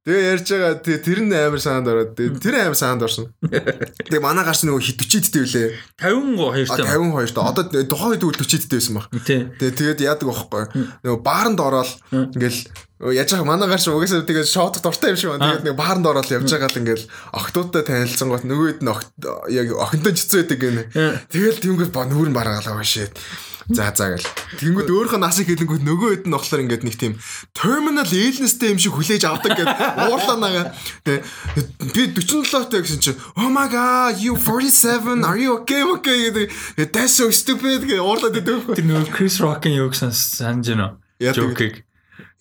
Тэгээ 0.02 0.34
ярьж 0.34 0.48
байгаа 0.50 0.82
тэр 0.82 1.20
нь 1.22 1.30
амар 1.30 1.62
саанд 1.62 1.86
ороод 1.86 2.18
тэр 2.18 2.56
амар 2.58 2.74
саанд 2.74 3.06
орсон. 3.06 3.30
Тэгээ 3.46 4.18
манай 4.18 4.42
гарч 4.42 4.66
нөгөө 4.66 4.82
хит 4.82 4.98
40-д 4.98 5.46
үлээ. 5.46 5.70
50 6.02 6.42
гоо 6.42 6.50
А 6.50 6.58
хоёртой. 6.58 6.90
52 6.90 7.38
та. 7.38 7.46
Одоо 7.46 7.64
тухайн 7.86 8.18
үед 8.18 8.26
үл 8.26 8.34
40-д 8.34 8.74
байсан 8.74 8.94
баг. 8.98 9.06
Тэгээ 9.62 9.78
тэгээд 9.78 10.02
яадаг 10.02 10.26
байхгүй. 10.26 10.64
Нөгөө 11.06 11.22
бааранд 11.22 11.62
ороод 11.62 11.92
ингээл 12.34 12.60
яаж 13.14 13.30
байгаа 13.30 13.46
манай 13.46 13.70
гарч 13.70 13.86
угаасаа 13.94 14.26
тэгээд 14.26 14.50
шоотод 14.50 14.82
дуртай 14.82 15.14
юм 15.14 15.22
шиг 15.22 15.30
байна. 15.38 15.62
Тэгээд 15.62 15.66
нэг 15.70 15.78
бааранд 15.78 16.06
ороод 16.10 16.34
явж 16.34 16.50
байгаа 16.50 16.70
л 16.74 16.82
ингээл 16.82 17.06
охтуудтай 17.38 17.84
танилцсан 17.86 18.30
гот 18.34 18.42
нөгөөд 18.50 18.82
нь 18.82 18.90
яг 19.54 19.68
охинтой 19.70 20.18
чицүү 20.18 20.38
байдаг 20.50 20.60
гинэ. 20.66 20.84
Тэгэл 21.30 21.62
тэнгүүд 21.62 21.94
ба 21.94 22.10
нүүрэн 22.10 22.34
барагалаа 22.34 22.82
шээ. 22.82 23.10
За 23.72 23.92
за 23.96 24.16
гэл. 24.16 24.28
Тэнгүүд 24.60 24.90
өөрийнхөө 24.92 25.22
насыг 25.22 25.48
хэлэнгүүт 25.48 25.84
нөгөө 25.88 26.10
хэд 26.12 26.26
нь 26.28 26.36
болохоор 26.36 26.64
ингээд 26.68 26.84
нэг 26.84 26.96
тийм 27.00 27.14
terminal 27.56 28.08
illnessтэй 28.08 28.76
юм 28.76 28.80
шиг 28.80 28.96
хүлээж 28.96 29.24
авдаг 29.24 29.56
гэдэг 29.56 30.12
уурлаанаа. 30.12 30.76
Тэгээ 31.08 32.12
би 32.12 32.22
47 32.24 32.68
таа 32.68 32.82
гэсэн 32.84 33.00
чинь 33.00 33.20
oh 33.40 33.48
my 33.48 33.72
god 33.72 34.20
you 34.20 34.36
47 34.36 35.24
are 35.24 35.40
you 35.40 35.64
okay 35.64 35.88
okay 35.88 36.28
гэдэг 36.28 36.92
that's 36.92 37.16
so 37.16 37.32
stupid 37.32 37.88
гэж 37.88 38.04
уурлаад 38.04 38.36
байдаг. 38.36 38.76
Тэр 38.76 38.88
нөгөө 38.92 39.16
Chris 39.16 39.40
Rock-ын 39.40 39.80
юу 39.80 39.88
гэсэн 39.88 40.12
санаж 40.12 40.68
байна 40.68 41.00
уу? 41.00 41.32
Joke-ийг. 41.32 41.88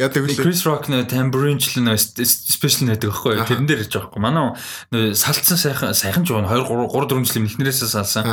Яадаг 0.00 0.24
үлээ. 0.24 0.40
Chris 0.40 0.64
Rock 0.64 0.88
нөө 0.88 1.04
нөө 1.04 1.96
special 2.00 2.88
байхгүй 2.88 3.36
юу? 3.36 3.44
Тэрэн 3.44 3.68
дээр 3.68 3.84
яж 3.84 3.92
байгаа 3.92 4.08
байхгүй. 4.08 4.22
Манай 4.24 4.56
нөө 4.96 5.12
салцсан 5.12 5.60
сайхан 5.60 5.92
сайхан 5.92 6.24
ч 6.24 6.32
2 6.32 6.40
3 6.48 6.64
3 6.64 6.88
4 6.88 7.28
жилийн 7.28 7.48
эхнэрээсээ 7.52 7.90
салсан. 7.92 8.24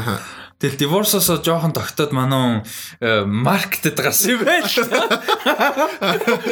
Тэгэл 0.58 0.82
divorce-оос 0.82 1.46
жоохон 1.46 1.70
тогтоод 1.70 2.18
манай 2.18 2.66
маркетед 3.30 3.94
гарсан 3.94 4.42
юм 4.42 4.42
байл. 4.42 4.66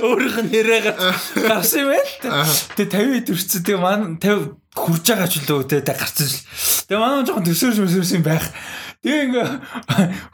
Өөрийнх 0.06 0.46
нь 0.46 0.52
нэрээ 0.54 0.94
гарсан 1.42 1.90
юм 1.90 1.98
байл. 1.98 2.14
Тэгээ 2.78 3.26
50 3.26 3.34
төрсөн. 3.34 3.66
Тэгээ 3.66 3.82
манай 3.82 4.14
50 4.22 4.62
хурж 4.78 5.04
байгаа 5.10 5.26
ч 5.26 5.42
лөө 5.50 5.66
тэгээ 5.66 5.98
гарсан 5.98 6.28
шил. 6.30 6.46
Тэгээ 6.86 7.02
манай 7.02 7.26
жоохон 7.26 7.48
төсөөрч 7.50 7.78
өсөрсөн 7.82 8.22
байх. 8.22 8.46
Тэгээ 9.02 9.26
ингээ 9.26 9.48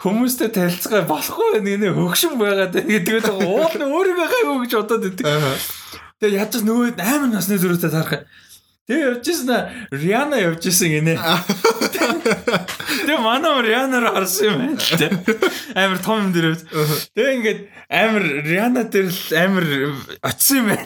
хүмүүстэй 0.04 0.50
танилцгаа 0.52 1.08
болохгүй 1.08 1.64
нэг 1.64 1.96
хөгшин 1.96 2.36
байгаад 2.36 2.76
тэгээ 2.76 3.08
тэгээд 3.08 3.28
уул 3.40 3.72
нь 3.72 3.88
өөрийгөө 3.88 4.28
гайгүй 4.36 4.58
гэж 4.68 4.74
бодоод 4.84 5.08
идэг. 5.16 5.28
Тэгээ 6.20 6.40
яаж 6.44 6.60
ч 6.60 6.68
нөгөө 6.68 7.00
амар 7.00 7.32
насны 7.32 7.56
зөрүүтэй 7.56 7.88
тарах. 7.88 8.28
Тэгээ 8.92 9.24
явжсэн 9.24 9.48
Риана 9.88 10.36
явжсэн 10.36 10.92
гинэ. 10.92 11.16
Тэгээ 11.16 13.20
манай 13.24 13.64
Рианаар 13.64 14.12
харсан 14.12 14.52
юм 14.52 14.56
байна. 14.60 14.76
тэ. 15.00 15.08
Амар 15.80 16.04
том 16.04 16.28
юм 16.28 16.36
дэрээ. 16.36 16.60
Тэгээ 17.16 17.36
ингээд 17.40 17.60
амар 17.88 18.26
Риана 18.44 18.84
дээр 18.84 19.08
л 19.08 19.32
амар 19.32 19.96
очсон 20.28 20.58
юм 20.60 20.76
байна. 20.76 20.84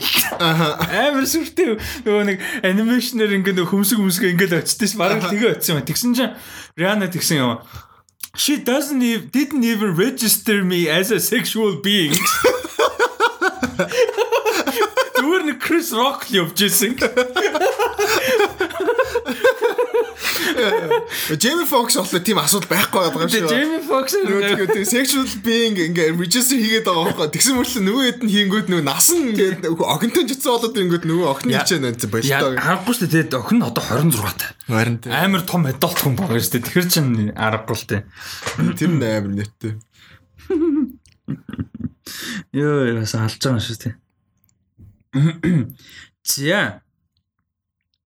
Амар 0.85 1.25
сүртэй 1.25 1.81
нөгөө 2.05 2.23
нэг 2.29 2.37
анимашнэр 2.61 3.41
ингээд 3.41 3.65
хөмсг 3.65 3.97
хөмсгөө 3.97 4.37
ингээд 4.37 4.53
очдсон 4.53 4.85
ш. 4.85 4.93
Бараг 5.01 5.25
тэгээ 5.25 5.57
очсон 5.57 5.81
юм. 5.81 5.89
Тэгсэн 5.89 6.13
чинь 6.13 6.37
Риана 6.77 7.09
тэгсэн 7.09 7.41
юм. 7.41 7.57
She 8.37 8.61
doesn't 8.61 9.01
even 9.01 9.33
didn't 9.33 9.65
even 9.65 9.97
register 9.97 10.61
me 10.61 10.93
as 10.93 11.09
a 11.09 11.17
sexual 11.17 11.81
being. 11.81 12.13
Chris 15.65 15.89
Rock 15.97 16.29
л 16.29 16.45
явжсэн. 16.45 16.93
Jamie 21.41 21.65
Foxx 21.65 21.97
болохоор 21.97 22.21
тийм 22.23 22.37
асуудал 22.39 22.69
байхгүй 22.69 23.01
байгаа 23.01 23.25
юм 23.25 23.29
шиг. 23.33 23.49
Jamie 23.49 23.81
Foxx 23.81 24.13
Нөгөө 24.21 24.69
тэгээ 24.69 24.85
sexual 24.85 25.25
being 25.41 25.73
ингээ 25.73 26.13
register 26.21 26.53
хийгээд 26.55 26.85
байгаа 26.85 27.17
байхгүй. 27.17 27.33
Тэгсэн 27.33 27.57
мөртлөө 27.57 27.81
нөгөө 27.81 28.03
хэд 28.05 28.19
нь 28.23 28.31
хийнгүүт 28.35 28.67
нөгөө 28.69 28.85
насан 28.85 29.19
ингээд 29.33 29.65
охинтой 29.65 30.23
жицээ 30.29 30.51
болоод 30.53 30.77
ирэнгүүт 30.77 31.05
нөгөө 31.09 31.27
охин 31.33 31.49
хичээн 31.49 31.81
нэ 31.81 31.97
болтой. 32.13 32.29
Яа 32.29 32.53
аргагүй 32.55 32.93
шүү 32.93 33.09
дээ. 33.09 33.33
Охин 33.41 33.57
нь 33.59 33.65
одоо 33.65 33.83
26 33.83 34.37
таа. 34.37 34.53
Харин 34.69 35.01
Амар 35.09 35.43
том 35.49 35.65
адult 35.65 35.97
хүн 35.97 36.13
байгаа 36.13 36.39
шүү 36.39 36.53
дээ. 36.55 36.65
Тэгэхэр 36.69 36.87
чин 36.93 37.07
аргагүй 37.33 37.75
л 37.75 37.89
дээ. 37.89 38.01
тэр 38.77 38.91
нь 38.93 39.01
амар 39.01 39.33
нэттэй. 39.33 39.73
Йоо 42.53 43.01
яас 43.01 43.17
алж 43.17 43.41
байгаа 43.41 43.57
юм 43.57 43.65
шүү 43.65 43.81
дээ. 43.81 44.04
За. 46.25 46.81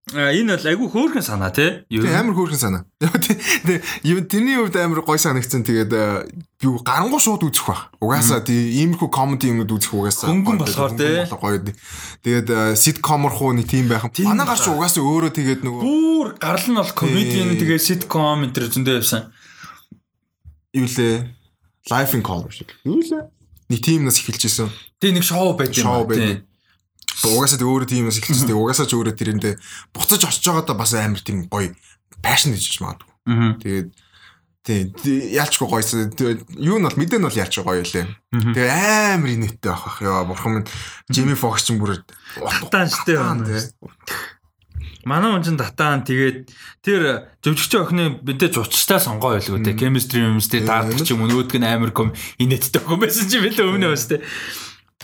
А 0.10 0.34
энэ 0.34 0.58
бол 0.58 0.66
айгүй 0.66 0.88
хөөрхөн 0.90 1.22
санаа 1.22 1.54
тий. 1.54 1.86
Юу 1.94 2.02
амар 2.10 2.34
хөөрхөн 2.34 2.58
санаа. 2.58 2.84
Тэг 2.98 3.86
юм 4.02 4.26
тэрний 4.26 4.58
хувьд 4.58 4.74
амар 4.82 5.06
гой 5.06 5.22
санагдсан. 5.22 5.62
Тэгээд 5.62 5.94
юу 6.66 6.82
гарангуй 6.82 7.22
шууд 7.22 7.46
үзэх 7.46 7.70
баг. 7.70 7.94
Угаасаа 8.02 8.42
тийм 8.42 8.98
иймэрхүү 8.98 9.10
комеди 9.14 9.54
юмнууд 9.54 9.70
үзэх 9.70 9.94
угаасаа. 9.94 10.34
Хөнгөн 10.34 10.58
болохоор 10.66 10.98
тий. 10.98 11.30
гоё. 11.30 11.62
Тэгээд 12.26 12.74
ситкомор 12.74 13.30
хуу 13.38 13.54
нэг 13.54 13.70
тийм 13.70 13.86
байх. 13.86 14.10
Манай 14.26 14.50
гарч 14.50 14.66
угаасаа 14.66 15.06
өөрөө 15.06 15.30
тэгээд 15.30 15.62
нөгөө 15.62 15.82
бүр 15.86 16.28
гарал 16.42 16.66
нь 16.74 16.80
бол 16.82 16.90
комедиан 16.98 17.54
Тий. 17.54 17.62
тэгээ 17.62 17.78
ситком 17.78 18.42
энэ 18.50 18.54
төр 18.58 18.66
зөндөө 18.66 18.98
явсан. 18.98 19.30
юу 20.74 20.90
лээ 20.90 21.38
Life 21.90 22.14
in 22.18 22.22
Color 22.26 22.50
шиг. 22.50 22.74
Юу 22.82 23.02
лээ? 23.02 23.30
Нэг 23.70 23.80
тийм 23.86 24.06
нас 24.10 24.18
эхэлж 24.18 24.42
исэн. 24.46 24.70
Тэгээ 25.02 25.22
нэг 25.22 25.26
шоу 25.26 25.54
байд 25.54 25.74
юм 25.78 25.86
Шоу 25.86 26.10
аа. 26.10 26.42
Угаасаа 27.26 27.60
өөрөө 27.60 27.88
тийм 27.90 28.08
нас 28.08 28.20
эхэлж 28.20 28.46
исэн. 28.46 28.56
Угаасаа 28.56 28.88
ч 28.88 28.94
өөрөө 28.96 29.16
тэрэндээ 29.18 29.54
буцаж 29.92 30.22
очиж 30.24 30.46
байгаадаа 30.48 30.76
бас 30.78 30.94
амар 30.96 31.20
тийм 31.20 31.48
гоё 31.52 31.76
passion 32.24 32.56
гэж 32.56 32.80
магадгүй. 32.80 33.12
Тэгээд 33.60 33.90
тий 34.64 34.80
яалчгүй 35.36 35.68
гоёсэн. 35.68 36.14
Юу 36.60 36.80
нь 36.80 36.86
бол 36.88 37.00
мэдэн 37.00 37.24
бол 37.24 37.36
яалч 37.36 37.56
гоё 37.60 37.84
лээ. 37.84 38.08
Тэгээ 38.32 39.16
амар 39.20 39.32
инээдтэй 39.36 39.72
байх 39.72 39.86
ах. 39.88 40.00
Ёо 40.04 40.26
бурхан 40.28 40.64
минь 40.64 40.70
Jimmy 41.12 41.36
Fox 41.36 41.68
ч 41.68 41.76
бүр 41.76 42.04
Татаан, 42.38 42.92
байна. 43.44 43.60
Манай 45.08 45.32
хүн 45.32 45.44
чинь 45.44 45.60
татаан 45.60 46.04
тэгээд 46.04 46.52
тэр 46.84 47.32
зөвжигч 47.40 47.74
охины 47.80 48.20
мэдээж 48.20 48.60
учиртай 48.60 49.00
сонгоо 49.00 49.40
байлгүй 49.40 49.64
те. 49.64 49.74
Chemistry 49.80 50.28
юмстэй 50.28 50.68
таардаг 50.68 51.00
ч 51.02 51.16
юм 51.16 51.24
уу 51.24 51.32
нөгөөдг 51.32 51.56
нь 51.56 51.66
амар 51.66 51.96
ком 51.96 52.12
инээдтэй 52.36 52.84
охин 52.84 53.00
байсан 53.00 53.26
ч 53.32 53.40
юм 53.40 53.48
билээ 53.48 53.64
өмнө 53.64 53.96
бас 53.96 54.12
те 54.12 54.20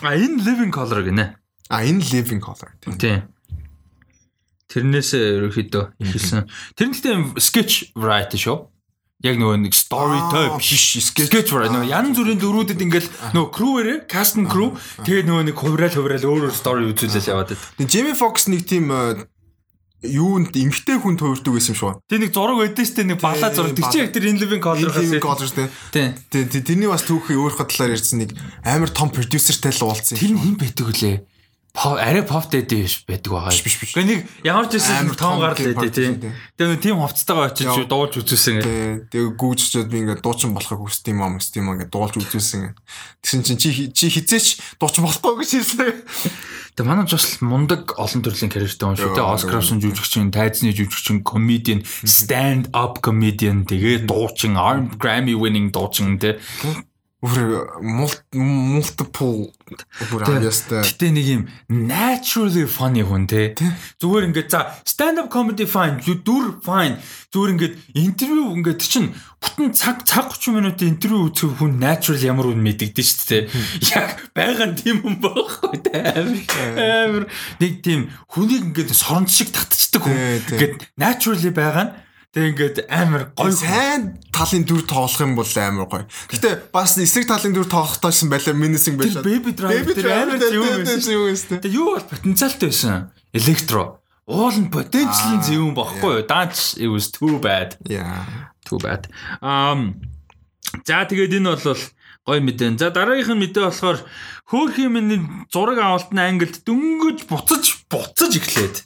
а 0.03 0.11
энэ 0.11 0.43
living 0.43 0.75
color 0.75 0.99
гинэ 0.99 1.39
А 1.69 1.81
энэ 1.83 2.01
Living 2.13 2.41
Color 2.41 2.69
тий. 2.81 2.93
тий 2.97 3.17
Тэрнээсээ 4.65 5.23
ерөөхдөө 5.45 5.83
ихэлсэн 6.01 6.49
тэр 6.73 6.87
нь 6.89 6.93
гэхдээ 6.97 7.37
sketch 7.37 7.93
variety 7.93 8.37
show 8.41 8.73
яг 9.23 9.37
нөгөө 9.39 9.61
нэг 9.65 9.73
story 9.77 10.17
type 10.33 10.57
биш, 10.57 10.97
sketch. 10.99 11.53
variety 11.53 11.73
нөгөө 11.77 11.89
янз 11.93 12.17
бүрийн 12.17 12.41
дөрүүдэд 12.41 12.81
ингээл 12.81 13.09
нөгөө 13.37 13.49
crew-ээрээ 13.55 13.97
cast 14.09 14.35
and 14.41 14.49
crew 14.49 14.73
тэгээд 15.05 15.25
нөгөө 15.29 15.43
нэг 15.53 15.55
хувраал 15.57 15.93
хувраал 15.95 16.25
өөр 16.25 16.43
өөр 16.49 16.53
story 16.57 16.89
үзүүлэл 16.91 17.29
яваад 17.33 17.49
байт 17.53 17.61
Тэгээ 17.77 17.91
Jimmy 17.93 18.13
Fox 18.17 18.49
нэг 18.49 18.61
тийм 18.65 18.89
юунд 20.05 20.53
эмгтэй 20.53 20.97
хүн 21.01 21.17
төвөрдөг 21.17 21.49
байсан 21.55 21.73
юм 21.73 21.97
байна. 21.97 22.01
Тэр 22.05 22.19
нэг 22.21 22.31
зураг 22.35 22.57
өгдөө 22.61 22.85
штэ 22.85 23.01
нэг 23.09 23.17
балаа 23.17 23.49
зураг. 23.49 23.73
Тэр 23.73 23.85
чинь 23.89 24.03
яг 24.05 24.11
тэр 24.13 24.25
in 24.29 24.37
living 24.37 24.61
color 24.61 24.85
хасаа. 24.93 25.17
Color. 25.17 25.49
Тэгээ 25.49 26.09
тэ- 26.29 26.61
тэрний 26.61 26.85
бас 26.91 27.01
түүхий 27.09 27.33
өөрийнхөө 27.33 27.65
талаар 27.73 27.95
ярьсан 27.97 28.21
нэг 28.21 28.37
амар 28.61 28.91
том 28.93 29.09
продюсертэй 29.09 29.73
л 29.73 29.81
уулзсан. 29.89 30.13
Тэр 30.19 30.37
нь 30.37 30.41
хэн 30.45 30.55
байдаг 30.61 30.85
вүлээ? 30.93 31.17
Арай 31.75 32.23
pop 32.23 32.47
биш 32.49 33.03
байдаг 33.05 33.31
байгаа. 33.35 33.51
Биш, 33.51 33.77
биш. 33.79 33.91
Гэхдээ 33.91 34.07
нэг 34.07 34.19
ямар 34.47 34.65
ч 34.71 34.79
Амар 34.79 35.15
том 35.19 35.39
гарал 35.43 35.59
тийм 35.59 35.75
лээ 35.75 35.91
тийм. 35.91 36.13
Тэгээ 36.55 36.71
нэг 36.71 36.81
тийм 36.81 36.97
хувцастайгаа 37.03 37.51
очиж 37.51 37.67
дуулж 37.91 38.13
үзүүлсэн 38.15 38.55
гэх. 38.63 39.11
Тэгээ 39.11 39.35
гүүжчихэд 39.35 39.91
би 39.91 39.97
ингээд 40.07 40.23
дуучин 40.23 40.55
болохыг 40.55 40.79
хүсдэг 40.87 41.11
юм 41.11 41.21
аа 41.27 41.35
мэсдэг 41.35 41.59
юм 41.59 41.67
аа 41.69 41.75
ингээд 41.75 41.91
дуулж 41.91 42.15
үзүүлсэн. 42.15 42.79
Тэгсэн 43.19 43.41
чинь 43.43 43.59
чи 43.59 43.69
чи 43.91 44.07
хизээч 44.07 44.79
дуучин 44.79 45.03
болохгүй 45.03 45.33
гэж 45.43 45.51
хэлсэн. 45.51 45.91
Тэгээ 46.75 46.87
манай 46.91 47.07
бас 47.07 47.27
мундаг 47.43 47.95
олон 47.95 48.21
төрлийн 48.23 48.51
карьертэй 48.51 48.83
хүн 48.87 48.99
шүү. 48.99 49.15
Тэгээ 49.15 49.23
Яа, 49.23 49.35
Оскар 49.35 49.59
авсан 49.63 49.79
жүжигчин, 49.79 50.31
тайзны 50.35 50.75
жүжигчин, 50.75 51.23
comedian, 51.23 51.83
stand 52.03 52.67
up 52.75 52.99
comedian, 52.99 53.63
тэгээ 53.63 54.07
дуучин, 54.07 54.59
Grammy 54.99 55.39
winning 55.39 55.71
дуучин 55.71 56.19
тий. 56.19 56.35
Бүр 57.23 57.39
multiple 58.35 59.47
бүр 60.11 60.25
аяастай. 60.27 60.83
Гэтэ 60.83 61.09
нэг 61.15 61.25
юм 61.31 61.43
naturally 61.71 62.67
funny 62.69 63.01
хүн 63.07 63.25
те. 63.25 63.55
Зүгээр 64.03 64.27
ингээд 64.29 64.51
за 64.51 64.75
stand 64.83 65.23
up 65.23 65.31
comedy 65.33 65.65
fine, 65.65 66.03
дүр 66.03 66.59
fine. 66.61 66.99
Зүгээр 67.31 67.53
ингээд 67.55 67.75
интервью 67.97 68.51
ингээд 68.59 68.83
чинь 68.83 69.09
бүтэн 69.41 69.73
цаг 69.73 70.03
цаг 70.05 70.35
30 70.37 70.59
минутын 70.59 70.91
интервью 70.93 71.31
үзэх 71.31 71.57
хүн 71.57 71.79
natural 71.81 72.21
ямар 72.21 72.51
үн 72.51 72.61
мэдэгдэн 72.61 73.07
шүү 73.07 73.25
дээ. 73.31 73.43
Яг 73.95 74.29
байгаа 74.35 74.67
нь 74.69 74.77
тийм 74.77 75.01
хүн 75.01 75.17
байхгүй 75.17 75.81
те. 75.81 75.97
Амар 76.19 76.45
амар 77.09 77.25
нэг 77.57 77.73
тийм 77.81 78.11
хүнийг 78.29 78.69
ингээд 78.75 78.93
соронч 78.93 79.33
шиг 79.33 79.49
татчихдаг 79.55 80.03
хүн. 80.03 80.19
Ингээд 80.51 80.93
naturally 80.99 81.49
байгаа 81.49 81.85
нь 81.89 81.93
тэг 82.35 82.51
ингээд 82.51 82.77
амар 82.91 83.31
гоё 83.31 83.55
сайн 83.55 84.19
талын 84.35 84.67
дүр 84.67 84.83
тоглох 84.83 85.23
юм 85.23 85.39
бол 85.39 85.47
амар 85.47 85.87
гоё. 85.87 86.03
Гэтэ 86.27 86.67
бас 86.75 86.99
эсрэг 86.99 87.31
талын 87.31 87.55
дүр 87.55 87.63
тоглохтойсэн 87.71 88.27
байлаа 88.27 88.51
минисинг 88.51 88.99
Тэр 88.99 89.23
байлаа. 89.23 89.23
baby 89.23 89.51
driver 89.55 89.95
амар 90.03 90.39
зөв 90.43 90.59
юм 90.59 90.83
байсан. 90.83 91.63
Тэгээ 91.63 91.79
юу 91.79 91.95
бол 91.95 92.03
потенциалтай 92.11 92.67
байсан? 92.67 93.15
Электро. 93.31 94.03
Уул 94.27 94.51
нь 94.59 94.67
potentially 94.67 95.39
зөв 95.47 95.63
юм 95.63 95.71
багхгүй 95.79 96.11
юу? 96.19 96.27
Dance 96.27 96.75
it 96.75 96.91
was 96.91 97.07
too 97.07 97.39
bad. 97.39 97.79
Яа. 97.87 98.51
Too 98.67 98.83
bad. 98.83 99.07
Um 99.39 100.03
за 100.83 101.07
тэгээд 101.07 101.39
энэ 101.39 101.55
бол 101.55 101.79
гой 102.27 102.39
мэдэн. 102.43 102.75
За 102.75 102.91
дараагийнх 102.91 103.31
нь 103.31 103.41
мэдээ 103.47 103.63
болохоор 103.63 104.03
хөөхий 104.49 104.91
миний 104.91 105.23
зураг 105.53 105.79
авалтны 105.79 106.19
ангилд 106.19 106.67
дөнгөж 106.67 107.29
буцаж 107.31 107.87
буцаж 107.87 108.33
эхлээд 108.35 108.83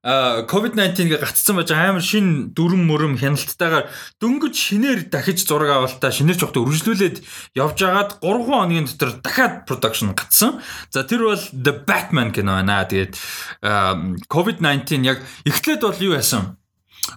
COVID-19-гээ 0.00 1.20
гацсан 1.20 1.60
байж 1.60 1.76
амар 1.76 2.00
шин 2.00 2.56
дүрм 2.56 2.88
мөрөм 2.88 3.20
хяналттайгаар 3.20 3.92
дөнгөж 4.16 4.56
шинээр 4.56 5.12
дахиж 5.12 5.44
зураг 5.44 5.76
авалтаа 5.76 6.08
шинээр 6.08 6.40
жоохтой 6.40 6.64
үргэлжлүүлээд 6.64 7.20
явж 7.60 7.78
агаад 7.84 8.16
3 8.24 8.48
хоногийн 8.48 8.88
дотор 8.88 9.20
дахиад 9.20 9.68
production 9.68 10.16
гацсан. 10.16 10.64
За 10.88 11.04
тэр 11.04 11.28
бол 11.28 11.44
The 11.52 11.84
Batman 11.84 12.32
кино 12.32 12.56
байна. 12.56 12.88
Тэгээд 12.88 13.12
а, 13.60 14.16
COVID-19 14.24 15.04
яг 15.04 15.20
эхлээд 15.44 15.84
бол 15.84 16.00
юу 16.00 16.16
яасан? 16.16 16.56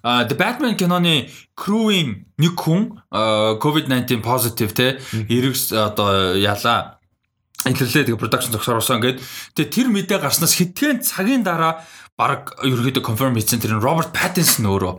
А 0.04 0.28
The 0.28 0.36
Batman 0.36 0.76
киноны 0.76 1.32
crew-ийн 1.56 2.28
нэг 2.36 2.60
хүн 2.60 3.00
а, 3.16 3.56
COVID-19 3.64 4.20
positive 4.20 4.76
те 4.76 5.00
эргэс 5.32 5.72
одоо 5.72 6.36
яла 6.36 7.00
илэрлээ 7.64 8.12
тэгээ 8.12 8.20
production 8.20 8.52
зогсоорсон 8.52 9.00
ингээд 9.00 9.24
тэгээ 9.56 9.72
тэр 9.72 9.88
мэдээ 9.88 10.20
гарснаас 10.20 10.60
хэдхэн 10.60 11.00
цагийн 11.00 11.48
дараа 11.48 11.80
баг 12.24 12.56
ерөөдөө 12.64 13.04
confirm 13.04 13.36
хийсэн 13.36 13.60
тэр 13.60 13.76
нь 13.76 13.84
Роберт 13.84 14.16
Паттинсон 14.16 14.72
өөрөө 14.72 14.94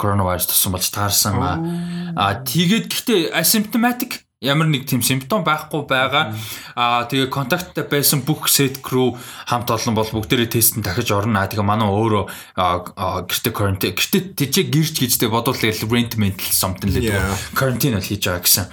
коронавирус 0.00 0.48
туссан 0.48 0.72
болж 0.72 0.88
таарсан 0.88 1.36
а 1.36 2.40
тэгээд 2.40 2.88
гэхдээ 2.88 3.20
asymptomatic 3.36 4.24
ямар 4.40 4.68
нэг 4.68 4.84
тийм 4.84 5.00
симптом 5.00 5.44
байхгүй 5.44 5.88
байгаа. 5.88 6.36
А 6.76 7.08
тэгээ 7.08 7.32
контакттай 7.32 7.88
байсан 7.88 8.20
бүх 8.20 8.52
set 8.52 8.84
crew 8.84 9.16
хамт 9.48 9.72
олон 9.72 9.96
бол 9.96 10.10
бүгдээрээ 10.12 10.52
тестэн 10.52 10.84
дахиж 10.84 11.08
орно. 11.16 11.48
Тэгээ 11.48 11.64
манай 11.64 11.88
өөрөө 11.88 12.24
гэрте 12.54 13.50
quarantine 13.56 13.96
гэрте 13.96 14.36
тийч 14.36 14.54
гэрч 14.68 14.96
гэжтэй 15.00 15.32
бодвол 15.32 15.56
rent 15.56 16.20
mental 16.20 16.52
something 16.52 16.92
л 16.92 17.00
гэдэг. 17.00 17.56
Quarantine 17.56 17.96
бол 17.96 18.04
хийж 18.04 18.28
байгаа 18.28 18.44
гэсэн 18.44 18.64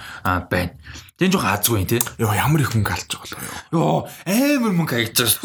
байна. 0.52 0.76
Тэн 1.16 1.32
жоох 1.32 1.46
азгүй 1.48 1.88
тий. 1.88 2.02
Йоо 2.20 2.34
ямар 2.36 2.60
их 2.60 2.74
мөнгө 2.76 2.92
алж 2.92 3.08
байгаа 3.08 3.40
болоо. 3.40 3.48
Йоо 3.72 3.96
амар 4.28 4.72
мөнгө 4.76 4.92
хаягдж 5.00 5.40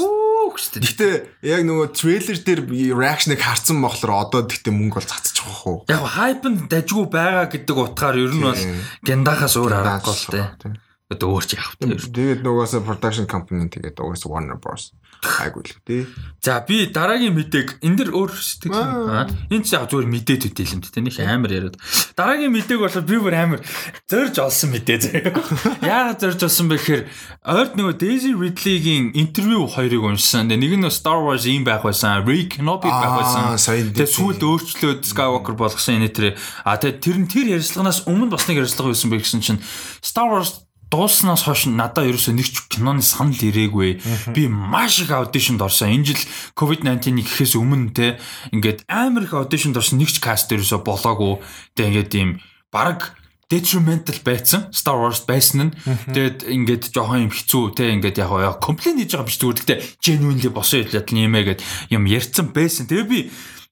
байгаа 0.59 0.59
шүү. 0.59 0.83
Гэхдээ 0.83 0.91
Гэтэ 0.91 1.09
яг 1.47 1.63
нөгөө 1.65 1.87
трейлер 1.95 2.39
дээр 2.43 2.61
реакшныг 2.99 3.41
харсан 3.41 3.79
болохоор 3.79 4.13
одоо 4.27 4.41
тэгтээ 4.51 4.75
мөнгө 4.75 4.99
бол 4.99 5.11
цацчих 5.15 5.47
واخ 5.47 5.63
уу. 5.65 5.79
яг 5.87 6.03
хайп 6.03 6.43
нь 6.51 6.59
дажгүй 6.67 7.07
байгаа 7.09 7.47
гэдэг 7.49 7.77
утгаар 7.79 8.17
ер 8.19 8.33
нь 8.35 8.43
бол 8.43 8.59
Тийм. 8.59 8.83
гяндахаас 9.07 9.55
өөр 9.55 9.73
аргагүй 9.79 10.15
л 10.15 10.27
тий. 10.35 10.45
Тийм. 10.59 10.75
Одоо 11.13 11.29
өөр 11.37 11.45
ч 11.47 11.51
яах 11.55 11.77
вэ? 11.79 11.95
Тэгээд 12.01 12.41
нөгөөсө 12.43 12.81
production 12.83 13.27
company 13.29 13.69
тэгээд 13.69 14.01
угаас 14.01 14.25
Warner 14.27 14.57
Bros. 14.59 14.91
Айгуул 15.20 15.68
тий. 15.84 16.08
За 16.40 16.64
би 16.64 16.88
дараагийн 16.88 17.36
мэдээг 17.36 17.84
энэ 17.84 17.98
дэр 18.00 18.10
өөр 18.16 18.32
Аа. 18.72 19.28
энэ 19.52 19.64
ч 19.68 19.76
яг 19.76 19.92
зүгээр 19.92 20.08
мэдээд 20.08 20.48
юм 20.48 20.80
тий. 20.80 21.04
Нэг 21.04 21.20
амар 21.20 21.52
яриад. 21.52 21.76
Дараагийн 22.16 22.56
мэдээг 22.56 22.80
бол 22.80 23.04
би 23.04 23.16
бүр 23.20 23.36
амар 23.36 23.60
зорж 24.08 24.40
олсон 24.40 24.72
мэдээ 24.72 24.98
заяа. 25.04 25.36
Яагаад 25.84 26.24
зорж 26.24 26.40
олсон 26.48 26.72
бэ 26.72 26.80
гэхээр 26.80 27.04
ойрт 27.44 27.74
нөгөө 27.76 27.96
Daisy 28.00 28.32
Ridley-гийн 28.32 29.12
интервью 29.20 29.68
хоёрыг 29.68 30.04
уншсан. 30.08 30.48
Нэг 30.48 30.80
нь 30.80 30.88
Star 30.88 31.20
Wars 31.20 31.44
ийм 31.44 31.68
байх 31.68 31.84
байсан, 31.84 32.24
Rick 32.24 32.56
Kenobi 32.56 32.88
байх 32.88 33.20
байсан. 33.20 33.60
Тэгээ 33.60 34.08
сүүлд 34.08 34.40
өөрчлөөд 34.40 35.04
Skywalker 35.04 35.56
болгосон 35.60 36.00
энэ 36.00 36.16
тэр. 36.16 36.40
А 36.64 36.80
тэгээ 36.80 37.04
тэр 37.04 37.18
нь 37.20 37.28
тэр 37.28 37.60
ярилцлаганаас 37.60 38.08
өмнө 38.08 38.32
бас 38.32 38.48
нэг 38.48 38.64
ярилцлага 38.64 38.96
байсан 38.96 39.12
бэ 39.12 39.20
гэсэн 39.20 39.44
чинь 39.44 39.60
Star 40.00 40.32
Wars 40.32 40.64
дууснаас 40.90 41.46
хойш 41.46 41.70
надад 41.70 42.10
ерөөсөө 42.10 42.34
нэг 42.34 42.48
ч 42.50 42.66
киноны 42.70 43.06
санал 43.06 43.38
ирээгүй. 43.38 44.02
Би 44.34 44.50
маш 44.50 45.00
их 45.06 45.14
аудишнд 45.14 45.62
орсон. 45.62 45.94
Энэ 45.94 46.14
жил 46.14 46.22
COVID-19-ийн 46.58 47.22
гэхээс 47.22 47.54
өмнө 47.58 47.94
те 47.94 48.08
ингээд 48.50 48.90
амар 48.90 49.30
их 49.30 49.34
аудишнд 49.38 49.78
орсон 49.78 50.02
нэг 50.02 50.10
ч 50.10 50.18
каст 50.18 50.50
ерөөсөө 50.50 50.82
болоогүй. 50.82 51.40
Тэгээ 51.78 51.90
ингээд 51.94 52.14
ийм 52.18 52.30
баг 52.74 53.14
detrimental 53.50 54.18
байцсан 54.26 54.70
Star 54.70 54.98
Wars 55.02 55.26
байсан 55.26 55.70
нь 55.70 55.76
тэгээд 56.14 56.38
ингээд 56.46 56.84
жоохон 56.94 57.30
юм 57.30 57.34
хэцүү 57.34 57.64
те 57.74 57.90
ингээд 57.98 58.22
яг 58.22 58.30
яа 58.30 58.54
комплейн 58.62 59.02
хийж 59.02 59.18
байгаа 59.18 59.26
биш 59.26 59.42
зүгээр 59.42 59.58
гэхдээ 59.58 59.80
genuinely 60.06 60.50
босон 60.54 60.86
ядлал 60.86 61.10
нэмэ 61.10 61.42
гэд 61.50 61.60
юм 61.90 62.06
ярьсан 62.06 62.54
байсан 62.54 62.86
тэгээ 62.86 63.10
би 63.10 63.20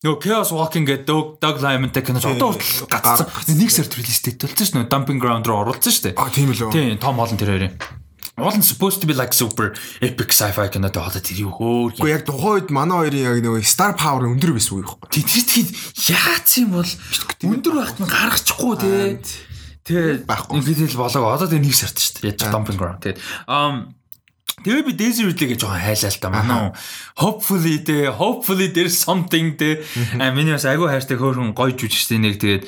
нөгөө 0.06 0.22
Chaos 0.22 0.52
Walking 0.54 0.86
гэдэг 0.86 1.10
Doug 1.10 1.42
Doug 1.42 1.58
Liman-тай 1.58 2.06
кино 2.06 2.22
одоо 2.22 2.54
хүртэл 2.54 2.86
гацсан 2.86 3.58
нэг 3.58 3.72
сард 3.74 3.98
релиз 3.98 4.22
дэйт 4.22 4.38
болсон 4.46 4.66
шүү 4.70 4.78
дээ 4.86 4.92
Dumping 4.94 5.18
Ground 5.18 5.50
руу 5.50 5.66
оруулсан 5.66 5.90
шүү 5.90 6.04
дээ 6.06 6.22
А 6.22 6.30
тийм 6.30 6.54
л 6.54 6.70
үү. 6.70 6.70
Тийм 6.70 7.02
Том 7.02 7.18
Холланд 7.18 7.42
тэр 7.42 7.58
хоёрын 7.58 7.74
All 8.38 8.54
supposed 8.62 9.02
to 9.02 9.08
be 9.10 9.18
like 9.18 9.34
super 9.34 9.74
epic 9.98 10.30
sci-fi 10.30 10.70
кино 10.70 10.94
тэ 10.94 11.02
хоолой 11.02 11.26
тэр 11.26 11.42
юу 11.42 11.50
хөөр 11.58 11.98
Гэхдээ 11.98 12.14
яг 12.14 12.24
тухайн 12.30 12.54
үед 12.62 12.70
манай 12.70 13.10
хоёрын 13.10 13.26
яг 13.26 13.38
нөгөө 13.42 13.66
star 13.66 13.98
power 13.98 14.30
өндөр 14.30 14.54
байсан 14.54 14.78
үе 14.78 14.86
байхгүй. 14.86 15.10
Тэр 15.10 15.26
тэр 15.26 15.46
тийм 15.50 15.66
яац 16.14 16.52
юм 16.62 16.70
бол 16.78 16.92
өндөр 17.58 17.74
байхад 17.82 17.98
нь 17.98 18.14
гаргачихгүй 18.14 18.76
те. 18.78 18.94
Тэгээ 19.90 20.30
Байхгүй. 20.30 20.54
ингээд 20.62 20.94
л 20.94 21.02
болоог 21.02 21.34
одоо 21.34 21.50
тэр 21.50 21.66
нэг 21.66 21.74
сард 21.74 21.98
шүү 21.98 22.14
дээ. 22.22 22.38
Яаж 22.38 22.54
dumping 22.54 22.78
ground 22.78 23.02
те. 23.02 23.18
Um 23.50 23.97
Тэгээ 24.58 24.84
би 24.90 24.94
Daisy 24.98 25.22
Ridley 25.22 25.54
гэж 25.54 25.60
жоохон 25.62 25.86
хайлаа 25.86 26.10
л 26.10 26.18
та 26.18 26.30
манай. 26.34 26.62
Hopefully 27.22 27.78
те 27.86 28.10
hopefully 28.10 28.74
there's 28.74 28.98
something 28.98 29.54
те. 29.54 29.86
А 30.18 30.34
миний 30.34 30.58
бас 30.58 30.66
айгүй 30.66 30.90
хайртай 30.90 31.14
хөөрхөн 31.14 31.54
гоё 31.54 31.78
жүжигчтэй 31.78 32.18
нэг 32.18 32.42
тэгээд 32.42 32.64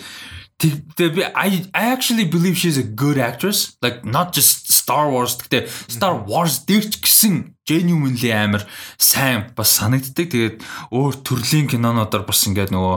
тэгээ 0.61 1.11
би 1.17 1.23
I, 1.33 1.65
actually 1.73 2.29
believe 2.29 2.61
she's 2.61 2.77
a 2.77 2.85
good 2.85 3.17
actress. 3.17 3.73
Like 3.81 4.05
not 4.05 4.37
just 4.37 4.69
Star 4.69 5.09
Wars 5.09 5.33
гэхдээ 5.41 5.65
Star 5.89 6.13
Wars 6.29 6.61
дээр 6.69 6.85
ч 6.93 7.01
гэсэн 7.01 7.57
genuinely 7.65 8.29
амар 8.37 8.69
сайн 9.01 9.49
бас 9.57 9.73
санагддаг. 9.73 10.29
Тэгээд 10.29 10.55
өөр 10.93 11.25
төрлийн 11.25 11.65
кинонуудаар 11.65 12.21
бас 12.21 12.45
ингээд 12.45 12.69
нөгөө 12.69 12.95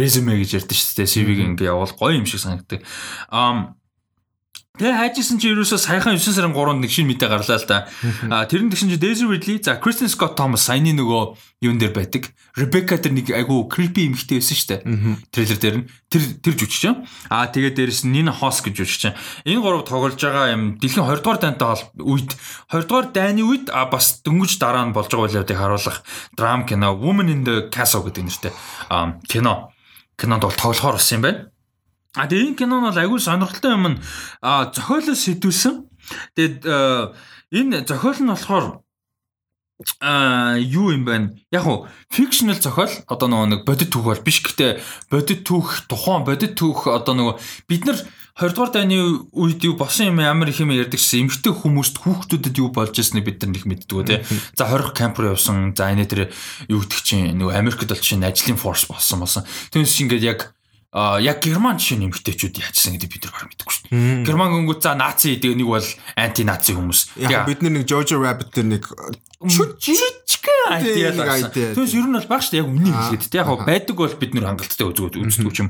resume 0.00 0.40
гэж 0.40 0.64
ярьдэн 0.64 0.78
шүү 0.80 0.96
дээ 1.02 1.12
CV-г 1.12 1.40
ингээд 1.44 1.68
явуул 1.68 1.92
гоё 1.92 2.16
юм 2.16 2.24
шиг 2.24 2.40
санагддаг. 2.40 2.80
Um 3.28 3.76
Тэгээ 4.74 4.90
хайжсэн 4.90 5.38
чи 5.38 5.54
ерөөсөө 5.54 5.78
саяхан 5.78 6.18
9 6.18 6.34
сарын 6.34 6.50
3-нд 6.50 6.82
нэг 6.82 6.90
шинэ 6.90 7.14
мэдээ 7.14 7.30
гарлаа 7.30 7.62
л 7.62 7.66
да. 7.70 7.86
А 8.34 8.42
тэр 8.42 8.66
нь 8.66 8.74
тэгсэн 8.74 8.90
чи 8.90 8.98
Daisy 8.98 9.22
Ridley, 9.22 9.62
за 9.62 9.78
Kristen 9.78 10.10
Scott 10.10 10.34
Thomas 10.34 10.66
саяны 10.66 10.90
нөгөө 10.98 11.62
юун 11.62 11.78
дээр 11.78 11.94
байдаг. 11.94 12.34
Rebecca 12.58 12.98
тэр 12.98 13.14
нэг 13.14 13.30
айгу 13.30 13.70
creepy 13.70 14.10
эмэгтэй 14.10 14.42
байсан 14.42 14.58
шүү 14.58 14.70
дээ. 14.74 14.82
Трейлер 15.30 15.58
дээр 15.62 15.76
нь 15.78 15.86
тэр 16.10 16.22
тэр 16.42 16.54
жүжигч. 16.58 16.90
А 17.30 17.46
тэгээд 17.54 17.78
дээрэс 17.78 18.02
нь 18.02 18.18
Nina 18.18 18.34
Hoss 18.34 18.66
гэж 18.66 18.74
жүжигч. 18.74 19.14
Энэ 19.46 19.62
гурав 19.62 19.86
тоглож 19.86 20.18
байгаа 20.18 20.58
юм 20.58 20.74
дэлхийн 20.82 21.06
20 21.06 21.22
дугаар 21.22 21.38
дайнтай 21.38 21.70
үед 22.02 22.34
20 22.74 22.90
дугаар 22.90 23.06
дайны 23.14 23.46
үед 23.46 23.70
а 23.70 23.86
бас 23.86 24.26
дөнгөж 24.26 24.58
дараа 24.58 24.90
нь 24.90 24.96
болж 24.96 25.06
байгаа 25.06 25.30
байлаадыг 25.30 25.54
харуулах 25.54 26.02
драм 26.34 26.66
кино 26.66 26.98
Woman 26.98 27.30
in 27.30 27.46
the 27.46 27.70
Castle 27.70 28.02
гэдэг 28.10 28.26
нэртэй 28.26 28.52
кино 29.30 29.70
кинонд 30.18 30.42
бол 30.42 30.58
тоглохоор 30.58 30.98
болсон 30.98 31.22
юм 31.22 31.22
байна. 31.22 31.53
А 32.14 32.30
тэгээ 32.30 32.54
энэ 32.54 32.58
кино 32.58 32.78
нь 32.78 32.86
бол 32.86 32.94
агүй 32.94 33.18
сонирхолтой 33.18 33.74
юм 33.74 33.86
нь 33.94 34.00
зохиолоос 34.40 35.20
сэтүүлсэн. 35.26 35.74
Тэгээд 36.38 36.62
энэ 37.50 37.82
зохиол 37.86 38.22
нь 38.22 38.30
болохоор 38.30 38.66
а 39.98 40.54
юу 40.54 40.94
юм 40.94 41.02
бэ? 41.04 41.34
Яг 41.50 41.66
уу 41.66 41.90
fictional 42.06 42.54
зохиол 42.54 42.94
одоо 43.10 43.26
нөгөө 43.26 43.48
нэг 43.50 43.60
бодит 43.66 43.90
түүх 43.90 44.06
бол 44.06 44.22
биш 44.22 44.38
гэхдээ 44.46 44.78
бодит 45.10 45.42
түүх 45.42 45.90
тухайн 45.90 46.22
бодит 46.22 46.54
түүх 46.54 46.86
одоо 46.86 47.18
нөгөө 47.18 47.34
бид 47.66 47.82
нар 47.82 47.98
20 48.38 48.54
дугаар 48.54 48.70
дайны 48.70 49.26
үед 49.34 49.62
юу 49.66 49.74
болсон 49.74 50.14
юм 50.14 50.22
амар 50.22 50.50
их 50.50 50.62
юм 50.62 50.70
ярьдаг 50.70 50.98
шээ 50.98 51.26
эмгтэй 51.26 51.50
хүмүүст 51.50 52.02
хүүхдүүдэд 52.02 52.58
юу 52.62 52.70
болж 52.70 52.94
ирснийг 52.94 53.26
бид 53.26 53.42
нар 53.42 53.50
нэг 53.54 53.66
мэддэг 53.66 54.06
тий. 54.06 54.22
За 54.54 54.70
20 54.70 54.94
камп 54.94 55.18
руу 55.18 55.34
явсан. 55.34 55.74
За 55.74 55.90
энэ 55.90 56.06
тэр 56.06 56.30
юу 56.70 56.82
гэдэг 56.82 57.02
чинь 57.02 57.34
нөгөө 57.34 57.58
Америкт 57.58 57.90
бол 57.90 57.98
чинь 57.98 58.22
ажлын 58.26 58.58
форс 58.58 58.86
болсон 58.86 59.22
болсон. 59.22 59.42
Түүнээс 59.70 59.90
чинь 59.90 60.06
ингээд 60.10 60.26
яг 60.26 60.53
яг 60.94 61.42
герман 61.42 61.78
жишээ 61.82 61.98
нэмэгтэйчүүд 62.06 62.60
яажсан 62.62 62.94
гэдэг 62.94 63.10
бид 63.10 63.24
нар 63.26 63.34
баг 63.34 63.50
мэдэхгүй 63.50 63.74
шүү 63.74 63.86
дээ. 63.90 64.22
Герман 64.30 64.50
гүнгүүд 64.54 64.80
за 64.86 64.94
наци 64.94 65.34
гэдэг 65.34 65.58
нэг 65.58 65.66
бол 65.66 65.88
анти 66.14 66.42
наци 66.46 66.70
хүмүүс. 66.70 67.00
Яг 67.18 67.50
бид 67.50 67.66
нар 67.66 67.74
нэг 67.74 67.84
Jojo 67.90 68.22
Rabbit 68.22 68.54
дээр 68.54 68.68
нэг 68.78 68.84
жижигхэн 69.48 70.60
Тийм, 70.64 70.72
айдиа 70.72 71.10
нэг 71.12 71.28
ласан. 71.28 71.50
idea. 71.52 71.68
Түүнээс 71.76 71.94
ер 71.94 72.06
нь 72.08 72.16
бол 72.16 72.28
баг 72.30 72.40
шүү 72.44 72.52
дээ 72.54 72.62
яг 72.64 72.68
үнийг 72.72 72.94
хэлээд 72.96 73.24
тий. 73.28 73.38
Яг 73.40 73.48
байдаг 73.64 73.96
бол 73.96 74.14
бид 74.16 74.32
нэр 74.34 74.46
хангалттай 74.48 74.86
үздэг 74.88 75.20
үздэг 75.20 75.58
юм. 75.60 75.68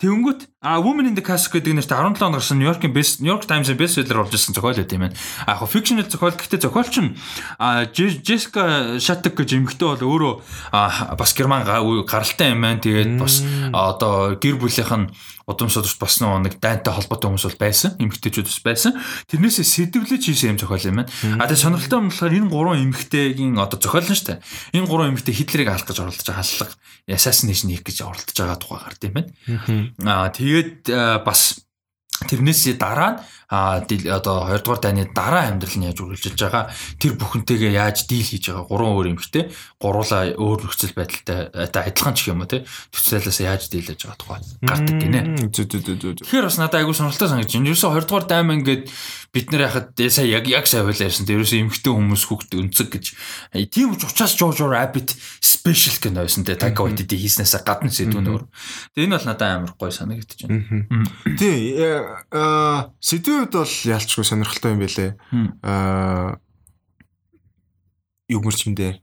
Тэнгүүт 0.00 0.40
а 0.66 0.80
Women 0.82 1.06
in 1.12 1.14
the 1.16 1.22
Castle 1.24 1.52
гэдэг 1.56 1.72
нэртэй 1.78 1.94
17 1.94 2.26
он 2.26 2.32
гарсан 2.36 2.58
Нью-Йоркийн 2.58 2.92
best 2.92 3.20
New 3.22 3.30
York 3.30 3.46
Times-ийн 3.46 3.78
best 3.78 3.94
seller 3.96 4.18
болж 4.24 4.34
ирсэн 4.34 4.52
зохиол 4.56 4.76
байт 4.76 4.92
юм 4.92 5.00
байна. 5.08 5.16
А 5.46 5.56
яг 5.56 5.68
fictional 5.70 6.04
зохиол 6.10 6.34
гэхдээ 6.36 6.60
зохиолч 6.64 6.94
нь 7.00 7.14
Jessica 7.94 8.96
Shattuck 8.98 9.36
гэж 9.38 9.56
эмэгтэй 9.56 9.86
бол 9.86 10.02
өөрөө 10.02 10.34
бас 11.16 11.32
герман 11.36 11.62
га- 11.64 11.80
гаралтай 12.04 12.50
юм 12.52 12.60
байна. 12.66 12.80
Тэгээд 12.82 13.20
бас 13.20 13.40
одоо 13.72 14.34
гэр 14.36 14.56
бүлийнх 14.58 14.92
нь 14.96 15.06
удамсууд 15.46 15.86
бас 16.02 16.18
нэг 16.18 16.58
дайнтай 16.58 16.90
холбоотой 16.90 17.30
хүмүүс 17.30 17.46
бол 17.46 17.62
байсан. 17.62 17.94
Эмэгтэйчүүд 18.02 18.50
бас 18.50 18.60
байсан. 18.66 18.92
Тэрнээсээ 19.30 19.94
сэдвлэж 19.94 20.22
хийсэн 20.26 20.54
юм 20.54 20.58
зохиол 20.58 20.90
юм 20.90 20.96
байна. 21.06 21.10
А 21.38 21.46
тэгээд 21.46 21.62
сонирхолтой 21.62 21.98
юм 22.02 22.10
болохоор 22.10 22.34
энэ 22.34 22.50
гурван 22.50 22.82
эмэгтэйгийн 22.90 23.54
одоо 23.62 23.78
зохиол 23.78 24.10
нь 24.10 24.18
шүү 24.18 24.26
дээ. 24.26 24.42
Энэ 24.74 24.90
гурван 24.90 25.10
эмэгтэй 25.14 25.34
Хитлерийг 25.38 25.70
алах 25.70 25.86
гэж 25.86 25.98
оролдож 26.02 26.26
байгаа 26.26 26.42
халлага 26.42 26.74
assassination 27.06 27.70
хийх 27.70 27.86
гэж 27.86 27.96
оролдож 28.02 28.34
байгаа 28.34 28.58
тухай 28.58 28.80
гард 28.82 29.02
юм 29.06 29.14
байна. 29.14 29.30
Аа 30.02 30.34
тэгээд 30.34 30.90
а, 30.90 31.22
бас 31.22 31.62
тэрнээс 32.26 32.74
дараа 32.74 33.10
нь 33.14 33.18
а 33.48 33.78
одоо 33.78 34.36
2 34.50 34.62
дугаар 34.62 34.80
дайны 34.82 35.06
дараа 35.14 35.46
амьдрал 35.50 35.78
нь 35.78 35.86
яаж 35.86 36.02
үргэлжилж 36.02 36.40
байгаа 36.42 36.66
тэр 36.98 37.14
бүхэнтэйгээ 37.14 37.72
яаж 37.78 38.10
дийл 38.10 38.26
хийж 38.26 38.50
байгаа 38.50 38.66
гурван 38.66 38.94
өөр 38.98 39.10
эмэгтэй 39.14 39.44
гуруула 39.78 40.34
өөр 40.34 40.66
нөхцөл 40.66 40.98
байдалтай 40.98 41.54
одоо 41.54 41.82
адилхан 41.86 42.14
ч 42.18 42.34
юм 42.34 42.42
уу 42.42 42.50
те 42.50 42.66
төсөөлөөс 42.90 43.38
яаж 43.46 43.70
дийлж 43.70 44.02
байгаа 44.02 44.18
тухай 44.18 44.40
гардаг 44.66 44.96
гинэ. 44.98 45.20
Зүү 45.54 45.64
зүү 45.70 45.80
зүү 45.86 45.96
зүү. 46.02 46.12
Тэгэхээр 46.26 46.46
бас 46.50 46.58
надад 46.58 46.80
айгүй 46.82 46.94
сонирхолтой 46.98 47.28
санагдаж 47.30 47.54
байна. 47.54 47.70
Ерөөсө 47.70 47.88
20 47.94 48.08
дугаар 48.10 48.26
дайм 48.26 48.50
ингээд 48.50 48.84
бид 49.30 49.52
нар 49.52 49.62
яхад 49.68 49.94
э, 50.00 50.10
сая 50.10 50.26
яг 50.26 50.48
яг 50.48 50.66
сая 50.66 50.82
байлаа 50.82 51.06
ярьсан. 51.06 51.26
Тэр 51.28 51.38
ерөөсө 51.38 51.60
эмхтэй 51.60 51.92
хүмүүс 51.92 52.22
хүүхд 52.26 52.50
өнцөг 52.56 52.88
гэж. 52.88 53.06
Э, 53.52 53.66
Тийм 53.68 53.92
ч 54.00 54.08
учраас 54.08 54.32
Jojo 54.32 54.66
Rabbit 54.72 55.12
special 55.44 56.00
кино 56.00 56.24
байсан 56.24 56.48
те 56.48 56.56
Taika 56.56 56.80
Waititi 56.80 57.20
хийснээсээ 57.20 57.60
гадна 57.60 57.92
сэдвүүнөр. 57.92 58.42
Тэгээ 58.96 59.04
энэ 59.04 59.16
бол 59.20 59.28
надад 59.28 59.52
амар 59.52 59.72
гоё 59.76 59.92
санагдаж 59.92 60.48
байна. 60.48 61.04
Тий, 61.36 61.76
аа 62.32 62.88
сэдвийн 62.96 63.35
хувьд 63.44 63.54
бол 63.56 63.74
ялчгүй 63.92 64.24
сонирхолтой 64.24 64.72
юм 64.72 64.80
байлээ. 64.80 65.10
Аа 65.62 66.40
юу 68.28 68.40
мөрч 68.42 68.66
юм 68.66 68.74
дээ. 68.74 69.02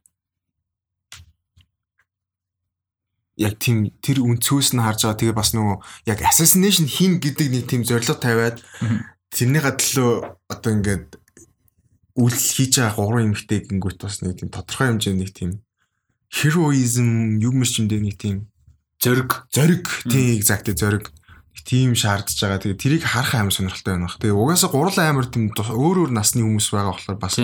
Яг 3.38 3.58
тийм 3.58 3.90
тэр 4.04 4.22
үнцгөөс 4.22 4.78
нь 4.78 4.84
харж 4.84 5.10
байгаа 5.10 5.20
тэгээ 5.20 5.38
бас 5.38 5.52
нөгөө 5.58 5.78
яг 6.10 6.20
assassination 6.22 6.86
хийн 6.86 7.18
гэдэг 7.18 7.48
нэг 7.50 7.66
тийм 7.66 7.82
зорилго 7.82 8.14
тавиад 8.18 8.62
тэрний 9.34 9.62
гадлаа 9.64 10.38
одоо 10.46 10.72
ингээд 10.78 11.18
үйлдэл 12.14 12.54
хийж 12.54 12.74
байгаа 12.78 12.94
гурван 12.94 13.34
эмэгтэй 13.34 13.66
гингүүт 13.66 14.00
бас 14.06 14.22
нэг 14.22 14.38
тийм 14.38 14.54
тодорхой 14.54 14.94
хэмжээний 14.94 15.26
нэг 15.26 15.32
тийм 15.34 15.52
heroism 16.30 17.42
юм 17.42 17.58
дээ 17.90 18.02
нэг 18.06 18.18
тийм 18.22 18.54
Зориг. 19.02 19.50
зориг 19.52 19.90
тийм 20.08 20.38
exactly 20.38 20.78
зориг 20.78 21.10
тийм 21.64 21.96
шаардж 21.96 22.36
байгаа. 22.38 22.60
Тэгээ 22.60 22.80
тэрийг 22.80 23.04
харах 23.08 23.36
амар 23.36 23.56
сонирхолтой 23.56 23.96
байна. 23.96 24.12
Тэгээ 24.20 24.36
угаасаа 24.36 24.70
гурал 24.70 25.00
амар 25.00 25.28
тийм 25.28 25.52
өөр 25.52 26.08
өөр 26.08 26.12
насны 26.12 26.44
хүмүүс 26.44 26.68
байгаа 26.72 26.94
болохоор 26.94 27.20
бас 27.20 27.36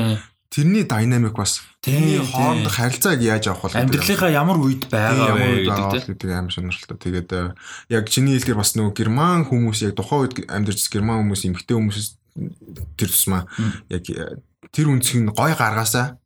тэрний 0.50 0.84
динамик 0.84 1.38
бас 1.38 1.62
тэрний 1.80 2.20
хоорондох 2.20 2.74
харилцааг 2.74 3.22
яаж 3.22 3.48
авах 3.48 3.74
вэ? 3.74 3.86
Амьдралынхаа 3.86 4.32
ямар 4.34 4.58
үед 4.58 4.90
байгаа 4.90 5.38
вэ 5.38 5.70
гэдэг 6.10 6.30
амар 6.34 6.52
сонирхолтой. 6.52 6.98
Тэгээд 6.98 7.30
э, 7.32 7.54
яг 7.94 8.10
чиний 8.10 8.34
хэлдгээр 8.36 8.58
бас 8.58 8.74
нөгөө 8.74 8.94
герман 8.98 9.46
хүмүүс 9.46 9.86
яг 9.86 9.94
тухайн 9.94 10.26
үед 10.26 10.50
амьдарч 10.50 10.90
герман 10.90 11.22
хүмүүс 11.22 11.46
эмгтэй 11.46 11.78
хүмүүсээс 11.78 12.10
тэр 12.98 13.10
тусмаа 13.14 13.46
яг 13.94 14.04
э, 14.10 14.42
тэр 14.74 14.90
үнцгийг 14.90 15.30
гой 15.34 15.54
гаргаасаа 15.54 16.18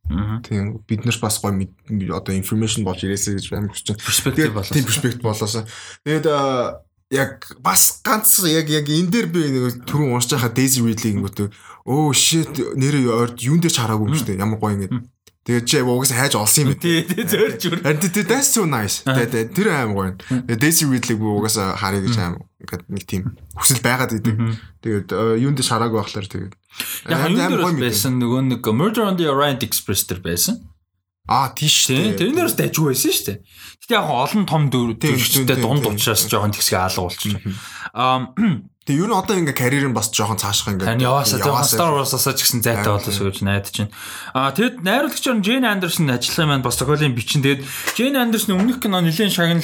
тийм 0.43 0.83
бид 0.87 1.05
нар 1.05 1.17
бас 1.21 1.39
гой 1.39 1.67
одоо 2.11 2.35
информашн 2.35 2.83
болж 2.83 3.03
ирээсэй 3.03 3.39
гэж 3.39 3.55
амар 3.55 3.71
хүсэж 3.71 3.95
байна. 3.95 4.35
Тэгээд 4.35 4.71
тийм 4.71 4.85
перспектив 4.87 5.23
болоосоо. 5.23 5.63
Тэгээд 6.03 6.25
а, 6.27 6.83
яг 7.13 7.45
бас 7.61 8.01
ганц 8.01 8.41
яг 8.49 8.67
яг 8.73 8.89
энэ 8.89 9.09
дээр 9.13 9.27
би 9.29 9.41
нэг 9.53 9.85
түрүүн 9.85 10.17
уншиж 10.17 10.33
байхад 10.33 10.57
Daisy 10.57 10.81
Ridley 10.81 11.13
гингүүт 11.13 11.53
өө 11.85 12.13
shit 12.17 12.53
нэрээ 12.73 13.05
ойрд 13.13 13.37
юун 13.45 13.61
дээр 13.61 13.73
ч 13.73 13.77
хараагүй 13.77 14.09
юм 14.09 14.17
шүү 14.17 14.27
дээ. 14.33 14.41
Ямар 14.41 14.57
гоё 14.57 14.73
ингэ. 14.73 14.89
Тэгээд 15.43 15.65
чи 15.67 15.83
угсаа 15.83 16.17
хайж 16.23 16.33
олсон 16.39 16.71
юм. 16.71 16.79
Тий, 16.79 17.03
тий 17.03 17.27
зөөрч 17.27 17.61
үр. 17.67 17.79
And 17.83 17.99
that- 17.99 18.27
that's 18.31 18.55
so 18.55 18.63
nice. 18.63 19.03
Тэгээд 19.03 19.51
тэр 19.51 19.67
аим 19.75 19.91
гоё. 19.91 20.15
Тэгээд 20.23 20.59
Daisy 20.63 20.87
Ridley 20.87 21.19
би 21.19 21.27
угсаа 21.27 21.75
харъя 21.75 21.99
гэж 22.07 22.15
аим 22.17 22.35
ингээд 22.63 22.83
нэг 22.87 23.03
тийм 23.03 23.23
хүсэл 23.59 23.83
байгаад 23.83 24.15
идэв. 24.15 24.39
Тэгээд 24.79 25.07
э, 25.11 25.43
юун 25.43 25.55
дээр 25.59 25.67
хараагүй 25.67 25.99
байхлаар 25.99 26.27
тэгээд 26.31 26.53
Яг 27.11 27.19
аим 27.19 27.35
дээр 27.35 27.61
байсан 27.75 28.17
нөгөө 28.23 28.41
нэг 28.55 28.61
Murder 28.63 29.03
on 29.03 29.19
the 29.19 29.27
Orient 29.27 29.61
Express 29.67 30.07
дээр 30.07 30.23
байсан. 30.23 30.63
Аа 31.23 31.55
тийш 31.55 31.87
Тийм, 31.87 32.19
тэрнээс 32.19 32.59
дайжгүй 32.59 32.91
байсан 32.91 33.11
шүү 33.15 33.25
дээ. 33.31 33.37
Гэтэ 33.83 33.95
яг 33.95 34.07
олон 34.11 34.43
том 34.43 34.67
дүрчтэй 34.67 35.55
дунд 35.55 35.87
учраас 35.87 36.27
жоохон 36.27 36.51
тэгсгээ 36.51 36.83
алга 36.83 37.07
болчих. 37.07 37.39
Аа 37.95 38.27
Тэгээд 38.83 38.99
юу 38.99 39.07
н 39.07 39.15
одоо 39.15 39.39
ингээ 39.39 39.55
карьер 39.55 39.87
нь 39.87 39.95
бас 39.95 40.11
жоохон 40.11 40.35
цаашгаа 40.35 40.75
ингээ 40.75 40.99
Харин 40.99 41.07
яваасаа 41.07 41.39
жоохон 41.39 41.71
Star 41.71 41.95
Wars-аас 41.95 42.27
ч 42.35 42.43
гэсэн 42.43 42.59
зайтай 42.59 42.91
болоос 42.91 43.15
гэж 43.15 43.39
найдаж 43.39 43.75
байна. 43.79 43.95
Аа 44.35 44.51
тэгэд 44.51 44.83
найруулагч 44.83 45.23
нь 45.23 45.39
Jane 45.39 45.67
Anderson 45.71 46.11
ажиллах 46.11 46.51
байна 46.51 46.67
бас 46.67 46.75
зохиолын 46.75 47.15
бичин. 47.15 47.39
Тэгэд 47.39 47.63
Jane 47.95 48.19
Anderson 48.19 48.59
өмнөх 48.59 48.83
кино 48.83 48.99
нэлийн 48.99 49.31
шагнал 49.31 49.63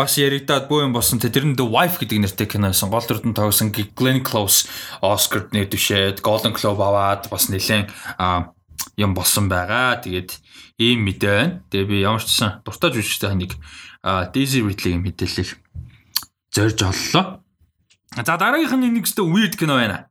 бас 0.00 0.16
яригадаад 0.16 0.72
боо 0.72 0.80
юм 0.80 0.96
болсон. 0.96 1.20
Тэ 1.20 1.28
тэр 1.28 1.44
нь 1.44 1.60
The 1.60 1.68
Wife 1.68 2.00
гэдэг 2.00 2.24
нэртэй 2.24 2.48
кино 2.48 2.72
байсан. 2.72 2.88
Гол 2.88 3.04
дүрдэн 3.04 3.36
тоглосон 3.36 3.68
Glenn 3.68 4.24
Close 4.24 4.64
Oscar 5.04 5.44
нэр 5.52 5.68
дэвшээд 5.68 6.24
Golden 6.24 6.56
Globe 6.56 6.80
аваад 6.80 7.28
бас 7.28 7.52
нэлийн 7.52 7.92
юм 8.96 9.12
болсон 9.12 9.52
байгаа. 9.52 10.00
Тэгээд 10.00 10.40
ийм 10.78 11.06
мэдээ 11.06 11.32
байна. 11.34 11.62
Тэгээ 11.70 11.88
би 11.88 11.96
ямар 12.02 12.22
ч 12.22 12.30
гэсэн 12.30 12.64
дуртай 12.66 12.90
жүжигчтэй 12.90 13.34
нэг 13.34 13.52
Daisy 14.02 14.60
Ridley-ийн 14.60 15.02
мэдээллийг 15.02 15.58
зорж 16.50 16.78
оллоо. 16.82 17.40
За 18.14 18.34
дараагийнх 18.38 18.74
нь 18.74 18.94
нэг 18.98 19.06
өстө 19.06 19.26
weird 19.26 19.54
кино 19.58 19.78
байна. 19.78 20.10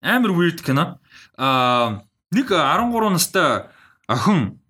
Амар 0.00 0.32
weird 0.32 0.64
кино. 0.64 1.00
Аа 1.36 2.04
нэг 2.32 2.48
13 2.48 3.12
настай 3.12 3.68
охин 4.08 4.60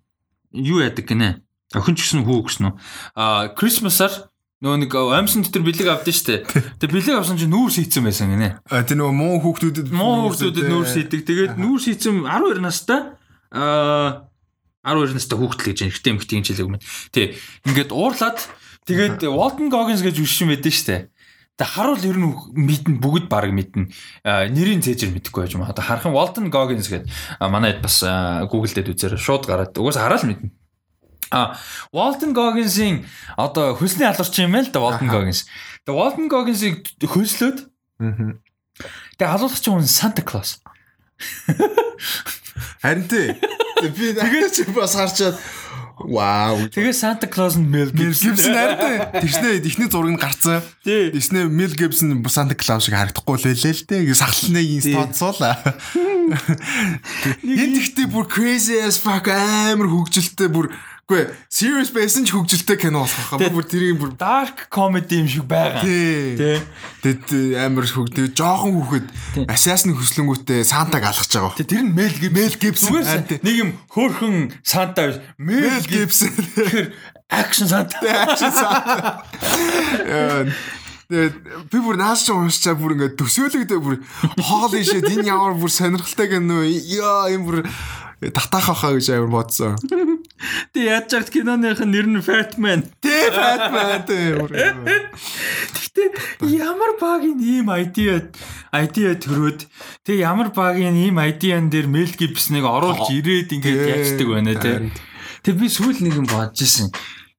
юу 0.51 0.83
яадаг 0.83 1.07
гинэ? 1.07 1.41
Охин 1.75 1.95
ч 1.95 2.03
гэсэн 2.03 2.27
хүү 2.27 2.51
гэсэн 2.51 2.67
үү? 2.67 2.75
Аа 3.15 3.55
Christmas-аар 3.55 4.31
нөгөө 4.61 4.77
нэг 4.83 4.91
амьсан 4.93 5.41
дотор 5.47 5.63
бэлэг 5.63 5.87
авдсан 5.87 6.15
штэ. 6.15 6.35
Тэгээ 6.79 6.91
бэлэг 6.91 7.15
авсан 7.17 7.39
чинь 7.39 7.49
нүүр 7.49 7.71
шийдсэн 7.71 8.03
байсан 8.03 8.29
гинэ. 8.35 8.59
А 8.67 8.83
тэр 8.83 8.99
нөгөө 8.99 9.15
муу 9.15 9.39
хүүхдүүдэд 9.41 9.89
Муу 9.89 10.31
хүмүүсүүдэд 10.31 10.67
нүүр 10.69 10.85
шийдэг. 10.85 11.21
Тэгээд 11.25 11.53
нүүр 11.57 11.79
шийдсэн 11.81 12.27
12 12.27 12.61
настай 12.61 13.15
аа 13.51 14.30
12 14.81 15.13
настай 15.13 15.37
хүүхдэл 15.37 15.67
гэж 15.69 15.79
эрэгтэй 15.85 16.11
эмэгтэй 16.17 16.35
хинжлэг 16.41 16.65
юм. 16.65 16.77
Тий. 17.13 17.37
Ингээд 17.69 17.93
уурлаад 17.93 18.39
тэгээд 18.89 19.21
Walton 19.29 19.69
Goggins 19.69 20.01
гэж 20.01 20.17
үшин 20.17 20.49
байдэн 20.49 20.73
штэ. 20.73 20.97
Тэг 21.53 21.67
харуул 21.69 22.01
ер 22.01 22.17
нь 22.17 22.33
мэднэ 22.57 22.97
бүгд 22.97 23.29
баг 23.29 23.53
мэднэ. 23.53 23.93
Нэрийн 24.25 24.81
цээжэр 24.81 25.13
мэдэхгүй 25.13 25.45
байж 25.45 25.53
юм. 25.53 25.69
Одоо 25.69 25.85
харахын 25.85 26.17
Walton 26.17 26.49
Goggins 26.49 26.89
гэдэг 26.89 27.05
аа, 27.37 27.53
манай 27.53 27.77
хэд 27.77 27.85
бас 27.85 28.01
Google 28.49 28.73
дээр 28.73 28.97
үзээр 28.97 29.21
шууд 29.21 29.45
гараад 29.45 29.77
угаас 29.77 30.01
хараад 30.01 30.25
л 30.25 30.29
мэднэ. 30.33 30.49
А 31.29 31.55
Walton 31.93 32.33
Goggins-ийн 32.33 33.05
одоо 33.37 33.77
хөлсний 33.77 34.09
алуурч 34.09 34.33
юм 34.41 34.57
байл 34.57 34.73
да 34.73 34.81
Walton 34.81 35.13
Goggins. 35.13 35.45
Тэгээ 35.85 35.99
Walton 36.01 36.25
Goggins-ыг 36.25 36.89
хөлслөөд 37.05 37.69
тэгээ 39.21 39.29
алуулах 39.29 39.61
чинь 39.61 39.85
Santa 39.85 40.25
Claus. 40.25 40.57
Харин 42.81 43.07
тий. 43.07 43.35
Би 43.81 44.13
тэгээд 44.13 44.51
чи 44.53 44.63
бас 44.71 44.95
харчаад 44.95 45.37
вау. 46.01 46.67
Тэгээ 46.69 46.95
Santa 46.95 47.27
Claus 47.29 47.57
нь 47.57 47.67
Мел. 47.67 47.91
Гибсон 47.93 48.35
харин 48.35 48.77
тий. 48.77 48.97
Тэгснэ 49.21 49.49
ихний 49.65 49.89
зураг 49.89 50.11
нь 50.13 50.21
гарцсан. 50.21 50.61
Тий. 50.83 51.11
Тэгснэ 51.13 51.45
Мел 51.49 51.73
Гибсон 51.73 52.25
Санта 52.29 52.55
Клаус 52.55 52.85
шиг 52.85 52.95
харагдахгүй 52.97 53.37
л 53.37 53.45
байлээ 53.45 53.73
л 53.73 53.85
дээ. 53.85 54.13
Сахалныг 54.13 54.67
инстацуулаа. 54.81 55.57
Энэ 57.43 57.75
тэгтээ 57.75 58.07
бүр 58.07 58.25
crazy 58.29 58.79
as 58.79 59.01
fuck 59.01 59.27
амар 59.27 59.89
хөвгөлтэй 59.89 60.47
бүр 60.47 60.71
Үгүй 61.11 61.27
serious 61.51 61.91
байсан 61.91 62.23
ч 62.23 62.31
хөгжилтэй 62.31 62.79
кино 62.79 63.03
болох 63.03 63.27
хаа. 63.27 63.51
Бүр 63.51 63.67
тэрийг 63.67 63.99
бүр 63.99 64.15
dark 64.15 64.71
comedy 64.71 65.19
юм 65.19 65.27
шиг 65.27 65.43
байгаа. 65.43 65.83
тий. 65.83 66.39
Тэ. 66.39 66.63
Тэд 67.03 67.59
амар 67.59 67.83
хөгдөө 67.83 68.31
жоохон 68.31 68.79
хүүхэд 68.79 69.11
assassin 69.51 69.91
хөслөнгүүтээ 69.91 70.63
Сантаг 70.63 71.03
алхаж 71.03 71.27
байгаа. 71.35 71.59
Тэ 71.59 71.67
тэр 71.67 71.83
нь 71.83 71.91
Mel. 71.91 72.15
Mel 72.31 72.55
Gibson. 72.55 73.03
Тий. 73.27 73.43
нэг 73.43 73.55
юм 73.59 73.75
хөөрхөн 73.91 74.55
Санта 74.63 75.11
биш. 75.11 75.19
Mel 75.35 75.83
Gibson. 75.83 76.31
Тэгэхээр 76.31 76.95
action 77.27 77.67
Санта. 77.67 77.99
Action. 78.07 78.55
Тэгээд 81.11 81.35
би 81.67 81.77
бүр 81.83 81.99
нааш 81.99 82.23
ч 82.23 82.31
уншчаа 82.31 82.79
бүр 82.79 82.95
ингээд 82.95 83.19
төсөөлөгдөө 83.19 83.79
бүр 83.83 83.99
хоол 84.39 84.79
ишээ 84.79 85.03
энэ 85.11 85.27
ямар 85.27 85.59
бүр 85.59 85.67
сонирхолтой 85.67 86.39
кино 86.39 86.63
яа 86.63 87.27
юм 87.35 87.43
бүр 87.43 87.67
татаах 88.31 88.79
хаа 88.79 88.95
гэж 88.95 89.11
амар 89.19 89.43
бодсон. 89.43 89.75
Тэ 90.73 90.89
яаж 90.89 91.05
чад 91.11 91.29
киноных 91.29 91.79
нэр 91.81 92.07
нь 92.09 92.21
Fatman. 92.21 92.87
Тэ 93.01 93.29
Batman 93.29 94.01
тэ. 94.05 94.41
Гэтэ 95.91 96.03
ямар 96.49 96.97
багийн 96.97 97.39
ийм 97.41 97.69
idea 97.69 98.25
idea 98.73 99.13
төрөөд 99.13 99.67
тэг 100.07 100.17
ямар 100.17 100.49
багийн 100.49 100.97
ийм 100.97 101.21
idea-н 101.21 101.69
дээр 101.69 101.87
Mel 101.91 102.11
Gibson-ыг 102.15 102.65
оруулж 102.65 103.11
ирээд 103.11 103.53
ингээд 103.53 103.81
яачдаг 103.91 104.27
байна 104.27 104.55
те. 104.57 104.89
Тэг 105.45 105.61
би 105.61 105.67
сүүл 105.69 106.01
нэг 106.01 106.17
юм 106.17 106.27
бодож 106.29 106.61
исэн. 106.63 106.89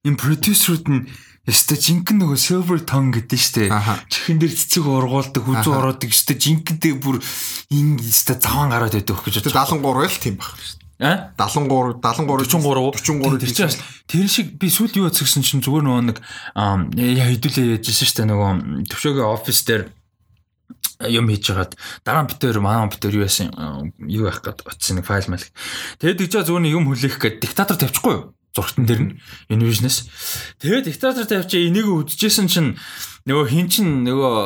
Им 0.06 0.14
продюсерүүд 0.18 0.86
нь 0.90 1.06
Яста 1.42 1.74
жинхэнэ 1.74 2.22
нөгөө 2.22 2.38
silver 2.38 2.78
tongue 2.86 3.18
гэдэг 3.18 3.40
штэ. 3.42 3.66
Аха. 3.66 3.98
Чихэн 4.06 4.38
дээр 4.38 4.54
цэцэг 4.54 4.86
ургуулдаг, 4.86 5.42
хүзүү 5.42 5.74
ороодаг 5.74 6.14
штэ. 6.14 6.38
Жинхэнэ 6.38 7.02
бүр 7.02 7.18
энэ 7.66 7.98
яста 7.98 8.38
заван 8.38 8.70
гараад 8.70 8.94
байдаг 8.94 9.18
гэж 9.18 9.42
Тэ 9.42 9.50
бодож. 9.50 9.74
73 9.74 10.06
л 10.06 10.22
тийм 10.22 10.38
баг 10.38 10.54
дээ. 10.54 10.81
А? 11.02 11.34
73 11.34 11.98
43 11.98 12.62
43 12.62 12.62
43 12.62 13.42
тэр 13.42 13.50
чинь 13.50 13.66
бас 13.66 13.78
тэр 14.06 14.26
шиг 14.30 14.54
би 14.54 14.70
сүүл 14.70 15.02
юу 15.02 15.10
яцгсэн 15.10 15.42
чинь 15.42 15.58
зүгээр 15.58 15.82
нөгөө 15.82 16.04
нэг 16.14 16.18
яа 17.18 17.26
хэдүүлээ 17.26 17.82
яжсэн 17.82 18.06
штэ 18.06 18.22
нөгөө 18.30 18.86
төвшөөгийн 18.86 19.26
офис 19.26 19.66
дээр 19.66 19.90
юм 21.10 21.26
хийж 21.26 21.50
хагаад 21.50 21.74
дараа 22.06 22.22
нь 22.22 22.30
битээр 22.30 22.62
манай 22.62 22.86
битээр 22.86 23.18
юу 23.18 23.26
яасан 23.26 23.50
аа, 23.58 23.82
юу 24.06 24.30
яах 24.30 24.42
гээд 24.46 24.62
очсон 24.62 25.02
нэг 25.02 25.06
файл 25.10 25.26
мэл. 25.26 25.42
Тэгээд 25.98 26.22
байгаа 26.22 26.46
зүгээр 26.46 26.64
нэг 26.70 26.76
юм 26.78 26.86
хүлээх 26.86 27.18
гээд 27.18 27.42
диктатор 27.42 27.76
тавьчихгүй 27.78 28.14
юу? 28.14 28.24
Зургтан 28.54 28.86
дээр 28.86 29.00
нь 29.02 29.12
Univision-с. 29.50 30.06
Тэгээд 30.62 30.86
диктатор 30.86 31.26
тавьчих 31.26 31.66
энийг 31.66 31.88
үдчихсэн 31.88 32.46
чинь 32.46 32.78
нөгөө 33.26 33.46
хин 33.48 33.66
чин 33.72 34.04
нөгөө 34.06 34.36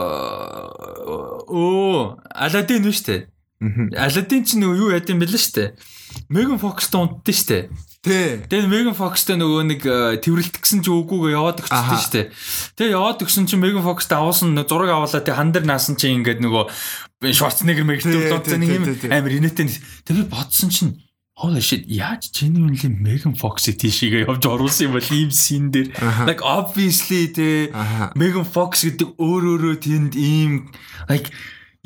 оо 1.50 2.16
Аладдин 2.32 2.86
нь 2.86 2.94
штэ. 2.94 3.28
Аладдин 3.60 4.44
чинь 4.44 4.60
нөгөө 4.60 4.76
юу 4.76 4.90
яд 4.92 5.08
юм 5.08 5.20
бэлэн 5.22 5.40
штэ. 5.40 5.76
Меган 6.28 6.60
Фокстой 6.60 7.08
унтдээ 7.08 7.36
штэ. 7.36 7.58
Тэ. 8.04 8.44
Тэгээд 8.46 8.68
Меган 8.68 8.92
Фокстой 8.92 9.40
нөгөө 9.40 9.62
нэг 9.64 9.80
э, 9.88 10.20
тэрвэрлт 10.20 10.60
гсэн 10.60 10.84
чи 10.84 10.92
үгүйгээ 10.92 11.32
яваад 11.34 11.64
өгчтэй 11.64 12.00
штэ. 12.04 12.20
Тэгээд 12.76 12.94
яваад 12.94 13.24
өгсөн 13.24 13.48
чи 13.48 13.56
Меган 13.56 13.80
Фокстой 13.80 14.20
нэг 14.52 14.68
зураг 14.68 14.92
аваалаа 14.92 15.24
тэг 15.24 15.34
хан 15.40 15.56
дээр 15.56 15.64
наасан 15.64 15.96
чи 15.96 16.12
ингээд 16.12 16.44
нөгөө 16.44 16.68
Шварценеггер 17.32 17.82
Тий, 17.82 17.90
мэгтэй 17.90 18.12
тий, 18.12 18.28
дуудсан 18.28 18.60
нэг 18.60 18.68
тий, 18.68 18.76
юм 18.76 18.84
тий, 18.84 18.96
тий. 19.00 19.10
амар 19.10 19.32
инээтэй. 19.32 19.72
Тэгээд 20.04 20.28
бодсон 20.28 20.68
чинь 20.68 20.92
Holy 21.36 21.60
shit 21.60 21.84
яаж 21.84 22.32
genuinely 22.32 22.88
Megan 22.88 23.36
Fox 23.36 23.68
тийшээ 23.68 24.24
явж 24.24 24.40
оруулсан 24.48 24.88
юм 24.88 24.96
бол 24.96 25.10
ийм 25.12 25.28
син 25.28 25.68
дээр 25.68 25.92
like 26.24 26.40
obviously 26.40 27.28
те. 27.28 27.68
Megan 28.16 28.48
Fox 28.48 28.88
гэдэг 28.88 29.20
өөр 29.20 29.42
өөрөө 29.60 29.74
тэнд 29.84 30.12
ийм 30.16 30.72
like 31.12 31.28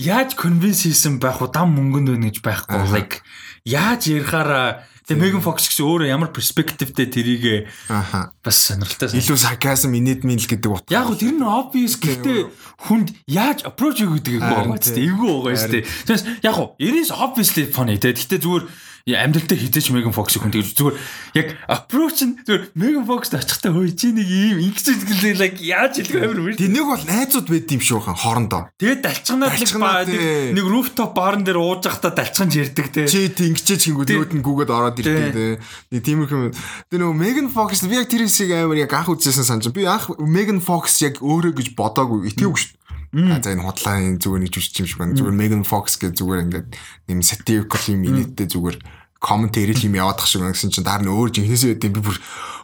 яаж 0.00 0.32
convince 0.32 0.88
хийсэн 0.88 1.20
байх 1.20 1.44
уу 1.44 1.52
дам 1.52 1.76
мөнгөнд 1.76 2.16
байна 2.16 2.32
гэж 2.32 2.40
байхгүй 2.40 2.88
like 2.88 3.20
яаж 3.68 4.08
ярихаараа 4.08 4.80
тэгээ 5.04 5.20
Megan 5.20 5.42
Fox 5.44 5.68
гэсэн 5.68 5.84
өөрөө 5.84 6.08
ямар 6.08 6.30
перспективтэй 6.32 7.06
тэрийг 7.10 7.68
Аха. 7.90 8.32
бас 8.40 8.56
сонирхолтой 8.70 9.12
Илүү 9.20 9.36
sarcasm 9.36 9.92
инэдмийн 9.98 10.38
л 10.40 10.48
гэдэг 10.48 10.70
утга. 10.70 10.94
Яг 10.94 11.10
гоо 11.10 11.18
тэр 11.18 11.34
нь 11.34 11.42
obvious 11.44 11.98
гэхдээ 11.98 12.46
хүнд 12.88 13.08
яаж 13.26 13.66
approach 13.66 14.00
хийгдэг 14.00 14.38
Харин 14.40 14.70
юм 14.70 14.78
тий. 14.78 14.94
бэ? 14.94 15.06
Эвгүй 15.10 15.30
байгаа 15.50 15.58
шүү 15.60 15.72
дээ. 15.82 16.46
Яг 16.46 16.54
гоо 16.54 16.68
it 16.78 16.94
is 16.94 17.10
obviously 17.10 17.66
funny 17.66 17.98
те. 17.98 18.14
Гэхдээ 18.14 18.38
зүгээр 18.38 18.64
яа, 19.10 19.26
амьдралдаа 19.26 19.58
хизээч 19.58 19.90
Megan 19.90 20.14
Fox-ыг 20.14 20.40
хүн 20.40 20.54
тэгж 20.54 20.78
зүгээр 20.78 20.96
яг 21.34 21.48
approach 21.66 22.22
нь 22.22 22.38
зүгээр 22.46 22.62
Megan 22.78 23.06
Fox-д 23.06 23.38
очихтай 23.42 23.70
хөөе 23.74 23.92
чи 23.98 24.14
нэг 24.14 24.28
ийм 24.30 24.58
ингэж 24.62 24.86
хэлээ 24.86 25.34
like 25.36 25.58
яаж 25.58 25.98
хэлэх 25.98 26.30
амар 26.30 26.40
weird. 26.40 26.58
Тэнийг 26.62 26.86
бол 26.86 27.04
найзууд 27.04 27.48
байд 27.50 27.70
юм 27.70 27.82
шүү 27.82 28.00
хан 28.06 28.18
хоорондоо. 28.18 28.62
Тэгээд 28.78 29.00
далчганаад 29.02 30.08
нэг 30.08 30.54
нэг 30.54 30.66
rooftop 30.66 31.12
баарн 31.14 31.42
дээр 31.42 31.58
ууж 31.58 31.82
байхдаа 31.84 32.14
далчган 32.14 32.50
ярьдаг 32.54 32.86
те. 32.94 33.06
Чи 33.10 33.28
тэнгичээ 33.30 33.78
чингүүд 33.90 34.10
нөөд 34.14 34.32
нь 34.38 34.44
гүгээд 34.46 34.70
ороод 34.70 35.00
ирдэг 35.02 35.34
те. 35.34 35.58
Нэг 35.90 36.02
тиймэрхүү 36.06 36.38
юм. 36.38 36.54
Тэр 36.88 36.98
нөгөө 37.04 37.18
Megan 37.18 37.48
Fox 37.50 37.84
би 37.86 37.98
яг 37.98 38.06
тэр 38.06 38.26
хэсгийг 38.26 38.54
амар 38.54 38.78
яг 38.78 38.94
анх 38.94 39.10
үзсэн 39.10 39.44
санаж. 39.44 39.70
Би 39.74 39.86
анх 39.86 40.10
Megan 40.18 40.62
Fox 40.62 41.02
яг 41.02 41.18
өөрөө 41.18 41.58
гэж 41.58 41.68
бодоагүй 41.74 42.30
итгэвгүй 42.30 42.60
шүү. 42.62 42.78
За 43.10 43.50
энэ 43.50 43.66
худлааны 43.66 44.22
зүгээр 44.22 44.42
нэг 44.46 44.54
жүжигч 44.54 44.76
юм 44.78 44.86
шиг 44.86 44.98
байна. 45.02 45.18
Зүгээр 45.18 45.34
Megan 45.34 45.64
Fox 45.66 45.98
гэж 45.98 46.14
зүгээр 46.14 46.42
ингээд 46.46 46.68
нэм 47.10 47.20
satirical 47.26 47.82
юм 47.90 48.06
инээдтэй 48.06 48.46
зүгээр 48.46 48.76
комментари 49.20 49.76
юм 49.76 49.94
яваадах 50.00 50.26
шиг 50.26 50.40
байна 50.40 50.56
гэсэн 50.56 50.72
чинь 50.72 50.84
дараа 50.84 51.04
нь 51.04 51.12
өөр 51.12 51.30
жинхнээсээ 51.30 51.76
байд 51.76 51.86
юм 51.86 51.94
би 51.94 52.02
бүр 52.08 52.18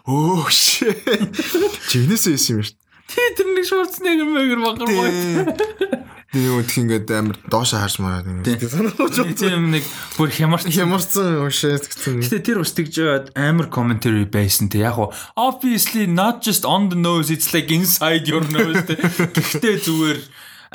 өө 0.09 0.49
shit. 0.49 0.97
Жинхнээсээ 1.93 2.33
байсан 2.33 2.53
юм 2.57 2.65
шүү. 2.65 2.77
Тий 3.07 3.28
тэр 3.39 3.49
нэг 3.55 3.65
Schwarzenegger 3.69 4.27
мэгэр 4.27 4.61
багар 4.65 4.89
боо. 4.91 5.07
Тэр 6.33 6.43
нөгөө 6.43 6.65
тх 6.66 6.81
ингээд 6.83 7.09
амар 7.15 7.37
доошоо 7.47 7.78
харж 7.81 7.97
мараад 8.03 8.27
юм. 8.27 8.43
Тийм 8.43 9.70
нэг 9.70 9.85
бүр 10.19 10.33
хямарч 10.33 10.66
Хямарсан 10.74 11.45
уушаа 11.45 11.78
гэсэн. 11.78 12.19
Гэтэ 12.24 12.41
тэр 12.43 12.65
ус 12.65 12.74
тэгж 12.74 13.31
амар 13.39 13.70
commentary 13.70 14.27
байсан 14.27 14.66
те 14.73 14.83
яг 14.83 14.99
уу 14.99 15.15
obviously 15.39 16.11
not 16.11 16.43
just 16.43 16.66
on 16.66 16.91
the 16.91 16.99
nose 16.99 17.31
it's 17.31 17.55
like 17.55 17.70
inside 17.70 18.27
your 18.27 18.43
nose 18.49 18.83
те. 18.91 18.99
Гэхдээ 18.99 19.87
зүгээр 19.87 20.19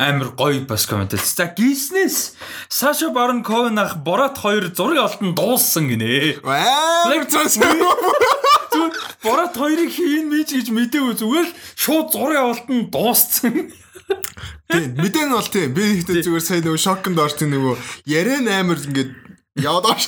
амар 0.02 0.34
гоё 0.34 0.66
бас 0.66 0.86
коммент. 0.86 1.14
За 1.14 1.46
гиснес 1.46 2.34
Саша 2.70 3.10
Барон 3.10 3.44
Коэн 3.44 3.78
ах 3.80 3.98
Борат 3.98 4.38
2 4.42 4.74
зураг 4.76 4.98
олтон 5.06 5.36
дууссан 5.36 5.88
гинэ. 5.88 6.42
Амар. 6.42 7.22
Зүгээр 7.22 8.94
Борат 9.22 9.54
2-ыг 9.56 9.92
хийн 9.94 10.26
мэж 10.34 10.50
гэж 10.58 10.68
мэдээгүй 10.74 11.16
зүгээр 11.22 11.48
л 11.48 11.54
шууд 11.78 12.08
зураг 12.10 12.38
авалтан 12.42 12.90
дууссан. 12.90 13.70
Тийм 14.72 14.96
мэдэн 14.98 15.30
бол 15.30 15.46
тийм. 15.46 15.74
Би 15.78 16.02
ихтэй 16.02 16.26
зүгээр 16.26 16.42
сая 16.42 16.62
нөгөө 16.66 16.82
шоконд 16.82 17.20
орсон 17.22 17.54
нөгөө 17.54 17.76
яриан 18.10 18.50
амар 18.50 18.82
ингээд 18.82 19.31
яваад 19.60 19.86
орш. 19.92 20.08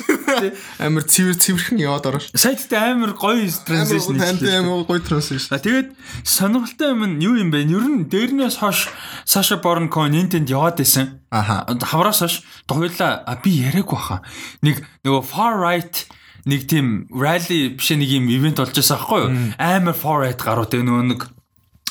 Амар 0.79 1.03
цэвэр 1.03 1.35
цэвэрхэн 1.35 1.83
яваад 1.83 2.05
орш. 2.07 2.31
Сайттай 2.31 2.95
амар 2.95 3.11
гоё 3.11 3.43
transition 3.67 4.15
Танд 4.15 4.39
хийлээ. 4.39 4.63
амар 4.63 4.87
гоё 4.87 5.03
транслейшн. 5.03 5.51
А 5.51 5.59
тэгээд 5.59 5.89
сонирхолтой 6.23 6.95
юм 6.95 7.03
нь 7.03 7.19
юу 7.19 7.35
юм 7.35 7.51
бэ? 7.51 7.67
Ер 7.67 7.83
нь 7.83 8.07
дээрнээс 8.07 8.63
хойш 8.63 8.87
Саша 9.27 9.59
Барон 9.59 9.91
Коэн 9.91 10.15
энтэнд 10.15 10.47
яваад 10.47 10.79
байсан. 10.79 11.19
Аха. 11.27 11.67
хавраас 11.67 12.23
хойш 12.23 12.47
хоёлаа 12.71 13.27
а, 13.27 13.35
би 13.43 13.51
яриаггүй 13.67 13.99
хаа. 13.99 14.23
Нэг 14.63 14.79
нөгөө 15.03 15.23
far 15.27 15.59
right 15.59 16.07
нэг 16.47 16.63
тийм 16.71 17.11
rally 17.11 17.75
биш 17.75 17.91
нэг 17.91 18.07
юм 18.07 18.31
ивент 18.31 18.63
болж 18.63 18.71
байсан 18.71 18.95
аахгүй 18.95 19.19
юу? 19.27 19.31
Амар 19.59 19.95
far 19.95 20.23
right 20.23 20.39
гарууд 20.39 20.71
нөгөө 20.71 21.03
нэг 21.11 21.21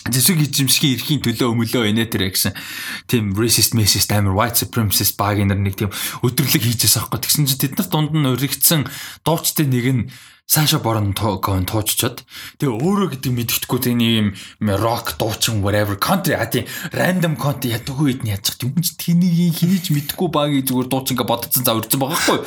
Зэсэг 0.02 0.42
эзэмсгийн 0.42 0.98
эрхийн 0.98 1.22
төлөө 1.22 1.54
өмөлөө 1.54 1.94
инэ 1.94 2.10
тэр 2.10 2.34
гэсэн 2.34 2.58
тийм 3.06 3.38
racist 3.38 3.78
message 3.78 4.10
амар 4.10 4.34
white 4.34 4.58
supremacist 4.58 5.14
баг 5.14 5.38
нар 5.38 5.62
нэг 5.62 5.78
тийм 5.78 5.94
өдөрлөг 6.26 6.58
хийжээс 6.58 6.98
аахгүй 6.98 7.22
тэгсэн 7.22 7.46
чинь 7.46 7.62
тэд 7.62 7.78
нар 7.78 7.86
дунд 7.86 8.10
нь 8.10 8.26
өргөгдсөн 8.26 8.90
дуучтай 9.22 9.70
нэг 9.70 9.86
нь 9.86 10.02
Саша 10.46 10.78
Борон 10.78 11.14
тоогон 11.14 11.64
тууччод 11.64 12.26
тэгээ 12.60 12.76
өөрөө 12.76 13.08
гэдэг 13.16 13.32
мэддэхгүй 13.32 13.78
тийм 13.88 14.00
юм 14.02 14.28
rock 14.68 15.16
дуучин 15.16 15.64
whatever 15.64 15.96
country. 15.96 16.36
А 16.36 16.44
тийм 16.44 16.68
random 16.92 17.40
country 17.40 17.72
ядаг 17.72 17.96
үед 17.96 18.20
нь 18.20 18.34
яачих 18.34 18.60
юм 18.60 18.76
ч 18.84 18.92
тэнийг 19.00 19.56
хийж 19.56 19.94
мэдхгүй 19.94 20.28
багийг 20.28 20.68
зүгээр 20.68 20.92
дуучинга 20.92 21.24
бодцсон 21.24 21.64
за 21.64 21.72
урьдсан 21.72 22.04
байгаа 22.04 22.20
хгүй. 22.20 22.40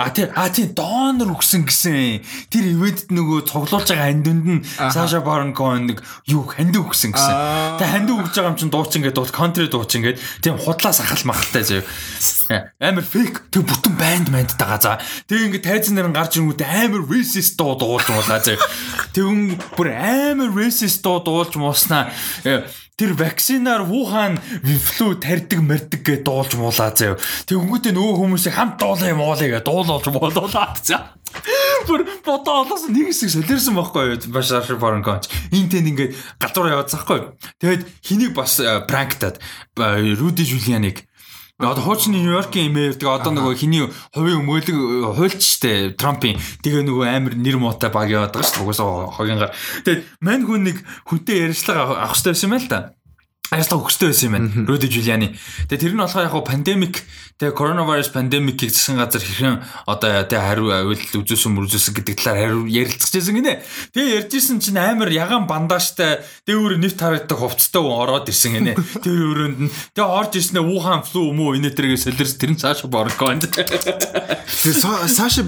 А 0.00 0.10
тийм 0.10 0.28
а 0.34 0.48
тийм 0.50 0.74
донор 0.74 1.36
өгсөн 1.38 1.68
гэсэн. 1.68 2.24
Тэр 2.50 2.64
ивэнтэд 2.74 3.14
нөгөө 3.14 3.46
цуглуулж 3.46 3.92
байгаа 3.92 4.10
хандунд 4.10 4.46
нь 4.50 4.64
Саша 4.90 5.20
Борон 5.22 5.54
Коэн 5.54 5.86
нэг 5.86 6.02
юу 6.26 6.48
хандив 6.48 6.90
өгсөн 6.90 7.14
гэсэн. 7.14 7.78
Тэгээ 7.78 7.94
хандив 7.94 8.26
өгж 8.26 8.34
байгаа 8.34 8.50
юм 8.50 8.58
чинь 8.58 8.72
дуучин 8.74 9.06
гэдэг 9.06 9.14
дуул 9.14 9.30
country 9.30 9.68
дуучин 9.70 10.02
гэдэг. 10.02 10.24
Тийм 10.42 10.58
худлаас 10.58 10.98
ахал 10.98 11.22
махалтай 11.28 11.62
заяа. 11.62 12.74
Амар 12.80 13.06
фейк 13.06 13.46
тэг 13.54 13.62
бүтэн 13.68 13.94
банд 13.94 14.28
манд 14.34 14.50
тагаа 14.58 14.80
за 14.80 14.92
тэг 15.30 15.46
ингээд 15.46 15.68
тайзан 15.68 16.00
нь 16.00 16.16
гарч 16.16 16.40
ирэнгүүт 16.40 16.64
амар 16.66 17.06
racist 17.10 17.58
дуу 17.58 17.74
дуулж 17.74 18.06
муулаа 18.08 18.38
заяа 18.38 18.62
тэгүн 19.12 19.58
бүр 19.76 19.90
амар 19.90 20.54
racist 20.54 21.02
дуу 21.02 21.18
дуулж 21.26 21.58
мууснаа 21.58 22.08
э, 22.46 22.64
тэр 22.96 23.12
вакцинаар 23.18 23.82
Вухан 23.82 24.38
флу 24.62 25.18
тарьдаг 25.18 25.60
мэрдэг 25.60 26.00
гэж 26.06 26.20
дуулж 26.22 26.54
муулаа 26.54 26.94
заяа 26.94 27.18
тэгүнгүүтээ 27.50 27.92
нөгөө 27.96 28.14
хүмүүсийг 28.22 28.54
хамт 28.54 28.78
дуулаа 28.78 29.10
юм 29.10 29.24
уулаа 29.24 29.48
гэж 29.50 29.64
дуулуулж 29.66 30.06
муулуулаад 30.14 30.78
заяа 30.84 31.18
Бүр 31.86 32.04
бодоо 32.26 32.66
олоос 32.66 32.90
нэг 32.90 33.10
хэсэг 33.10 33.30
солиорсон 33.32 33.78
байхгүй 33.78 34.12
юу? 34.12 34.18
Башар 34.34 34.66
Барон 34.76 35.04
Конч. 35.06 35.30
Энд 35.54 35.70
тэнд 35.72 35.88
ингээд 35.94 36.12
гадуур 36.42 36.74
яваад 36.74 36.90
захгүй 36.92 37.16
юу? 37.22 37.28
Тэгэд 37.62 37.82
хэнийг 38.04 38.32
бас 38.36 38.58
пранктад 38.90 39.40
Руди 39.78 40.44
Жулианыг 40.44 41.06
Одоо 41.60 41.84
хуучин 41.84 42.16
Нью-Йоркийн 42.16 42.72
мэр 42.72 42.96
тэгээ 42.96 43.20
одоо 43.20 43.36
нөгөө 43.36 43.54
хиний 43.60 43.84
хувийн 44.16 44.40
өмгөөлөг 44.40 45.12
хуульч 45.12 45.44
штэ 45.44 45.92
Трампын 45.92 46.40
тэгээ 46.64 46.88
нөгөө 46.88 47.04
амар 47.04 47.34
нэр 47.36 47.60
муутай 47.60 47.92
баг 47.92 48.08
яваад 48.08 48.32
байгаа 48.32 48.48
штэ 48.48 48.64
угсаа 48.64 49.12
хогингаар. 49.12 49.52
Тэгээд 49.84 50.00
мань 50.24 50.48
хүн 50.48 50.64
нэг 50.72 50.80
хүнтэй 51.04 51.52
ярилцлага 51.52 52.00
авах 52.00 52.16
хэрэгтэй 52.16 52.32
байсан 52.32 52.48
юм 52.48 52.54
байна 52.56 52.64
л 52.64 52.72
да. 52.72 52.80
Аяслаа 53.50 53.82
өгстэй 53.82 54.14
байсан 54.14 54.30
юм 54.30 54.34
байна. 54.38 54.66
Руди 54.70 54.86
Жулиани. 54.86 55.34
Тэгээ 55.66 55.90
тэр 55.90 55.94
нь 55.98 56.02
болохоор 56.02 56.30
яг 56.30 56.36
пандемик 56.46 57.02
тэгээ 57.42 57.58
коронавирус 57.58 58.14
пандемикийг 58.14 58.70
засгийн 58.70 59.02
газар 59.02 59.18
хэрхэн 59.18 59.58
одоо 59.90 60.22
тэгээ 60.22 60.46
хариу 60.46 60.70
авил 60.70 61.02
үзүүлсэн 61.18 61.58
мөрзүүлсэн 61.58 61.94
гэдэг 61.98 62.14
талаар 62.14 62.38
хариу 62.46 62.70
ярилцчихсан 62.70 63.34
гинэ. 63.34 63.58
Тэгээ 63.90 64.30
ярьжсэн 64.30 64.62
чинь 64.62 64.78
амар 64.78 65.10
ягаан 65.10 65.50
бандаажтай 65.50 66.22
дээвэр 66.46 66.78
нэвт 66.78 67.02
харагддаг 67.02 67.38
хувцастай 67.42 67.82
хүн 67.82 67.98
ороод 67.98 68.30
ирсэн 68.30 68.54
гинэ. 68.54 68.72
Тэр 69.02 69.18
өрөөнд 69.18 69.58
нь 69.66 69.72
тэгээ 69.98 70.14
орж 70.14 70.32
ирснээр 70.38 70.70
Wuhan 70.70 71.02
flu 71.02 71.34
юм 71.34 71.42
уу 71.42 71.58
энэ 71.58 71.74
төргээ 71.74 71.98
солирс 71.98 72.38
тэр 72.38 72.54
нь 72.54 72.60
цааш 72.60 72.86
боргоо. 72.86 73.34
Тэгээ 73.34 75.10
Саша 75.10 75.42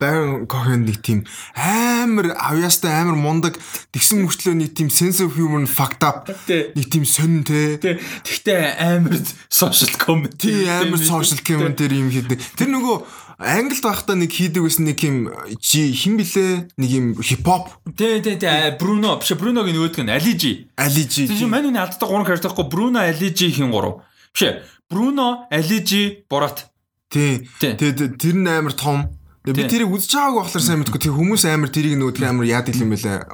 Baron 0.00 0.46
Cohen 0.48 0.88
нэг 0.88 0.98
тийм 1.04 1.24
амар 1.54 2.32
авьяастай 2.34 2.90
амар 2.90 3.14
мундаг 3.20 3.58
тэгсэн 3.92 4.24
мөртлөө 4.24 4.54
нэг 4.56 4.70
тийм 4.74 4.88
sense 4.88 5.20
of 5.22 5.36
humor 5.36 5.62
fucked 5.68 6.00
up 6.02 6.26
нэг 6.48 6.86
тийм 6.88 7.04
сонин 7.04 7.44
те 7.44 7.76
Тэгтээ 7.76 8.80
амар 8.80 9.20
social 9.52 9.92
comedy. 10.00 10.64
амар 10.66 10.98
social 10.98 11.38
commentary 11.44 12.00
юм 12.00 12.08
хийдэг. 12.10 12.40
Тэр 12.56 12.68
нөгөө 12.72 12.96
англид 13.42 13.82
байхдаа 13.84 14.16
нэг 14.16 14.30
хийдэг 14.32 14.62
байсан 14.64 14.86
нэг 14.88 14.98
юм 15.04 15.16
жи 15.60 15.92
хин 15.92 16.16
блэ 16.16 16.72
нэг 16.78 16.90
юм 16.90 17.06
хипхоп 17.20 17.68
Тэ 17.94 18.22
тэ 18.24 18.38
тэ 18.40 18.78
Бруно 18.80 19.18
биш 19.20 19.34
Бруногийн 19.36 19.76
нөгөөдг 19.76 20.02
нь 20.02 20.10
Алижи. 20.14 20.52
алижи 20.78 21.26
Тийм 21.28 21.50
манай 21.52 21.68
хүний 21.68 21.82
алддаг 21.82 22.06
гурван 22.08 22.26
character 22.26 22.48
гэхгүй 22.54 22.66
Бруно 22.70 23.00
Алижи 23.02 23.50
хин 23.52 23.70
гурав. 23.70 24.02
Биш 24.32 24.62
Бруно 24.88 25.46
Алижи 25.50 26.24
Борат. 26.30 26.70
тий 27.12 27.44
тэгээд 27.60 28.16
тэр 28.16 28.34
нь 28.40 28.48
амар 28.48 28.72
том 28.72 29.10
би 29.50 29.62
тэрийг 29.66 29.90
үзэж 29.90 30.10
байгаагүй 30.14 30.38
болохоор 30.38 30.62
сайн 30.62 30.80
мэдгүй. 30.82 31.00
Тэг 31.02 31.14
хүмүүс 31.18 31.42
амар 31.50 31.70
тэрийг 31.74 31.98
нүүдг 31.98 32.22
амар 32.22 32.46
яадаг 32.46 32.78
юм 32.78 32.94
бэлээ. 32.94 33.26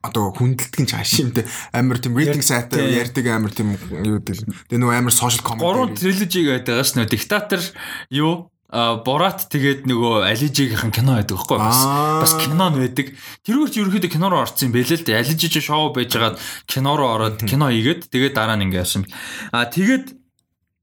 Одоо 0.00 0.32
хүндэлдэг 0.32 0.80
нь 0.80 0.88
чааш 0.88 1.12
юм 1.20 1.30
те. 1.36 1.44
Амар 1.76 2.00
тийм 2.00 2.16
рейтинг 2.16 2.40
сайтай 2.40 2.88
Тий. 2.88 2.96
ярьдаг 3.04 3.26
амар 3.28 3.52
тийм 3.52 3.76
юу 3.76 4.16
гэдэг 4.16 4.48
тэгээ 4.72 4.80
нөгөө 4.80 4.96
амар 4.96 5.12
social 5.12 5.44
Гурван 5.44 5.92
comedy 5.92 6.00
трилежиг 6.00 6.46
байдаг 6.48 6.80
ш 6.88 6.96
нь 6.96 7.04
диктатор 7.04 7.60
юу? 8.08 8.48
А 8.70 9.02
Борат 9.02 9.50
тэгээд 9.50 9.84
нөгөө 9.90 10.30
Алижигийнхэн 10.30 10.94
кино 10.94 11.18
байдаг 11.18 11.36
байхгүй 11.36 11.58
бас. 11.58 11.84
Бас 12.22 12.34
кино 12.38 12.70
нь 12.70 12.78
байдаг. 12.78 13.06
Тэрүүгээр 13.42 13.72
ч 13.74 13.76
ерөөхдөө 13.82 14.12
кино 14.14 14.30
руу 14.30 14.46
орсон 14.46 14.70
юм 14.70 14.74
бэлээ 14.78 14.98
л 15.02 15.06
дээ. 15.10 15.20
Алижиж 15.20 15.58
шоу 15.58 15.90
байжгаад 15.90 16.38
кино 16.70 16.94
руу 16.94 17.10
ороод 17.10 17.42
кино 17.50 17.66
хийгээд 17.68 18.08
тэгээд 18.14 18.38
дараа 18.38 18.54
нь 18.54 18.70
ингэ 18.70 18.78
яасан. 18.78 19.04
А 19.50 19.66
тэгээд 19.66 20.19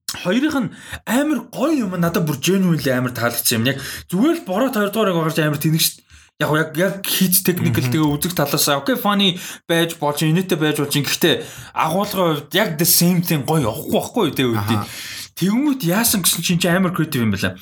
хоёрынх 0.07 0.55
нь 0.55 0.71
амар 1.03 1.51
гоё 1.51 1.83
юм 1.83 1.99
надад 1.99 2.23
бүр 2.23 2.39
genuinely 2.39 2.91
амар 2.95 3.11
таалагдсан 3.11 3.59
юм. 3.59 3.67
Яг 3.75 3.83
зүгээр 4.07 4.39
л 4.39 4.47
Борат 4.47 4.79
хоёрдугаарыг 4.79 5.19
гарч 5.19 5.39
амар 5.43 5.59
тэнэг 5.59 5.83
шít. 5.83 5.99
Яг 6.39 6.53
яг 6.55 6.69
яг 6.77 6.95
хийц 7.03 7.43
техникэл 7.43 7.91
тэгээ 7.91 8.07
үзэг 8.15 8.31
талаас 8.37 8.69
окей 8.71 8.95
funny 8.95 9.35
байж 9.67 9.99
болж 9.99 10.23
инээтэй 10.23 10.55
байж 10.55 10.79
болж 10.79 10.95
гэхдээ 10.95 11.43
агуулгын 11.75 12.47
хувьд 12.47 12.55
яг 12.55 12.79
the 12.79 12.87
same 12.87 13.19
thing 13.19 13.43
гоё 13.43 13.67
явахгүй 13.67 14.31
байхгүй 14.31 14.31
тэгээ 14.31 14.53
үүдий. 14.55 14.79
Тэгмүүд 15.35 15.81
яасан 15.83 16.23
гэсэн 16.23 16.45
чинь 16.45 16.61
чи 16.61 16.69
амар 16.71 16.95
creative 16.95 17.25
юм 17.25 17.35
байна. 17.35 17.57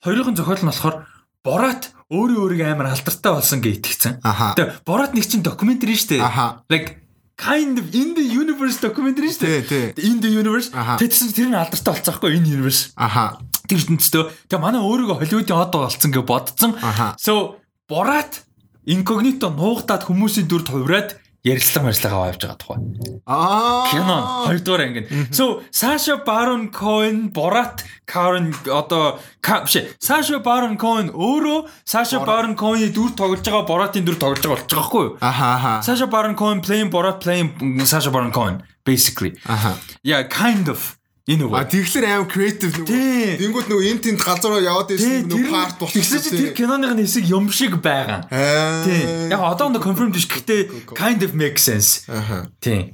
Хоёрын 0.00 0.38
зохиол 0.38 0.64
нь 0.64 0.70
болохоор 0.70 0.96
Борат 1.42 1.90
өөрөө 2.14 2.40
өөрийгөө 2.46 2.68
амар 2.70 2.94
алдартай 2.94 3.32
болсон 3.34 3.58
гэж 3.58 3.74
итгэцэн. 3.82 4.14
Аха. 4.22 4.54
Тэгээ 4.54 4.86
Борат 4.86 5.12
нэг 5.12 5.26
чинь 5.26 5.42
докюментари 5.42 5.98
шүү 5.98 6.22
дээ. 6.22 6.22
Like 6.70 7.01
kind 7.42 7.74
of 7.82 7.90
in 7.90 8.14
the 8.14 8.22
universe 8.22 8.78
documentary 8.78 9.34
шүү 9.34 9.66
дээ. 9.66 9.98
In 9.98 10.22
the 10.22 10.30
universe. 10.30 10.70
Тэгсэн 10.70 11.34
тэр 11.34 11.48
нь 11.50 11.58
алдартай 11.58 11.98
болсон 11.98 12.14
байхгүй 12.14 12.38
энэ 12.38 12.48
universe. 12.54 12.94
аха 12.94 13.42
Тэр 13.66 13.78
ертөнцөө. 13.82 14.22
Тэгээ 14.46 14.62
манай 14.62 14.80
өөрийгөө 14.86 15.18
Холливуудын 15.18 15.58
одоо 15.58 15.90
болсон 15.90 16.10
гэж 16.14 16.22
бодсон. 16.22 16.70
So 17.18 17.58
Борат 17.90 18.46
инкогнито 18.86 19.50
нуугдаад 19.50 20.06
хүмүүсийн 20.06 20.46
дүрд 20.46 20.70
хувраад 20.70 21.18
ярилцлага 21.44 21.90
аваад 21.90 22.34
явж 22.34 22.42
байгаа 22.42 22.58
тухай. 22.62 22.78
аа 23.26 23.90
Кино 23.90 24.18
хоёрдугаар 24.46 24.82
анги. 24.86 25.02
So 25.34 25.62
Sasha 25.74 26.16
Baron 26.24 26.70
Cohen 26.70 27.32
Borat 27.32 27.82
Karen 28.06 28.54
одоо 28.70 29.18
биш 29.42 29.76
Sasha 29.98 30.38
Baron 30.38 30.76
Cohen 30.78 31.10
өөрөө 31.10 31.66
Sasha 31.84 32.22
Baron 32.24 32.54
Cohen-ийн 32.54 32.94
дүр 32.94 33.10
тоглож 33.18 33.42
байгаа 33.42 33.66
Borat-ийн 33.66 34.06
дүр 34.06 34.18
тоглож 34.22 34.38
байгаа 34.38 34.54
болчих 34.54 34.78
хгүй 34.86 35.04
юу? 35.06 35.18
аха 35.20 35.46
аха 35.58 35.72
Sasha 35.82 36.06
Baron 36.06 36.36
Cohen 36.38 36.62
playing 36.62 36.90
Borat 36.94 37.18
playing 37.18 37.50
Sasha 37.86 38.10
Baron 38.14 38.30
Cohen 38.30 38.62
basically. 38.86 39.34
аха 39.46 39.74
Yeah, 40.04 40.22
kind 40.22 40.68
of 40.68 41.01
a 41.28 41.46
way. 41.46 41.60
А 41.60 41.64
тэгэхээр 41.70 42.06
аим 42.10 42.26
креатив 42.26 42.72
нөгөө 42.82 43.38
Тэнгүүд 43.38 43.66
нөгөө 43.70 43.84
энэ 43.94 44.02
тэнд 44.02 44.18
галзуураа 44.18 44.62
яваад 44.66 44.90
байсан 44.90 45.30
нөгөө 45.30 45.50
парт 45.54 45.76
болох 45.78 45.94
Тэгсэн 45.94 46.18
чинь 46.18 46.38
тэр 46.42 46.52
киноных 46.58 46.92
нь 46.98 47.02
хэсэг 47.06 47.24
юм 47.30 47.46
шиг 47.54 47.78
байгаа. 47.78 48.26
Аа. 48.26 48.82
Тий. 48.82 49.30
Яг 49.30 49.38
одоо 49.38 49.70
нэг 49.70 49.86
confirm 49.86 50.10
биш 50.10 50.26
гэхдээ 50.26 50.90
kind 50.98 51.22
of 51.22 51.30
make 51.38 51.62
sense. 51.62 52.02
Аха. 52.10 52.50
Тий. 52.58 52.90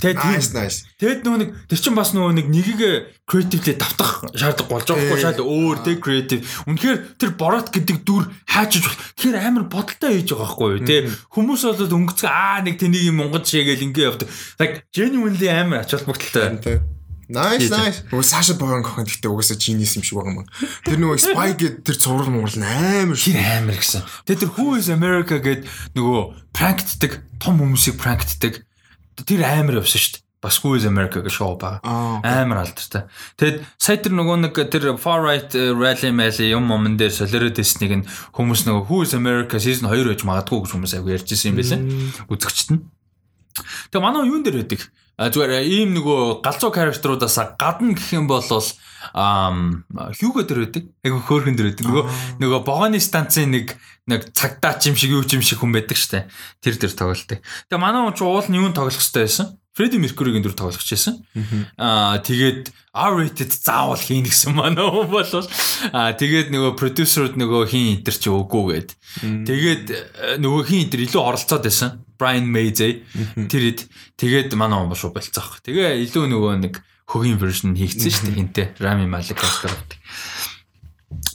Тэгээд 0.00 0.16
Nice 0.16 0.48
тийм- 0.52 0.60
nice. 0.60 0.78
Тэгэд 1.00 1.20
нөгөө 1.24 1.38
нэг 1.40 1.50
тэр 1.68 1.78
чин 1.80 1.94
бас 1.96 2.12
нөгөө 2.12 2.32
нэг 2.36 2.46
нэгийг 2.48 2.80
creatively 3.28 3.74
давтах 3.76 4.28
шаардлага 4.32 4.70
болж 4.70 4.86
байгаа 4.88 5.08
хгүй 5.12 5.20
шал 5.20 5.40
өөр 5.44 5.76
тий 5.84 5.96
creative. 6.00 6.42
Үнэхээр 6.68 6.96
тэр 7.20 7.30
борот 7.36 7.68
гэдэг 7.68 7.96
дүр 8.06 8.24
хаажиж 8.48 8.84
бол 8.86 8.96
тэгэхээр 9.18 9.40
амар 9.44 9.64
бодолтой 9.68 10.20
хийж 10.20 10.30
байгаа 10.36 10.52
хгүй 10.56 10.68
юу 10.78 10.84
тий. 10.88 11.00
Хүмүүс 11.32 11.60
бол 11.64 11.96
өнгөцгөө 12.00 12.28
аа 12.32 12.60
нэг 12.64 12.76
тэнийг 12.80 13.08
юм 13.12 13.20
монгол 13.20 13.44
шигээл 13.44 13.84
ингэ 13.88 14.00
явдаг. 14.04 14.28
Like 14.62 14.84
genuinely 14.94 15.48
амар 15.48 15.84
ач 15.84 15.92
холбогдолтой. 15.92 16.80
Nice 17.30 17.70
nice. 17.70 18.02
Нөгөө 18.10 18.26
Саша 18.26 18.58
Барон 18.58 18.82
Кохэн 18.82 19.06
гэхдээ 19.06 19.30
угаасаа 19.30 19.54
genius 19.54 19.94
юм 19.94 20.02
шиг 20.02 20.18
байгаа 20.18 20.42
юм. 20.42 20.48
Тэр 20.82 20.98
нөгөө 20.98 21.18
Spy 21.30 21.50
гэдэг 21.54 21.86
тэр 21.86 21.96
цуврал 22.02 22.30
муурал 22.34 22.58
амар 22.58 23.14
Тэр 23.14 23.38
амар 23.38 23.78
гэсэн. 23.78 24.02
Тэгээ 24.26 24.40
тэр 24.42 24.50
Who 24.58 24.74
is 24.74 24.90
America 24.90 25.38
гэд 25.38 25.62
нөгөө 25.94 26.20
пранктдаг 26.50 27.22
том 27.38 27.62
хүмүүсийг 27.62 28.02
пранктдаг. 28.02 28.66
Тэр 29.22 29.46
амар 29.46 29.78
явсан 29.78 30.02
шүү 30.02 30.12
дээ. 30.18 30.26
Бас 30.42 30.58
Who 30.64 30.74
is 30.74 30.88
America 30.88 31.20
гэх 31.22 31.30
шоу 31.30 31.54
байгаа. 31.54 31.78
Аа. 31.86 32.18
Амар 32.42 32.64
алдартай. 32.64 33.06
Тэгэд 33.38 33.62
сая 33.78 34.00
тэр 34.00 34.16
нөгөө 34.16 34.36
нэг 34.50 34.56
тэр 34.72 34.96
far 34.96 35.22
right 35.22 35.52
uh, 35.54 35.76
rally 35.76 36.10
mali 36.10 36.50
юм 36.50 36.64
момон 36.66 36.96
дээр 36.96 37.12
солиороод 37.12 37.60
ирснийг 37.60 37.92
нь 38.00 38.08
хүмүүс 38.34 38.64
нөгөө 38.64 38.88
Who 38.88 39.04
is 39.04 39.12
America 39.12 39.60
season 39.60 39.92
2 39.92 40.16
гэж 40.16 40.24
магадгүй 40.24 40.64
гэж 40.64 40.70
хүмүүс 40.72 40.96
аягүй 40.96 41.14
ярьж 41.14 41.28
ирсэн 41.28 41.52
юм 41.52 41.60
байлээ. 41.60 41.80
Үзэгчт 42.32 42.68
нь. 42.72 42.88
Тэгээ 43.92 44.00
манай 44.00 44.24
юун 44.26 44.40
дээр 44.40 44.64
байдаг? 44.64 44.88
Зүгээр 45.20 45.68
ийм 45.68 45.92
нөгөө 45.92 46.40
галзуу 46.40 46.72
character-уудаас 46.72 47.36
гадна 47.60 47.92
гэх 47.92 48.16
юм 48.16 48.24
бол 48.24 48.40
ам 49.12 49.84
хьюго 50.16 50.48
дээр 50.48 50.64
байдаг. 50.64 50.84
Айгу 51.04 51.20
хөөрхөн 51.20 51.56
дээр 51.60 51.68
байдаг. 51.76 51.84
Нөгөө 51.84 52.04
нөгөө 52.40 52.60
богоны 52.64 53.00
станцын 53.04 53.52
нэг 53.52 53.76
нэг 54.08 54.32
цагдаач 54.32 54.88
юм 54.88 54.96
шиг 54.96 55.12
юу 55.12 55.24
ч 55.28 55.36
юм 55.36 55.44
шиг 55.44 55.60
хүн 55.60 55.76
байдаг 55.76 56.00
штэ. 56.00 56.24
Тэр 56.64 56.80
дээр 56.80 56.96
тоглолтой. 56.96 57.38
Тэгээ 57.68 57.84
манай 57.84 58.00
хүн 58.00 58.16
ч 58.16 58.20
уул 58.24 58.48
нь 58.48 58.56
юун 58.56 58.72
тоглох 58.72 58.96
хэрэгтэй 58.96 59.28
байсан? 59.28 59.60
Фредди 59.76 60.00
Меркуригийн 60.02 60.42
дүр 60.42 60.56
тоглох 60.56 60.82
гэсэн. 60.82 61.20
Аа 61.78 62.18
тэгээд 62.24 62.74
R-rated 62.90 63.54
заавал 63.54 64.00
хийн 64.00 64.26
гэсэн 64.26 64.56
манай 64.56 64.82
хүн 64.82 65.06
бол 65.06 65.24
аа 65.94 66.10
тэгээд 66.16 66.50
нөгөө 66.50 66.74
продюсерууд 66.74 67.38
нөгөө 67.38 67.62
хин 67.70 68.00
энтер 68.00 68.16
чи 68.18 68.28
үгүй 68.32 68.64
гээд. 68.74 68.90
Тэгээд 69.46 69.84
э, 69.94 69.96
нөгөө 70.42 70.62
хин 70.66 70.82
энтер 70.88 71.00
илүү 71.06 71.22
оролцоод 71.22 71.62
байсан. 71.62 72.02
Brian 72.20 72.44
May-зээ. 72.52 73.48
Тэр 73.48 73.62
ид 73.72 73.88
тэгээд 74.20 74.52
манай 74.60 74.84
хүн 74.84 74.92
шүү 74.92 75.16
болцоох. 75.16 75.64
Тэгээ 75.64 76.04
илүү 76.04 76.24
нөгөө 76.28 76.52
нэг 76.68 76.74
хөгийн 77.08 77.40
version 77.40 77.72
хийгдсэн 77.72 78.12
шүү 78.12 78.26
дээ 78.28 78.36
хинтээ. 78.36 78.66
Rami 78.84 79.08
Malek 79.08 79.40
автор. 79.40 79.72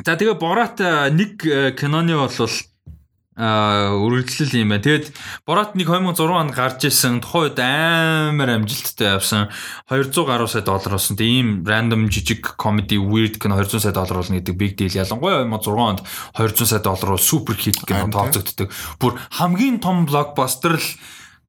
За 0.05 0.13
тэгээ 0.15 0.37
Борат 0.37 0.79
э, 0.79 1.09
нэг 1.09 1.41
э, 1.43 1.73
киноны 1.73 2.13
болвол 2.15 2.53
а 2.53 2.74
үргэлжлэл 3.35 4.63
юм 4.63 4.71
байна. 4.71 4.83
Тэгэд 4.83 5.11
Борат 5.43 5.75
нэг 5.75 5.91
2006 5.91 6.23
онд 6.31 6.55
гарч 6.55 6.87
ирсэн. 6.87 7.19
Тухайн 7.19 7.51
үед 7.51 7.59
амар 7.59 8.49
амжилттай 8.63 9.19
явсан. 9.19 9.51
200 9.91 10.23
гаруй 10.23 10.47
сая 10.47 10.63
доллар 10.63 10.95
болсон. 10.95 11.19
Тэгээ 11.19 11.35
ийм 11.43 11.67
random 11.67 12.07
жижиг 12.07 12.55
comedy 12.55 12.95
weird 12.95 13.35
кино 13.35 13.59
200 13.59 13.83
сая 13.83 13.91
доллар 13.91 14.23
болно 14.23 14.39
гэдэг 14.39 14.55
big 14.55 14.79
deal. 14.79 14.95
Ялангуяа 14.95 15.43
2006 15.43 15.67
онд 15.75 15.99
200 16.31 16.63
сая 16.63 16.79
доллар 16.79 17.09
бол 17.11 17.19
супер 17.19 17.55
хит 17.59 17.83
кино 17.83 18.07
тооцогддог. 18.07 18.71
Бүр 19.03 19.19
хамгийн 19.35 19.83
том 19.83 20.07
блокбастер 20.07 20.79
л 20.79 20.87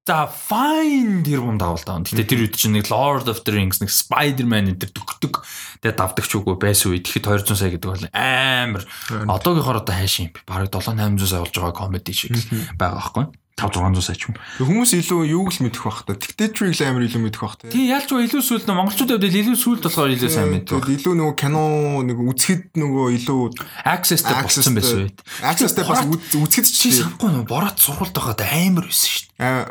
За 0.07 0.31
fine 0.31 1.27
тэр 1.27 1.43
юм 1.43 1.59
давал 1.59 1.83
даа. 1.83 1.99
Гэтэ 1.99 2.31
тэр 2.31 2.47
үед 2.47 2.55
чинь 2.55 2.79
нэг 2.79 2.87
Lord 2.95 3.27
of 3.27 3.43
the 3.43 3.51
Rings, 3.51 3.83
нэг 3.83 3.91
Spider-Man 3.91 4.71
энэ 4.71 4.87
төгтөг. 4.95 5.43
Тэгээ 5.83 5.99
давдаг 5.99 6.23
ч 6.31 6.39
үгүй 6.39 6.55
байсан 6.63 6.95
үед 6.95 7.11
тэгэхэд 7.11 7.43
200 7.43 7.59
сая 7.59 7.75
гэдэг 7.75 7.91
бол 7.91 8.07
амар. 8.15 8.87
Одоогийнхоор 9.11 9.83
одоо 9.83 9.95
хайш 9.99 10.23
юм. 10.23 10.31
Бараг 10.47 10.71
7 10.71 10.95
800 10.95 11.27
сая 11.27 11.43
болж 11.43 11.59
байгаа 11.59 11.75
comedy 11.75 12.15
шиг 12.15 12.39
байгаа 12.79 13.03
байхгүй. 13.03 13.27
5 13.59 13.73
600 13.83 14.05
сая 14.07 14.15
ч 14.15 14.23
юм. 14.31 14.35
Хүмүүс 14.63 14.91
илүү 14.95 15.21
юуг 15.27 15.51
л 15.51 15.61
мэдэх 15.67 15.83
бах 15.83 16.05
та. 16.07 16.15
Dictator-ыг 16.15 16.77
л 16.79 16.83
амар 16.87 17.03
илүү 17.11 17.21
мэдэх 17.27 17.43
бах 17.43 17.57
та. 17.59 17.67
Тий 17.67 17.91
ялч 17.91 18.07
илүү 18.07 18.43
сүлд 18.47 18.63
нөө 18.71 18.79
монголчуудад 18.79 19.27
илүү 19.27 19.59
сүлд 19.59 19.83
болохоор 19.91 20.15
илүү 20.15 20.31
сайн 20.31 20.55
мэддэг. 20.55 20.87
Тэгэл 20.87 20.97
илүү 21.03 21.15
нөгөө 21.19 21.35
кино 21.35 21.65
нэг 22.07 22.19
үзэхэд 22.21 22.79
нөгөө 22.79 23.07
илүү 23.27 23.43
Access-тэй 23.91 24.39
болсон 24.39 24.77
байсан 24.77 24.99
үед. 25.09 25.19
Access-тэй 25.43 25.83
бас 25.89 26.05
үз- 26.07 26.37
үзэхэд 26.37 26.67
ч 26.71 26.95
санахгүй 26.95 27.31
нөө 27.33 27.45
бороод 27.49 27.81
сургуульд 27.81 28.13
байгаад 28.15 28.45
амар 28.45 28.87
байсан 28.87 29.09
шүү 29.11 29.25
дээ. 29.41 29.67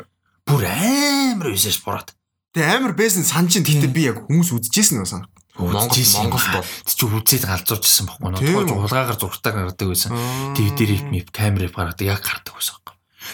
Бүр 0.46 0.62
амар 0.62 1.50
ш 1.58 1.82
бороод. 1.82 2.14
Тэгээ 2.54 2.78
амар 2.78 2.94
байсан 2.94 3.26
санаж 3.26 3.58
ин 3.58 3.66
тэгтээ 3.66 3.90
би 3.90 4.02
яг 4.06 4.22
хүмүүс 4.30 4.54
үзчихсэн 4.54 5.02
нөө 5.02 5.08
сан. 5.10 5.22
Монгол 5.58 5.90
Монголд 5.90 6.46
бол 6.54 6.68
чи 6.86 7.02
үзээд 7.02 7.44
галзуурчсан 7.50 8.06
байхгүй 8.06 8.30
нөө. 8.30 8.40
Үү? 8.46 8.78
хулгаагаар 8.86 9.18
зургатаа 9.18 9.52
гаргадаг 9.58 9.88
байсан. 9.90 10.14
ТV 10.54 10.68
дээр 10.78 10.92
мип 11.10 11.34
камерыг 11.34 11.74
гаргадаг 11.74 12.06
яг 12.06 12.22
гардаг 12.22 12.54
байсан. 12.54 12.78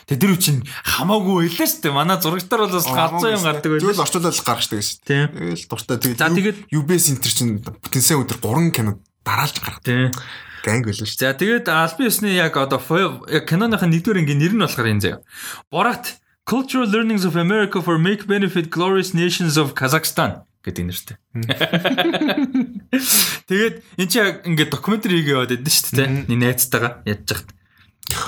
Тэгээ 0.09 0.21
тэр 0.25 0.33
үчин 0.33 0.57
хамаагүй 0.89 1.53
байлаа 1.53 1.69
шүү 1.69 1.83
дээ. 1.85 1.93
Манай 1.93 2.17
зурагтаар 2.17 2.63
бол 2.65 2.77
бас 2.81 2.89
галзуу 2.89 3.29
юм 3.29 3.45
гардаг 3.45 3.71
Тэгэл 3.77 3.85
байлаа. 3.93 4.05
орчуулаад 4.09 4.39
гаргаждаг 4.41 4.79
гэсэн. 4.81 4.99
Тэгэл 5.05 5.65
дуртай 5.69 5.97
тэгээд 6.01 6.17
За, 6.23 6.29
тэгээд- 6.33 6.61
UBS 6.73 7.03
Center 7.13 7.29
чинь 7.29 7.53
бүтэнсэн 7.61 8.17
өдөр 8.25 8.39
3 8.41 8.73
кино 8.73 8.91
дараалж 9.21 9.57
гаргадаг. 9.61 10.17
Ганг 10.65 10.83
байлаа 10.89 11.05
шүү. 11.05 11.21
За 11.21 11.37
тэгээд 11.37 11.69
албан 11.69 12.09
ёсны 12.09 12.33
яг 12.33 12.57
одоо 12.57 12.81
яг 13.29 13.45
киноныхын 13.45 13.91
нэгдүгээр 13.93 14.21
ангийн 14.25 14.41
нэр 14.41 14.55
нь 14.57 14.63
болохоор 14.65 14.89
энэ 14.97 15.03
заяа. 15.05 15.21
Borat 15.69 16.22
Cultural 16.45 16.91
Learnings 16.91 17.25
of 17.25 17.37
America 17.37 17.81
for 17.83 17.99
Make 17.99 18.27
Benefit 18.27 18.71
Glorious 18.71 19.15
Nations 19.15 19.57
of 19.57 19.75
Kazakhstan 19.75 20.43
гэдэг 20.63 20.85
нэртэй. 20.87 21.19
Тэгээд 23.51 23.83
эн 23.99 24.07
чинь 24.07 24.39
ингээд 24.47 24.71
докюментари 24.71 25.19
хийгээ 25.19 25.35
яваад 25.35 25.59
байдсан 25.59 25.91
шүү 25.91 25.99
дээ. 25.99 26.07
Нэг 26.31 26.39
найзтайгаа 26.39 27.03
ядж 27.03 27.35
хахад. 27.35 27.51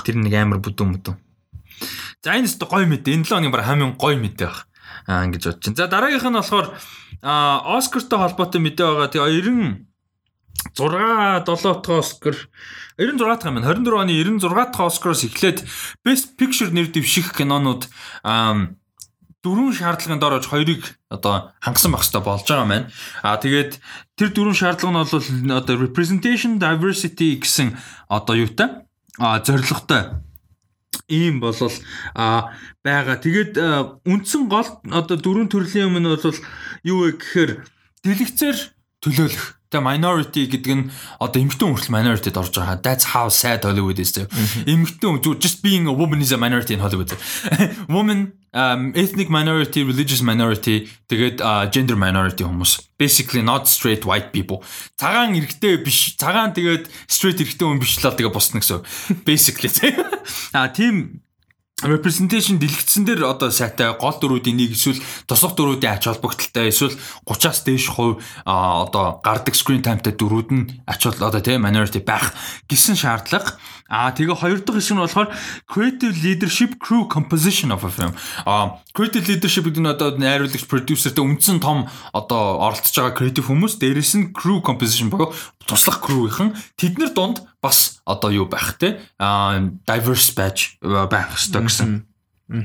Тэр 0.03 0.19
нэг 0.19 0.35
амар 0.35 0.59
бүдүүн 0.59 0.99
мүдүүн. 0.99 1.15
За 2.23 2.35
энэ 2.35 2.51
өстө 2.51 2.67
гоё 2.67 2.83
мэд. 2.87 3.07
Энэ 3.07 3.23
7 3.23 3.39
оны 3.39 3.55
баг 3.55 3.63
хамгийн 3.63 3.95
гоё 3.95 4.19
мэд 4.19 4.35
байх. 4.35 4.67
Аа 5.07 5.23
ингэж 5.27 5.47
бодож 5.47 5.63
байна. 5.63 5.79
За 5.79 5.87
дараагийнх 5.87 6.27
нь 6.27 6.39
болохоор 6.39 6.75
аа 7.23 7.63
Оскартай 7.79 8.19
холбоотой 8.19 8.59
мэдээ 8.63 8.83
байгаа. 8.83 9.11
Тэгээ 9.11 9.47
90 9.47 9.94
6 10.75 11.45
7 11.45 11.45
дахь 11.45 11.89
Оскар 11.89 12.35
96 12.97 13.17
дахь 13.17 13.45
юм 13.45 13.55
байна. 13.55 13.67
24 13.73 14.01
оны 14.01 14.11
96 14.11 14.71
дахь 14.71 14.79
Оскароос 14.79 15.23
эхлээд 15.23 15.63
Best 16.05 16.35
Picture 16.37 16.71
нэр 16.71 16.87
дэвших 16.91 17.33
кинонууд 17.35 17.87
аа 18.23 18.75
дөрвөн 19.45 19.77
шаардлагын 19.77 20.19
дор 20.19 20.41
ож 20.41 20.49
хоёрыг 20.49 20.97
одоо 21.13 21.53
хангасан 21.61 21.93
байх 21.93 22.01
хэрэгтэй 22.01 22.23
болж 22.25 22.45
байгаа 22.49 22.65
маань. 22.65 22.89
Аа 23.21 23.37
тэгээд 23.37 23.77
тэр 24.17 24.29
дөрвөн 24.33 24.57
шаардлага 24.57 24.91
нь 24.91 25.01
бол 25.05 25.57
одоо 25.61 25.75
representation 25.77 26.57
diversity 26.57 27.37
гэсэн 27.37 27.77
одоо 28.09 28.35
юутай 28.35 28.89
а 29.21 29.37
зорилготой 29.45 30.25
ийм 31.07 31.39
болол 31.39 31.73
а 32.17 32.57
байгаа. 32.81 33.21
Тэгээд 33.21 33.53
үндсэн 34.01 34.49
гол 34.49 34.81
одоо 34.89 35.17
дөрвөн 35.17 35.49
төрлийн 35.53 35.93
юм 35.93 36.01
нь 36.01 36.09
бол 36.09 36.39
юу 36.81 36.97
вэ 37.05 37.21
гэхээр 37.21 37.51
дэлгэцээр 38.01 38.57
төлөөлөх. 39.05 39.54
Тэгээ 39.75 39.83
minority 39.83 40.47
гэдэг 40.47 40.71
нь 40.71 40.83
одоо 41.19 41.39
эмэгтэй 41.43 41.67
хүн 41.67 41.75
хүртэл 41.75 41.95
minority-д 41.99 42.39
орж 42.39 42.55
байгаа. 42.55 42.79
That's 42.79 43.11
how 43.11 43.27
sad 43.27 43.67
Hollywood 43.67 43.99
is. 43.99 44.15
Эмэгтэй 44.15 45.03
хүн 45.03 45.19
just 45.35 45.59
being 45.59 45.83
a 45.83 45.93
woman 45.93 46.23
is 46.23 46.31
a 46.31 46.39
minority 46.39 46.79
in 46.79 46.79
Hollywood. 46.79 47.11
woman 47.91 48.39
um, 48.55 48.95
ethnic 48.95 49.27
minority, 49.27 49.83
religious 49.83 50.23
minority, 50.23 50.87
тэгээд 51.11 51.43
uh, 51.43 51.67
gender 51.67 51.99
minority 51.99 52.47
хүмүүс. 52.47 52.95
Basically 52.95 53.43
not 53.43 53.67
straight 53.67 54.07
white 54.07 54.31
people. 54.31 54.63
Цагаан 54.95 55.35
эрэгтэй 55.35 55.83
биш, 55.83 56.15
цагаан 56.15 56.55
тэгээд 56.55 56.87
straight 57.11 57.43
эрэгтэй 57.43 57.67
хүн 57.67 57.83
биш 57.83 57.99
л 57.99 58.15
тэгээ 58.15 58.31
босно 58.31 58.63
гэсэн. 58.63 58.79
Basically. 59.27 59.69
А 60.55 60.71
тийм 60.71 61.24
representation 61.83 62.55
дэлгэцсэн 62.55 63.03
дээр 63.03 63.27
одоо 63.27 63.51
сайтай 63.51 63.91
гол 63.99 64.15
дөрүүдийн 64.15 64.55
нэг 64.55 64.79
эсвэл 64.79 65.03
тосгох 65.27 65.59
дөрүүдийн 65.59 65.99
ач 65.99 66.07
холбогдолтой 66.07 66.71
эсвэл 66.71 66.95
30-аас 67.27 67.67
дээш 67.67 67.91
хувь 67.91 68.23
одоо 68.47 69.19
гардаг 69.19 69.59
screen 69.59 69.83
timeтай 69.83 70.15
дөрүүд 70.15 70.49
нь 70.55 70.71
ач 70.87 71.03
холбогдол 71.03 71.35
одоо 71.35 71.43
тийм 71.43 71.67
minority 71.67 71.99
байх 71.99 72.31
гэсэн 72.71 72.95
шаардлага. 72.95 73.59
А 73.85 74.09
тэгээ 74.09 74.33
хоёр 74.33 74.59
дахь 74.65 74.81
хэсэг 74.81 74.97
нь 74.97 75.03
болохоор 75.05 75.29
creative 75.69 76.17
leadership 76.25 76.81
crew 76.81 77.05
composition 77.05 77.69
of 77.69 77.85
a 77.85 77.91
film. 77.93 78.17
А 78.41 78.81
creative 78.97 79.29
leadership 79.29 79.69
гэдэг 79.69 79.83
нь 79.85 79.93
одоо 79.93 80.17
найруулагч 80.17 80.65
producerтэй 80.65 81.21
үндсэн 81.21 81.61
том 81.61 81.85
одоо 82.09 82.65
оролцож 82.65 82.97
байгаа 82.97 83.13
creative 83.13 83.45
хүмүүс 83.45 83.77
дээрэс 83.77 84.13
нь 84.17 84.33
crew 84.33 84.65
composition 84.65 85.13
буюу 85.13 85.29
туслах 85.69 86.01
crew-ийнхэн 86.01 86.57
тэднэр 86.81 87.13
дунд 87.13 87.45
бас 87.61 88.01
одоо 88.09 88.33
юу 88.33 88.49
байх 88.49 88.73
те 88.81 88.97
а 89.21 89.61
diverse 89.85 90.33
badge 90.33 90.81
байх 90.81 91.37
хэрэгтэй 91.37 91.61
гэсэн. 91.61 91.89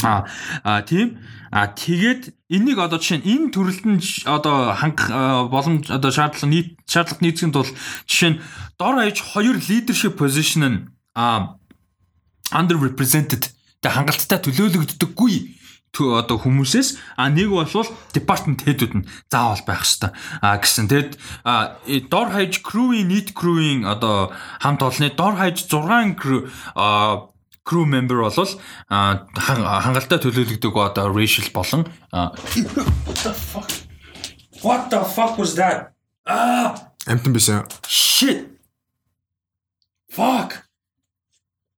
А 0.00 0.24
а 0.64 0.80
тийм 0.88 1.20
а 1.52 1.68
тэгээд 1.68 2.32
энийг 2.48 2.80
одоо 2.80 2.96
жишээ 2.96 3.20
нь 3.20 3.28
энэ 3.28 3.52
төрөлд 3.52 3.84
нь 3.84 4.00
одоо 4.24 4.72
хангах 4.72 5.08
а, 5.12 5.44
боломж 5.48 5.88
одоо 5.88 6.08
шаардлага 6.12 6.48
нийт 6.48 6.80
шаардлага 6.84 7.24
нийцхийн 7.24 7.52
тулд 7.52 7.72
жишээ 8.04 8.30
нь 8.36 8.40
дор 8.80 9.00
хаяж 9.00 9.20
хоёр 9.20 9.56
leadership 9.56 10.20
position 10.20 10.64
нь 10.64 10.78
а 11.14 11.56
underrepresented 12.52 13.50
тэг 13.80 13.92
хангалттай 13.94 14.38
төлөөлөгддөггүй 14.44 15.34
тө- 15.94 16.14
одоо 16.22 16.38
хүмүүсээс 16.38 16.98
а 17.18 17.26
нэг 17.30 17.50
болвол 17.50 17.88
department 18.14 18.62
head-үүд 18.66 18.94
нь 19.00 19.06
заавал 19.30 19.62
байх 19.66 19.82
хэвээр 19.86 20.12
а 20.42 20.58
гэсэн. 20.58 20.86
Тэгэд 20.86 21.12
дор 22.10 22.28
хаяж 22.30 22.60
crew-ийн 22.62 23.08
нийт 23.10 23.32
crew-ийн 23.34 23.82
одоо 23.86 24.30
хамт 24.62 24.82
олонны 24.82 25.10
дор 25.16 25.34
хаяж 25.34 25.66
6 25.66 26.14
crew 26.20 26.46
а 26.78 27.26
crew 27.66 27.86
member 27.86 28.22
хан- 29.34 29.66
хангалттай 29.66 30.18
төлөөлөгдөг 30.22 30.74
одоо 30.74 31.10
racial 31.10 31.46
болон 31.54 31.86
What 32.12 33.18
the 33.24 33.32
fuck? 33.34 33.70
What 34.62 34.90
the 34.90 35.00
fuck 35.04 35.38
was 35.38 35.54
that? 35.56 35.94
Ah, 36.26 36.76
Амтан 37.06 37.32
бишээ. 37.32 37.64
shit. 37.88 38.46
Fuck. 40.10 40.69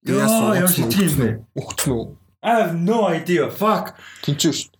Яа, 0.02 0.58
ямар 0.58 0.70
шитгэн 0.70 1.06
юм 1.06 1.14
бэ? 1.18 1.28
Ухтсан 1.54 1.92
уу? 1.94 2.18
I 2.42 2.58
have 2.58 2.74
no 2.74 3.06
idea. 3.06 3.46
Fuck. 3.46 3.94
Тинчээ 4.26 4.50
шүү. 4.50 4.70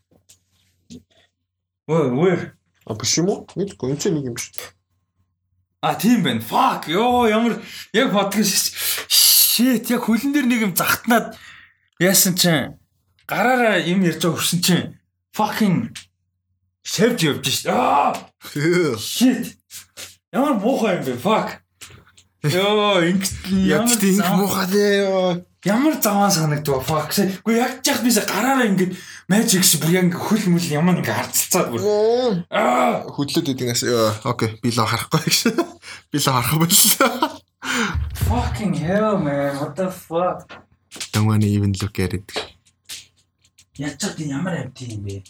Where 1.86 2.10
where? 2.10 2.42
А? 2.86 2.94
Мэдгүй 2.98 3.94
энэ 3.94 4.00
ч 4.02 4.10
нэг 4.10 4.26
юм 4.26 4.34
биш. 4.34 4.50
А 5.78 5.94
тийм 5.94 6.26
байна. 6.26 6.42
Fuck. 6.42 6.90
Йоо 6.90 7.30
ямар 7.30 7.62
яг 7.94 8.10
подкаст 8.10 8.74
shit 9.06 9.86
яг 9.94 10.02
хөлн 10.10 10.34
дээр 10.34 10.46
нэг 10.50 10.60
юм 10.66 10.74
захтнаад 10.74 11.38
яасан 12.02 12.34
чинь 12.34 12.82
гараараа 13.30 13.78
юм 13.78 14.02
ярьж 14.02 14.26
байгаа 14.26 14.42
хүрсэн 14.42 14.58
чинь 14.58 14.98
fucking 15.30 15.94
шавж 16.82 17.22
явж 17.22 17.46
шít. 17.46 17.70
Аа 17.70 18.18
shit. 18.98 19.54
Ямар 20.34 20.58
муухай 20.58 20.98
юм 20.98 21.06
бэ? 21.06 21.14
Fuck. 21.14 21.62
Йоо 22.42 22.98
ингэт 23.06 23.32
Яг 23.54 23.86
ямар 23.86 23.98
зам- 24.18 24.38
муухай 24.42 24.66
дээ. 24.66 25.44
Ямар 25.64 25.94
заваа 26.02 26.26
санагдав 26.30 26.82
fuck. 26.82 27.06
Гэхдээ 27.14 27.54
яг 27.54 27.82
ч 27.86 27.94
яах 27.94 28.02
бисаа 28.02 28.26
гараараа 28.26 28.66
ингээд 28.66 28.98
magic 29.30 29.62
шиг 29.62 29.80
бүр 29.86 29.94
яг 29.94 30.10
хөл 30.10 30.42
мөл 30.50 30.66
ямар 30.74 30.98
ингээ 30.98 31.14
харцалцаад 31.22 31.68
бүр. 31.70 31.80
Аа 32.50 33.06
Хөдлөд 33.14 33.46
байдгаас 33.46 33.86
окей 34.26 34.58
би 34.58 34.74
л 34.74 34.82
харахгүй 34.82 35.22
гэж. 35.22 35.38
Би 36.10 36.18
л 36.18 36.26
харахгүй 36.26 36.66
байна. 36.66 37.38
fucking 38.26 38.74
hell 38.74 39.14
man. 39.22 39.54
What 39.62 39.78
the 39.78 39.86
fuck? 39.86 40.50
Don't 41.14 41.26
wanna 41.30 41.46
even 41.46 41.70
look 41.78 41.94
at 42.02 42.10
it. 42.18 42.26
Яаж 43.78 44.02
ч 44.02 44.10
тийм 44.18 44.34
ямар 44.34 44.66
амт 44.66 44.82
юм 44.82 45.06
бэ? 45.06 45.22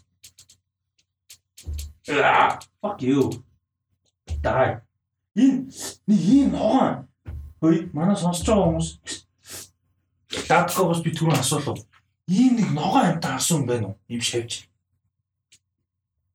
Fuck 2.80 2.98
you. 3.05 3.30
Дай. 4.40 4.80
Энэ 5.36 5.68
нэг 6.06 6.20
ийм 6.20 6.52
ногоон. 6.52 7.09
Хөөе, 7.60 7.88
манай 7.92 8.16
сонсож 8.16 8.46
байгаа 8.46 8.68
хүмүүс 8.68 8.88
Даткогоос 10.48 11.02
би 11.04 11.12
түрүүн 11.12 11.40
асуулав. 11.40 11.80
Ийм 12.28 12.56
нэг 12.56 12.72
ногоон 12.72 13.06
амт 13.12 13.24
асуун 13.28 13.66
байна 13.66 13.92
уу? 13.92 13.96
Ийм 14.09 14.20
шавж. 14.20 14.68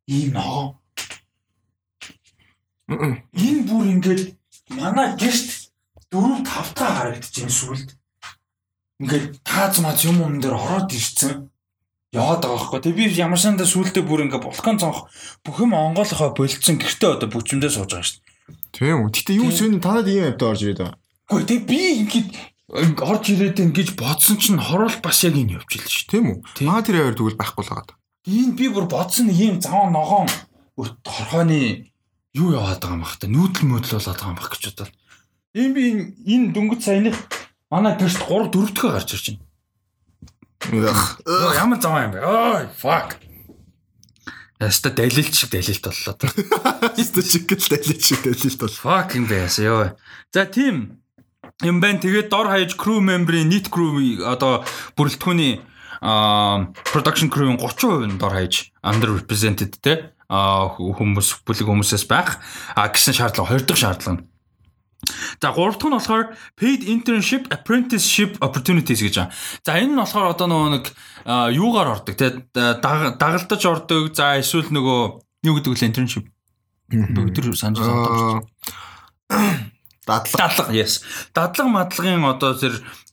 Ийм 0.07 0.33
ногоон. 0.37 0.77
Энэ 2.87 3.61
бүр 3.67 3.85
ингээд 3.93 4.21
манай 4.77 5.17
гэрт 5.17 5.49
4 6.13 6.45
5 6.45 6.73
та 6.77 6.85
харагдчихээн 6.97 7.51
сүлд. 7.51 7.89
Ингээд 9.01 9.43
тааз 9.43 9.81
мааз 9.83 10.05
юм 10.05 10.21
юм 10.23 10.39
дээр 10.39 10.55
ороод 10.55 10.93
ирсэн. 10.93 11.49
Яваад 12.13 12.41
байгаа 12.41 12.57
байхгүй. 12.57 12.79
Тэг 12.81 12.95
би 12.95 13.11
ямар 13.17 13.41
сандаа 13.41 13.67
сүултээ 13.67 14.05
бүр 14.07 14.25
ингээ 14.25 14.39
булкан 14.39 14.79
цонх 14.79 15.11
бүх 15.43 15.57
юм 15.59 15.75
онгоолохоо 15.75 16.31
болцсон 16.31 16.79
гэртээ 16.79 17.19
одоо 17.19 17.29
бүчмдээ 17.29 17.71
сууж 17.75 17.91
байгаа 17.91 18.07
шүү 18.07 18.21
дээ. 18.23 18.36
Тийм 18.71 19.05
үү. 19.05 19.11
Гэтэ 19.13 19.33
юу 19.37 19.49
сүн 19.51 19.79
танад 19.83 20.07
ийм 20.07 20.31
амт 20.33 20.41
орж 20.43 20.61
ирээд 20.65 20.79
байгаа. 20.83 20.97
Гэхдээ 21.27 21.47
тэг 21.47 21.61
би 21.67 21.79
ингээд 22.03 22.29
ингээ 22.67 23.05
орж 23.07 23.25
ирээд 23.31 23.57
ингэж 23.63 23.89
бодсон 23.99 24.37
чинь 24.37 24.59
хорол 24.61 24.95
бас 25.03 25.23
яг 25.23 25.35
энэ 25.35 25.55
явж 25.59 25.69
ийл 25.75 25.87
шүү. 25.87 26.05
Тийм 26.11 26.25
үү. 26.31 26.37
Маа 26.67 26.81
тэр 26.83 26.99
яваар 27.03 27.15
тэгвэл 27.17 27.39
байхгүй 27.39 27.63
л 27.65 27.71
байгаа. 27.73 27.95
Энэ 28.27 28.53
би 28.59 28.65
бүр 28.71 28.85
бодсон 28.91 29.27
юм 29.31 29.59
заваа 29.63 29.87
ногоон 29.91 30.27
өрт 30.77 30.99
хорхооны 31.07 31.91
юу 32.35 32.49
яваад 32.53 32.79
байгаа 32.83 32.95
юм 32.99 33.03
бах 33.07 33.15
та 33.17 33.27
нүүдэл 33.31 33.65
мөдөл 33.71 33.95
болоод 33.97 34.19
байгаа 34.19 34.31
юм 34.31 34.39
бах 34.39 34.49
гэж 34.51 34.63
бодлоо. 34.67 34.89
Энэ 35.55 35.73
би 35.73 35.83
энэ- 36.27 36.51
дөнгөж 36.53 36.79
саяных 36.83 37.15
манай 37.71 37.95
гэрт 37.95 38.19
3 38.19 38.51
4 38.51 38.71
дахь 38.75 38.91
гарч 38.93 39.09
ирж 39.15 39.25
байна. 39.31 40.91
Ямар 41.55 41.79
заваа 41.79 42.03
юм 42.03 42.11
бэ? 42.11 42.19
Ой, 42.19 42.65
fuck. 42.75 43.15
Яста 44.59 44.89
далилт 44.89 45.33
шиг 45.35 45.49
далилт 45.53 45.83
боллоо. 45.85 46.13
та. 46.17 46.27
Эсвэл 46.97 47.23
чигэл 47.23 47.61
дэлж 47.61 48.01
шиг 48.01 48.21
дэлж 48.25 48.57
бол. 48.57 48.73
Fucking 48.73 49.29
байс 49.29 49.59
ёо. 49.61 49.93
За 50.33 50.45
тийм 50.45 51.03
юм 51.61 51.79
байна. 51.79 52.01
Тэгээд 52.01 52.29
дор 52.29 52.49
хаяж 52.49 52.73
crew 52.73 52.97
member-ийн 53.01 53.49
нийт 53.49 53.69
crew 53.69 54.21
одоо 54.25 54.65
бүрэлдэхүүний 54.97 55.61
production 56.01 57.29
crew-ийн 57.29 57.57
30% 57.57 58.05
нь 58.05 58.17
дор 58.17 58.33
хаяж 58.33 58.73
underrepresented 58.81 59.77
те 59.81 60.13
а 60.29 60.67
хүмүүс 60.69 61.45
бүлэг 61.47 61.67
хүмүүсээс 61.69 62.05
байх 62.05 62.37
а 62.75 62.89
гэсэн 62.91 63.15
шаардлага 63.15 63.55
хоёр 63.55 63.63
дахь 63.63 63.81
шаардлага. 63.81 64.25
За 65.41 65.51
гурав 65.53 65.77
дахь 65.77 65.87
нь 65.87 65.95
болохоор 65.95 66.25
paid 66.57 66.81
internship 66.83 67.47
apprenticeship 67.53 68.37
opportunities 68.41 68.99
гэж 69.05 69.15
байна. 69.21 69.31
За 69.63 69.77
энэ 69.77 69.93
нь 69.93 69.99
болохоор 70.01 70.33
одоо 70.33 70.47
нөгөө 70.49 70.69
нэг 70.73 70.85
юугаар 71.53 71.93
ордог 72.01 72.15
те 72.17 72.33
даг- 72.53 73.15
дагалдаж 73.21 73.61
ордог. 73.65 74.11
За 74.17 74.41
эсвэл 74.41 74.73
нөгөө 74.73 74.99
юу 75.45 75.53
гэдэг 75.61 75.71
вэ 75.73 75.85
internship 75.85 76.25
бүгд 76.89 77.37
санаж 77.55 77.79
байна. 77.83 78.41
Дадлага. 80.07 80.39
Дадлага 80.47 80.71
yes. 80.73 81.03
Дадлага 81.35 81.69
мадлагын 81.69 82.23
одоо 82.25 82.55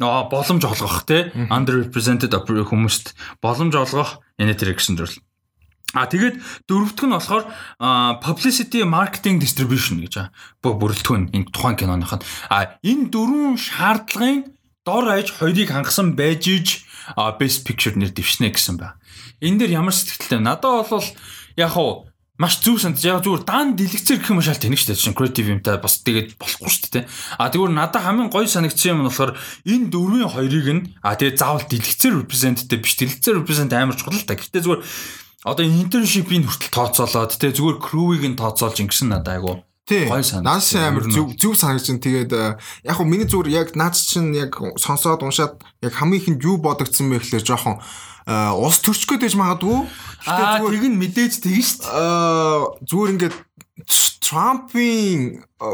аа, 0.01 0.25
боломж 0.31 0.63
олгох 0.65 1.03
те 1.05 1.31
underrepresented 1.35 2.31
хүмүүст 2.71 3.15
боломж 3.43 3.75
олгох 3.75 4.23
энэ 4.39 4.55
тэр 4.55 4.79
гэсэн 4.79 4.95
зүйл. 4.97 5.19
А 5.95 6.07
тэгээд 6.11 6.37
дөрөвдөг 6.69 7.05
нь 7.07 7.15
болохоор 7.15 7.45
publicity 8.21 8.83
marketing 8.83 9.39
distribution 9.41 10.03
гэж. 10.03 10.29
Бу- 10.63 10.77
Бүрэлдэхүүн 10.79 11.31
энэ 11.33 11.51
тухайн 11.55 11.79
киноных 11.79 12.13
нь. 12.19 12.25
А 12.51 12.77
энэ 12.83 13.09
дөрвөн 13.15 13.57
шаардлагын 13.57 14.51
дор 14.85 15.07
аж 15.09 15.33
хоёрыг 15.39 15.71
хангасан 15.71 16.13
байж 16.19 16.45
иж 16.51 16.69
best 17.39 17.63
picture 17.65 17.95
нэр 17.95 18.11
дэвшнэ 18.11 18.51
гэсэн 18.53 18.77
байна. 18.77 18.99
Энэ 19.41 19.65
дээр 19.65 19.81
ямар 19.81 19.95
сэтгэлтэй? 19.95 20.41
Надад 20.43 20.89
бол 20.91 21.05
яг 21.57 21.71
хуу 21.73 22.11
маш 22.35 22.59
зүв 22.59 22.83
санд 22.83 22.99
яг 23.07 23.23
зүгээр 23.23 23.47
даан 23.47 23.79
дэлгэцэр 23.79 24.19
гэх 24.19 24.35
юм 24.35 24.43
шал 24.43 24.59
тэнэг 24.59 24.81
штэ 24.81 24.99
чинь 24.99 25.15
creative 25.15 25.47
юмтай 25.55 25.79
бас 25.79 26.03
тэгээд 26.03 26.35
болохгүй 26.35 26.67
штэ 26.67 26.89
тэ. 26.91 27.01
А 27.39 27.47
тэгвэр 27.47 27.71
надад 27.71 28.03
хамгийн 28.03 28.27
гоё 28.33 28.49
санагдсан 28.51 28.99
юм 28.99 29.07
нь 29.07 29.09
болохоор 29.13 29.39
энэ 29.69 29.87
дөрвийн 29.95 30.27
хоёрыг 30.35 30.67
нь 30.75 30.83
а 31.05 31.15
тэгээд 31.15 31.39
заавал 31.39 31.63
дэлгэцэр 31.63 32.27
representтэй 32.27 32.79
биш 32.83 32.99
дэлгэцэр 32.99 33.39
represent 33.39 33.71
амар 33.71 33.95
чухал 33.95 34.19
та. 34.27 34.35
Гэхдээ 34.35 34.65
зүгээр 34.67 34.83
одоо 35.45 35.65
internship-ийн 35.65 36.49
хүртэл 36.49 36.73
тооцоолоод 36.73 37.37
тэ 37.37 37.53
зүгээр 37.53 37.79
crew-ийг 37.79 38.25
нь 38.25 38.41
тооцоолж 38.41 38.81
ингэсэн 38.81 39.13
надад 39.13 39.37
айгу 39.37 39.61
Тий. 39.85 40.09
Наас 40.09 40.33
амар 40.73 41.05
Ер 41.05 41.09
нь 41.09 41.13
зүв 41.13 41.37
зүв 41.37 41.53
санагдаж 41.61 41.93
байна. 41.93 42.01
Тэгээд 42.01 42.33
э, 42.33 42.57
яг 42.89 42.97
хөө 42.97 43.05
миний 43.05 43.29
зүгээр 43.29 43.53
яг 43.53 43.69
наад 43.77 43.93
чинь 43.93 44.33
яг 44.33 44.57
сонсоод 44.81 45.21
уншаад 45.21 45.61
яг 45.85 45.93
хамгийн 45.93 46.41
ихэнд 46.41 46.41
юу 46.41 46.57
бодогдсон 46.57 47.13
бэ 47.13 47.21
гэхэлэр 47.21 47.45
жоохон 47.45 47.77
э, 48.25 48.33
ус 48.57 48.81
төрчгöd 48.81 49.21
байж 49.21 49.37
магадгүй. 49.37 49.85
аа 50.25 50.65
тэг 50.65 50.89
нь 50.89 50.97
мэдээж 50.97 51.33
тэгэн 51.45 51.61
штэ. 51.69 51.85
э, 51.85 52.61
зүгээр 52.89 53.13
ингээд 53.13 53.37
Трампын 54.25 55.45
э, 55.45 55.69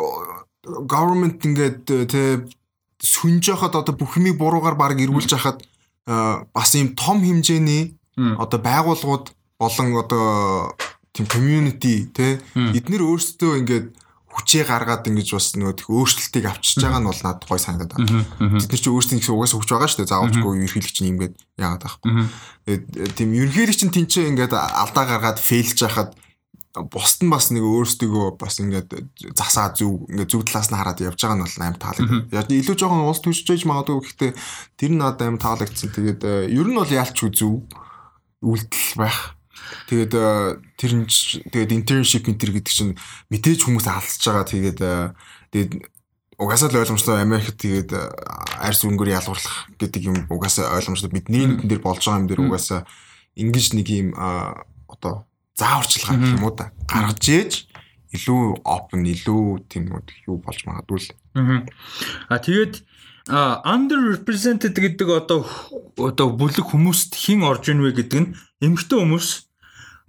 government 0.90 1.38
ингээд 1.46 1.86
тэ 2.10 2.50
сүнж 2.98 3.46
яхад 3.46 3.78
одоо 3.78 3.94
бүх 3.94 4.18
юмыг 4.18 4.42
буруугаар 4.42 4.74
баг 4.74 4.98
эргүүлж 4.98 5.38
яхад 5.38 5.62
бас 6.50 6.70
ийм 6.74 6.98
том 6.98 7.22
хэмжээний 7.22 7.94
одоо 8.18 8.58
байгууллагууд 8.58 9.30
болон 9.60 9.88
одоо 10.00 10.72
тийм 11.12 11.26
community 11.28 12.08
те 12.08 12.40
эднэр 12.56 13.04
өөрсдөө 13.04 13.52
ингээд 13.60 13.86
хүчээ 14.30 14.64
гаргаад 14.64 15.10
ингэж 15.10 15.28
бас 15.34 15.46
нөгөө 15.58 15.74
тэг 15.74 15.88
өөрчлөлтийг 15.90 16.46
авчиж 16.46 16.78
байгаа 16.78 17.02
нь 17.02 17.08
бол 17.10 17.22
надад 17.26 17.44
гой 17.50 17.58
санагдаад 17.58 17.98
байна. 17.98 18.24
Бид 18.38 18.70
нар 18.70 18.80
чи 18.80 18.90
өөрсдөө 18.90 19.18
гэсэн 19.18 19.34
угаасаа 19.34 19.58
хүч 19.58 19.70
байгаа 19.74 19.90
шүү 19.90 20.00
дээ. 20.06 20.12
Заавалжгүй 20.14 20.52
ерөнхийлөгч 20.54 20.98
нь 21.02 21.10
юмгээд 21.10 21.34
яагаад 21.58 21.82
байхгүй. 21.82 22.10
Тийм 23.18 23.30
ерөнхийлөгч 23.34 23.80
нь 23.90 23.94
тэнцээ 23.94 24.30
ингээд 24.30 24.54
алдаа 24.54 25.04
гаргаад 25.10 25.42
фейлж 25.42 25.82
яхад 25.82 26.14
бусд 26.70 27.26
нь 27.26 27.32
бас 27.34 27.50
нэг 27.50 27.66
өөрсдөө 27.66 28.38
бас 28.38 28.62
ингээд 28.62 29.34
засаа 29.34 29.74
зүг 29.74 30.06
ингээд 30.14 30.30
зүг 30.30 30.46
талаас 30.46 30.70
нь 30.70 30.78
хараад 30.78 31.02
явж 31.02 31.18
байгаа 31.18 31.34
нь 31.34 31.42
бол 31.42 31.66
аим 31.66 31.76
таалагдав. 31.82 32.30
Яг 32.30 32.46
илүү 32.46 32.76
жоохон 32.78 33.10
уус 33.10 33.18
түшжээж 33.26 33.66
магадгүй 33.66 33.98
гэхдээ 33.98 34.32
тэр 34.78 34.90
нь 34.94 35.02
надад 35.02 35.26
аим 35.26 35.42
таалагдсан. 35.42 35.90
Тэгээд 35.90 36.22
э, 36.22 36.54
ер 36.54 36.66
нь 36.70 36.78
бол 36.78 36.86
яалч 36.86 37.18
үзв 37.26 37.66
үйлдэл 38.46 38.94
байх. 39.02 39.34
Тэгээд 39.88 40.12
э, 40.14 40.58
тэр 40.78 40.92
нь 40.98 41.06
тэгээд 41.06 41.74
internship 41.74 42.26
энэ 42.26 42.40
төр 42.40 42.52
гэдэг 42.58 42.72
чинь 42.72 42.92
мэдээж 43.30 43.60
хүмүүс 43.66 43.86
алдчихж 43.86 44.24
байгаа. 44.26 44.46
Тэгээд 44.46 44.78
тэгээд 45.50 45.72
угаасаа 46.40 46.72
л 46.72 46.80
ойлгомжтой 46.80 47.20
Америкт 47.20 47.60
тэгээд 47.60 47.90
э, 47.92 48.00
арьс 48.64 48.80
өнгөөр 48.88 49.12
ялгуурлах 49.12 49.68
гэдэг 49.76 50.02
юм 50.08 50.18
угаасаа 50.32 50.72
ойлгомжтой 50.80 51.12
бидний 51.12 51.44
нүдэн 51.44 51.68
дээр 51.68 51.84
болж 51.84 52.00
байгаа 52.00 52.20
юм 52.24 52.28
дээр 52.32 52.44
угаасаа 52.48 52.88
ингэж 53.36 53.66
нэг 53.76 53.86
юм 53.92 54.08
э, 54.16 54.28
одоо 54.88 55.28
зааварчилгаа 55.60 56.16
гэх 56.16 56.34
юм 56.40 56.44
уу 56.48 56.54
да 56.56 56.72
гаргаж 56.88 57.24
ээж 57.28 57.52
илүү 58.16 58.64
open 58.64 59.04
илүү 59.04 59.68
тийм 59.68 59.92
юу 60.26 60.40
болж 60.40 60.60
магадгүй 60.64 60.98
л. 60.98 61.08
Мгм. 61.36 61.68
А 62.32 62.40
тэгээд 62.40 62.82
underrepresented 63.28 64.74
гэдэг 64.74 65.08
одоо 65.12 65.46
одоо 66.00 66.28
бүлэг 66.34 66.72
хүмүүст 66.72 67.14
хэн 67.14 67.44
орж 67.46 67.70
ийн 67.70 67.84
вэ 67.84 68.00
гэдэг 68.00 68.18
нь 68.18 68.32
эмэгтэй 68.64 68.98
хүмүүс 68.98 69.49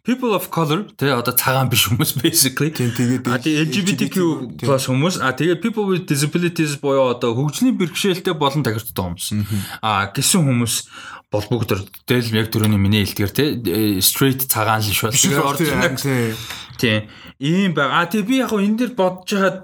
people 0.04 0.34
of 0.34 0.50
color 0.50 0.86
тэ 0.98 1.14
одоо 1.14 1.34
цагаан 1.34 1.70
биш 1.70 1.88
хүмүүс 1.90 2.18
basically 2.22 2.74
тэгээд 2.74 3.26
тэгээ 3.28 3.66
LGBTQ 3.70 4.18
plus 4.62 4.90
хүмүүс 4.90 5.22
а 5.22 5.34
тэгээ 5.38 5.62
people 5.62 5.86
with 5.86 6.10
disabilities 6.10 6.78
буюу 6.82 7.14
одоо 7.14 7.38
хөгжлийн 7.38 7.78
бэрхшээлтэй 7.78 8.34
болон 8.34 8.66
тохирцтой 8.66 9.06
хүмүүс 9.06 9.28
а 9.86 10.10
гэсэн 10.10 10.42
хүмүүс 10.42 10.76
бол 11.32 11.46
бүгд 11.48 12.04
дээл 12.10 12.34
яг 12.36 12.50
түрүүний 12.52 12.82
миний 12.82 13.06
хэлдгэр 13.08 13.32
те 13.32 13.46
э, 13.56 14.04
straight 14.04 14.44
цагаан 14.52 14.84
л 14.84 14.92
шүү. 14.92 15.16
Тэгээ 15.16 15.40
орж 15.40 15.62
ирнэ 15.64 16.36
тийм. 16.76 17.08
Ийм 17.40 17.72
байгаа. 17.72 18.04
А 18.04 18.12
тий 18.12 18.26
би 18.28 18.44
яг 18.44 18.52
энэ 18.52 18.84
дэр 18.84 18.92
бодож 19.00 19.32
хаад 19.32 19.58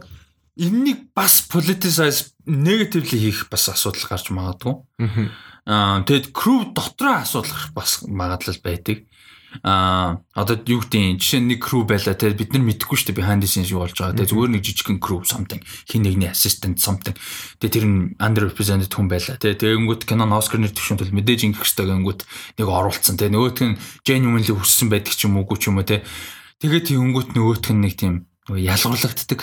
энэнийг 0.55 1.11
бас 1.11 1.43
politicize 1.43 2.31
negatively 2.47 3.19
хийх 3.19 3.51
бас 3.51 3.67
асуудал 3.67 4.07
гарч 4.07 4.31
магадгүй. 4.31 4.75
Аа 5.67 6.07
тэгэд 6.07 6.31
crew 6.31 6.71
дотроо 6.71 7.19
асуудал 7.19 7.59
бас 7.75 7.99
магадлал 8.07 8.59
байдаг. 8.63 9.03
Аа 9.63 10.21
одоо 10.35 10.59
юу 10.67 10.83
гэдэг 10.83 11.17
жишээ 11.17 11.41
нэг 11.41 11.63
crew 11.63 11.87
байла 11.87 12.13
те 12.13 12.29
бид 12.35 12.51
нар 12.53 12.67
мэдэхгүй 12.67 12.97
шүү 12.99 13.07
дээ 13.09 13.19
behind 13.23 13.41
the 13.41 13.49
scenes 13.49 13.71
юу 13.71 13.81
болж 13.81 13.95
байгаа. 13.95 14.13
Тэгээ 14.13 14.31
зүгээр 14.35 14.51
нэг 14.53 14.63
жижигхэн 14.63 14.99
crew 14.99 15.23
something 15.23 15.61
хин 15.87 16.03
нэгний 16.03 16.29
assistant 16.29 16.77
something. 16.77 17.15
Тэгээ 17.63 17.73
тэр 17.73 17.85
нь 17.87 17.97
underrepresented 18.19 18.91
хүн 18.91 19.07
байла. 19.07 19.39
Тэгээ 19.39 19.57
тэгэнгүүт 19.63 20.03
кинон 20.03 20.35
Оскар 20.35 20.59
нэр 20.61 20.75
төвшөнд 20.75 21.01
бол 21.01 21.15
мэдээж 21.15 21.41
ингэх 21.47 21.63
хэрэгтэй 21.63 21.87
гэнгүүт 21.89 22.21
нэг 22.59 22.67
оруулсан. 22.67 23.15
Тэгээ 23.15 23.33
нөгөөтг 23.33 23.63
нь 23.65 23.79
genuinely 24.03 24.53
хүссэн 24.53 24.91
байдаг 24.91 25.15
ч 25.15 25.25
юм 25.25 25.39
уугүй 25.39 25.57
ч 25.57 25.71
юм 25.71 25.79
уу 25.79 25.87
те. 25.87 26.03
Тэгээд 26.61 26.87
тэгэнгүүт 26.91 27.29
нөгөөтг 27.33 27.71
нь 27.71 27.81
нэг 27.81 27.93
тийм 27.97 28.13
нөгөө 28.51 28.61
ялгуурлагддаг. 28.67 29.41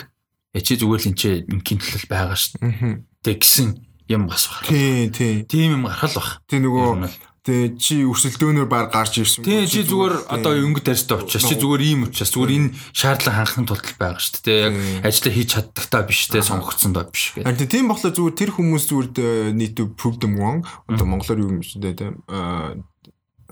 Я 0.55 0.61
чи 0.63 0.79
зүгээр 0.79 1.01
л 1.01 1.09
энэ 1.11 1.19
чи 1.19 1.29
ингийн 1.49 1.79
төлөв 1.81 2.05
байгаа 2.07 2.37
шүү 2.39 2.61
дээ. 2.63 3.03
Тэг 3.25 3.35
гисэн 3.43 3.67
юм 4.07 4.29
бас 4.29 4.47
баг. 4.47 4.69
Тийм 4.69 5.11
тийм. 5.11 5.45
Тийм 5.49 5.69
юм 5.81 5.83
гарах 5.89 6.13
л 6.13 6.17
баг. 6.21 6.29
Нь 6.47 6.63
нөгөө 6.63 7.34
тэг 7.45 7.77
чи 7.77 8.01
өрсөлдөөнөөр 8.01 8.65
баг 8.65 8.89
гарч 8.89 9.21
ирсэн. 9.21 9.45
Тий 9.45 9.69
чи 9.69 9.85
зүгээр 9.85 10.33
одоо 10.33 10.53
өнгө 10.57 10.81
тарьстай 10.81 11.21
учраас 11.21 11.45
чи 11.45 11.53
зүгээр 11.53 11.83
ийм 11.85 12.09
учраас 12.09 12.33
зүгээр 12.33 12.51
энэ 12.57 12.73
шаардлага 12.89 13.37
хангахын 13.45 13.69
тулд 13.69 13.85
байгаа 14.01 14.17
шүү 14.17 14.41
дээ. 14.41 14.61
Яг 14.65 14.73
ажилла 15.05 15.31
хийж 15.37 15.49
чаддагтаа 15.53 16.01
биш 16.09 16.25
те 16.25 16.41
сонгогдсон 16.41 16.97
доо 16.97 17.05
биш 17.05 17.37
гэдэг. 17.37 17.45
Харин 17.45 17.69
тийм 17.69 17.85
болохоор 17.93 18.17
зүгээр 18.17 18.39
тэр 18.41 18.51
хүмүүс 18.57 18.83
зүгээр 18.89 19.93
prove 19.93 20.17
them 20.17 20.41
wrong. 20.41 20.65
Одоо 20.89 21.05
монголоор 21.05 21.39
юу 21.45 21.53
юм 21.53 21.61
шиг 21.61 21.85
дээ 21.85 21.93
тийм. 21.93 22.25
Аа 22.25 22.73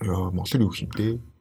яа 0.01 0.33
монголоор 0.33 0.65
юу 0.65 0.73
юм 0.73 0.89
бэ? 0.89 1.32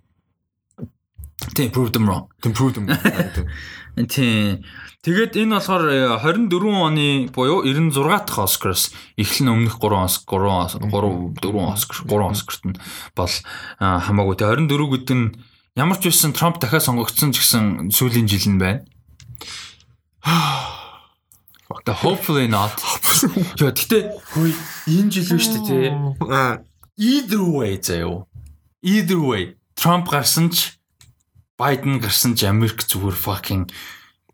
Тийм 1.51 1.71
prove 1.71 1.91
them 1.91 2.07
wrong. 2.07 2.31
Тийм 2.41 2.53
prove 2.55 2.75
them. 2.75 2.87
Тийм. 4.09 4.63
Тэгээд 5.03 5.35
энэ 5.35 5.59
болохоор 5.59 5.85
э, 5.91 6.15
24 6.23 6.47
оны 6.79 7.27
буюу 7.35 7.67
96 7.67 8.07
дахь 8.07 8.39
Oscars 8.39 8.95
эхлэн 9.19 9.51
өмнөх 9.51 9.83
3 9.83 9.99
Oscar 9.99 10.79
3 10.79 10.79
3 10.79 11.43
4 11.43 11.75
Oscar 11.75 11.99
3 12.07 12.31
Oscarт 12.31 12.63
нь 12.71 12.79
бол 13.19 13.35
хамаагүй. 13.83 14.37
Тэгээд 14.39 14.71
24 14.71 14.95
гэдэг 14.95 15.17
нь 15.19 15.35
ямар 15.75 15.99
ч 15.99 16.07
байсан 16.07 16.31
Трамп 16.31 16.63
дахиад 16.63 16.87
сонгогдсон 16.87 17.35
ч 17.35 17.43
гэсэн 17.43 17.91
сүүлийн 17.91 18.31
жил 18.31 18.47
нь 18.55 18.63
байна. 18.63 18.87
The 21.83 21.99
hopefully 21.99 22.47
not. 22.47 22.79
Яа 23.59 23.75
гэтээ 23.75 24.03
хөөе 24.39 24.55
энэ 24.87 25.11
жил 25.11 25.35
биш 25.35 25.51
үү 25.51 25.67
те. 25.67 25.91
Either 26.95 27.43
way 27.43 27.75
заяо. 27.83 28.31
Either 28.87 29.19
way 29.19 29.59
Трамп 29.75 30.07
гарсан 30.07 30.55
ч 30.55 30.79
Байден 31.63 32.03
гарсан 32.03 32.35
ч 32.35 32.51
Америк 32.51 32.83
зүгээр 32.83 33.15
fucking 33.15 33.71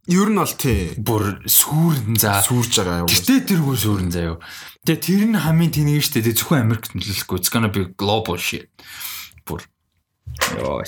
ер 0.08 0.28
нь 0.32 0.40
бол 0.40 0.54
тий 0.56 0.96
бүр 0.96 1.44
сүрэн 1.44 2.16
за. 2.16 2.40
сүрж 2.40 2.72
байгаа 2.80 3.04
юм. 3.04 3.12
Гэтэ 3.12 3.44
тэргүй 3.52 3.76
сүрэн 3.76 4.08
заяо. 4.08 4.40
Тэгээ 4.88 5.04
тэр 5.04 5.22
нь 5.28 5.36
хамгийн 5.36 5.72
тэнэг 5.76 6.00
штэ 6.00 6.24
тэгээ 6.24 6.38
зөвхөн 6.40 6.64
Америкт 6.64 6.96
нөлөөлөхгүй. 6.96 7.36
It's 7.36 7.52
gonna 7.52 7.68
be 7.68 7.92
global 8.00 8.40
shit. 8.40 8.72
Бүр 9.44 9.60
ёо. 10.56 10.80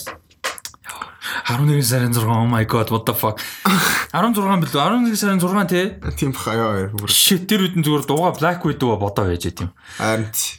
11 1.46 1.84
сарын 1.84 2.12
6 2.16 2.24
oh 2.24 2.48
my 2.48 2.64
god 2.64 2.88
what 2.90 3.04
the 3.06 3.12
fuck 3.14 3.38
16 4.16 4.34
билүү 4.64 4.80
11 4.80 5.16
сарын 5.20 5.40
6 5.40 5.68
тий 5.68 5.84
Тийм 6.16 6.32
бах 6.32 6.48
аяа 6.48 6.88
бүр. 6.90 7.10
shit 7.12 7.44
тэр 7.46 7.68
үдэн 7.68 7.84
зүгээр 7.84 8.04
дууга 8.08 8.32
black 8.40 8.64
widow 8.64 8.96
бодоо 8.98 9.28
байж 9.28 9.44
тийм 9.52 9.70
Харин 10.00 10.32
тий. 10.32 10.58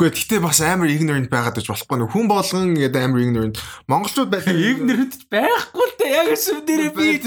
Гэхдээ 0.00 0.16
тэгтээ 0.16 0.40
бас 0.40 0.64
амар 0.64 0.88
ignorant 0.88 1.28
байгаад 1.28 1.60
гэж 1.60 1.66
болохгүй 1.68 1.96
нөх 2.00 2.08
хүн 2.16 2.24
болгон 2.24 2.72
ингээд 2.72 2.96
амар 2.96 3.20
ignorant 3.20 3.56
монголчууд 3.84 4.32
байдаг. 4.32 4.56
Игнэрд 4.56 5.12
байхгүй 5.28 5.84
л 5.84 5.94
дээ. 6.00 6.08
Яг 6.10 6.40
юм 6.40 6.60
дээр 6.64 6.88
би 6.96 7.20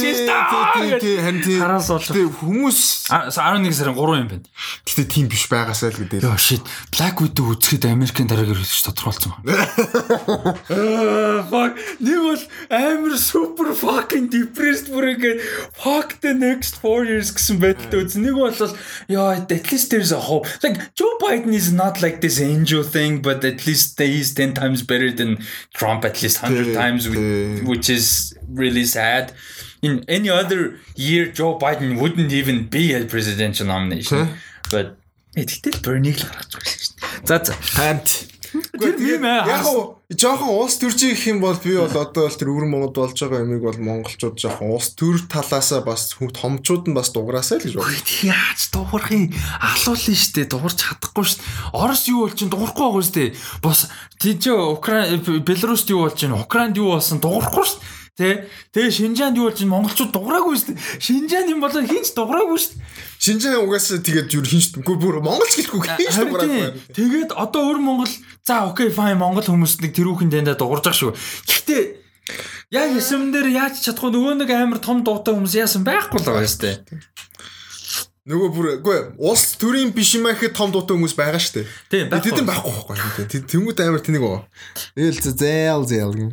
харин 1.21 1.41
тий 1.45 1.57
Хараас 1.61 1.87
бол- 1.93 2.01
Тэгтээ 2.01 2.33
хүмүүс 2.33 2.79
11 3.13 3.77
сарын 3.77 3.93
3 3.93 4.17
юм 4.17 4.27
байна. 4.33 4.41
тэгтээ 4.89 5.05
тийм 5.05 5.25
биш 5.29 5.45
байгаасаа 5.53 5.93
л 5.93 6.01
гэдэг. 6.01 6.25
Йоо 6.25 6.33
shit. 6.41 6.65
Black 6.89 7.21
Widow 7.21 7.53
үзэхэд 7.53 7.85
Америкийн 7.93 8.25
дараагаар 8.25 8.57
хэлж 8.57 8.81
тодорхойлсон 8.89 9.37
байна. 9.45 9.69
Fuck. 11.53 11.77
Нэг 12.01 12.17
бол 12.25 12.41
амар 12.73 13.13
супер 13.21 13.69
fucking 13.77 14.33
depressed 14.33 14.89
бүр 14.89 15.13
ингээд 15.13 15.39
fuck 15.77 16.17
the 16.25 16.33
next 16.33 16.81
4 16.81 17.05
years 17.05 17.29
гэсэн 17.29 17.61
байдалтай 17.61 18.01
үз. 18.01 18.17
Нэг 18.17 18.33
бол 18.33 18.49
ёо 19.13 19.37
at 19.37 19.69
least 19.71 19.93
there's 19.93 20.11
a 20.11 20.19
hope. 20.19 20.47
Like 20.65 20.81
Joe 20.97 21.13
Biden 21.21 21.53
is 21.53 21.71
not 21.71 22.01
like 22.01 22.19
this 22.21 22.39
angel 22.62 22.82
thing 22.82 23.20
but 23.22 23.44
at 23.44 23.66
least 23.66 23.98
he's 23.98 24.34
10 24.34 24.54
times 24.54 24.82
better 24.82 25.10
than 25.10 25.38
Trump 25.74 26.04
at 26.04 26.22
least 26.22 26.42
100 26.42 26.64
Тий, 26.64 26.74
times 26.74 27.08
with- 27.08 27.18
тий. 27.18 27.64
which 27.64 27.88
is 27.88 28.34
really 28.52 28.84
sad. 28.84 29.32
In 29.82 30.04
any 30.08 30.28
other 30.28 30.78
year 30.96 31.26
Joe 31.30 31.58
Biden 31.58 31.98
wouldn't 32.00 32.32
even 32.32 32.66
be 32.68 32.92
a 32.94 33.04
presidential 33.04 33.66
nomination. 33.66 34.26
Тий. 34.26 34.34
But 34.70 34.86
э, 35.36 35.44
тэгтэл 35.46 35.78
Bernie-г 35.86 36.18
л 36.18 36.28
гаргаж 36.28 36.50
байгаа 36.56 36.72
шүү 36.74 36.92
дээ. 36.98 37.26
За 37.30 37.36
за. 37.46 37.54
Хамт. 37.76 38.08
Тэр 38.53 38.97
юм 39.01 39.25
аа, 39.25 39.49
Яг 39.49 39.65
уу 39.65 40.03
жоохон 40.13 40.49
уус 40.61 40.77
төржих 40.77 41.17
гэх 41.17 41.27
юм 41.33 41.39
бол 41.41 41.57
би 41.57 41.73
бол 41.73 41.89
одоо 41.89 42.29
бол 42.29 42.37
тэр 42.37 42.49
өвөр 42.53 42.67
Монгод 42.69 42.93
болж 42.93 43.17
байгаа 43.17 43.41
юмыг 43.41 43.65
бол 43.65 43.79
монголчууд 43.81 44.37
жоохон 44.37 44.77
уус 44.77 44.93
төр 44.93 45.25
талаасаа 45.25 45.81
бас 45.81 46.13
томчууд 46.13 46.85
нь 46.85 46.93
бас 46.93 47.09
дуграасаа 47.09 47.57
л 47.57 47.65
гэж 47.65 47.73
байна. 47.73 47.89
Гэхдээ 47.89 48.29
яаж 48.29 48.61
дуурахын 48.69 49.33
алуулна 49.57 50.13
штэ 50.13 50.45
дуурч 50.45 50.77
чадахгүй 50.85 51.25
штэ. 51.25 51.41
Орос 51.73 52.05
юу 52.05 52.29
бол 52.29 52.37
чинь 52.37 52.53
дуурахгүй 52.53 52.85
байгаа 52.85 53.05
штэ. 53.09 53.33
Бос 53.65 53.89
тийч 54.21 54.45
Украин 54.53 55.17
Беларуст 55.41 55.89
юу 55.89 56.05
бол 56.05 56.13
чинь 56.13 56.37
Украинд 56.37 56.77
юу 56.77 56.93
болсон 56.93 57.17
дуурахгүй 57.17 57.65
штэ. 57.65 58.02
Тэ 58.13 58.45
тэгээ 58.69 58.93
Шинжаанд 58.93 59.41
юу 59.41 59.49
бол 59.49 59.57
чинь 59.57 59.73
монголчууд 59.73 60.13
дуураагүй 60.13 60.53
штэ. 60.53 60.77
Шинжаанд 61.01 61.49
юм 61.49 61.65
бол 61.65 61.73
хинч 61.73 62.13
дуураагүй 62.13 62.61
штэ. 62.61 62.77
Шинжэн 63.17 63.65
угаасаа 63.65 64.05
тэгээд 64.05 64.29
юу 64.37 64.45
хинч 64.45 64.77
үгүй 64.77 64.97
бүр 65.01 65.17
монголч 65.25 65.57
гэлгүй 65.57 65.81
хинч 65.81 66.13
дуграагүй. 66.21 66.77
Тэгээд 66.93 67.33
одоо 67.33 67.73
өөр 67.73 67.81
Монгол 67.81 68.13
за 68.45 68.69
окей 68.69 68.93
fine 68.93 69.17
Монгол 69.17 69.41
хүмүүс 69.41 69.81
нэг 69.81 69.97
тэрүүхэн 69.97 70.29
дэндээ 70.29 70.61
дуурж 70.61 70.85
байгаа 70.85 70.93
шүү. 70.93 71.17
Гэхдээ 71.49 71.81
яг 72.77 72.93
эсэм 73.01 73.33
дээр 73.33 73.49
яаж 73.49 73.81
чадахгүй 73.81 74.13
нөгөө 74.13 74.45
нэг 74.45 74.49
амар 74.61 74.77
том 74.77 75.01
дуутай 75.01 75.33
хүмүүс 75.33 75.57
яасан 75.57 75.81
байхгүй 75.81 76.21
л 76.21 76.29
байгаа 76.29 76.45
штэ. 76.45 76.85
Нөгөө 78.29 78.49
бүр 78.53 78.67
үгүй 78.77 78.97
улс 79.25 79.57
төрийн 79.57 79.89
биш 79.89 80.13
юм 80.15 80.29
ахэд 80.29 80.53
том 80.53 80.69
дуутай 80.69 80.95
хүмүүс 80.95 81.17
байгаа 81.17 81.41
штэ. 81.41 81.65
Тийм, 81.89 82.13
байхгүй. 82.13 82.29
Тэд 82.29 82.45
байхгүй 82.45 82.71
байхгүй. 82.77 83.25
Тэмүүт 83.41 83.81
амар 83.83 84.05
тэнийг 84.05 84.21
байгаа. 84.21 84.45
Ээл 84.95 85.17
зээл 85.17 85.83
зээл 85.89 86.13
гин. 86.15 86.31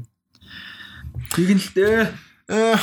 Аа 2.48 2.78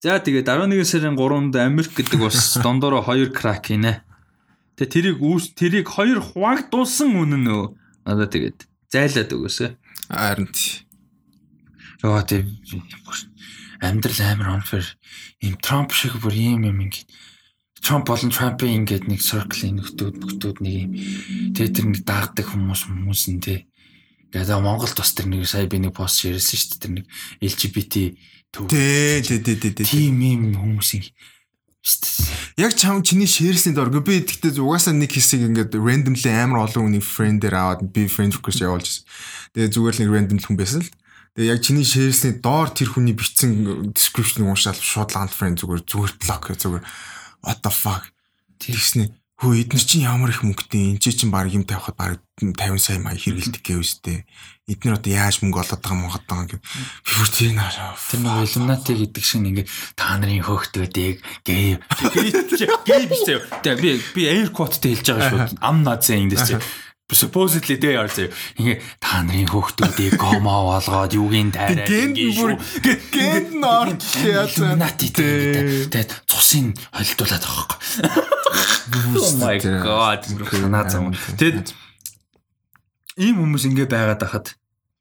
За 0.00 0.16
тэгээд 0.16 0.48
11 0.48 0.80
сарын 0.88 1.12
3-нд 1.12 1.60
Америк 1.60 1.92
гэдэг 1.92 2.24
бас 2.24 2.56
дондороо 2.64 3.04
2 3.04 3.36
крак 3.36 3.68
хийнэ. 3.68 4.00
Тэгээ 4.80 4.92
тэрийг 4.96 5.18
үүс 5.20 5.52
тэрийг 5.52 5.92
2 5.92 6.16
хуваагдуулсан 6.24 7.20
үнэн 7.20 7.44
нөө. 7.44 7.64
Одоо 8.08 8.24
тэгээд 8.24 8.64
зайлаад 8.88 9.28
өгөөсэй. 9.36 9.76
харин 10.08 10.48
тий. 10.56 10.88
Яа 12.00 12.24
тийм 12.24 12.56
амьдрал 13.84 14.20
амар 14.24 14.56
unfair. 14.56 14.88
Им 15.44 15.60
Трамп 15.60 15.92
шиг 15.92 16.16
бүр 16.16 16.32
ийм 16.32 16.64
юм 16.64 16.80
ингэ. 16.80 17.04
Трамп 17.84 18.08
болон 18.08 18.32
Трампын 18.32 18.84
ингээд 18.84 19.04
нэг 19.04 19.20
circle-ийн 19.20 19.84
нөхдүүд 19.84 20.16
нөхдүүд 20.16 20.56
нэг 20.64 20.74
юм. 20.80 20.90
Тэгээ 21.52 21.76
тэр 21.76 21.86
нэг 21.92 22.00
даагдаг 22.08 22.48
хүмүүс 22.48 22.88
хүмүүс 22.88 23.22
нь 23.36 23.40
тий. 23.44 23.68
Тэгээд 24.30 24.62
Монголд 24.62 24.94
бас 24.94 25.10
тэр 25.12 25.26
нэг 25.26 25.46
сая 25.46 25.66
би 25.66 25.82
нэг 25.82 25.94
пост 25.94 26.22
ширсэн 26.22 26.54
шүү 26.54 26.70
дээ 26.70 26.80
тэр 26.80 26.92
нэг 26.94 27.06
LGBT 27.42 27.94
төв. 28.54 28.66
Тий, 28.70 29.22
тий, 29.26 29.42
тий, 29.42 29.58
тий. 29.58 29.86
Тим 29.86 30.22
юм 30.22 30.54
хүмүүсийн 30.54 31.10
Яг 32.60 32.76
чам 32.76 33.02
чиний 33.02 33.26
шеэрсний 33.26 33.72
дор 33.72 33.88
би 33.88 34.20
тэгтээ 34.20 34.60
угаасаа 34.60 34.92
нэг 34.92 35.16
хэсэг 35.16 35.48
ингээд 35.48 35.72
randomly 35.80 36.28
амар 36.28 36.68
олон 36.68 36.92
хүний 36.92 37.00
friend-ээр 37.00 37.56
аваад 37.56 37.80
би 37.88 38.04
friend 38.04 38.36
request 38.36 38.60
явуулж 38.60 38.84
байсан. 38.84 39.04
Тэгээ 39.56 39.72
зүгээр 39.72 39.94
л 39.96 40.00
нэг 40.04 40.12
random 40.12 40.38
хүн 40.44 40.60
байсан 40.60 40.84
л. 40.84 40.92
Тэгээ 41.40 41.52
яг 41.56 41.60
чиний 41.64 41.88
шеэрсний 41.88 42.36
доор 42.36 42.68
тэр 42.68 42.92
хүний 42.92 43.16
бичсэн 43.16 43.96
description 43.96 44.44
уншаал 44.44 44.76
шууд 44.76 45.16
л 45.16 45.24
unfriend 45.24 45.64
зүгээр 45.64 45.82
зүгээр 45.88 46.12
block 46.20 46.52
зүгээр 46.52 46.84
what 47.40 47.58
the 47.64 47.72
fuck 47.72 48.12
тэгснэ 48.60 49.08
хөө 49.40 49.64
эдгээр 49.64 49.84
чинь 49.88 50.04
ямар 50.04 50.30
их 50.30 50.44
мөнгөтэй 50.44 50.94
энэ 50.94 51.00
чинь 51.00 51.32
баг 51.32 51.48
юм 51.48 51.64
тавихад 51.64 51.96
баг 51.96 52.20
50 52.40 52.76
сая 52.76 53.00
мая 53.00 53.16
хэрэгэлдэг 53.16 53.64
гэвэстэй 53.64 54.28
эдгээр 54.68 55.00
одоо 55.00 55.12
яаж 55.12 55.40
мөнгө 55.40 55.64
олоод 55.64 55.80
байгаа 55.80 55.96
монгод 55.96 56.24
байгаа 56.28 56.54
юм 56.54 56.60
би 56.60 57.12
бүр 57.16 57.28
тэр 57.32 57.52
наашаа 57.56 57.96
Тэр 57.96 58.20
нэг 58.20 58.44
Illuminati 58.44 58.92
гэдэг 59.00 59.24
шиг 59.24 59.40
ингээ 59.40 59.66
та 59.96 60.18
нарын 60.20 60.44
хөөхтүүдийг 60.44 61.16
гей 61.46 61.80
гей 61.80 63.02
биш 63.08 63.22
заяа. 63.24 63.48
Тэгээ 63.64 63.80
би 63.80 63.90
би 64.12 64.22
air 64.28 64.52
quote-тэй 64.52 64.98
хэлж 64.98 65.08
байгаа 65.14 65.56
шүү. 65.56 65.62
I'm 65.64 65.80
not 65.86 66.04
saying 66.04 66.28
this. 66.28 66.58
Supposedly 67.12 67.76
they 67.76 67.94
are 67.98 68.08
заяа. 68.08 68.32
Ингээ 68.58 68.78
та 69.02 69.22
нарын 69.26 69.50
хөөхтүүдийг 69.50 70.16
гомо 70.18 70.74
болгоод 70.74 71.12
юугийн 71.14 71.50
тайраад 71.50 71.90
Гэн 71.90 72.10
бүр 72.14 72.52
гэн 73.10 73.46
норт 73.60 74.02
яасан. 74.22 74.78
Тэгээд 74.78 76.10
цусын 76.26 76.74
холдуулаад 76.94 77.44
байгаа 77.44 77.66
байхгүй. 77.66 78.40
Oh 79.20 79.32
my 79.38 79.56
god. 79.60 80.20
Санаа 80.50 80.86
зам. 80.90 81.14
Тэгэд 81.38 81.74
ийм 83.18 83.36
хүмүүс 83.42 83.66
ингээ 83.68 83.88
байгаад 83.90 84.22
ахад 84.26 84.46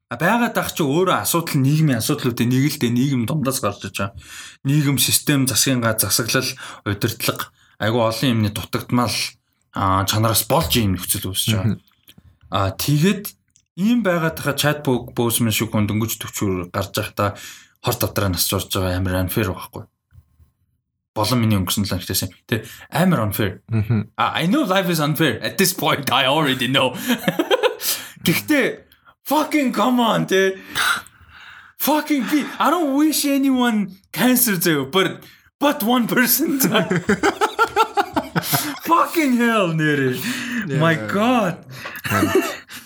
А 0.10 0.18
байгаад 0.18 0.58
ах 0.58 0.74
чи 0.74 0.82
өөрөө 0.82 1.22
асуудал 1.22 1.62
нийгмийн 1.62 2.02
асуудлуудын 2.02 2.50
нэг 2.50 2.66
л 2.74 2.82
дээ 2.82 2.90
нийгэм 2.90 3.24
дундаас 3.30 3.62
гарч 3.62 3.86
иж 3.86 4.02
байгаа. 4.02 4.18
Нийгэм 4.66 4.98
систем 4.98 5.46
засгийн 5.46 5.86
га 5.86 5.94
засаглал 5.94 6.50
удирдлага 6.82 7.54
айгу 7.78 8.02
олон 8.02 8.30
юмны 8.34 8.50
дутагдмал 8.50 9.14
а 9.78 10.02
чанараас 10.10 10.50
болж 10.50 10.74
ийм 10.82 10.98
нөхцөл 10.98 11.30
үүсэж 11.30 11.54
байгаа. 11.54 11.78
А 12.50 12.74
тэгээд 12.74 13.30
ийм 13.78 14.02
байгаад 14.04 14.38
хаа 14.42 14.56
чат 14.58 14.84
боусмын 14.86 15.54
шиг 15.54 15.70
хүн 15.72 15.86
дөнгөж 15.86 16.18
төвчөр 16.18 16.74
гарч 16.74 16.92
байхдаа 16.98 17.38
хор 17.86 17.96
дотроо 17.96 18.30
насч 18.34 18.50
орж 18.54 18.74
байгаа 18.74 18.98
амар 18.98 19.22
unfair 19.24 19.54
байхгүй. 19.54 19.86
Болон 21.16 21.40
миний 21.42 21.58
өнгөрсөн 21.62 21.86
л 21.86 21.96
ихтэйсэн. 22.02 22.34
Тэ 22.50 22.66
амар 22.90 23.30
unfair. 23.30 23.62
А 24.18 24.34
I 24.42 24.50
know 24.50 24.66
life 24.66 24.90
is 24.90 25.00
unfair. 25.00 25.40
At 25.42 25.58
this 25.58 25.74
point 25.74 26.10
I 26.12 26.26
already 26.26 26.68
know. 26.68 26.98
Гэхдээ 28.26 28.84
fucking 29.24 29.72
come 29.72 30.02
on, 30.02 30.26
тэ. 30.26 30.58
Fucking 31.80 32.24
be. 32.28 32.44
I 32.60 32.70
don't 32.70 32.98
wish 32.98 33.24
anyone 33.26 33.96
cancer 34.12 34.60
to, 34.60 34.86
but 34.92 35.24
but 35.60 35.84
one 35.84 36.08
person. 36.08 36.60
fucking 38.86 39.38
hell 39.38 39.74
нэрэ. 39.74 40.18
My 40.80 40.96
god. 41.10 41.66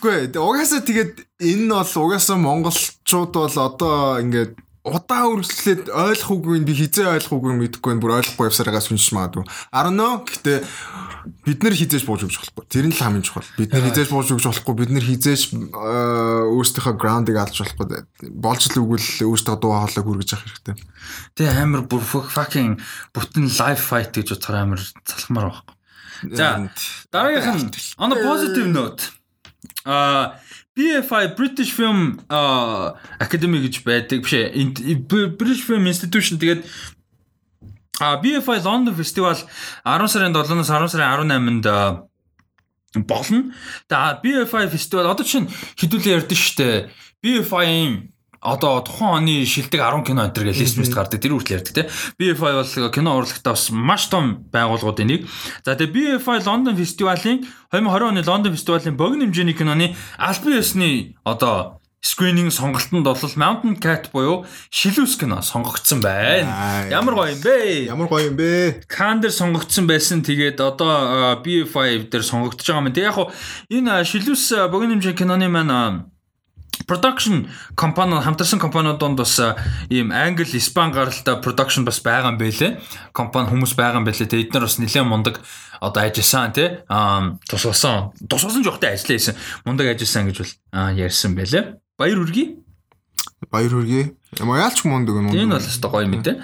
Үгүй 0.04 0.32
угаасаа 0.36 0.84
тэгээд 0.84 1.14
энэ 1.40 1.64
нь 1.68 1.72
бол 1.72 1.94
угаасаа 2.04 2.38
монголчууд 2.40 3.32
бол 3.32 3.56
одоо 3.56 4.20
ингээд 4.20 4.60
удаа 4.84 5.32
үргэлжлээд 5.32 5.88
ойлгохгүйг 5.88 6.60
нь 6.60 6.68
би 6.68 6.76
хизээ 6.76 7.16
ойлгохгүйг 7.16 7.56
нь 7.56 7.62
мэдэхгүй 7.64 8.04
бүр 8.04 8.20
ойлгохгүй 8.20 8.52
явсараагаас 8.52 8.92
үнш 8.92 9.16
магадгүй. 9.16 9.48
Know. 9.72 10.28
Гэтэ 10.28 10.60
бид 11.48 11.64
нэр 11.64 11.72
хизээж 11.72 12.04
бууж 12.04 12.28
өгч 12.28 12.36
болохгүй. 12.36 12.68
Тэр 12.68 12.92
нь 12.92 12.96
л 12.96 13.00
хамгийн 13.00 13.24
чухал. 13.24 13.48
Бид 13.56 13.72
нэр 13.72 13.88
хизээж 13.88 14.12
бууж 14.12 14.28
өгч 14.36 14.44
болохгүй. 14.44 14.76
Бид 14.84 14.92
нэр 14.92 15.08
хизээж 15.08 15.42
э, 15.56 16.52
өөрсдийнхөө 16.52 16.96
ground-ыг 17.00 17.40
алж 17.40 17.64
болохгүй. 17.64 18.04
Болж 18.28 18.64
л 18.68 18.82
үгүй 18.84 19.00
л 19.00 19.32
өөрсдөө 19.32 19.56
дуу 19.56 19.72
хоолойг 19.72 20.04
хүргэж 20.04 20.30
явах 20.36 20.52
хэрэгтэй. 20.52 20.76
Тэ 21.40 21.48
амар 21.48 21.88
бүр 21.88 22.04
fucking 22.04 22.76
бүтэн 23.16 23.48
live 23.48 23.80
fight 23.80 24.12
гэж 24.12 24.36
бодохоор 24.36 24.60
амар 24.68 24.82
залхмаар 24.84 25.48
байхгүй. 25.48 25.76
За 26.36 26.68
дараагийнх 27.08 27.72
нь 27.72 27.72
on 28.04 28.12
a 28.12 28.18
positive 28.20 28.68
note. 28.68 29.16
А 29.88 30.40
BFI 30.74 31.38
British 31.38 31.72
Film 31.72 32.18
Academy 33.22 33.62
гэж 33.62 33.86
байдаг 33.86 34.26
биш 34.26 34.34
ээ. 34.34 34.74
British 35.38 35.62
Film 35.66 35.86
Institution 35.86 36.42
тэгээд 36.42 36.66
а 38.02 38.18
BFI 38.18 38.58
London 38.66 38.96
Festival 38.98 39.38
10 39.86 40.08
сарын 40.10 40.34
7-оос 40.34 40.70
10 40.70 40.90
сарын 40.90 41.30
18-нд 41.30 41.66
а, 41.70 42.10
болно. 43.06 43.54
За 43.90 44.20
BFI 44.24 44.70
Festival 44.70 45.14
одоо 45.14 45.26
чинь 45.26 45.50
хэдүүлээ 45.78 46.18
ярьдэн 46.18 46.38
штэ. 46.38 46.90
BFI-ийн 47.22 48.13
одоо 48.44 48.84
тухайн 48.84 49.24
оны 49.24 49.48
шилдэг 49.48 49.80
10 49.80 50.04
кино 50.04 50.28
энэ 50.28 50.52
гэж 50.52 50.60
лист 50.60 50.78
мэт 50.78 50.92
гардаг. 50.92 51.24
Тэр 51.24 51.40
хүртэл 51.40 51.64
ярьдаг 51.64 51.74
те. 51.74 51.88
BFI 52.20 52.52
бол 52.60 52.92
кино 52.92 53.16
урлагтаа 53.16 53.56
бас 53.56 53.72
маш 53.72 54.12
том 54.12 54.44
байгууллагуудын 54.52 55.08
нэг. 55.08 55.22
За 55.64 55.80
тэгээ 55.80 56.20
BFI 56.20 56.44
London 56.44 56.76
Festival-ийн 56.76 57.48
2020 57.72 58.12
оны 58.12 58.22
London 58.22 58.52
Festival-ийн 58.52 59.00
богино 59.00 59.24
хэмжээний 59.26 59.56
киноны 59.56 59.96
албан 60.20 60.60
ёсны 60.60 61.16
одоо 61.24 61.80
screening 62.04 62.52
сонголтонд 62.52 63.08
бол 63.08 63.16
Mountain 63.16 63.80
Cat 63.80 64.12
буюу 64.12 64.44
шилүүс 64.70 65.16
кино 65.16 65.40
сонгогдсон 65.40 66.04
байна. 66.04 66.84
Ямар 66.92 67.16
гоё 67.16 67.32
юм 67.32 67.40
бэ? 67.40 67.88
Ямар 67.88 68.08
гоё 68.12 68.28
юм 68.28 68.36
бэ? 68.36 68.84
Кан 68.92 69.24
дээр 69.24 69.32
сонгогдсон 69.32 69.88
байсан. 69.88 70.20
Тэгээд 70.20 70.60
одоо 70.60 71.40
э, 71.40 71.44
B5 71.44 72.12
дээр 72.12 72.24
сонгогдож 72.28 72.68
байгаа 72.68 72.84
юм. 72.84 72.92
Тэг 72.92 73.08
яг 73.08 73.16
хуу 73.16 73.32
энэ 73.72 74.04
э, 74.04 74.04
шилүүс 74.04 74.44
э, 74.52 74.68
богино 74.68 75.00
хэмжээ 75.00 75.16
киноны 75.16 75.48
маань 75.48 75.72
э, 75.72 76.13
production 76.88 77.48
компани 77.76 78.22
хамтарсан 78.22 78.60
компаниуданд 78.60 79.18
бас 79.18 79.40
э, 79.40 79.56
ийм 79.90 80.12
англи, 80.12 80.58
испан 80.58 80.92
гаралтай 80.92 81.42
production 81.42 81.86
бас 81.86 82.00
байгаа 82.02 82.32
юм 82.32 82.38
байлээ. 82.38 82.80
Компани 83.14 83.50
хүмүүс 83.50 83.76
байгаа 83.76 84.02
юм 84.02 84.06
байлээ. 84.06 84.28
Тэгээд 84.28 84.48
эдгээр 84.50 84.66
бас 84.66 84.78
нэлээд 84.80 85.08
мундаг 85.08 85.36
одоо 85.80 86.04
ажилласан 86.04 86.54
тий. 86.54 86.70
Аа 86.90 87.38
тусалсан. 87.50 88.12
Тусалсан 88.30 88.64
жоохтой 88.64 88.94
ажиллаа 88.94 89.18
хийсэн. 89.18 89.36
Мундаг 89.66 89.88
ажилласан 89.94 90.28
гэж 90.32 90.38
бол 90.42 90.54
ярьсан 90.98 91.36
байлээ. 91.36 91.78
Баяр 91.98 92.20
үргээ. 92.26 92.64
Баяр 93.52 93.72
хүргэе. 93.72 94.16
Ямар 94.40 94.60
яалч 94.66 94.84
мундаг 94.86 95.16
юм 95.16 95.30
Энэ 95.32 95.58
бол 95.58 95.62
өстой 95.62 95.92
гоё 95.92 96.06
юм 96.08 96.24
дээ. 96.24 96.42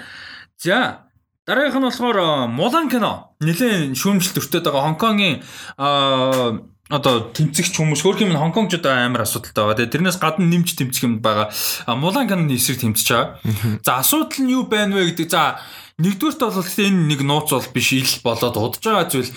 За 0.58 1.06
дараагийнх 1.46 1.80
нь 1.80 1.86
болохоор 1.88 2.48
Мулан 2.48 2.88
кино. 2.88 3.34
Нилээн 3.40 3.96
шүүмжлэлт 3.96 4.38
өртөд 4.38 4.64
байгаа 4.68 4.94
Хонконгийн 4.94 5.42
аа 5.76 6.60
одоо 6.90 7.30
тэмцэгч 7.30 7.78
хүмүүс 7.78 8.02
хөрх 8.02 8.26
юм 8.26 8.34
Хонконгчууд 8.34 8.86
амар 8.90 9.22
асуудалтай 9.22 9.62
байгаа. 9.62 9.78
Тэгээ 9.78 9.94
тэрнээс 9.94 10.18
гадна 10.18 10.50
нэмж 10.50 10.74
тэмцэх 10.74 11.06
юм 11.06 11.22
байгаа. 11.22 11.54
Мулан 11.86 12.26
киноны 12.26 12.58
эсрэг 12.58 12.82
тэмцэж 12.82 13.06
байгаа. 13.14 13.38
За 13.86 14.02
асуудал 14.02 14.42
нь 14.42 14.50
юу 14.50 14.66
байна 14.66 14.98
вэ 14.98 15.14
гэдэг. 15.14 15.30
За 15.30 15.62
нэгдүгürt 16.02 16.42
бол 16.42 16.58
энэ 16.58 17.06
нэг 17.14 17.20
нууц 17.22 17.54
бол 17.54 17.68
биш 17.70 17.94
ил 17.94 18.10
болоод 18.26 18.58
удаж 18.58 18.82
байгаа 18.82 19.06
зүйл 19.06 19.30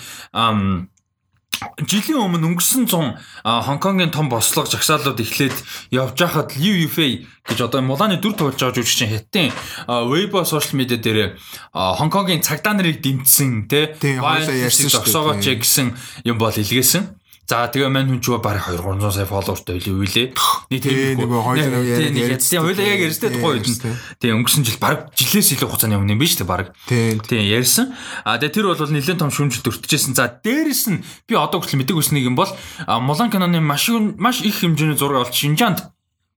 жилийн 1.86 2.20
өмнө 2.20 2.54
өнгөрсөн 2.54 2.86
100 2.90 3.14
а, 3.44 3.62
Хонконгийн 3.62 4.10
том 4.10 4.28
бослого 4.28 4.68
жагсаалууд 4.68 5.20
эхлээд 5.20 5.54
явж 5.94 6.18
байхад 6.18 6.52
Yufei 6.58 7.26
гэж 7.46 7.70
одоо 7.70 7.80
Муланы 7.80 8.18
дүр 8.18 8.34
туулж 8.34 8.58
байгаа 8.58 8.82
жүжигчин 8.82 9.52
а, 9.86 10.04
Weibo 10.04 10.44
сошиал 10.44 10.76
медиа 10.76 10.98
дээр 10.98 11.38
Хонконгийн 11.72 12.42
цагдаа 12.42 12.74
нарыг 12.74 13.00
дэмжсэн 13.00 13.68
те 13.70 13.94
хоёулаа 13.96 14.56
ярьсан 14.66 14.90
зогсоогооч 14.90 15.46
гэсэн 15.46 15.94
юм 16.24 16.36
бол 16.38 16.52
илгээсэн. 16.52 17.23
За 17.44 17.68
тэгээ 17.68 17.92
мань 17.92 18.08
хүн 18.08 18.24
ч 18.24 18.32
баг 18.40 18.56
2 18.56 18.80
300 18.80 19.12
сая 19.12 19.28
фолловертай 19.28 19.76
үли 19.76 19.92
үйлээ. 19.92 20.26
Нэг 20.72 20.80
Тийм, 20.80 20.96
тийм 20.96 21.28
нөгөө 21.28 21.42
хоёулаа 21.44 21.84
тийм 21.84 22.12
нэг 22.16 22.40
ярьсан. 22.40 22.64
Хоёулаа 22.64 22.88
яг 22.88 23.00
ярьжтэй 23.04 23.30
тухайн 23.36 23.60
үед. 23.60 23.84
Тийм 24.16 24.32
өнгөрсөн 24.40 24.64
жил 24.64 24.80
баг 24.80 25.12
жилээс 25.12 25.52
илүү 25.52 25.68
хугацааны 25.68 26.00
өмнө 26.00 26.16
юм 26.16 26.22
биш 26.24 26.40
үү 26.40 26.48
баг. 26.48 26.72
Тийм. 26.88 27.20
Ярьсан. 27.28 27.92
А 28.24 28.40
тэгээ 28.40 28.56
тэр 28.56 28.66
бол 28.72 28.80
нэлээд 28.80 29.20
том 29.20 29.28
шүүмжлэлт 29.28 29.68
өртөжсэн. 29.76 30.16
За 30.16 30.32
дээрэс 30.32 30.88
нь 30.88 31.04
би 31.28 31.36
одоо 31.36 31.60
хүртэл 31.60 31.84
мэдэг 31.84 32.00
үснийг 32.00 32.32
юм 32.32 32.36
бол 32.36 32.48
Мулан 32.88 33.28
киноны 33.28 33.60
маш 33.60 33.92
маш 33.92 34.40
их 34.40 34.64
хэмжээний 34.64 34.96
зураг 34.96 35.28
авалт 35.28 35.36
Шинжаанд 35.36 35.84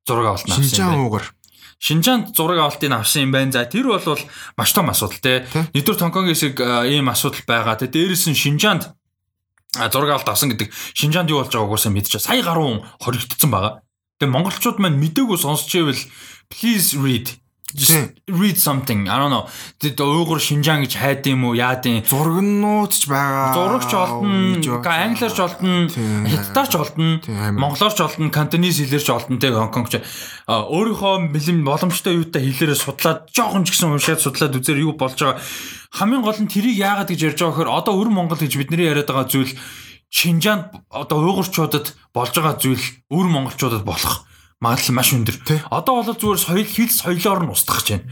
зураг 0.04 0.36
авалт 0.36 0.44
авсан. 0.44 0.60
Шинжаан 0.60 1.00
уугар. 1.08 1.24
Шинжаанд 1.80 2.36
зураг 2.36 2.60
авалтыг 2.60 2.92
авсан 2.92 3.24
юм 3.24 3.32
байна. 3.32 3.56
За 3.56 3.64
тэр 3.64 3.88
бол 3.96 4.20
маш 4.60 4.72
том 4.76 4.92
асуудал 4.92 5.24
те. 5.24 5.48
Нэгдүгээр 5.72 6.04
Хонконгийн 6.04 6.36
хэсэг 6.36 6.60
ийм 6.92 7.08
асуудал 7.08 7.48
байгаа. 7.48 7.80
Тэ 7.80 7.88
дээрэс 7.88 8.28
нь 8.28 8.36
Шинжаанд 8.36 8.92
зураг 9.92 10.10
авалт 10.18 10.30
авсан 10.30 10.50
гэдэг 10.54 10.74
Шинжаанд 10.98 11.30
юу 11.30 11.42
болж 11.46 11.54
байгааг 11.54 11.72
уусаа 11.72 11.92
мэдчихэ. 11.94 12.24
Сая 12.24 12.42
гаруй 12.44 12.84
хоригдсон 13.02 13.52
байгаа. 13.52 13.74
Тэгээ 14.18 14.34
монголчууд 14.34 14.78
маань 14.82 14.98
мдэггүй 14.98 15.38
сонсч 15.38 15.72
ивэл 15.78 16.02
please 16.50 16.98
read 16.98 17.38
Just 17.76 18.14
read 18.30 18.58
something. 18.58 19.10
I 19.10 19.20
don't 19.20 19.30
know. 19.30 19.44
Тэд 19.84 20.00
уугур 20.00 20.40
Шинжаан 20.40 20.88
гэж 20.88 20.96
хайд 21.04 21.28
юм 21.28 21.52
уу, 21.52 21.54
яад 21.54 21.84
юм. 21.84 22.00
Зургнууд 22.00 22.96
ч 22.96 23.12
байгаа. 23.12 23.52
Зурагч 23.52 23.92
олдно, 23.92 24.56
англиарч 24.88 25.36
олдно, 25.36 25.92
хятадаарч 25.92 26.74
олдно, 26.80 27.20
монголоорч 27.28 28.00
олдно, 28.00 28.32
кантонис 28.32 28.80
хэлээрч 28.80 29.12
олдно 29.12 29.36
тэг 29.36 29.60
Хонконгч. 29.60 30.00
Өөрийнхөө 30.48 31.28
бэлэн 31.28 31.68
боломжтой 31.68 32.16
юутай 32.16 32.48
хэлээрээ 32.48 32.80
судлаад 32.80 33.28
жоохон 33.36 33.68
ч 33.68 33.76
гэсэн 33.76 33.92
уншаад 33.92 34.24
судлаад 34.24 34.56
үзээр 34.56 34.88
юу 34.88 34.96
болж 34.96 35.20
байгаа. 35.20 35.44
Хамгийн 35.92 36.22
гол 36.22 36.40
нь 36.40 36.52
тэрийг 36.52 36.78
яагаад 36.78 37.10
гэж 37.10 37.20
ярьж 37.34 37.40
байгаа 37.40 37.54
гэхээр 37.56 37.76
одоо 37.80 37.94
өр 37.96 38.10
Монгол 38.12 38.40
гэж 38.40 38.54
бидний 38.60 38.88
яриад 38.88 39.08
байгаа 39.08 39.28
зүйл 39.28 39.54
Шинжаанд 40.12 40.72
одоо 40.92 41.18
уйгурчуудад 41.24 41.96
болж 42.16 42.34
байгаа 42.36 42.56
зүйл 42.60 42.84
өр 43.12 43.28
монголчуудад 43.28 43.84
болох 43.84 44.28
магадлал 44.60 44.96
маш 44.96 45.14
өндөр. 45.14 45.38
Одоо 45.72 46.04
бол 46.04 46.16
зүгээр 46.16 46.40
соёл 46.40 46.68
хэл 46.68 46.92
соёлоор 46.92 47.44
нь 47.46 47.54
устгах 47.54 47.84
гэж 47.84 47.90
байна. 47.92 48.08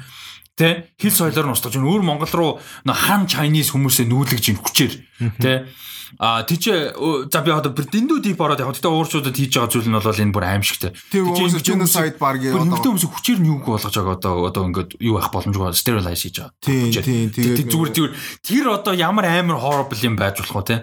Тэ 0.55 0.67
хэл 0.99 1.15
соёлоор 1.15 1.47
нь 1.51 1.55
устгаж 1.55 1.73
байна. 1.75 1.91
Өр 1.91 2.03
Монгол 2.03 2.31
руу 2.31 2.51
хан 2.85 3.27
Chinese 3.27 3.71
хүмүүсээ 3.73 4.05
нүүлгэж 4.07 4.43
ин 4.53 4.59
хүчээр. 4.59 4.93
Тэ 5.39 5.67
А 6.19 6.43
тийч 6.47 6.69
за 6.69 7.39
би 7.43 7.51
одоо 7.51 7.71
бүр 7.75 7.85
дэндүү 7.91 8.19
дип 8.23 8.39
ороод 8.39 8.59
яг 8.63 8.71
тэгтээ 8.71 8.91
уурчуудад 8.91 9.35
хийж 9.35 9.51
байгаа 9.59 9.71
зүйл 9.71 9.89
нь 9.91 9.97
бол 9.99 10.23
энэ 10.23 10.31
бүр 10.35 10.45
аимшигтэй. 10.47 10.91
Тийм 11.11 11.27
ингэж 11.35 11.63
genocide 11.65 12.17
баг 12.19 12.39
бүр 12.39 12.63
одоо 12.63 12.71
нэгдээ 12.71 12.91
хүмүүс 12.95 13.05
хүчээр 13.11 13.39
нь 13.43 13.49
юу 13.51 13.59
болгож 13.59 13.95
байгаа 13.95 14.15
одоо 14.15 14.33
одоо 14.47 14.63
ингээд 14.71 14.91
юу 15.03 15.15
байх 15.19 15.29
боломжгүй 15.33 15.75
sterilize 15.75 16.21
хийж 16.23 16.35
байгаа. 16.39 16.55
Тийм, 16.63 16.91
тийм, 16.91 17.27
тэгээд 17.35 17.57
Тэг- 17.65 17.71
зүгээр 17.71 17.91
зүгээр 17.91 18.13
тэр 18.47 18.65
одоо 18.71 18.93
ямар 18.95 19.25
амар 19.27 19.59
horrible 19.59 19.99
юм 20.07 20.15
байж 20.15 20.39
болох 20.39 20.55
вэ 20.55 20.67
те? 20.71 20.75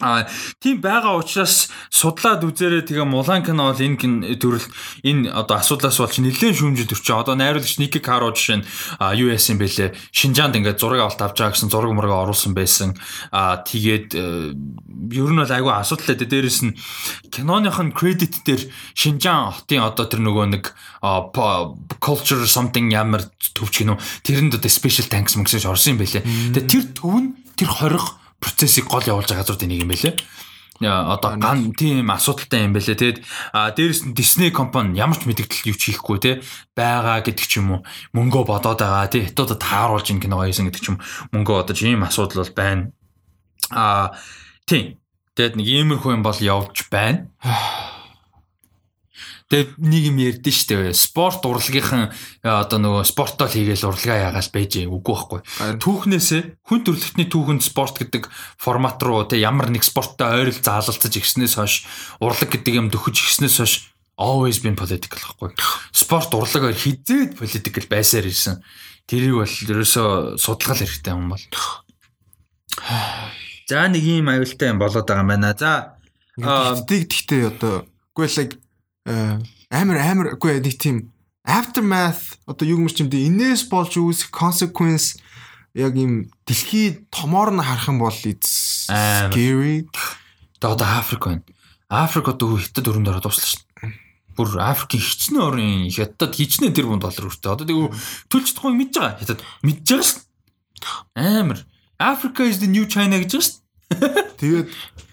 А 0.00 0.26
тийм 0.58 0.80
байгаа 0.80 1.20
учраас 1.20 1.68
судлаад 1.92 2.42
үзээрэй 2.42 2.88
тэгээ 2.88 3.04
Мулан 3.04 3.44
кино 3.44 3.70
бол 3.70 3.76
энэ 3.76 4.40
төрөл 4.40 4.64
энэ 5.04 5.28
одоо 5.28 5.60
асуудлаас 5.60 6.00
болж 6.00 6.16
нэлээд 6.16 6.56
шүүмжил 6.58 6.88
төрчих. 6.88 7.12
Одоо 7.12 7.36
найруулагч 7.36 7.76
Ники 7.76 8.00
Каро 8.00 8.32
жишээ 8.32 8.64
нь 8.64 8.66
юу 9.20 9.28
яасан 9.28 9.60
бэлээ? 9.60 9.92
Шинжаанд 10.10 10.56
ингээд 10.56 10.80
зураг 10.80 11.06
авалт 11.06 11.20
авч 11.20 11.36
байгаа 11.38 11.54
гэсэн 11.54 11.68
зураг 11.68 11.92
мураг 11.92 12.24
оруулсан 12.24 12.56
байсан. 12.56 12.96
А 13.30 13.60
тэгээд 13.60 14.08
э, 14.16 14.56
ер 15.12 15.30
нь 15.30 15.38
бол 15.38 15.52
айгүй 15.52 15.70
асуудалтай 15.76 16.16
дээ. 16.18 16.32
Дээрэс 16.40 16.60
нь 16.66 16.76
киноных 17.28 17.76
нь 17.78 17.92
кредит 17.92 18.42
дээр 18.48 18.72
Шинжаан 18.96 19.52
хотын 19.54 19.86
одоо 19.86 20.08
тэр 20.08 20.24
нөгөө 20.24 20.46
нэг 20.56 20.72
culture 22.00 22.48
something 22.48 22.88
ямар 22.90 23.28
төвч 23.54 23.84
гинөө 23.84 24.00
тэрэнд 24.24 24.56
одоо 24.56 24.70
special 24.72 25.06
thanks 25.12 25.36
мөнгөсөж 25.36 25.68
орсон 25.68 25.94
юм 25.94 26.02
бэлээ. 26.02 26.24
Тэгээд 26.56 26.70
тэр 26.72 26.84
төв 26.96 27.14
нь 27.20 27.30
тэр 27.60 27.68
20 27.68 28.21
процессыг 28.42 28.90
гол 28.90 29.06
явуулж 29.06 29.30
байгаа 29.30 29.46
газрууд 29.46 29.62
нэг 29.70 29.86
юм 29.86 29.94
байлээ. 29.94 30.18
Одоо 30.82 31.38
ган 31.38 31.70
тийм 31.78 32.10
асуудалтай 32.10 32.66
юм 32.66 32.74
байлээ. 32.74 32.98
Тэгэд 32.98 33.18
а 33.54 33.70
дээрэс 33.70 34.02
нь 34.02 34.16
Disney 34.18 34.50
компани 34.50 34.98
ямар 34.98 35.14
ч 35.14 35.30
мэдээлэл 35.30 35.70
юу 35.70 35.78
ч 35.78 35.94
хийхгүй 35.94 36.18
те 36.18 36.30
байгаа 36.74 37.22
гэдэг 37.22 37.46
ч 37.46 37.62
юм 37.62 37.78
уу. 37.78 37.80
Мөнгөө 38.18 38.42
бодоод 38.50 38.82
байгаа 38.82 39.06
тий. 39.06 39.22
Хятадд 39.30 39.62
тааруулж 39.62 40.10
ин 40.10 40.18
кино 40.18 40.42
хийсэн 40.42 40.66
гэдэг 40.66 40.82
ч 40.82 40.90
юм. 40.90 40.98
Мөнгөө 41.30 41.54
бодож 41.62 41.78
ийм 41.86 42.02
асуудал 42.02 42.42
бол 42.42 42.54
байна. 42.58 42.90
А 43.70 44.18
тийм. 44.66 44.98
Тэгэд 45.38 45.56
нэг 45.56 45.66
иймэрхүү 45.70 46.18
юм 46.18 46.26
бол 46.26 46.36
явж 46.36 46.90
байна. 46.90 47.30
Тэгээд 49.52 49.76
нэг 49.76 50.02
юм 50.08 50.16
ярьдэн 50.16 50.48
штэ 50.48 50.96
спорт 50.96 51.44
урлагийнхан 51.44 52.08
а, 52.40 52.64
одоо 52.64 52.80
нөгөө 52.80 53.04
спортоо 53.04 53.44
л 53.44 53.52
хийгээл 53.52 53.84
урлагаа 53.84 54.32
ягаал 54.32 54.48
байж 54.48 54.72
үгүй 54.88 55.12
байхгүй. 55.12 55.40
Түүхнээсээ 55.76 56.40
хүн 56.64 56.80
төрөлхтний 56.80 57.28
түүхэнд 57.28 57.60
спорт 57.60 58.00
гэдэг 58.00 58.32
формат 58.56 58.96
руу 59.04 59.28
тэ 59.28 59.44
ямар 59.44 59.68
нэг 59.68 59.84
спорттой 59.84 60.40
ойрол 60.40 60.56
заалалцаж 60.56 61.12
ирснээс 61.12 61.60
хойш 61.60 61.84
урлаг 62.24 62.48
гэдэг 62.48 62.80
юм 62.80 62.88
дөхөж 62.88 63.12
ирснээс 63.12 63.60
хойш 63.60 63.74
always 64.16 64.56
been 64.64 64.72
political 64.72 65.20
байхгүй. 65.20 65.52
Спорт 65.92 66.32
урлагаар 66.32 66.72
хизээд 66.72 67.36
political 67.36 67.84
байсаар 67.92 68.24
ирсэн. 68.24 68.64
Тэрийг 69.04 69.36
бол 69.36 69.52
ерөөсөө 69.68 70.40
судлах 70.40 70.80
хэрэгтэй 70.80 71.12
юм 71.12 71.28
бол. 71.28 71.44
За 73.68 73.84
нэг 73.84 74.00
юм 74.00 74.32
аюултай 74.32 74.72
юм 74.72 74.80
болоод 74.80 75.04
байгаа 75.04 75.20
юм 75.20 75.28
байна. 75.28 75.52
За 75.52 76.00
Тэгтээ 76.40 77.52
одоо 77.52 77.84
үгүй 78.16 78.28
л 78.28 78.40
э, 78.40 78.56
амар 79.04 79.98
амар 79.98 80.26
үгүй 80.38 80.62
нэг 80.62 80.78
тийм 80.78 81.10
aftermath 81.42 82.38
одоо 82.46 82.66
юу 82.68 82.78
гэмэр 82.82 82.94
чимдээ 82.94 83.26
инээс 83.26 83.66
болж 83.66 83.98
үүсэх 83.98 84.30
consequence 84.30 85.18
яг 85.74 85.96
юм 85.96 86.30
дэлхий 86.46 87.08
томоор 87.10 87.50
нь 87.50 87.64
харах 87.64 87.88
юм 87.88 87.98
бол 87.98 88.12
scary. 88.12 89.88
Одоо 90.60 90.86
Африк 90.86 91.26
байна. 91.26 91.42
Африк 91.88 92.28
одоо 92.28 92.56
хятад 92.56 92.86
өрөнд 92.86 93.08
ороод 93.08 93.26
дуслаа 93.26 93.48
шүү. 93.48 93.64
Бүр 94.36 94.48
Африкийн 94.60 95.02
хичнээн 95.02 95.42
орын 95.42 95.90
хятад 95.90 96.32
хичнээн 96.36 96.76
тэр 96.76 96.86
бун 96.86 97.00
доллар 97.02 97.26
өртөө. 97.26 97.52
Одоо 97.52 97.66
тэгээ 97.66 97.90
төлж 98.30 98.46
чадахгүй 98.52 98.76
мэдж 98.78 98.94
байгаа 98.96 99.18
хятад 99.18 99.40
мэдж 99.64 99.86
байгаа 99.90 100.12
дээ. 101.16 101.40
Амар. 101.42 101.60
Africa 101.98 102.42
is 102.44 102.60
the 102.60 102.68
new 102.68 102.86
China 102.86 103.18
гэж 103.18 103.32
дээ. 103.34 103.50
Тэгээд 104.40 104.68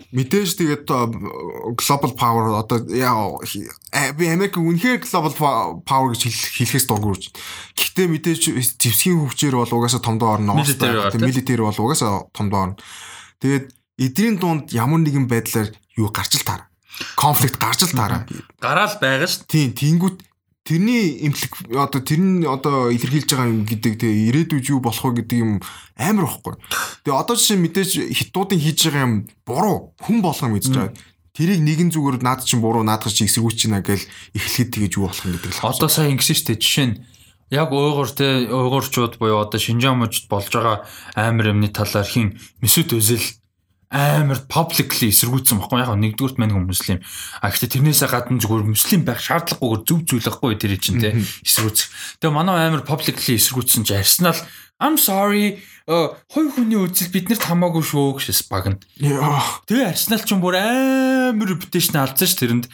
мэдээж 0.09 0.49
тэгээд 0.57 0.83
одоо 0.89 1.73
global 1.77 2.11
power 2.17 2.49
одоо 2.57 2.81
яа 2.89 3.37
э, 3.93 4.13
би 4.17 4.25
Америк 4.29 4.57
үнэхээр 4.57 5.05
global 5.05 5.33
power 5.85 6.09
гэж 6.13 6.21
хэл- 6.25 6.53
хэлэхээс 6.65 6.85
дургуурч. 6.89 7.23
Гэхдээ 7.77 8.07
мэдээж 8.09 8.41
зэвсгийн 8.81 9.21
хөвчээр 9.21 9.55
бол 9.57 9.69
угаасаа 9.69 10.01
томдоо 10.01 10.33
орно. 10.39 10.57
Military 11.21 11.61
бол 11.61 11.77
угаасаа 11.77 12.25
томдоо 12.33 12.59
орно. 12.73 12.77
Тэгээд 13.37 13.65
эдний 14.01 14.33
дунд 14.37 14.73
ямар 14.73 15.01
нэгэн 15.05 15.29
байдлаар 15.29 15.69
юу 15.99 16.09
гарч 16.09 16.41
л 16.41 16.47
таараа. 16.47 16.67
Конфликт 17.15 17.61
гарч 17.61 17.85
л 17.85 17.93
таараа. 17.93 18.25
Гараал 18.57 18.97
байгаа 18.97 19.27
шүү 19.29 19.45
Тийм, 19.45 19.71
тэнгүүт 19.77 20.17
тэрний 20.69 21.25
имплик 21.25 21.57
одоо 21.73 22.01
тэр 22.05 22.21
нь 22.21 22.45
одоо 22.45 22.93
илэрхийлж 22.93 23.33
байгаа 23.33 23.49
юм 23.49 23.65
гэдэг 23.65 23.97
тэгээ 23.97 24.29
ирээдүйд 24.29 24.65
юу 24.69 24.79
болох 24.85 25.01
вэ 25.01 25.25
гэдэг 25.25 25.37
юм 25.41 25.57
амар 25.97 26.29
ихгүй. 26.29 26.53
Тэгээ 27.09 27.17
одоо 27.25 27.33
жишээ 27.33 27.57
мэдээж 27.57 27.91
хитуудын 28.13 28.61
хийж 28.61 28.79
байгаа 28.85 29.03
юм 29.09 29.15
буруу 29.49 29.97
хүн 29.97 30.21
болгоно 30.21 30.53
мэдж 30.53 30.69
байгаа. 30.69 30.93
тэрийг 31.33 31.65
нэгэн 31.65 31.89
зүгээр 31.89 32.21
наад 32.21 32.45
чинь 32.45 32.61
буруу 32.61 32.85
наадах 32.85 33.09
чи 33.09 33.25
эсэргүүч 33.25 33.65
чина 33.65 33.81
гэл 33.81 34.05
эхлэхэд 34.37 34.69
тэгэж 34.69 34.91
юу 35.01 35.09
болох 35.09 35.25
юм 35.25 35.33
гэдэг 35.39 35.57
л. 35.57 35.65
Одоо 35.65 35.89
сая 35.89 36.13
ингэсэн 36.13 36.35
шүү 36.37 36.47
дээ. 36.53 36.61
Жишээ 36.61 36.87
нь 36.93 36.95
яг 37.49 37.71
уйгур 37.73 38.09
те 38.13 38.45
уйгурчууд 38.45 39.17
буюу 39.17 39.41
одоо 39.41 39.57
Шинжаан 39.57 39.97
мужид 39.97 40.29
болж 40.29 40.53
байгаа 40.53 40.85
амар 41.15 41.55
юмны 41.55 41.71
талаар 41.73 42.05
хин 42.05 42.37
Месут 42.61 42.93
Özil 42.93 43.23
амар 43.89 44.45
publicly 44.45 45.09
эсэргүүцсэн 45.09 45.57
баггүй 45.57 45.81
яг 45.81 45.97
нэгдүгürt 45.97 46.37
мань 46.37 46.53
хүн 46.53 46.69
муслим. 46.69 47.01
А 47.41 47.49
гэхдээ 47.49 47.81
тэрнээсээ 47.81 48.09
гадна 48.13 48.37
зүгээр 48.37 48.69
муслим 48.69 49.01
байх 49.01 49.17
шаардлагагүйгээр 49.17 49.85
зөв 49.89 49.99
зүйл 50.05 50.25
байхгүй 50.29 50.53
тэр 50.61 50.77
чинь 50.77 51.01
те 51.01 51.17
эсэргүүцэх. 51.17 52.21
Тэгээ 52.21 52.37
манай 52.37 52.69
амар 52.69 52.85
publicly 52.85 53.41
эсэргүүцсэн 53.41 53.89
чи 53.89 53.97
Arsenal 53.97 54.37
I'm 54.77 54.95
sorry 55.01 55.57
хой 55.89 56.45
хүний 56.53 56.77
үзэл 56.77 57.09
биднэрт 57.09 57.49
хамаагүй 57.49 57.81
шүү 57.81 58.21
гэшээс 58.21 58.45
багна. 58.53 58.77
Тэгээ 59.65 59.89
Arsenal 59.89 60.21
ч 60.21 60.37
юм 60.37 60.45
бүр 60.45 60.61
амар 60.61 61.49
reputation 61.49 61.97
алдсан 61.97 62.29
ш 62.29 62.37
тэрэнд 62.37 62.69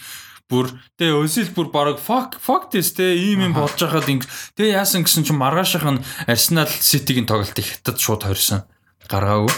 бүр 0.51 0.69
тэгээ 0.99 1.15
Özil 1.23 1.49
бүр 1.55 1.71
баг 1.71 1.97
fuck 1.97 2.37
fuck 2.43 2.69
this 2.69 2.91
тэгээ 2.91 3.33
ийм 3.33 3.39
юм 3.49 3.53
болж 3.55 3.79
байхад 3.79 4.11
инг 4.11 4.27
тэгээ 4.59 4.77
яасан 4.77 5.01
гэсэн 5.07 5.25
чинь 5.25 5.39
маргаашийнх 5.39 5.87
нь 5.95 6.03
Arsenal 6.29 6.69
City-гийн 6.69 7.25
тоглолтыг 7.25 7.65
хятад 7.65 7.97
шууд 7.97 8.27
хорьсон 8.27 8.67
гаргаагүй. 9.09 9.55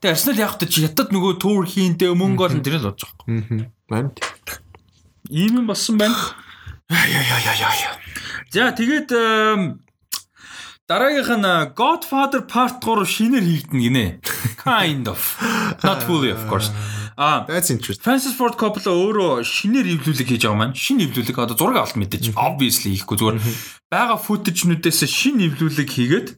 Тэгээ 0.00 0.38
яг 0.38 0.58
та 0.58 0.66
чи 0.66 0.84
хятад 0.84 1.12
нөгөө 1.12 1.40
тур 1.40 1.64
хийнтэй 1.66 2.12
мөнгө 2.12 2.46
олон 2.48 2.62
тэр 2.64 2.78
л 2.80 2.88
болж 2.92 3.00
байгаа. 3.04 3.24
Аа. 3.28 3.68
Байна. 3.88 4.10
Ийм 5.30 5.64
юм 5.64 5.66
болсон 5.66 5.98
байна. 5.98 6.16
Яа 6.90 7.04
яа 7.08 7.40
яа 7.40 7.56
яа 7.56 7.74
яа. 7.74 7.94
За 8.52 8.72
тэгээд 8.72 9.10
дараагийнх 10.88 11.32
нь 11.40 11.48
э, 11.48 11.72
Godfather 11.72 12.44
Part 12.44 12.84
3 12.84 13.08
шинээр 13.08 13.44
хийгдэнэ 13.44 13.80
гинэ. 13.80 14.06
Kind 14.64 15.08
of. 15.08 15.20
Not 15.80 16.04
fully 16.04 16.28
of 16.28 16.44
course. 16.48 16.68
А 17.16 17.46
That's 17.48 17.70
interesting. 17.70 18.02
Francis 18.02 18.34
Ford 18.36 18.58
Coppola 18.58 18.90
өөрөө 18.92 19.46
шинээр 19.46 19.86
эвлүүлэг 19.96 20.28
хийж 20.28 20.42
байгаа 20.44 20.58
маань. 20.58 20.74
Шинэ 20.74 21.06
эвлүүлэг 21.08 21.38
одоо 21.38 21.56
зураг 21.56 21.78
авалт 21.78 21.96
мэдээж 21.96 22.34
obviously 22.34 22.98
хийхгүй 22.98 23.16
зүгээр 23.16 23.38
байгаа 23.88 24.18
footage-нүүдээс 24.18 25.00
шинэ 25.06 25.46
эвлүүлэг 25.54 25.88
хийгээд 25.88 26.28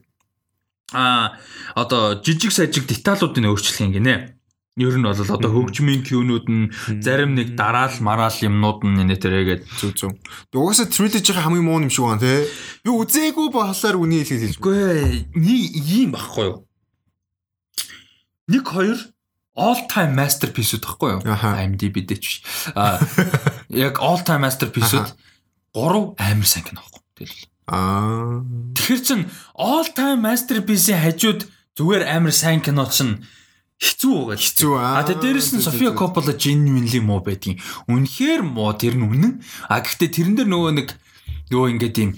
а 0.93 1.35
одоо 1.75 2.21
жижиг 2.23 2.51
сажиг 2.51 2.87
деталуудыг 2.87 3.43
өөрчлөх 3.43 3.81
юм 3.83 3.91
гинэ. 3.91 4.37
Ер 4.77 4.93
нь 4.93 5.03
бол 5.03 5.17
одоо 5.17 5.49
хөгжмийн 5.49 6.05
кюнүүд 6.05 6.45
нь 6.53 6.69
зарим 7.01 7.33
нэг 7.33 7.57
дараал 7.57 7.97
мараал 7.97 8.37
юмнууд 8.37 8.85
нь 8.85 9.09
нэ 9.09 9.17
тэрээгээд 9.17 9.63
Зүг 9.73 9.93
зүг. 9.97 10.13
Угаасаа 10.53 10.85
trilogy-ийн 10.85 11.41
хамгийн 11.41 11.65
муу 11.65 11.81
юм 11.81 11.89
шиг 11.89 12.05
байна 12.05 12.21
те. 12.21 12.45
Би 12.85 12.93
үзээгүй 12.93 13.49
болохоор 13.49 13.97
үний. 13.97 14.21
Үгүй 14.21 14.77
ээ, 14.77 15.33
нэг 15.33 15.61
ийм 15.81 16.13
багхгүй 16.13 16.45
юу? 16.45 16.69
Нэг 18.53 18.63
хоёр 18.69 19.01
all 19.57 19.81
time 19.89 20.13
masterpiece-үүд 20.13 20.85
багхгүй 20.85 21.09
юу? 21.17 21.21
IMDb 21.25 22.05
дээр 22.05 22.21
ч 22.21 22.45
биш. 22.45 22.69
А 22.77 23.01
яг 23.73 23.97
all 23.97 24.21
time 24.21 24.45
masterpiece-үүд 24.45 25.09
гурав 25.73 26.13
амар 26.21 26.45
сайн 26.45 26.69
кино 26.69 26.85
багхгүй. 26.85 27.01
Тэгэл. 27.17 27.49
Аа. 27.67 28.43
Тэгэхээр 28.75 29.01
чин 29.03 29.21
all 29.59 29.87
time 29.91 30.23
masterpiece-ийн 30.23 31.03
хажууд 31.03 31.51
зүгээр 31.75 32.07
амар 32.07 32.31
сайн 32.31 32.63
кино 32.63 32.87
чин 32.87 33.27
хэцүү 33.77 34.15
байгаа. 34.31 34.39
Хэцүү 34.39 34.71
аа. 34.79 34.93
А 34.99 35.05
тэгээ 35.05 35.21
дээрэс 35.21 35.49
нь 35.53 35.65
София 35.67 35.91
Коппола 35.91 36.31
genuinely 36.31 37.03
муу 37.03 37.19
байдгийн. 37.19 37.59
Үнэхээр 37.91 38.41
муу 38.47 38.71
тэр 38.73 38.95
нь 38.95 39.05
үнэн. 39.05 39.33
А 39.67 39.83
гэхдээ 39.83 40.09
тэрэн 40.15 40.35
дээр 40.39 40.49
нөгөө 40.49 40.71
нэг 40.79 40.89
нөгөө 41.51 41.69
ингээд 41.75 41.97
ийм 42.01 42.11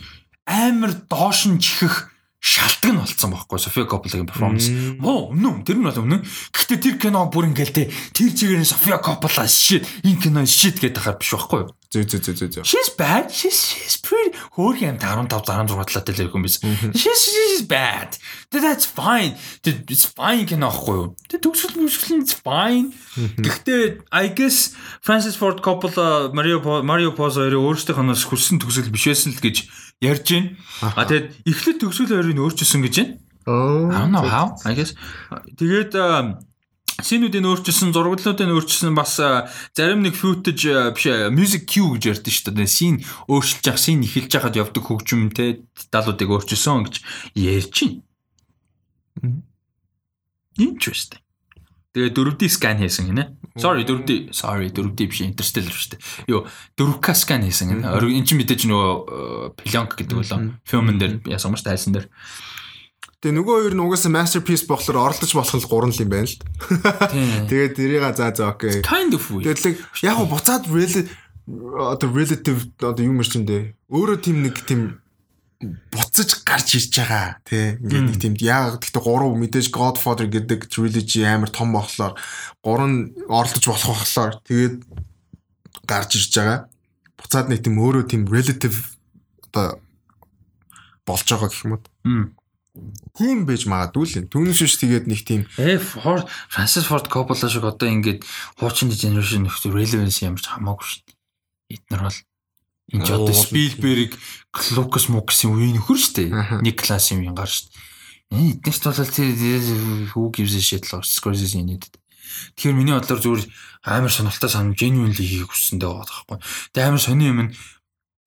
амар 0.49 0.93
доош 1.09 1.45
нь 1.45 1.61
чихэх 1.61 2.08
шалтгаан 2.39 2.95
нь 2.95 3.01
болцсон 3.03 3.31
байхгүй 3.35 3.59
София 3.59 3.83
Копполагийн 3.85 4.25
перформанс. 4.27 4.71
Муу 5.03 5.35
үнэн 5.35 5.67
тэр 5.67 5.75
нь 5.75 5.83
бол 5.83 5.99
үнэн. 5.99 6.23
Гэхдээ 6.55 6.79
тэр 6.79 6.95
кино 6.95 7.27
бүр 7.27 7.51
ингээл 7.51 7.75
те 7.75 7.83
тэр 8.15 8.31
чигээр 8.31 8.63
нь 8.63 8.67
София 8.67 8.95
Коппола 9.03 9.43
shit 9.43 9.83
энэ 10.07 10.23
кино 10.23 10.47
shit 10.47 10.79
гэдэг 10.79 11.03
хахаар 11.03 11.19
биш 11.19 11.35
байхгүй 11.35 11.59
юу? 11.67 11.75
Зүг 11.89 12.05
зүг 12.05 12.21
зүг 12.21 12.37
зүг. 12.53 12.63
She's 12.63 12.93
bad. 12.95 13.27
She's 13.33 13.59
she's 13.59 13.97
pretty. 13.99 14.31
Хөөрхөн 14.55 14.95
юм 14.95 15.27
15 15.27 15.43
16 15.43 15.83
талаатай 15.83 16.13
л 16.15 16.31
юм 16.31 16.43
биш. 16.47 16.61
She's 16.95 17.21
she's 17.27 17.63
bad. 17.67 18.15
That- 18.53 18.63
That's 18.63 18.85
fine. 18.87 19.35
It's 19.65 20.05
fine 20.07 20.45
кино 20.47 20.69
ахгүй 20.71 20.95
юу? 20.95 21.07
Тэг 21.27 21.41
төгсөл 21.43 21.75
мөсгөл 21.81 22.21
it's 22.23 22.37
fine. 22.39 22.93
Гэхдээ 23.17 24.05
I 24.15 24.31
guess 24.31 24.77
Francis 25.01 25.35
Ford 25.35 25.59
Coppola 25.65 26.29
Mario 26.31 26.61
Mario 26.85 27.11
Puzo 27.17 27.41
хоёрын 27.43 27.57
өөрсдийнхоноос 27.67 28.23
хүссэн 28.29 28.61
төгсөл 28.61 28.87
биш 28.93 29.09
байсан 29.09 29.33
л 29.33 29.41
гэж 29.41 29.65
ярьж 30.01 30.27
байна. 30.31 30.55
А 30.81 31.03
тэгэд 31.05 31.43
эхлээд 31.47 31.77
төгсөл 31.83 32.11
хоёрыг 32.11 32.39
өөрчилсөн 32.39 32.81
гэж 32.83 32.95
байна. 32.99 33.13
Аа. 33.47 33.89
I 33.91 33.97
don't 34.03 34.13
know 34.15 34.25
how. 34.25 34.55
I 34.65 34.73
guess. 34.75 34.95
Тэгээд 35.59 35.95
Синүүдийн 36.99 37.47
өөрчилсөн, 37.47 37.93
зурагдлуудын 37.95 38.51
өөрчилсөн 38.51 38.91
бас 38.91 39.15
зарим 39.15 40.03
нэг 40.03 40.19
footage 40.19 40.67
биш 40.91 41.07
music 41.31 41.63
cue 41.63 41.95
гэж 41.95 42.19
ярьдэн 42.19 42.33
шүү 42.35 42.51
дээ. 42.59 42.67
Син 42.67 42.99
өөрчилж 43.31 43.63
явах, 43.71 43.79
син 43.79 44.03
эхэлж 44.03 44.31
байхад 44.35 44.59
явдаг 44.59 44.83
хөгжим 44.83 45.31
те 45.31 45.63
деталуудыг 45.63 46.27
өөрчилсөн 46.27 46.83
гэж 46.83 46.95
ярьж 47.39 47.75
байна. 49.23 49.47
Interesting. 50.59 51.23
Тэгээ 51.95 52.11
4D 52.19 52.41
scan 52.51 52.83
хийсэн 52.83 53.15
гинэ. 53.15 53.38
Sorry 53.57 53.85
4D 53.87 54.33
sorry 54.35 54.69
4D 54.69 55.09
биш 55.09 55.21
Interstellar 55.25 55.73
шүү 55.73 55.95
дээ. 55.95 56.01
Юу 56.29 56.45
4K 56.77 57.07
scan 57.17 57.41
хийсэн 57.47 57.81
Эн 57.81 58.25
чинь 58.27 58.37
мэдээж 58.37 58.69
нөгөө 58.69 59.57
пленк 59.57 59.97
гэдэг 59.97 60.15
болоо. 60.19 60.53
Фильмэн 60.69 60.97
дээр 61.01 61.13
яасан 61.25 61.55
маш 61.55 61.65
тайсан 61.65 61.97
дээр. 61.97 62.11
Тэгээ 63.19 63.35
нөгөө 63.35 63.55
хоёр 63.59 63.75
нь 63.75 63.83
угаасаа 63.83 64.11
masterpiece 64.15 64.63
болохоор 64.63 65.11
оролдож 65.11 65.31
болох 65.35 65.67
гурван 65.67 65.91
л 65.91 65.99
юм 65.99 66.07
байна 66.07 66.29
л. 66.29 66.39
Тэгээд 67.51 67.75
тэрийг 67.75 68.03
за 68.15 68.31
за 68.31 68.55
окей. 68.55 68.79
Kind 68.79 69.11
of. 69.11 69.27
Тэгээд 69.27 69.59
л 69.59 69.75
яг 70.07 70.23
буцаад 70.23 70.71
одоо 71.49 72.09
relative 72.13 72.69
одоо 72.79 73.03
юм 73.03 73.19
шиг 73.25 73.43
дээ. 73.43 73.75
Өөрөө 73.91 74.17
тийм 74.23 74.45
нэг 74.45 74.55
тийм 74.63 75.03
буцаж 75.59 76.39
гарч 76.47 76.79
ирж 76.79 76.95
байгаа 76.95 77.43
тий 77.43 77.75
ингээд 77.83 78.07
нэг 78.07 78.17
тийм 78.23 78.35
яг 78.39 78.79
гэхдээ 78.79 79.03
гурав 79.03 79.35
мэдээж 79.35 79.67
Godfather 79.75 80.31
гэдэг 80.31 80.71
trilogy 80.71 81.27
амар 81.27 81.51
том 81.51 81.75
болохоор 81.75 82.15
гурван 82.63 83.11
оролдож 83.27 83.65
болох 83.67 83.99
болохоор 83.99 84.39
тэгээд 84.47 84.87
гарч 85.83 86.15
ирж 86.15 86.31
байгаа. 86.31 86.59
Буцаад 87.19 87.51
нэг 87.51 87.59
тийм 87.59 87.75
өөрөө 87.75 88.07
тийм 88.07 88.23
relative 88.31 88.95
одоо 89.51 89.83
болж 91.03 91.27
байгаа 91.27 91.51
гэх 91.51 91.65
юм 91.67 91.75
уу. 91.75 91.83
Тийм 93.19 93.43
байж 93.43 93.67
магадгүй 93.67 94.05
л 94.07 94.17
юм. 94.23 94.31
Түүнээс 94.31 94.63
биш 94.63 94.79
тэгээд 94.79 95.11
нэг 95.11 95.27
тийм 95.27 95.43
Э 95.59 95.75
Ford 95.75 96.23
Francis 96.47 96.87
Ford 96.87 97.11
Coppola 97.11 97.51
шиг 97.51 97.67
одоо 97.67 97.89
ингээд 97.91 98.23
хуучин 98.55 98.95
generation 98.95 99.43
нөхцөл 99.43 99.75
relevance 99.75 100.23
ямар 100.23 100.39
ч 100.39 100.47
хамаагүй 100.47 100.87
шүү 100.87 101.03
дээ. 101.03 101.17
Эднэр 101.75 102.01
бол 102.07 102.19
энэ 102.93 103.05
ч 103.05 103.09
одоо 103.13 103.33
Оо, 103.33 103.43
Spielberg, 103.43 104.17
Lucas 104.73 105.05
Mux-ийн 105.09 105.53
үеийн 105.53 105.75
нөхөр 105.77 105.99
шүү 105.99 106.13
дээ. 106.17 106.29
Нэг 106.65 106.75
класс 106.81 107.13
юм 107.13 107.25
гар 107.33 107.49
шүү 107.49 107.69
дээ. 107.69 107.89
Э 108.29 108.53
эднэрт 108.53 108.83
бол 108.85 109.09
тэр 109.09 109.33
who 110.13 110.29
gives 110.29 110.53
a 110.53 110.61
shit 110.61 110.85
л 110.89 111.01
Scorsese 111.01 111.61
нэдэд. 111.61 111.97
Тэгэхээр 112.55 112.77
миний 112.77 112.93
бодлоор 112.93 113.21
зүгээр 113.21 113.43
амар 113.89 114.13
сонирхолтой 114.13 114.49
сан 114.53 114.77
genuinely 114.77 115.25
хийх 115.25 115.49
хүссэндээ 115.49 115.89
байгаа 115.89 116.05
байхгүй. 116.29 116.37
Тэгээ 116.73 116.89
амар 116.89 117.01
сони 117.01 117.25
юм 117.25 117.39
нь 117.49 117.53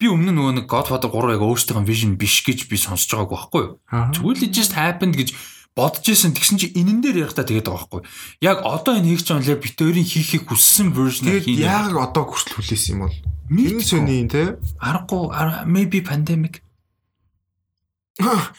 би 0.03 0.11
өмнө 0.11 0.35
нөгөө 0.35 0.55
нэг 0.59 0.67
Godfather 0.67 1.07
3 1.07 1.39
яг 1.39 1.43
өөртөө 1.47 1.87
vision 1.87 2.19
биш 2.19 2.43
гэж 2.43 2.67
би 2.67 2.75
сонсож 2.75 3.15
байгаагүй 3.15 3.39
байхгүй? 3.39 3.65
Зүгээр 4.19 4.39
л 4.43 4.51
just 4.51 4.75
happened 4.75 5.15
гэж 5.15 5.31
бодож 5.77 6.05
исэн 6.09 6.33
тэгсэн 6.37 6.57
чи 6.61 6.67
энэн 6.77 7.01
дээр 7.01 7.25
ярихтаа 7.29 7.45
тэгээд 7.45 7.69
байгаа 7.69 7.89
байхгүй. 7.89 8.03
Яг 8.45 8.59
одоо 8.65 8.97
энэ 8.97 9.09
хийж 9.13 9.25
байгаа 9.29 9.41
юм 9.41 9.47
лээ 9.49 9.59
бит 9.61 9.77
өөрийн 9.81 10.09
хийхийг 10.09 10.45
хүссэн 10.49 10.89
version 10.93 11.27
тэгээд 11.29 11.47
хийнэ. 11.49 11.65
яг 11.65 11.93
одоо 11.97 12.25
хүртэл 12.29 12.57
хүлээсэн 12.61 12.93
юм 12.97 13.01
бол 13.09 13.17
энэ 13.53 13.83
сони 13.85 14.29
те 14.29 14.57
аргагүй 14.81 15.23
ар- 15.33 15.65
maybe 15.69 16.01
pandemic. 16.01 16.62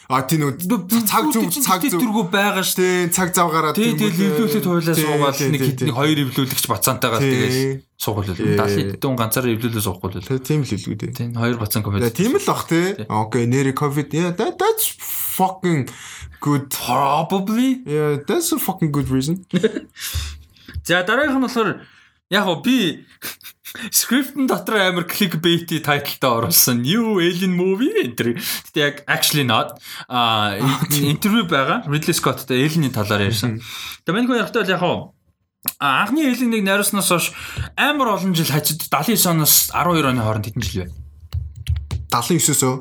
А 0.08 0.22
тийм 0.28 0.40
нэг 0.48 0.60
цаг 1.08 1.24
зүг 1.32 1.48
цаг 1.64 1.80
зүг 1.82 2.00
дөргөө 2.00 2.26
байгаа 2.30 2.64
шүү 2.64 2.78
дээ. 2.80 3.08
тий 3.08 3.14
цаг 3.14 3.28
зав 3.34 3.48
гараад 3.50 3.76
тэгэл 3.76 4.14
эвлүүлээд 4.14 4.66
хуйлаа 4.68 4.94
Тий, 4.94 5.04
суугаад 5.04 5.36
тий, 5.36 5.48
нэг 5.50 5.60
тий, 5.64 5.74
тий. 5.76 5.90
хоёр 5.90 6.18
эвлүүлэгч 6.24 6.64
бацаантайгаа 6.68 7.20
тэгээд 7.20 7.52
Тий. 7.54 7.72
суугаад 7.96 8.28
л 8.30 8.36
Тий. 8.36 8.56
70 8.56 9.00
хэдэн 9.00 9.14
ганцаараа 9.18 9.52
эвлүүлээ 9.54 9.84
суухгүй 9.84 10.08
л. 10.14 10.44
Тийм 10.44 10.60
л 10.62 10.70
хэлгүй 10.70 10.96
дээ. 11.00 11.12
Тийм 11.16 11.30
хоёр 11.34 11.56
бацаан 11.58 11.82
комеди. 11.84 12.10
тийм 12.12 12.32
л 12.36 12.44
бах 12.46 12.62
те. 12.68 13.06
Окей, 13.08 13.44
нэрэ 13.48 13.72
ковид. 13.72 14.10
Yeah, 14.14 14.32
that 14.36 14.58
that's 14.60 14.86
fucking 15.34 15.88
good. 16.40 16.68
Probably. 16.70 17.80
Yeah, 17.86 18.20
that's 18.22 18.52
a 18.52 18.58
fucking 18.60 18.92
good 18.92 19.08
reason. 19.08 19.44
За 20.84 21.00
дараагийнх 21.02 21.40
нь 21.40 21.44
болохоор 21.48 21.80
яг 22.28 22.46
би 22.64 23.04
скриптэн 23.90 24.46
дотор 24.46 24.78
амар 24.78 25.04
clickbait 25.04 25.66
тайлтай 25.82 26.30
оруулсан 26.30 26.82
new 26.82 27.18
alien 27.18 27.54
movie 27.58 27.90
энэ. 28.06 28.38
Гэтэ 28.38 28.78
яг 28.80 28.96
actually 29.10 29.46
not 29.46 29.78
а 30.08 30.56
интервью 30.90 31.44
байгаа. 31.50 31.82
Ridley 31.90 32.14
Scott-тэй 32.14 32.64
alien-ийн 32.66 32.94
талаар 32.94 33.26
ярьсан. 33.26 33.58
Тэгээ 34.06 34.14
манайхаа 34.14 34.40
ярихтаа 34.46 34.62
бол 34.62 34.74
яг 34.74 34.80
гоо 34.80 35.14
А, 35.80 36.04
анхны 36.04 36.28
alien-ыг 36.28 36.62
найруулснаас 36.62 37.08
хойш 37.08 37.32
амар 37.76 38.14
олон 38.14 38.34
жил 38.36 38.52
хажид 38.52 38.84
79 38.84 39.26
оноос 39.32 39.72
12 39.72 40.12
оны 40.12 40.20
хооронд 40.20 40.46
хэдэн 40.46 40.62
жил 40.62 40.84
вэ? 40.84 40.92
79-өөсөө. 42.12 42.72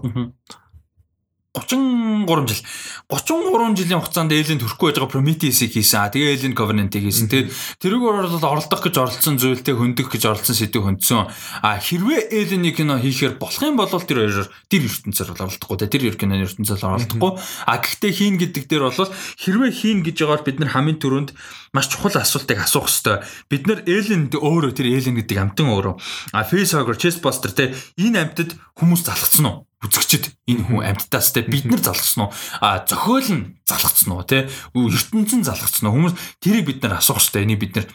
33 1.53 2.49
жил 2.49 2.65
33 3.13 3.77
жилийн 3.77 4.01
хугацаанд 4.01 4.33
Alien 4.33 4.57
төрөхгүй 4.57 4.89
байж 4.89 4.97
байгаа 4.97 5.13
Prometheus-ийг 5.13 5.77
хийсэн. 5.77 6.09
Тэгээ 6.09 6.33
Alien 6.33 6.55
Covenant-ийг 6.57 7.05
хийсэн. 7.05 7.29
Тэгээ 7.29 7.53
тэрийг 7.77 8.01
бол 8.01 8.17
оролдох 8.17 8.81
гэж 8.81 8.95
оролцсон 8.97 9.37
зүйлтэй 9.37 9.77
хөндөх 9.77 10.09
гэж 10.09 10.33
оролцсон 10.33 10.57
сэдв 10.57 10.81
хөндсөн. 10.81 11.29
А 11.61 11.77
хэрвээ 11.77 12.33
Alien-ийг 12.33 12.73
кино 12.81 12.97
хийхээр 12.97 13.37
болох 13.37 13.61
юм 13.61 13.77
бол 13.77 13.85
тэр 13.85 14.25
хоёроор 14.25 14.49
тэр 14.49 14.81
ертөнцөөр 14.81 15.29
бол 15.29 15.45
оролдохгүй 15.45 15.77
те 15.77 15.87
тэр 15.93 16.17
киноны 16.17 16.41
ертөнцөөр 16.49 16.81
оролдохгүй. 16.89 17.31
А 17.69 17.73
гэхдээ 17.77 18.11
хийн 18.17 18.35
гэдэг 18.41 18.63
дээр 18.65 18.89
бол 18.89 19.13
хэрвээ 19.13 19.71
хийн 19.77 20.01
гэж 20.01 20.15
байгаа 20.25 20.41
бол 20.41 20.47
бид 20.49 20.57
нар 20.57 20.73
хамгийн 20.73 20.97
түрүүнд 20.97 21.29
маш 21.69 21.85
чухал 21.93 22.17
асуултыг 22.17 22.65
асуух 22.65 22.89
хэрэгтэй. 22.89 23.21
Бид 23.53 23.63
нар 23.69 23.85
Alien 23.85 24.33
өөрөө 24.33 24.73
тэр 24.73 24.89
Alien 24.89 25.21
гэдэг 25.21 25.37
амтан 25.37 25.69
өөрөө. 25.69 26.01
А 26.33 26.45
Facehugger, 26.49 26.97
Chestbuster 26.97 27.53
те 27.53 27.77
энэ 28.01 28.25
амтад 28.25 28.57
хүмүүс 28.77 29.05
залгацсан 29.05 29.45
уу? 29.45 29.57
Үзэгчд 29.83 30.31
энэ 30.47 30.63
хүн 30.63 30.81
амьдтаас 30.83 31.35
те 31.35 31.43
бид 31.43 31.67
нар 31.67 31.83
залгсан 31.83 32.27
уу? 32.27 32.31
А 32.63 32.83
зохиол 32.87 33.29
нь 33.31 33.59
залгсан 33.67 34.11
уу 34.15 34.23
те? 34.23 34.47
Ертөнцийн 34.71 35.43
залгсан 35.43 35.87
уу? 35.87 35.95
Хүмүүс 35.95 36.15
тэрийг 36.39 36.65
бид 36.67 36.79
нар 36.83 36.99
асуух 36.99 37.19
хэрэгтэй. 37.19 37.43
Энийг 37.43 37.59
бид 37.59 37.73
нар 37.75 37.85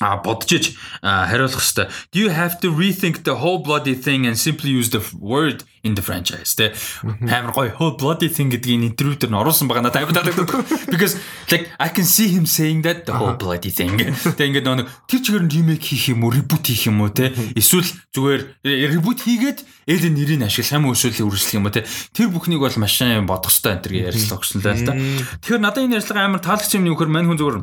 а 0.00 0.16
бодож 0.16 0.50
иж 0.52 0.64
хариулах 1.04 1.60
хэвээр 1.60 1.88
do 2.12 2.18
you 2.18 2.30
have 2.32 2.56
to 2.60 2.72
rethink 2.72 3.22
the 3.28 3.36
whole 3.36 3.60
bloody 3.60 3.94
thing 3.94 4.26
and 4.26 4.38
simply 4.38 4.70
use 4.72 4.88
the 4.90 5.02
word 5.20 5.64
in 5.82 5.94
the 5.94 6.02
franchise? 6.02 6.56
Тэ? 6.56 6.72
Амар 7.04 7.52
гоё. 7.52 7.72
Whole 7.76 7.96
bloody 8.00 8.28
thing 8.28 8.48
гэдгийг 8.48 8.96
интервью 8.96 9.16
дээр 9.20 9.32
нь 9.32 9.40
оруулсан 9.40 9.68
байгаа 9.68 9.84
надад. 9.84 10.04
Амар 10.04 10.16
таалагддаг 10.16 10.88
because 10.88 11.20
like 11.52 11.68
I 11.76 11.88
can 11.92 12.04
see 12.08 12.28
him 12.32 12.44
saying 12.48 12.80
that 12.88 13.04
the 13.04 13.12
whole 13.12 13.36
bloody 13.36 13.68
thing. 13.68 13.96
Тэ 13.96 14.48
ингээд 14.48 14.64
нэг 14.64 14.88
тэр 15.04 15.20
чигээр 15.20 15.44
нь 15.44 15.52
remake 15.52 15.84
хийх 15.84 16.16
юм 16.16 16.24
уу 16.24 16.32
reboot 16.32 16.64
хийх 16.64 16.88
юм 16.88 17.04
уу 17.04 17.12
тэ? 17.12 17.32
Эсвэл 17.56 17.88
зүгээр 18.16 18.40
reboot 18.64 19.20
хийгээд 19.24 19.60
Элен 19.84 20.14
нэрийг 20.16 20.44
ашиглах 20.44 20.80
юм 20.80 20.84
уу 20.88 20.96
эсвэл 20.96 21.28
үргэлжлэх 21.28 21.56
юм 21.60 21.68
уу 21.68 21.74
тэ? 21.76 21.84
Тэр 22.16 22.28
бүхнийг 22.32 22.60
бол 22.60 22.76
маш 22.80 22.96
сайн 22.96 23.28
бодох 23.28 23.52
хэрэгтэй 23.52 23.72
энэ 23.72 23.84
төр 23.84 23.94
ярьцлаа 24.12 24.38
өгсөн 24.40 24.60
л 24.60 24.84
да. 24.84 24.96
Тэгэхээр 25.44 25.60
надад 25.64 25.84
энэ 25.84 25.96
ярьцлага 26.00 26.24
амар 26.24 26.40
таалагч 26.44 26.72
юм 26.76 26.88
нөхөр 26.88 27.08
мань 27.08 27.28
хүн 27.28 27.40
зүгээр 27.40 27.58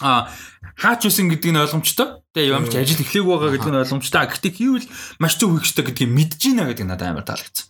а 0.00 0.30
хаач 0.78 1.04
үсэн 1.04 1.28
гэдэг 1.28 1.52
нь 1.52 1.60
ойлгомжтой. 1.60 2.24
Тэгээ 2.32 2.52
ямар 2.56 2.70
ч 2.72 2.80
ажил 2.80 3.04
эхлэх 3.04 3.26
байгаа 3.28 3.50
гэдэг 3.52 3.70
нь 3.70 3.80
ойлгомжтой. 3.84 4.24
Гэхдээ 4.24 4.52
хийвэл 4.56 4.88
маш 5.20 5.36
зөв 5.36 5.60
ёстой 5.60 5.84
гэдгийг 5.84 6.10
мэдж 6.10 6.40
байна 6.48 6.70
гэдэг 6.72 6.86
надад 6.88 7.08
амар 7.12 7.26
таалагдсан. 7.28 7.68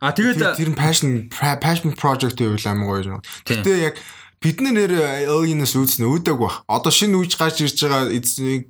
А 0.00 0.14
тэгээд 0.14 0.56
тэр 0.56 0.70
нь 0.70 0.78
passion 0.78 1.28
passion 1.34 1.92
project 1.92 2.38
гэвэл 2.38 2.70
амар 2.70 2.86
гоё 2.86 3.20
юм. 3.20 3.22
Гэтэ 3.44 3.92
яг 3.92 3.94
бидний 4.40 4.72
нэр 4.72 5.28
Alienus 5.28 5.76
үүснэ 5.76 6.08
өөдөг 6.08 6.40
баг. 6.40 6.64
Одоо 6.64 6.88
шинэ 6.88 7.20
үеж 7.20 7.36
гарч 7.36 7.60
ирж 7.60 7.84
байгаа 7.84 8.08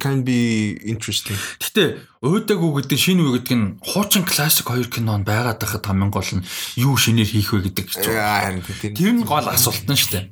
can 0.03 0.27
be 0.27 0.75
interesting. 0.83 1.39
Гэтэ 1.63 2.03
өөдөг 2.27 2.59
гэдэг 2.59 2.99
шинэ 2.99 3.23
үе 3.23 3.39
гэдэг 3.39 3.55
нь 3.55 3.79
хуучин 3.79 4.27
классик 4.27 4.67
хоёр 4.67 4.91
кинон 4.91 5.23
байгаад 5.23 5.63
байхад 5.63 5.87
хамгийн 5.87 6.11
гол 6.11 6.31
нь 6.35 6.47
юу 6.75 6.99
шинээр 6.99 7.31
хийх 7.31 7.55
вэ 7.55 7.71
гэдэг. 7.71 7.87
Харин 7.95 8.67
тэр 8.67 9.15
нь 9.15 9.23
гол 9.23 9.47
асуулт 9.47 9.87
нь 9.87 9.95
шүү 9.95 10.11
дээ. 10.19 10.27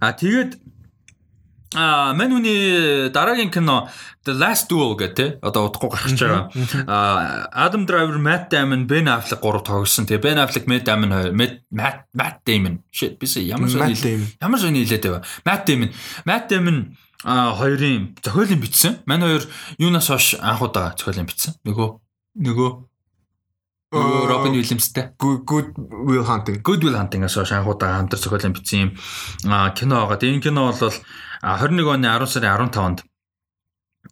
А 0.00 0.12
тэгээд 0.12 0.58
А 1.76 2.14
мань 2.14 2.32
хүний 2.32 3.10
дараагийн 3.12 3.50
кино 3.52 3.90
The 4.24 4.32
Last 4.32 4.72
Duel 4.72 4.96
гэдэг 4.96 5.44
одоо 5.44 5.68
удахгүй 5.68 5.92
гарч 5.92 6.16
байгаа. 6.16 6.48
А 6.88 7.68
Adam 7.68 7.84
Driver, 7.84 8.16
Matt 8.16 8.48
Damon, 8.48 8.88
Ben 8.88 9.04
Affleck 9.04 9.44
гурав 9.44 9.68
тоглосон. 9.68 10.08
Тэгээ 10.08 10.24
Ben 10.24 10.40
Affleck, 10.40 10.64
Matt 10.64 10.88
Damon, 10.88 11.12
Matt 11.36 12.08
Matt 12.16 12.40
Damon. 12.48 12.80
Shit 12.88 13.20
би 13.20 13.28
ямар 13.44 13.68
сони 13.68 13.92
ямар 14.40 14.58
сони 14.60 14.80
хэлээд 14.80 15.04
байва. 15.04 15.24
Matt 15.44 15.68
Damon. 15.68 15.92
Matt 16.24 16.48
Damon 16.48 16.96
а 17.24 17.52
хоёрын 17.52 18.16
зохиолын 18.24 18.60
бичсэн. 18.64 19.04
Мань 19.04 19.20
хоёр 19.20 19.44
юунаас 19.76 20.08
хойш 20.08 20.40
анхудаа 20.40 20.96
зохиолын 20.96 21.28
бичсэн. 21.28 21.52
Нөгөө 21.68 21.88
нөгөө 22.48 22.70
Робин 23.90 24.52
Уильямстай. 24.52 25.14
Good 25.18 25.74
Will 25.76 26.26
Hunting. 26.26 26.60
Good 26.62 26.84
Will 26.84 26.96
Hunting-аас 26.96 27.34
хойш 27.34 27.52
анхудаа 27.52 27.96
хамтар 27.96 28.20
зохиолын 28.20 28.52
бичсэн 28.52 28.80
юм 28.80 28.90
кино 29.72 30.04
байгаа. 30.04 30.28
Энэ 30.28 30.44
кино 30.44 30.72
бол 30.72 30.92
21 31.40 31.88
оны 31.88 32.08
10 32.08 32.26
сарын 32.28 32.68
15-нд 32.68 33.00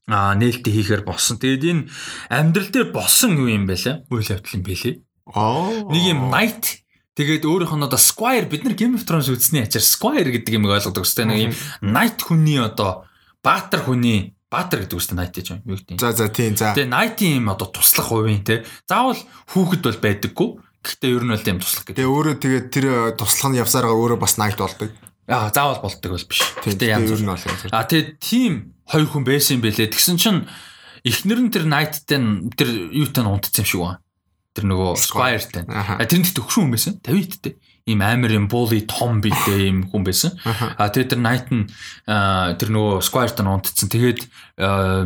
а 0.09 0.35
нээлттэй 0.35 0.73
хийхээр 0.73 1.03
болсон. 1.05 1.37
Тэгээд 1.37 1.65
энэ 1.67 1.89
амьдрал 2.31 2.71
дээр 2.71 2.89
болсон 2.95 3.37
юу 3.37 3.51
юм 3.51 3.67
бэ 3.67 3.77
лээ? 3.77 3.97
Үйл 4.09 4.31
явдал 4.33 4.55
юм 4.55 4.63
бэлээ. 4.63 4.95
Аа. 5.35 5.91
Нэг 5.91 6.03
юм 6.07 6.21
night 6.31 6.87
тэгээд 7.19 7.45
өөрийнх 7.45 7.75
нь 7.75 7.87
одоо 7.87 7.99
Squire 7.99 8.47
бид 8.47 8.63
нар 8.65 8.79
Game 8.79 8.95
of 8.95 9.05
Thrones 9.05 9.29
үзсний 9.29 9.67
ачаар 9.67 9.83
Squire 9.83 10.31
гэдэг 10.31 10.57
юм 10.57 10.71
ойлгодог 10.71 11.05
өстэй 11.05 11.27
нэг 11.27 11.51
юм 11.51 11.53
night 11.83 12.23
хүний 12.23 12.63
одоо 12.63 13.05
баатар 13.43 13.83
хүний 13.83 14.36
баатар 14.57 14.89
гэдэг 14.89 14.97
үстэй 14.97 15.17
night 15.21 15.37
гэж 15.37 15.47
юм 15.53 15.61
юу 15.69 15.77
гэдэг. 15.77 16.01
За 16.01 16.17
за 16.17 16.33
тийм 16.33 16.57
за. 16.57 16.73
Тэгээд 16.73 16.89
night-ийн 16.89 17.45
юм 17.45 17.53
одоо 17.53 17.69
туслах 17.69 18.09
хувийн 18.09 18.41
те. 18.41 18.65
Заавал 18.89 19.21
хүүхэд 19.53 19.83
бол 19.85 20.01
байдаггүй. 20.01 20.49
Гэхдээ 20.81 21.13
ер 21.13 21.25
нь 21.29 21.33
бол 21.37 21.45
тийм 21.45 21.61
туслах 21.61 21.85
гэдэг. 21.85 22.01
Тэгээ 22.01 22.15
өөрөө 22.17 22.37
тэгээд 22.41 22.67
тэр 22.73 22.87
туслах 23.21 23.53
нь 23.53 23.61
явсараа 23.61 23.93
өөрөө 23.93 24.17
бас 24.17 24.41
night 24.41 24.57
болдог. 24.57 24.89
Аа 25.29 25.53
заавал 25.53 25.85
болдог 25.85 26.11
бол 26.17 26.25
биш. 26.25 26.41
Гэтэ 26.65 26.89
янз 26.89 27.13
бүр 27.13 27.21
нь 27.21 27.29
бол 27.29 27.45
янз 27.45 27.61
бүр. 27.69 27.77
А 27.77 27.85
тэгээ 27.85 28.17
тийм 28.17 28.53
хоёр 28.89 29.09
хүн 29.13 29.25
байсан 29.29 29.61
юм 29.61 29.63
бэлээ. 29.69 29.93
Тэгсэн 29.93 30.17
чинь 30.17 30.41
эхнэр 31.05 31.41
нь 31.43 31.53
тэр 31.53 31.67
Night-тэй 31.67 32.19
тэр 32.55 32.69
юутай 32.95 33.27
унтцсан 33.27 33.63
юм 33.63 33.69
шиг 33.69 33.81
байна. 33.83 34.01
Тэр 34.55 34.65
нөгөө 34.71 34.91
Squire-тэй. 34.97 35.65
А 35.67 36.03
тэр 36.07 36.23
нь 36.23 36.27
төгшин 36.31 36.71
хүн 36.71 36.73
байсан. 36.73 36.95
50-тэй 37.03 37.59
ийм 37.87 38.03
амар 38.03 38.35
юм 38.35 38.51
bully 38.51 38.83
том 38.83 39.23
битэй 39.23 39.71
ийм 39.71 39.87
хүн 39.87 40.03
байсан. 40.03 40.35
А 40.43 40.91
тэгээд 40.91 41.15
тэр 41.15 41.23
Night 41.23 41.47
нь 41.55 41.71
тэр 42.03 42.69
нөгөө 42.75 42.99
Squire-тай 42.99 43.47
унтцсан. 43.47 43.87
Тэгээд 43.87 44.27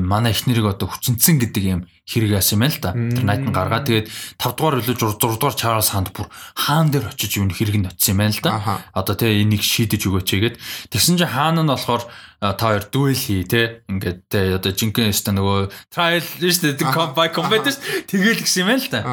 манай 0.01 0.32
эхнэрийг 0.32 0.65
одоо 0.65 0.89
хүчнцэн 0.89 1.44
гэдэг 1.44 1.65
юм 1.69 1.85
хэрэг 2.09 2.40
яасан 2.40 2.65
юм 2.65 2.73
л 2.73 2.81
да. 2.81 2.97
Тэр 2.97 3.24
Night 3.28 3.44
нь 3.44 3.52
гаргаа 3.52 3.85
тэгээд 3.85 4.09
5 4.40 4.57
дугаар 4.57 4.81
илүү 4.81 4.97
6 4.97 5.20
дугаар 5.20 5.57
Charles 5.61 5.93
Hunt 5.93 6.09
бүр 6.16 6.32
хаан 6.57 6.89
дээр 6.89 7.12
очиж 7.12 7.36
юу 7.36 7.52
хэрэг 7.52 7.77
нь 7.85 7.89
очсон 7.93 8.16
юм 8.16 8.32
л 8.32 8.40
да. 8.40 8.81
Одоо 8.97 9.12
тэгээ 9.12 9.44
энийг 9.44 9.61
шийдэж 9.61 10.09
өгөөч 10.09 10.28
гэгээд 10.32 10.57
тэгсэн 10.89 11.20
чинь 11.20 11.28
хаан 11.36 11.61
нь 11.61 11.69
болохоор 11.69 12.09
та 12.41 12.57
хоёр 12.57 12.89
дуэл 12.89 13.12
хий 13.12 13.45
те 13.45 13.85
ингээд 13.85 14.33
те 14.33 14.57
одоо 14.57 14.73
жинхэнэ 14.73 15.12
өстө 15.12 15.37
нөгөө 15.37 15.93
trial 15.93 16.25
шүү 16.25 16.73
дээ 16.73 17.12
by 17.12 17.29
combat 17.37 17.69
тэгэл 18.09 18.41
гисэн 18.41 18.65
юм 18.65 18.81
л 18.81 18.89
да. 18.89 19.05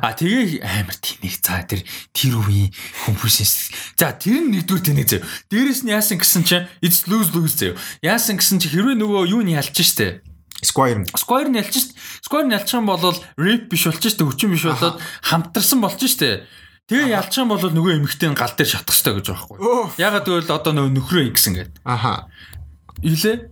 А 0.00 0.16
тэгээ 0.16 0.64
амар 0.64 0.96
тэнэг 0.96 1.34
за 1.44 1.60
тэр 1.68 1.84
тэр 2.16 2.40
үеийн 2.40 2.72
композишн. 3.04 3.68
За 4.00 4.16
тэр 4.16 4.48
нь 4.48 4.56
нэгдүгээр 4.56 4.96
тэнэг 4.96 5.06
заяа. 5.12 5.28
Дээрэс 5.52 5.84
нь 5.84 5.92
яасан 5.92 6.16
гэсэн 6.16 6.42
чинь 6.48 6.64
it's 6.80 7.04
lose 7.04 7.36
lose 7.36 7.52
заяа. 7.52 7.76
Яасан 8.00 8.40
гэсэн 8.40 8.64
чинь 8.64 8.72
хэрвээ 8.80 8.96
нөгөө 8.96 9.28
юу 9.28 9.44
нь 9.44 9.52
ялч 9.52 9.76
штэ. 9.76 10.24
Squire. 10.64 11.04
Squire 11.12 11.52
нь 11.52 11.60
ялч 11.60 11.76
штэ. 11.76 11.92
Squire 12.24 12.48
нь 12.48 12.56
ялчих 12.56 12.80
юм 12.80 12.88
бол 12.88 13.12
rip 13.36 13.68
биш 13.68 13.84
болчих 13.84 14.16
штэ. 14.16 14.24
Хүчин 14.24 14.56
биш 14.56 14.64
болоод 14.64 14.96
хамтарсан 15.20 15.84
болчих 15.84 16.16
штэ. 16.16 16.48
Тэгээ 16.84 17.16
ялчих 17.16 17.40
юм 17.40 17.48
бол 17.48 17.64
нөгөө 17.64 17.96
эмэгтэй 17.96 18.28
нь 18.28 18.36
гал 18.36 18.52
дээр 18.52 18.68
шатах 18.68 18.92
хэрэгтэй 18.92 19.14
гэж 19.16 19.26
байгаа 19.32 19.48
байхгүй. 19.56 19.96
Ягаад 19.96 20.26
гэвэл 20.28 20.52
одоо 20.52 20.72
нөгөө 20.76 20.92
нөхрөө 21.00 21.22
ингэсэн 21.32 21.54
гэдэг. 21.56 21.80
Аха. 21.80 22.28
Илээ? 23.00 23.48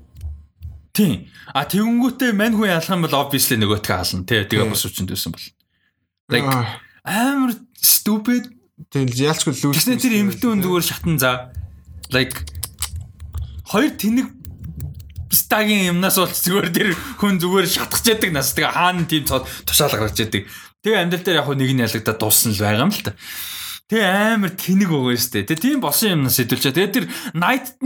Тийм. 0.93 1.33
А 1.57 1.65
тэгэнгүүтээ 1.65 2.37
мань 2.37 2.53
хүн 2.53 2.69
ялах 2.69 2.93
юм 2.93 3.09
бол 3.09 3.17
obviously 3.17 3.57
нөгөөтгөө 3.57 3.89
хаална 3.89 4.29
тий. 4.29 4.45
Тэгээ 4.45 4.69
бос 4.69 4.85
хүчинд 4.85 5.09
байсан 5.09 5.33
бол. 5.33 5.49
Like 6.29 6.49
амар 7.09 7.57
stupid. 7.81 8.53
Тийм 8.93 9.09
ялчгүй 9.09 9.57
лүүс. 9.57 9.81
Тэсний 9.81 9.97
тэр 9.97 10.21
эмэгтэй 10.21 10.49
хүн 10.53 10.61
зүгээр 10.61 10.85
шатан 10.85 11.17
за. 11.17 11.57
Like 12.13 12.37
хоёр 13.65 13.97
тэнэг 13.97 14.29
стагийн 15.33 15.97
юмнаас 15.97 16.21
бол 16.21 16.29
зүгээр 16.29 16.69
тэр 16.69 16.89
хүн 17.17 17.41
зүгээр 17.41 17.67
шатгах 17.67 18.05
чаддаг 18.05 18.31
нас. 18.37 18.53
Тэгээ 18.53 18.77
хаана 18.77 19.09
тийм 19.09 19.25
тушаал 19.25 19.97
гаргаж 19.97 20.21
яадаг. 20.21 20.45
Тэгээ 20.85 21.01
амьдрал 21.01 21.25
дээр 21.25 21.41
яг 21.41 21.49
нэг 21.49 21.71
нь 21.73 21.85
ялагдаад 21.89 22.19
дууссан 22.21 22.53
л 22.53 22.61
байгаа 22.61 22.85
юм 22.85 22.93
л 22.93 23.01
та. 23.01 23.17
Тэгээ 23.89 24.09
амар 24.09 24.53
тэнэг 24.53 24.89
шүү 24.93 25.31
дээ. 25.33 25.49
Тэгээ 25.49 25.65
тийм 25.65 25.81
босон 25.81 26.11
юмнаас 26.21 26.37
хэдүүлчээ. 26.37 26.77
Тэгээ 26.77 26.95
тэр 26.97 27.07
night 27.37 27.77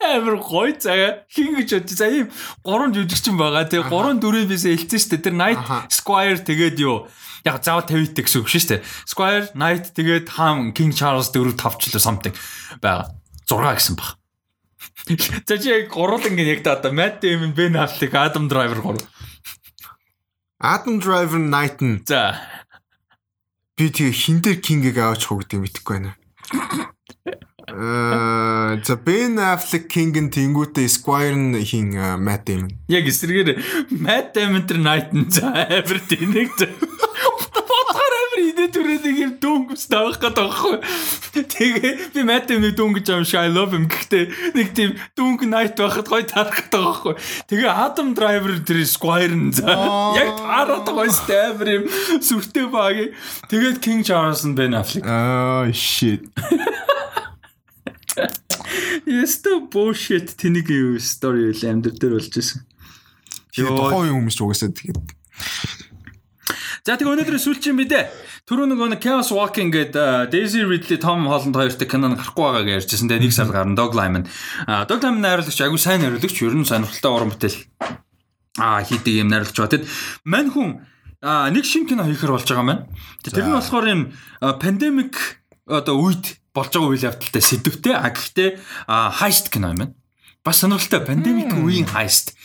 амар 0.00 0.36
гоё 0.40 0.72
заяа 0.76 1.24
хин 1.28 1.56
гэж 1.60 1.68
бодчих. 1.84 1.96
За 2.00 2.08
ийм 2.08 2.28
гурван 2.64 2.92
жүжигчин 2.92 3.36
байгаа. 3.36 3.68
Тэгээ 3.68 3.88
гурван 3.92 4.20
дөрөв 4.20 4.52
бисээ 4.52 4.76
хэлсэн 4.76 5.00
шүү 5.00 5.12
дээ. 5.16 5.24
Тэр 5.28 5.36
night 5.36 5.60
squire 5.92 6.40
тэгээд 6.40 6.76
юу 6.80 7.08
яг 7.46 7.62
заавал 7.62 7.86
50 7.86 8.26
гэсэн 8.26 8.42
үг 8.42 8.50
шүү 8.50 8.68
дээ. 8.74 8.80
Squire, 9.06 9.46
Knight 9.54 9.94
тэгээд 9.94 10.34
Ham, 10.36 10.74
King 10.74 10.90
Charles 10.90 11.30
4 11.30 11.54
5 11.54 11.78
ч 11.78 11.94
л 11.94 12.02
something 12.02 12.34
байгаа. 12.82 13.14
6 13.46 13.78
гэсэн 13.78 13.94
баг. 13.94 14.18
За 15.46 15.58
чи 15.58 15.68
яг 15.70 15.88
гурван 15.90 16.34
ингэ 16.34 16.58
яг 16.58 16.62
та 16.62 16.76
одоо 16.76 16.92
Matt 16.92 17.22
Damon, 17.22 17.54
Ben 17.54 17.74
Affleck, 17.76 18.12
Adam 18.12 18.48
Driver 18.48 18.80
гурав. 18.82 19.04
Adam 20.60 21.00
Driver, 21.00 21.38
Knight 21.38 21.78
нь. 21.84 22.02
За 22.06 22.40
би 23.76 23.92
тэгээ 23.92 24.12
хин 24.12 24.40
дээр 24.40 24.58
King-ийг 24.64 24.96
аваач 24.96 25.28
хоо 25.28 25.44
гэдэг 25.44 25.60
мэдэхгүй 25.60 25.94
байна. 26.00 26.16
Э 27.68 28.80
за 28.80 28.94
Ben 28.96 29.36
Affleck 29.36 29.86
King 29.92 30.16
нь 30.16 30.32
тэнгуүтэ 30.32 30.88
Squire 30.88 31.36
нь 31.36 31.60
хин 31.60 31.92
Matt 32.18 32.48
Damon. 32.48 32.72
Яг 32.88 33.04
эсрэгээр 33.04 33.60
Matt 34.00 34.32
Damon 34.32 34.64
тэр 34.64 34.80
Knight 34.80 35.12
нь 35.12 35.28
за 35.28 35.52
амар 35.52 36.00
тэнэг. 36.08 36.50
Бодохоор 36.56 37.65
амар 38.36 38.52
идэ 38.52 38.66
түрээд 38.72 39.04
юм 39.16 39.32
дөнгөс 39.40 39.88
тавих 39.88 40.20
гэдэг 40.20 40.36
байхгүй. 40.36 40.76
Тэгээ 41.36 42.12
би 42.12 42.20
Matt 42.24 42.48
Damon 42.48 42.74
дөнгөж 42.76 43.08
юм 43.08 43.24
I 43.24 43.48
love 43.48 43.72
him 43.72 43.88
гэхдээ 43.88 44.52
нэг 44.52 44.68
тийм 44.76 44.96
дөнгө 45.16 45.48
night 45.48 45.76
байхад 45.76 46.08
гоё 46.08 46.24
тарах 46.28 46.68
гэдэг 46.68 46.80
байхгүй. 46.80 47.14
Тэгээ 47.48 47.70
Adam 47.72 48.12
Driver 48.12 48.60
тэр 48.60 48.84
Squire 48.84 49.32
нь 49.32 49.52
за 49.52 49.72
яг 50.20 50.36
таараад 50.36 50.84
байгаа 50.84 51.56
амир 51.56 51.68
юм 51.80 51.84
сүртэй 52.20 52.66
баг. 52.68 52.96
Тэгээд 53.48 53.80
King 53.80 54.04
Charles 54.04 54.44
Ben 54.52 54.76
Affleck. 54.76 55.04
Аа 55.08 55.72
shit. 55.72 56.28
Яста 59.06 59.60
bullshit 59.72 60.36
тэнийг 60.36 60.68
юу 60.68 61.00
story 61.00 61.52
үл 61.52 61.62
амьдр 61.64 61.96
дээр 61.96 62.20
болж 62.20 62.32
исэн. 62.36 62.64
Тэгээ 63.56 63.72
тухайн 63.72 64.12
хүмүүс 64.12 64.36
ч 64.36 64.40
угаасаа 64.44 64.72
тэгээд 64.72 64.98
За 66.86 66.94
тэгээ 66.94 67.18
өнөөдрийн 67.18 67.42
сүүлчийн 67.42 67.74
мэдээ. 67.82 68.46
Түрүү 68.46 68.70
нөгөө 68.70 68.94
нэг 68.94 69.02
Chaos 69.02 69.34
Walking 69.34 69.74
гэдэг 69.74 70.30
Daisy 70.30 70.62
Ridley, 70.62 71.02
Tom 71.02 71.26
Holland 71.26 71.58
хоёртой 71.58 71.82
кино 71.82 72.14
нь 72.14 72.14
гарахгүй 72.14 72.62
байгааг 72.62 72.86
ярьжсэн. 72.86 73.10
Тэгээ 73.10 73.26
нэг 73.26 73.34
сар 73.34 73.50
гарна 73.50 73.74
Dog 73.74 73.90
Lyman. 73.98 74.22
А 74.70 74.86
Dog 74.86 75.02
Lyman 75.02 75.18
найруулагч 75.18 75.58
агүй 75.66 75.82
сайн 75.82 76.06
найруулагч, 76.06 76.38
ер 76.46 76.54
нь 76.54 76.62
сонирхолтой 76.62 77.10
уран 77.10 77.34
бүтээл 77.34 77.58
а 78.62 78.86
хийдэг 78.86 79.18
юм 79.18 79.34
найруулагч 79.34 79.58
ба. 79.58 79.66
Тэгэд 79.66 79.90
мань 80.30 80.50
хүн 80.54 80.70
а 81.26 81.50
нэг 81.50 81.66
шин 81.66 81.90
кино 81.90 82.06
хийхэр 82.06 82.30
болж 82.30 82.46
байгаа 82.46 82.62
маань. 82.62 82.86
Тэр 83.18 83.50
нь 83.50 83.58
болохоор 83.58 83.86
юм 83.90 84.02
пандемик 84.38 85.42
одоо 85.66 85.98
үед 85.98 86.38
болж 86.54 86.70
байгаа 86.70 86.94
үйл 86.94 87.02
явдалтай 87.10 87.42
сэдвтэй. 87.42 87.98
А 87.98 88.14
гэхдээ 88.14 88.62
heist 89.26 89.50
кино 89.50 89.74
юм 89.74 89.90
байна. 89.90 89.94
Бас 90.46 90.62
сонирхолтой 90.62 91.02
пандемик 91.02 91.50
үеийн 91.50 91.90
heist. 91.90 92.35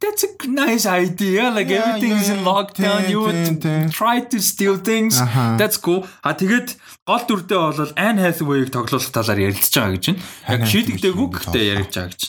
That's 0.00 0.24
a 0.24 0.48
nice 0.48 0.86
idea. 0.86 1.50
Like 1.50 1.68
Yeah, 1.68 1.84
everything's 1.94 2.28
yeah, 2.28 2.38
in 2.38 2.44
lockdown. 2.44 3.02
yeah. 3.02 3.08
You 3.12 3.20
Тийм, 3.20 3.26
would 3.26 3.40
тийм, 3.46 3.56
тийм. 3.60 3.90
try 3.90 4.20
to 4.20 4.38
steal 4.40 4.76
things. 4.78 5.20
Аха. 5.20 5.56
That's 5.60 5.76
cool. 5.78 6.02
А 6.24 6.34
тэгээд 6.34 6.74
гол 7.06 7.22
дүрдээ 7.28 7.60
бол 7.76 7.92
Anne 7.94 8.18
Hathaway-г 8.24 8.72
тоглуулах 8.74 9.12
талаар 9.14 9.38
ярилцж 9.38 9.74
байгаа 9.76 9.94
гэж 9.94 10.04
байна. 10.10 10.22
Яг 10.48 10.60
шийдэгдээгүй 10.72 11.26
гэхдээ 11.38 11.64
ярьж 11.76 11.92
байгаа 11.94 12.10
гэж. 12.16 12.22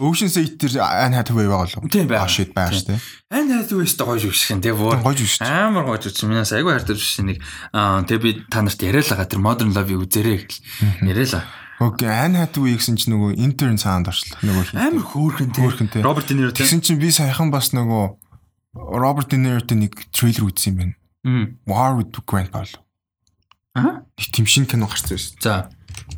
Ocean's 0.00 0.32
8 0.36 0.56
тэр 0.56 0.80
Anne 0.80 1.16
Hathaway 1.16 1.44
байгаа 1.48 1.68
л. 1.80 1.88
Тийм. 1.92 2.08
Ah, 2.12 2.24
shit 2.28 2.52
байгаа 2.56 2.72
шүү 2.76 2.88
дээ. 2.88 3.00
Anne 3.36 3.52
Hathaway-ст 3.60 4.00
гоё 4.00 4.16
шүү 4.32 4.52
юм. 4.56 4.60
Тэгээ 4.64 4.76
бүр 4.80 4.96
Гоё 5.00 5.16
шүү 5.28 5.44
амар 5.48 5.84
гоё 5.88 6.00
шүү. 6.08 6.28
Минаас 6.28 6.52
айгүй 6.56 6.72
хайртай 6.76 6.96
шүү 6.96 7.24
нэг. 7.30 7.38
Тэгээ 8.08 8.20
би 8.24 8.30
та 8.48 8.60
нарт 8.64 8.80
яриалаа 8.80 9.24
тэр 9.28 9.40
Modern 9.44 9.72
Love-ийг 9.76 10.00
үзээрэй 10.08 10.36
гэл. 10.44 10.60
Яриалаа. 11.04 11.44
Окей, 11.80 12.08
Anne 12.12 12.36
Hathaway 12.44 12.76
гэсэн 12.76 13.00
чинь 13.00 13.16
нөгөө 13.16 13.40
intern 13.40 13.80
саунд 13.80 14.12
орчлоо. 14.12 14.36
Нөгөө. 14.44 14.76
Амар 14.76 15.00
хөөрхөн 15.00 15.48
тий. 15.48 15.64
Хөөрхөн 15.64 15.88
тий. 15.88 16.02
Роберт 16.04 16.28
Де 16.28 16.36
Ниро 16.36 16.52
тий. 16.52 16.60
Тэгсэн 16.60 16.84
чинь 16.84 17.00
би 17.00 17.08
саяхан 17.08 17.48
бас 17.48 17.72
нөгөө 17.72 18.20
Роберт 19.00 19.32
Де 19.32 19.40
Ниротой 19.40 19.80
нэг 19.80 19.96
трейлер 20.12 20.52
үзсэн 20.52 20.70
юм 20.70 20.76
байна. 20.76 20.94
Мм. 21.24 21.44
War 21.64 21.96
with 21.96 22.12
Grandpa. 22.28 22.68
л. 22.68 22.76
Аа. 23.74 24.04
Тийм 24.16 24.44
шин 24.44 24.68
кино 24.68 24.86
гарсан 24.92 25.16
байсан. 25.16 25.40
За. 25.40 25.54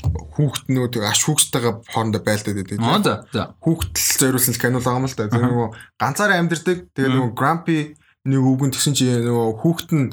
Хүүхэд 0.03 0.67
нөгөө 0.67 0.91
тэг 0.99 1.07
аш 1.07 1.23
хүүхдтэйгээ 1.31 1.75
хоорондоо 1.95 2.23
байлдаад 2.27 2.57
байдаг. 2.59 2.79
Аа 2.83 2.99
за. 2.99 3.15
За. 3.31 3.43
Хүүхдэл 3.63 4.19
зориулсан 4.19 4.59
кино 4.59 4.83
л 4.83 4.87
байгаа 4.87 4.99
юм 4.99 5.07
л 5.07 5.15
да. 5.15 5.31
Тэр 5.31 5.47
нөгөө 5.47 5.69
ганцаараа 6.03 6.39
амьдэрдэг. 6.43 6.79
Тэгээ 6.91 7.13
нөгөө 7.15 7.33
Grumpy 7.39 7.79
нэг 8.27 8.43
үгэн 8.43 8.75
тэгсэн 8.75 8.95
чи 8.99 9.07
нөгөө 9.15 9.63
хүүхэд 9.63 9.91
нь 9.95 10.07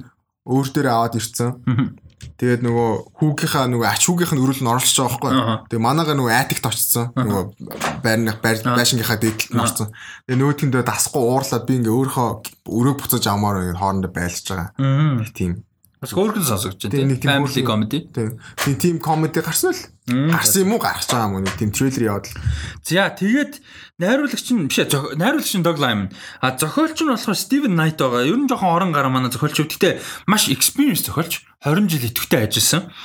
өөр 0.46 0.68
дээр 0.74 0.88
аваад 0.94 1.18
ирцэн. 1.18 1.50
Тэгээд 2.40 2.64
нөгөө 2.64 2.90
хүүгийнхаа 3.20 3.68
нөгөө 3.68 3.88
ач 3.92 4.08
хүүгийнх 4.08 4.32
нь 4.32 4.40
өрөөл 4.40 4.64
нь 4.64 4.72
оролцож 4.72 4.96
байгаа 4.96 5.12
байхгүй. 5.12 5.32
Аха. 5.36 5.56
Тэгээ 5.68 5.84
манайгаа 5.84 6.16
нөгөө 6.16 6.36
атикт 6.40 6.66
очсон. 6.72 7.12
Нөгөө 7.12 7.44
байрных 8.00 8.38
байр 8.40 8.58
байшингийнхаа 8.64 9.20
дээдлэлд 9.20 9.54
нь 9.54 9.60
орсон. 9.60 9.92
Тэгээ 10.24 10.40
нөгөөдгөндөө 10.40 10.84
дасахгүй 10.88 11.20
уурлаад 11.20 11.68
би 11.68 11.74
ингээ 11.84 11.98
өөрийнхөө 12.00 12.30
өрөө 12.80 12.96
буцаж 12.96 13.24
амаар 13.28 13.76
хоорондоо 13.76 14.12
байлж 14.16 14.46
байгаа. 14.48 14.72
Тийм. 15.36 15.68
Бас 16.00 16.16
хөөрхөн 16.16 16.48
тий. 16.80 17.04
нэг 17.04 17.20
тийм 17.20 17.44
Family 17.44 17.64
comedy. 17.68 18.00
Тийм. 18.08 18.40
Тийм 18.80 18.96
комеди 19.04 19.44
гарсан 19.44 19.76
л. 19.76 19.84
Гарсан 20.08 20.64
юм 20.64 20.80
уу 20.80 20.80
гарч 20.80 21.12
байгаа 21.12 21.28
юм 21.28 21.44
уу? 21.44 21.58
Тийм 21.60 21.76
трейлер 21.76 22.16
яваад 22.16 22.32
л. 22.32 22.40
За 22.88 23.12
тэгээд 23.12 23.60
найруулагч 24.00 24.48
нь 24.56 24.72
биш 24.72 24.80
найруулагч 24.88 25.60
нь 25.60 25.66
Dog 25.68 25.76
Lyman. 25.76 26.08
А 26.40 26.56
зохиолч 26.56 27.04
нь 27.04 27.12
болохоор 27.12 27.36
Steven 27.36 27.76
Knight 27.76 28.00
байгаа. 28.00 28.24
Ер 28.24 28.40
нь 28.40 28.48
жоохон 28.48 28.72
орон 28.72 28.96
гараа 28.96 29.12
манай 29.12 29.28
зохиолч. 29.28 29.60
Гэхдээ 29.60 30.00
маш 30.24 30.48
experience 30.48 31.04
зохиолч. 31.04 31.44
20 31.68 31.92
жил 31.92 32.08
идэвхтэй 32.08 32.48
ажилласан. 32.48 32.96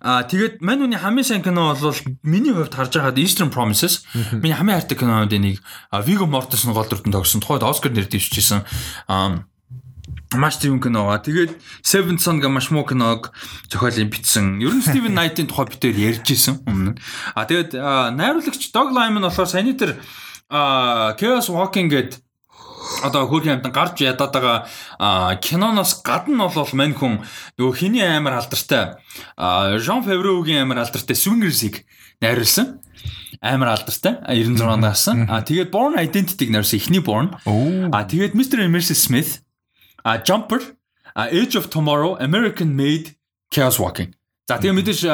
А 0.00 0.24
тэгээд 0.24 0.64
мань 0.64 0.88
үний 0.88 0.96
хамгийн 0.96 1.28
сайн 1.28 1.44
кино 1.44 1.76
бол 1.76 2.00
миний 2.24 2.56
хувьд 2.56 2.72
харж 2.72 2.96
байгаад 2.96 3.20
Eastern 3.20 3.52
Promises. 3.52 4.08
Миний 4.32 4.56
хамгийн 4.56 4.80
хайртай 4.80 4.96
кинонуудын 4.96 5.44
нэг 5.44 5.60
а, 5.92 6.00
Viggo 6.00 6.24
Mortensen 6.24 6.72
гол 6.72 6.88
дүртэн 6.88 7.12
тогсон. 7.12 7.44
Тухайд 7.44 7.60
Оскар 7.64 7.92
нэр 7.92 8.08
дэвшижсэн. 8.08 8.64
А 9.08 9.44
маш 10.36 10.60
тийм 10.60 10.80
кино 10.80 11.08
байгаа. 11.08 11.24
Тэгээд 11.24 11.52
Seven 11.80 12.20
Son 12.20 12.40
гэх 12.40 12.52
маш 12.52 12.68
муу 12.68 12.84
киног 12.84 13.32
зохиолын 13.72 14.12
бичсэн. 14.12 14.60
Ер 14.60 14.76
нь 14.76 14.84
Steven 14.84 15.14
Knight-ийн 15.16 15.48
тухай 15.48 15.72
битээр 15.72 16.20
ярьж 16.20 16.28
исэн 16.28 16.60
өмнө. 16.68 17.00
А 17.32 17.48
тэгээд 17.48 17.72
найруулагч 18.12 18.68
Dog 18.74 18.92
Lyman 18.92 19.24
болохоор 19.24 19.48
саяны 19.48 19.72
тэр 19.72 19.96
Chaos 20.48 21.48
Walking 21.48 21.88
гэдэг 21.88 22.20
одоо 23.02 23.28
хөрхи 23.28 23.52
амтан 23.52 23.72
гарч 23.72 24.00
ядаад 24.00 24.32
байгаа 24.32 25.36
киноноос 25.40 26.00
гадна 26.02 26.48
бол 26.48 26.72
мань 26.72 26.94
хүн 26.96 27.20
нөгөө 27.58 27.74
хиний 27.76 28.04
амар 28.04 28.40
алдартай 28.40 28.96
а, 29.36 29.76
Жан 29.78 30.04
Феврогийн 30.04 30.64
амар 30.64 30.84
алдартай 30.84 31.16
Swingers-ийг 31.16 31.84
найруулсан. 32.22 32.80
Амар 33.40 33.76
алдартай 33.76 34.18
96 34.26 34.80
наасан. 34.80 35.26
А 35.28 35.42
тэгээд 35.42 35.70
Born 35.70 35.98
Identity-г 36.00 36.50
найруулсан 36.50 36.78
эхний 36.80 37.02
Born. 37.04 37.36
А 37.92 38.04
тэгээд 38.04 38.34
Mr. 38.34 38.66
Mrs. 38.66 38.98
Smith, 38.98 39.30
а 40.04 40.18
Jumper, 40.18 40.62
а 41.14 41.28
Age 41.28 41.56
of 41.58 41.68
Tomorrow, 41.68 42.18
American 42.20 42.74
Made, 42.74 43.14
Chaos 43.50 43.78
Walking. 43.78 44.14
За 44.48 44.56
тэгээ 44.56 44.80
мэдээж 44.80 45.04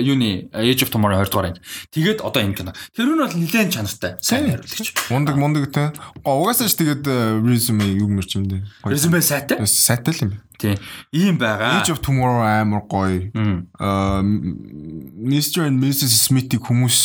юуны 0.00 0.48
Age 0.48 0.88
of 0.88 0.88
Tomorrow 0.88 1.20
20 1.20 1.28
дугаар 1.28 1.52
энэ. 1.52 1.60
Тэгээд 1.92 2.24
одоо 2.24 2.40
энэ 2.40 2.56
кино. 2.56 2.72
Тэр 2.96 3.04
нь 3.12 3.20
бол 3.20 3.28
нэлээд 3.28 3.68
чанартай. 3.68 4.16
Сайн 4.24 4.48
найруулагч. 4.48 5.12
Мундаг 5.12 5.36
мундаг 5.36 5.68
те. 5.68 5.92
Угаасаа 6.24 6.72
ч 6.72 6.80
тэгээд 6.80 7.04
resume 7.44 7.84
юу 7.84 8.08
мэрч 8.08 8.40
юм 8.40 8.48
дээ. 8.48 8.64
Резюме 8.88 9.20
сайтай. 9.20 9.60
Сайтай 9.68 10.16
л 10.16 10.24
юм. 10.24 10.32
Тийм. 10.56 10.80
Ийм 11.12 11.36
байгаа. 11.36 11.84
Age 11.84 11.92
of 11.92 12.00
Tomorrow 12.00 12.40
амар 12.40 12.88
гоё. 12.88 13.28
Аа 13.76 14.24
Mr 14.24 15.68
and 15.68 15.76
Mrs 15.76 16.32
Smith-ийг 16.32 16.64
хүмүүс 16.64 16.96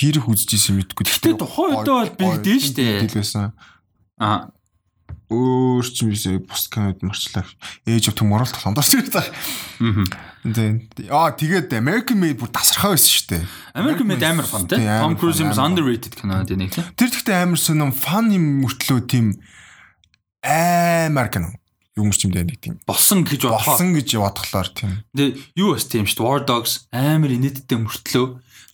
хэрэг 0.00 0.24
үзэж 0.24 0.56
исэн 0.56 0.80
мэдгүй. 0.80 1.04
Гэтэ 1.04 1.36
тухайн 1.36 1.84
үедээ 1.84 2.16
бол 2.16 2.40
бигдээ 2.40 2.58
штэ. 2.64 3.04
Хэлсэн. 3.12 3.52
А 4.16 4.48
Өөр 5.30 5.86
ч 5.86 6.02
юм 6.02 6.10
биш 6.10 6.26
бус 6.42 6.66
кинод 6.66 6.98
марчлаа. 7.06 7.46
Л 7.86 8.02
толгондоос 8.02 8.90
ирээд 8.98 9.14
байгаа. 9.14 9.30
мгм. 9.78 10.06
Тэгээд 10.40 11.06
аа 11.12 11.36
тэгээд 11.36 11.70
American 11.76 12.18
Made 12.18 12.40
бүр 12.40 12.50
тасархаа 12.50 12.96
байсан 12.96 13.12
шүү 13.14 13.26
дээ. 13.38 13.44
American 13.78 14.06
Made 14.10 14.24
амар 14.26 14.48
фан 14.48 14.66
тий. 14.66 14.82
Тийм, 14.82 14.90
Tom 14.90 15.14
Cruise 15.20 15.38
юм 15.38 15.52
underrated 15.54 16.16
кино 16.18 16.42
дээ 16.42 16.58
нэг 16.58 16.74
тий. 16.74 16.82
Тэр 16.96 17.08
гэхдээ 17.14 17.36
амар 17.46 17.60
сонирм 17.60 17.92
фан 17.94 18.32
юм 18.34 18.64
мөртлөө 18.64 19.00
тийм 19.06 19.36
амар 20.42 21.28
кино. 21.28 21.59
Юм 22.00 22.10
юм 22.10 22.32
дээ 22.32 22.48
нэг 22.48 22.58
тийм. 22.64 22.80
Болсон 22.88 23.22
гэж 23.28 23.44
бодохоо. 23.44 23.76
Болсон 23.76 23.92
гэж 23.92 24.08
бодглоор 24.16 24.68
тийм. 24.72 24.92
Тэгээ 25.12 25.60
юу 25.60 25.76
бас 25.76 25.84
тийм 25.84 26.08
шүү 26.08 26.16
дээ. 26.16 26.26
War 26.26 26.40
Dogs 26.48 26.88
амар 26.90 27.30
инээдтэй 27.30 27.78
мөртлөө 27.78 28.26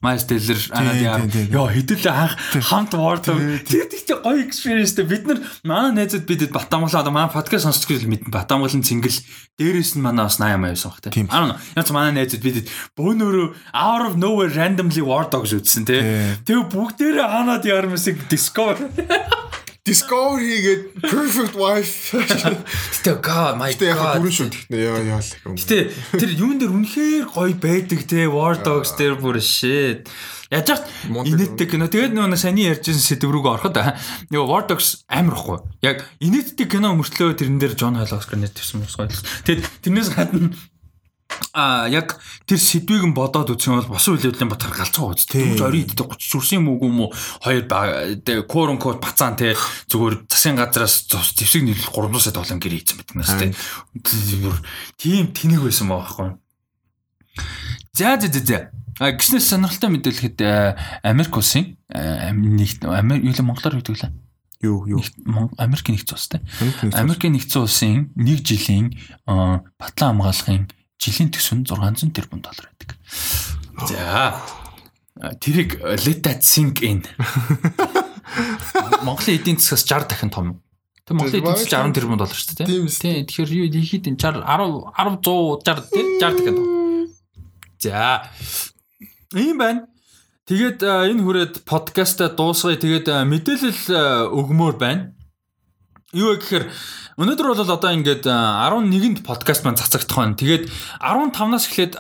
Miles 0.03 0.24
Teller 0.28 0.61
анаа 0.77 0.93
тийм, 0.93 1.31
тийм. 1.32 1.47
яа 1.57 1.73
хэдүүлээ 1.73 2.12
анх 2.12 2.36
хамт 2.69 2.93
War 3.01 3.16
Dog 3.16 3.40
тэр 3.65 3.89
тэгтээ 3.89 4.20
гоё 4.20 4.44
experience 4.44 4.93
дээ. 4.93 5.09
Бид 5.09 5.24
нар 5.24 5.40
манай 5.65 6.05
найзууд 6.05 6.28
бидэд 6.28 6.53
Батамгалаа 6.53 7.01
одоо 7.01 7.12
манай 7.16 7.32
подкаст 7.32 7.65
сонсч 7.65 7.89
гэж 7.89 8.05
мэдэн 8.05 8.28
Батамгалын 8.28 8.85
цингэл 8.85 9.16
дээрээс 9.57 9.97
нь 9.97 10.05
манай 10.05 10.28
бас 10.28 10.36
80 10.36 10.61
маяасан 10.61 10.93
баг 10.93 11.01
Тийм. 11.01 11.27
тийм. 11.27 11.28
Аа 11.32 11.57
яц 11.81 11.89
манай 11.97 12.12
найзууд 12.12 12.44
бидэд 12.44 12.69
бөөнөрөө 12.93 13.48
out 13.73 14.05
of 14.05 14.15
nowhere 14.20 14.53
randomly 14.53 15.01
War 15.01 15.24
Dogs 15.32 15.57
үзсэн 15.57 15.89
тий. 15.89 16.05
Тэгээ 16.44 16.69
бүгдээрээ 16.77 17.27
анаад 17.27 17.65
ярмасыг 17.65 18.20
discover 18.28 18.77
Discover 19.87 20.43
хийгээд 20.43 20.83
perfect 20.99 21.55
wife. 21.55 22.11
Гэтэ 22.19 23.23
god 23.23 23.55
my 23.55 23.71
Гэтэ 23.71 23.87
яг 23.87 23.99
god 24.03 24.19
бүрэн 24.19 24.35
шүү 24.35 24.49
дээ. 24.51 24.83
Яа 24.83 24.99
яа 24.99 25.23
л. 25.23 25.31
Гэтэ 25.55 25.79
тэр 26.19 26.31
юун 26.35 26.59
дээр 26.59 26.75
үнэхээр 26.75 27.25
гоё 27.31 27.55
байдаг 27.55 28.03
те 28.03 28.27
War 28.27 28.59
Dogs 28.59 28.99
дээр 28.99 29.15
бүр 29.23 29.39
shit. 29.39 30.11
Яаж 30.51 30.83
Мундаг. 31.07 31.39
инээдтэй 31.39 31.67
кино. 31.71 31.87
Тэгээд 31.87 32.19
нөгөө 32.19 32.35
саний 32.35 32.67
ярьжсэн 32.67 32.99
сэдв 32.99 33.31
рүүгээ 33.31 33.55
ороход 33.63 33.79
нөгөө 34.35 34.47
War 34.51 34.67
Dogs 34.67 35.07
амар 35.07 35.39
ихгүй. 35.39 35.59
Яг 35.87 36.03
инээдтэй 36.19 36.67
кино 36.67 36.91
мөртлөө 36.99 37.39
тэрэн 37.39 37.59
дээр 37.63 37.79
John 37.79 37.95
Hall 37.95 38.11
Oscar 38.11 38.43
нэртэрсэн 38.43 38.83
бас 38.83 38.95
гоё. 38.99 39.11
Тэгээд 39.47 39.87
тэрнээс 39.87 40.11
гадна 40.15 40.55
А 41.53 41.89
яг 41.89 42.21
тэр 42.47 42.61
сэдвийг 42.61 43.05
нь 43.09 43.17
бодоод 43.17 43.53
үзсэн 43.53 43.81
бол 43.81 43.97
бос 43.97 44.09
үйлдлийн 44.09 44.51
батар 44.51 44.73
галзуу 44.73 45.13
үз. 45.13 45.27
Тэгж 45.27 45.61
орой 45.61 45.85
идэх 45.85 45.97
30 45.97 46.21
сүрсэн 46.21 46.59
юм 46.61 46.77
уу 46.77 46.85
юм 46.85 47.01
уу? 47.09 47.11
Хоёр 47.41 47.65
курон 48.47 48.79
код 48.79 49.01
бацаан 49.01 49.37
те 49.37 49.57
зүгээр 49.89 50.29
засгийн 50.29 50.57
газраас 50.57 51.09
зос 51.09 51.35
зэвсэг 51.37 51.65
нийлэл 51.65 51.93
300 51.93 52.21
сая 52.21 52.35
доллар 52.37 52.61
гэрээ 52.61 52.81
ийцэн 52.81 52.97
байдаг 53.01 53.17
нас 53.17 53.33
те. 53.37 53.53
Тийм 55.01 55.33
тэнэг 55.33 55.63
байсан 55.65 55.89
байгаа 55.89 56.05
байхгүй. 56.05 56.31
За 57.97 58.21
за 58.21 58.29
за 58.29 58.41
за. 58.45 58.59
А 58.99 59.13
гиснээс 59.13 59.53
сонирхолтой 59.53 59.91
мэдээлэхэд 59.93 60.41
э, 60.41 60.77
Америк 61.05 61.37
улсын 61.37 61.77
э, 61.93 62.33
нэг 62.33 62.81
Америк 62.85 63.25
юу 63.29 63.33
л 63.37 63.45
Монголоор 63.45 63.77
гэдэг 63.81 63.97
лээ. 64.01 64.13
Юу 64.65 64.89
юу. 64.89 65.05
Америкийн 65.61 66.01
нэгдсэн 66.01 66.17
улс 66.17 66.29
те. 66.33 66.41
Америкийн 66.97 67.37
нэгдсэн 67.37 67.61
улсын 67.61 68.09
1 68.17 68.41
жилийн 68.41 68.97
э, 68.97 69.61
батлан 69.77 70.17
хамгаалахын 70.17 70.73
жилийн 71.01 71.31
төсөв 71.32 71.59
нь 71.60 71.66
600 71.66 72.12
тэрбум 72.12 72.40
доллар 72.40 72.70
байдаг. 72.70 72.97
За 73.89 74.40
тэрийг 75.40 75.81
let 75.81 76.23
that 76.23 76.44
sink 76.44 76.82
in. 76.82 77.05
Монголын 79.06 79.39
эдийн 79.39 79.56
засгаас 79.56 79.85
60 79.89 80.09
дахин 80.10 80.31
том. 80.31 80.60
Тэг 81.06 81.16
Монголын 81.16 81.40
эдийн 81.40 81.56
засаг 81.56 81.89
10 81.89 81.97
тэрбум 81.97 82.18
доллар 82.20 82.36
шүү 82.36 82.56
дээ. 82.60 82.68
Тийм 82.68 82.86
Тий. 82.89 83.24
Тэгэхээр 83.24 83.51
юу 83.56 83.66
ихэд 83.73 84.09
энэ 84.12 84.20
60 84.20 84.44
10 84.44 84.93
10 84.93 85.24
100 85.24 85.64
60 85.64 85.93
тий 85.93 86.05
60 86.20 86.20
дахин 86.20 86.56
том. 86.56 86.66
За. 87.81 88.28
Ийм 89.32 89.56
байна. 89.59 89.89
Тэгээд 90.47 90.78
а, 90.85 91.09
энэ 91.09 91.24
хүрээд 91.24 91.55
подкаста 91.66 92.28
дуусгая. 92.28 92.77
Тэгээд 92.77 93.09
а, 93.09 93.24
мэдээлэл 93.24 93.82
а, 93.90 94.28
өгмөр 94.31 94.77
байна. 94.77 95.16
Юу 96.17 96.33
вэ 96.33 96.41
гэхээр 96.41 96.65
өнөөдөр 97.21 97.47
бол 97.53 97.61
одоо 97.61 97.93
ингээд 97.93 98.25
а, 98.25 98.65
11-нд 98.73 99.21
подкаст 99.21 99.69
маань 99.69 99.77
цацагдах 99.77 100.17
байна. 100.17 100.41
Тэгээд 100.41 100.73
15-наас 101.05 101.69
эхлээд 101.69 101.95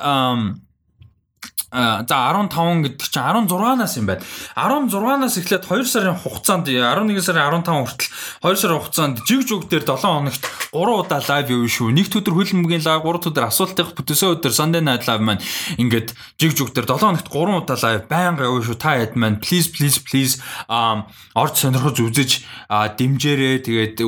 за 1.76 2.16
15 2.32 2.86
гэдэг 2.86 3.08
чинь 3.10 3.26
16-наас 3.50 3.98
юм 3.98 4.06
байна. 4.06 4.22
16-наас 4.54 5.36
эхлээд 5.36 5.66
2 5.66 5.84
сарын 5.84 6.16
хугацаанд 6.16 6.70
11 6.70 7.20
сарын 7.20 7.42
15 7.52 7.84
хүртэл 7.84 8.08
2 8.40 8.56
сарын 8.56 8.80
хугацаанд 8.80 9.16
жиг 9.26 9.42
жуг 9.44 9.66
дээр 9.66 9.82
7 9.82 9.98
хоногт 9.98 10.42
3 10.70 10.72
удаа 10.72 11.20
лайв 11.26 11.50
юу 11.50 11.66
шүү. 11.66 11.90
Нэгд 11.90 12.22
өдөр 12.22 12.34
хөлбөмбөгийн 12.38 12.86
лайв, 12.86 13.02
3 13.02 13.28
өдөр 13.28 13.44
асуултын 13.50 13.92
бүтээсээ 13.92 14.32
өдөр 14.38 14.52
Sunday 14.54 14.80
night 14.80 15.04
live 15.10 15.20
маань 15.26 15.42
ингээд 15.76 16.14
жиг 16.38 16.54
жуг 16.54 16.70
дээр 16.70 16.86
7 16.86 17.02
хоногт 17.02 17.28
3 17.28 17.58
удаа 17.58 17.76
лайв 17.82 18.00
байнга 18.06 18.46
юу 18.46 18.62
шүү. 18.62 18.78
Та 18.78 18.96
хэд 19.02 19.18
маань 19.18 19.42
please 19.42 19.68
please 19.68 19.98
please 20.00 20.38
um 20.70 21.04
орж 21.34 21.66
сонирхож 21.66 21.98
үзэж 21.98 22.46
дэмжээрэй. 22.70 23.60
Тэгээд 23.66 23.98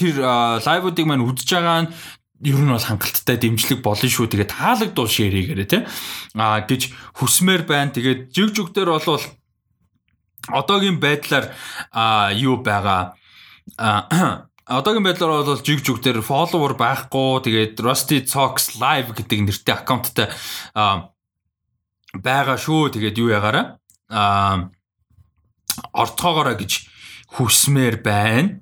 тэр 0.00 0.14
лайвуудыг 0.64 1.06
маань 1.06 1.22
үзэж 1.28 1.48
байгаа 1.54 1.86
нь 1.86 1.92
ер 2.42 2.58
нь 2.58 2.70
бол 2.74 2.82
хангалттай 2.82 3.38
дэмжлэг 3.38 3.80
болно 3.82 4.08
шүү. 4.10 4.26
Тэгээд 4.26 4.50
таалагдвал 4.50 5.06
шеэр 5.06 5.34
хийгээрэй 5.38 5.68
те. 5.70 5.86
Аа 6.34 6.66
гэж 6.66 6.90
хүсмээр 7.14 7.62
байна. 7.64 7.94
Тэгээд 7.94 8.34
жиг 8.34 8.50
жиг 8.50 8.74
дээр 8.74 8.98
бол 8.98 9.22
одоогийн 10.50 10.98
байдлаар 10.98 11.54
а 11.94 12.34
юу 12.34 12.58
байгаа 12.58 13.14
а 13.78 14.50
одоогийн 14.82 15.06
байдлаар 15.06 15.46
бол 15.46 15.62
жиг 15.62 15.86
жиг 15.86 16.02
дээр 16.02 16.18
follower 16.18 16.74
байхгүй. 16.74 17.46
Тэгээд 17.46 17.78
Rusty 17.78 18.26
Talks 18.26 18.74
live 18.74 19.14
гэдэг 19.14 19.38
нэртэй 19.46 19.74
аккаунттай 19.78 20.26
байгаа 22.18 22.58
шүү. 22.58 22.90
Тэгээд 22.98 23.22
юу 23.22 23.30
ягаараа 23.30 23.78
а 24.10 24.66
ортоогоорой 25.94 26.58
гэж 26.58 26.90
хүсмээр 27.38 28.02
байна. 28.02 28.60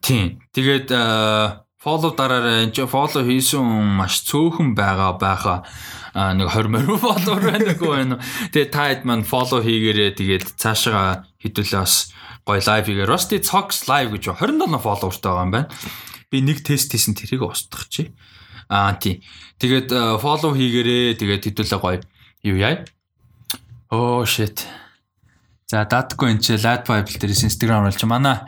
Тийм. 0.00 0.40
Тэгээд 0.52 0.88
аа, 0.92 1.61
follow 1.82 2.14
дараарай. 2.14 2.70
Энд 2.70 2.78
follow 2.86 3.26
хийсэн 3.26 3.58
хүн 3.58 3.88
маш 3.98 4.22
цөөхөн 4.30 4.78
байгаа 4.78 5.18
байхаа 5.18 5.66
аа, 6.14 6.30
нэг 6.38 6.54
20 6.54 6.70
морь 6.70 6.86
follower 7.02 7.42
байна 7.42 7.74
уу 7.74 7.90
байна. 7.90 8.14
уу. 8.16 8.24
Тэгээд 8.54 8.70
та 8.70 8.86
хэд 8.86 9.02
маань 9.02 9.26
follow 9.26 9.58
хийгээрээ 9.58 10.14
тэгээд 10.14 10.44
цаашаа 10.54 11.26
хэдүүлээ 11.42 11.82
бас 11.82 12.14
гоё 12.46 12.62
live 12.62 12.86
хийгээ. 12.86 13.10
Rusty 13.10 13.38
Talks 13.42 13.90
live 13.90 14.14
гэж 14.14 14.30
27 14.30 14.78
followerтай 14.78 15.26
байгаа 15.26 15.42
юм 15.42 15.50
байна. 15.50 15.68
Би 16.30 16.38
нэг 16.38 16.62
тест 16.62 16.94
хийсэн 16.94 17.18
тэрийг 17.18 17.42
устгах 17.42 17.90
чи. 17.90 18.14
Аа 18.70 18.94
тий. 19.02 19.26
Тэгээд 19.58 19.90
аа, 19.90 20.22
follow 20.22 20.54
хийгээрээ 20.54 21.18
тэгээд 21.18 21.50
хэдүүлээ 21.50 21.80
гоё 21.82 21.98
юу 22.46 22.56
яа. 22.62 22.86
Oh 23.90 24.22
shit. 24.22 24.64
За 25.72 25.86
датгүй 25.88 26.36
энэ 26.36 26.44
чи 26.44 26.52
Lad 26.60 26.84
Bible 26.84 27.16
дээрээс 27.16 27.48
Instagram 27.48 27.88
болж 27.88 28.04
манай 28.04 28.44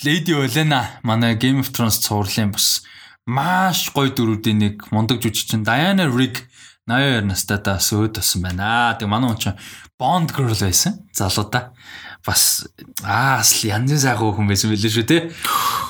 Lady 0.00 0.32
Olena 0.32 0.96
манай 1.04 1.36
Game 1.36 1.60
of 1.60 1.68
Thrones 1.76 2.00
цувралын 2.00 2.56
бас 2.56 2.80
маш 3.28 3.92
гоё 3.92 4.08
дөрүүдийн 4.16 4.56
нэг 4.56 4.88
мундаг 4.88 5.20
жүжигчин 5.20 5.60
Diana 5.60 6.08
Rigg 6.08 6.40
82 6.88 7.28
настай 7.28 7.60
та 7.60 7.76
сөөд 7.76 8.16
болсон 8.16 8.48
байна. 8.48 8.96
Тэг 8.96 9.12
манай 9.12 9.28
хүн 9.28 9.36
чинь 9.36 9.60
Bond 10.00 10.32
girl 10.32 10.56
байсан. 10.56 11.04
Залуудаа 11.12 11.76
бас 12.24 12.64
аа 13.04 13.44
бас 13.44 13.52
янзын 13.68 14.00
сайхан 14.00 14.32
хүн 14.32 14.48
байсан 14.48 14.72
билээ 14.72 14.88
шүү 14.88 15.04
те. 15.04 15.28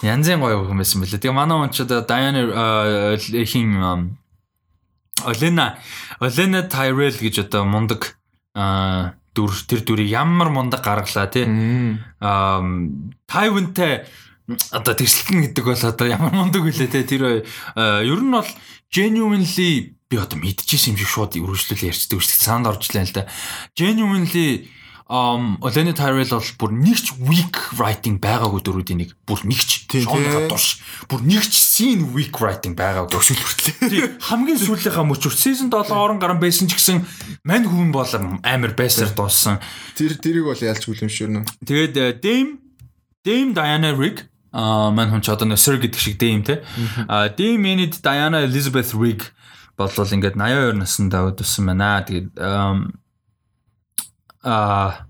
Янзын 0.02 0.42
гоё 0.42 0.66
хүн 0.66 0.82
байсан 0.82 1.06
билээ. 1.06 1.22
Тэгээ 1.22 1.38
манай 1.38 1.54
хүн 1.54 1.70
ч 1.70 1.86
одоо 1.86 2.02
Diana 2.02 2.42
хин 3.46 3.78
Олена 5.22 5.78
Олена 6.18 6.66
Tyrell 6.66 7.14
гэж 7.14 7.46
одоо 7.46 7.62
мундаг 7.62 8.18
аа 8.58 9.14
дүр 9.34 9.52
тэр 9.68 9.80
дүрийг 9.84 10.10
ямар 10.12 10.48
мундаг 10.52 10.84
гаргалаа 10.84 11.28
тий. 11.28 11.46
Аа 12.20 12.62
Тайвантай 13.28 14.08
одоо 14.72 14.94
тэрсэлтэн 14.96 15.52
гэдэг 15.52 15.64
бол 15.64 15.84
одоо 15.84 16.06
ямар 16.08 16.32
мундаг 16.32 16.64
үлээ 16.64 16.88
тий. 16.88 17.04
Тэр 17.04 17.44
аа, 17.76 18.00
ер 18.00 18.20
нь 18.20 18.32
бол 18.32 18.48
genuinely 18.88 19.92
би 20.08 20.16
одоо 20.16 20.40
мэдчихсэн 20.40 20.96
юм 20.96 21.00
шиг 21.00 21.12
шууд 21.12 21.36
үргэлжлүүл 21.36 21.92
ярьцдаг 21.92 22.16
дээ. 22.16 22.40
Санд 22.40 22.64
орж 22.64 22.88
лээ 22.88 23.04
л 23.04 23.12
да. 23.12 23.28
Genuinely 23.76 24.72
Um 25.08 25.56
Olena 25.64 25.94
Tyrell 25.96 26.28
бол 26.28 26.48
бүр 26.60 26.72
нэгч 26.84 27.16
weak 27.24 27.56
writing 27.80 28.20
байгаагүй 28.20 28.60
дөрүүдийн 28.60 29.00
нэг 29.00 29.16
бүр 29.24 29.40
нэгч 29.40 29.88
тийм. 29.88 30.04
турш 30.52 30.84
бүр 31.08 31.24
нэгч 31.24 31.48
scene 31.48 32.12
weak 32.12 32.36
writing 32.44 32.76
байгаагүй 32.76 33.16
Төгсөл 33.16 33.40
хүртлээ. 33.40 33.88
Тийм, 33.88 34.20
хамгийн 34.20 34.60
сүүлийнхаа 34.60 35.08
мөчөр 35.08 35.32
season 35.32 35.72
7 35.72 35.96
орон 35.96 36.20
гарan 36.20 36.36
байсан 36.36 36.68
ч 36.68 36.76
гэсэн 36.76 37.08
мань 37.40 37.64
хүн 37.64 37.88
бол 37.88 38.04
амар 38.44 38.76
байсаар 38.76 39.16
дууссан. 39.16 39.64
Тэр 39.96 40.20
тэрийг 40.20 40.44
бол 40.44 40.60
яалч 40.60 40.84
хүлэмшүүрнэ. 40.84 41.40
Тэгээд 41.64 41.94
э, 41.96 42.12
Dame 42.20 42.60
Dame 43.24 43.56
Diana 43.56 43.96
Rigg 43.96 44.28
а 44.52 44.92
мань 44.92 45.08
хүн 45.08 45.24
ч 45.24 45.32
одоо 45.32 45.48
Sir 45.56 45.80
гэдэг 45.80 45.96
шиг 45.96 46.20
Dame 46.20 46.44
те. 46.44 46.60
А 47.08 47.32
Dame 47.32 47.64
Enid 47.64 47.96
Diana 48.04 48.44
Elizabeth 48.44 48.92
Rigg 48.92 49.24
болвол 49.72 50.12
ингээд 50.12 50.36
82 50.36 50.76
наснда 50.76 51.24
өдөрсөн 51.32 51.64
байна. 51.64 52.04
Тэгээд 52.04 52.28
ам, 54.42 54.52
а 54.52 55.06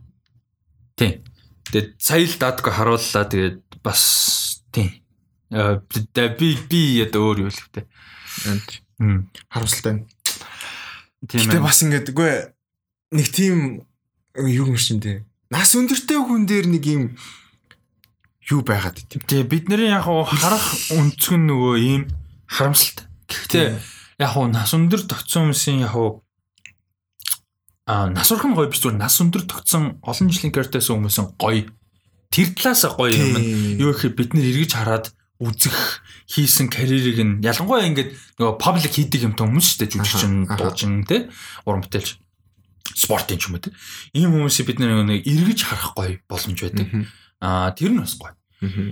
тий. 0.96 1.22
Тэгээд 1.68 2.00
сая 2.00 2.24
л 2.24 2.36
датга 2.40 2.70
харууллаа. 2.72 3.24
Тэгээд 3.28 3.82
бас 3.82 4.62
тий. 4.72 5.02
Э, 5.50 5.80
би 5.88 6.58
би 6.68 6.80
яд 7.00 7.16
өөр 7.16 7.48
юу 7.48 7.52
л. 7.52 7.60
Хм. 8.98 9.30
Харамсалтай. 9.48 10.04
Тийм 11.26 11.48
Гэтэ 11.48 11.62
бас 11.64 11.82
ингээд 11.82 12.12
үгүй 12.12 12.32
нэг 13.16 13.26
тийм 13.32 13.88
юу 14.36 14.70
юм 14.70 14.78
шин 14.78 15.00
дээ. 15.00 15.24
Нас 15.50 15.72
өндөртэй 15.74 16.20
хүн 16.20 16.44
дээр 16.46 16.66
нэг 16.68 16.84
юм 16.86 17.02
юу 18.48 18.60
байгаад 18.62 19.00
идэв. 19.02 19.24
Тэгээ 19.26 19.48
бидний 19.48 19.88
яг 19.88 20.06
хуу 20.06 20.28
харах 20.28 20.66
өнцг 20.92 21.34
нь 21.34 21.48
нөгөө 21.48 21.74
ийм 21.80 22.02
харамсалтай. 22.46 23.06
Гэхдээ 23.26 23.66
яг 24.22 24.32
нас 24.52 24.72
өндөр 24.76 25.08
тогтсон 25.08 25.50
хүмүүсийн 25.50 25.88
яг 25.88 26.22
нас 27.88 28.28
урхан 28.28 28.52
гоё 28.52 28.68
биш 28.68 28.84
зүгээр. 28.84 29.00
Нас 29.00 29.16
өндөр 29.24 29.48
тогтсон 29.48 29.96
олон 30.04 30.28
жилийн 30.28 30.52
карьертай 30.52 30.84
хүмүүсийн 30.84 31.40
гоё. 31.40 31.64
Тэр 32.28 32.52
талаас 32.52 32.84
гоё 32.84 33.16
юм. 33.16 33.40
нь. 33.40 33.80
Юу 33.80 33.96
гэхээр 33.96 34.12
бид 34.12 34.30
нэр 34.36 34.44
эргэж 34.52 34.72
хараад 34.76 35.06
үзэх 35.40 36.04
хийсэн 36.28 36.68
карьерийг 36.68 37.18
нь 37.24 37.40
ялангуяа 37.40 37.88
ингээд 37.88 38.12
нөгөө 38.36 38.60
паблик 38.60 38.92
хийдэг 38.92 39.32
юмтай 39.32 39.48
хүмүүс 39.48 39.66
шүү 39.72 39.78
дээ. 39.80 39.92
Жүжигчин 39.96 40.32
дуучин 40.52 40.92
те. 41.08 41.32
Уран 41.64 41.80
бүтээлч. 41.80 42.20
Спортын 42.92 43.40
ч 43.40 43.48
юм 43.48 43.56
уу 43.56 43.64
те. 43.64 43.72
Ийм 44.12 44.36
хүмүүсийг 44.36 44.68
бид 44.68 44.84
нэг 44.84 45.24
эргэж 45.24 45.60
харах 45.64 45.96
гоё 45.96 46.20
боломж 46.28 46.58
байдаг. 46.60 46.86
Аа 47.40 47.72
тэр 47.72 47.96
нь 47.96 48.02
бас 48.04 48.18
гоё. 48.20 48.36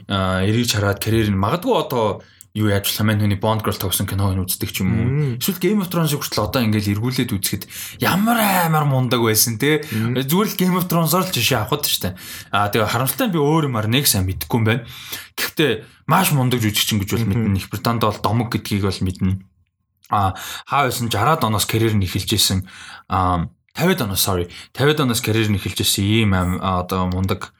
Аа 0.09 0.47
эргэж 0.47 0.71
хараад 0.79 1.03
карьер 1.03 1.29
нь 1.29 1.37
магадгүй 1.37 1.75
одоо 1.77 2.23
юу 2.57 2.73
яаж 2.73 2.89
ламын 2.97 3.21
хүний 3.21 3.37
Bond 3.37 3.61
Girl 3.61 3.77
тогсон 3.77 4.09
киног 4.09 4.33
нь 4.33 4.41
үздэг 4.41 4.73
ч 4.73 4.81
юм 4.81 4.97
уу. 4.97 5.37
Эсвэл 5.37 5.61
Game 5.61 5.85
of 5.85 5.93
Thrones 5.93 6.17
хүртэл 6.17 6.49
одоо 6.49 6.65
ингээл 6.65 6.97
эргүүлээд 6.97 7.37
үзэхэд 7.37 7.65
ямар 8.01 8.41
амар 8.41 8.89
мундаг 8.89 9.21
байсан 9.21 9.61
те. 9.61 9.85
Зүгээр 9.85 10.49
л 10.49 10.57
Game 10.57 10.77
of 10.81 10.89
Thrones-оор 10.89 11.29
л 11.29 11.35
жишээ 11.37 11.69
авах 11.69 11.85
гэдэг 11.85 11.93
штэ. 11.93 12.17
Аа 12.57 12.73
тэгээ 12.73 12.89
харамсалтай 12.89 13.29
би 13.29 13.37
өөр 13.37 13.69
юмар 13.69 13.93
нэг 13.93 14.09
сайн 14.09 14.25
мэдэхгүй 14.25 14.57
юм 14.57 14.65
байна. 14.65 14.89
Гэхдээ 15.37 15.85
маш 16.09 16.33
мундаг 16.33 16.65
жүжигчин 16.65 16.97
гэж 17.05 17.11
бол 17.13 17.29
мэднэ. 17.29 17.61
Их 17.61 17.69
Британд 17.69 18.01
бол 18.01 18.17
домог 18.17 18.49
гэдгийг 18.49 18.89
бол 18.89 19.01
мэднэ. 19.05 19.45
Аа 20.09 20.33
хаа 20.65 20.89
байсан 20.89 21.13
60-аад 21.13 21.45
оноос 21.45 21.69
карьер 21.69 21.93
нь 21.93 22.09
эхэлж 22.09 22.41
исэн. 22.41 22.65
Аа 23.13 23.53
50-аад 23.77 24.09
оноос 24.09 24.25
sorry 24.25 24.49
50-аад 24.73 25.05
оноос 25.05 25.21
карьер 25.21 25.53
нь 25.53 25.61
эхэлж 25.61 25.85
исэн 25.85 26.09
ийм 26.09 26.33
одоо 26.33 27.13
мундаг 27.13 27.53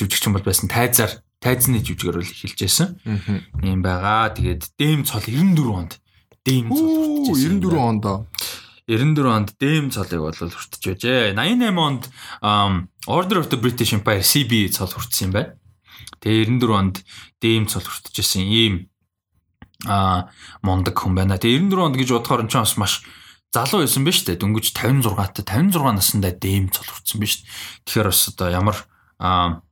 жүжигчин 0.00 0.32
бол 0.32 0.40
байсан 0.40 0.72
тайзаар 0.72 1.20
тайзны 1.46 1.78
жүжигээр 1.78 2.18
бол 2.18 2.26
эхэлж 2.26 2.58
байсан. 2.58 2.98
Ийм 3.62 3.86
байгаа. 3.86 4.34
Тэгээд 4.34 4.74
Дэм 4.74 5.06
цол 5.06 5.22
94 5.22 5.70
онд 5.70 5.92
Дэм 6.42 6.66
цол 6.74 6.90
хүртэж 6.90 7.62
94 7.62 7.78
онд. 7.78 8.04
94 8.90 9.30
онд 9.30 9.48
Дэм 9.62 9.84
цолыг 9.94 10.20
бол 10.26 10.34
хүртэж 10.34 10.82
байжээ. 10.82 11.38
88 11.38 11.78
онд 11.78 12.02
Order 13.06 13.38
of 13.38 13.46
the 13.54 13.58
British 13.58 13.94
Empire 13.94 14.22
CB 14.22 14.74
цол 14.74 14.90
хүртсэн 14.90 15.30
юм 15.30 15.32
байна. 15.34 15.54
Тэгээ 16.18 16.50
94 16.58 16.74
онд 16.74 16.96
Дэм 17.38 17.62
цол 17.70 17.86
хүртэжсэн 17.86 18.42
ийм 18.42 18.90
а 19.86 20.30
мондаг 20.62 20.98
хүн 20.98 21.14
байна. 21.14 21.38
Тэгээ 21.38 21.66
94 21.66 21.86
онд 21.86 21.96
гэж 21.98 22.08
бодохоор 22.14 22.46
ч 22.50 22.54
бас 22.58 22.74
маш 22.78 22.94
залуу 23.54 23.82
байсан 23.86 24.02
биз 24.06 24.22
дээ. 24.22 24.38
Дөнгөж 24.38 24.74
56 24.74 25.42
та 25.42 25.42
56 25.42 25.94
наснда 25.94 26.30
Дэм 26.30 26.70
цол 26.70 26.86
хүртсэн 26.86 27.18
биз. 27.22 27.42
Тэгэхээр 27.86 28.10
бас 28.10 28.22
одоо 28.30 28.48
ямар 28.50 28.76
а 29.18 29.62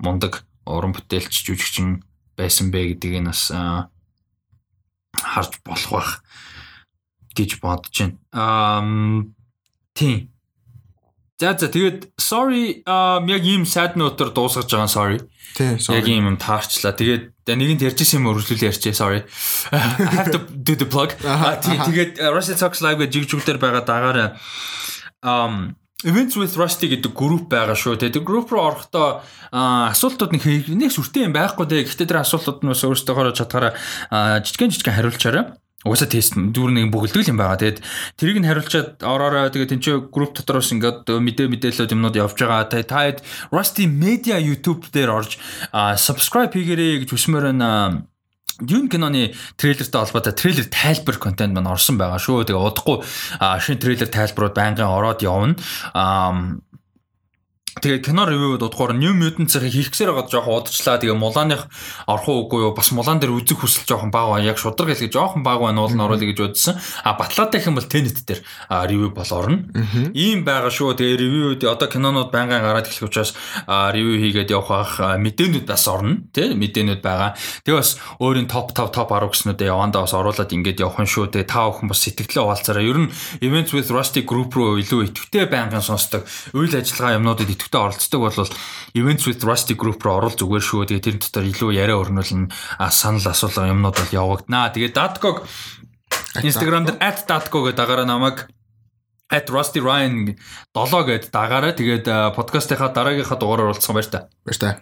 мондаг 0.00 0.47
уран 0.68 0.92
бүтээлч 0.92 1.32
жүжигчин 1.48 2.02
байсан 2.36 2.70
бэ 2.70 2.94
гэдгийг 2.94 3.24
а, 3.56 3.88
харж 5.16 5.58
болох 5.64 5.90
байх 5.90 6.10
гэж 7.34 7.60
бодож 7.62 7.96
байна. 7.96 8.16
Аа 8.32 8.82
тийм. 9.94 10.30
За 11.38 11.54
за 11.54 11.70
тэгээд 11.70 12.18
sorry 12.18 12.82
яг 12.82 13.42
ийм 13.46 13.62
sad 13.62 13.94
note-ор 13.94 14.34
дуусгаж 14.34 14.66
байгаа 14.66 14.90
sorry. 14.90 15.18
Тий, 15.54 15.78
Яг 15.78 16.06
ийм 16.10 16.34
юм 16.34 16.36
таарчлаа. 16.36 16.92
Тэгээд 16.92 17.30
нэгэнт 17.46 17.86
ярьжсэн 17.86 18.18
юм 18.18 18.34
өргөлүүл 18.34 18.66
ярьчээ 18.66 18.94
sorry. 18.94 19.22
I 19.72 19.78
have 20.18 20.34
to 20.34 20.42
do 20.50 20.74
the 20.74 20.86
plug. 20.86 21.14
Тэгээд 21.14 22.18
Russell 22.34 22.58
Talks 22.58 22.82
Live 22.82 22.98
гэж 22.98 23.30
жигжүүгээр 23.30 23.58
байгаа 23.62 23.82
дагаараа 23.86 24.28
um 25.22 25.78
Events 26.06 26.38
with 26.38 26.54
Rusty 26.54 26.86
гэдэг 26.94 27.10
групп 27.10 27.50
байгаа 27.50 27.74
шүү. 27.74 27.98
Тэгээд 27.98 28.22
групп 28.22 28.54
руу 28.54 28.70
орохдоо 28.70 29.18
асуултууд 29.50 30.30
нэг 30.30 30.70
нэг 30.70 30.94
сүртэй 30.94 31.26
юм 31.26 31.34
байхгүй 31.34 31.66
дээ. 31.66 31.90
Гэхдээ 31.90 32.06
тэр 32.06 32.22
асуултууд 32.22 32.62
нь 32.62 32.70
бас 32.70 32.86
өөрсдөө 32.86 33.34
чадхаараа 33.34 33.74
аа, 34.06 34.38
жижигэн 34.38 34.70
жижигэн 34.70 34.94
хариулчаарай. 34.94 35.58
Угаасаа 35.82 36.06
тест 36.06 36.38
дүүр 36.38 36.70
нэг 36.70 36.94
бүгэлдэхүүл 36.94 37.34
юм 37.34 37.42
байгаа. 37.42 37.58
Тэгээд 37.58 37.82
тэрийг 38.14 38.38
нь 38.38 38.46
хариулчаад 38.46 39.02
ороорой. 39.02 39.50
Тэгээд 39.50 39.74
тэн 39.74 39.82
чинь 39.82 40.06
групп 40.06 40.38
дотроос 40.38 40.70
ингээд 40.70 41.06
мэдээ 41.06 41.50
мэдээлэлүүд 41.50 41.94
юмнууд 41.94 42.14
явж 42.14 42.38
байгаа. 42.46 42.70
Тэгээд 42.70 42.90
та 42.94 43.02
хэд 43.02 43.18
Rusty 43.50 43.90
Media 43.90 44.38
YouTube 44.38 44.86
дээр 44.94 45.10
орж 45.18 45.34
subscribe 45.98 46.54
хийгээрэй 46.54 47.02
гэж 47.02 47.10
хүсмээр 47.10 47.50
байна. 47.54 48.06
Дюн 48.58 48.88
киноны 48.90 49.34
трейлертэй 49.56 50.00
холбоотой 50.02 50.34
трейлер 50.34 50.66
тайлбар 50.66 51.18
контент 51.22 51.54
маань 51.54 51.70
орсон 51.70 51.94
байгаа 51.94 52.18
шүү. 52.18 52.42
Тэгээ 52.42 52.58
удахгүй 52.58 53.06
шинэ 53.38 53.78
трейлер 53.78 54.10
тайлбарууд 54.10 54.54
байнгын 54.58 54.90
ороод 54.90 55.22
явна. 55.22 55.54
Тэгээ 57.78 58.10
кино 58.10 58.26
ревюуд 58.26 58.66
удахгүй 58.66 58.98
New 58.98 59.14
Mutants-ыг 59.14 59.70
хийх 59.70 59.94
гэсээр 59.94 60.10
байгаа 60.10 60.26
жоохон 60.26 60.66
удажлаа. 60.66 60.98
Тэгээ 60.98 61.14
Муланых 61.14 61.70
орох 62.10 62.26
уу 62.26 62.50
үгүй 62.50 62.66
юу? 62.66 62.74
Бас 62.74 62.90
Мулан 62.90 63.22
дээр 63.22 63.38
үзэх 63.38 63.62
хүсэл 63.62 63.86
жоохон 63.86 64.10
бага. 64.10 64.42
Яг 64.42 64.58
шудраг 64.58 64.90
хэлгээ 64.90 65.14
жоохон 65.14 65.46
бага 65.46 65.70
байна 65.70 65.86
уул 65.86 65.94
нь 65.94 66.02
оруулъя 66.02 66.26
гэж 66.26 66.38
бодсон. 66.42 66.74
А 67.06 67.14
Батлаатай 67.14 67.60
их 67.62 67.70
юм 67.70 67.78
бол 67.78 67.86
Tenet 67.86 68.26
дээр 68.26 68.42
ревю 68.90 69.14
бол 69.14 69.30
орно. 69.30 69.62
Ийм 70.10 70.42
байгаа 70.42 70.74
шүү. 70.74 70.98
Тэгээ 70.98 71.22
ревюуд 71.22 71.62
одоо 71.62 71.86
кинонууд 71.86 72.34
байнгын 72.34 72.66
гараад 72.66 72.90
эхлэх 72.90 73.06
учраас 73.06 73.36
ревю 73.68 74.18
хийгээд 74.18 74.50
явах 74.50 74.68
бах 74.68 74.92
а, 74.98 75.14
мэдээнүүд 75.20 75.66
бас 75.68 75.86
орно. 75.86 76.26
Тэ 76.34 76.58
мэдээнүүд 76.58 77.02
байгаа. 77.02 77.38
Тэгээ 77.62 77.78
бас 77.78 77.98
өөрийн 78.18 78.50
топ 78.50 78.74
5 78.74 78.90
топ 78.90 79.10
10 79.14 79.30
гэснүүдээ 79.30 79.70
явандаа 79.70 80.02
бас 80.02 80.14
оруулаад 80.18 80.50
ингээд 80.50 80.82
явах 80.82 80.98
нь 80.98 81.10
шүү. 81.10 81.30
Тэгээ 81.30 81.46
та 81.46 81.70
бүхэн 81.70 81.90
бас 81.90 82.02
сэтгэлээ 82.02 82.42
хуваалцаараа. 82.42 82.82
Ер 82.82 82.98
нь 83.06 83.12
Events 83.38 83.70
with 83.70 83.90
Rusty 83.94 84.26
Group 84.26 84.56
руу 84.58 84.78
илүү 84.82 85.14
идэвхтэй 85.14 85.46
байнгын 85.46 85.84
сонсдог. 85.84 86.26
Үйл 86.56 86.74
ажиллагаа 86.74 87.18
юмнуудад 87.18 87.50
идэвхтэй 87.68 87.80
оролцдог 87.80 88.20
бол 88.20 88.48
Events 88.96 89.24
with 89.28 89.44
Rusty 89.44 89.76
Group 89.76 90.00
руу 90.00 90.24
орол 90.24 90.32
зүгээр 90.32 90.64
шүү. 90.64 90.88
Тэгээ 90.88 91.04
тэр 91.04 91.16
дотор 91.20 91.44
илүү 91.44 91.70
яриа 91.76 92.00
өрнүүлнэ. 92.00 92.48
Санал 92.88 93.28
асуулга 93.28 93.68
юмнууд 93.68 93.96
бол 94.00 94.12
явагдана. 94.16 94.72
Тэгээ 94.72 94.96
Datkog 94.96 95.44
Instagram 96.40 96.88
дээр 96.88 96.98
@datko 96.98 97.68
гэдэг 97.68 97.76
дагаараа 97.76 98.08
намайг 98.08 98.48
at 99.28 99.50
Rusty 99.52 99.80
Ryan 99.84 100.36
7 100.72 101.04
гэд 101.04 101.28
дагаараа 101.28 101.76
тэгээд 101.76 102.08
подкастынхаа 102.32 102.96
дараагийнхаа 102.96 103.36
дугаараар 103.36 103.76
уулзсан 103.76 103.92
баяр 103.94 104.08
та. 104.08 104.28
Баяр 104.44 104.58
та. 104.58 104.80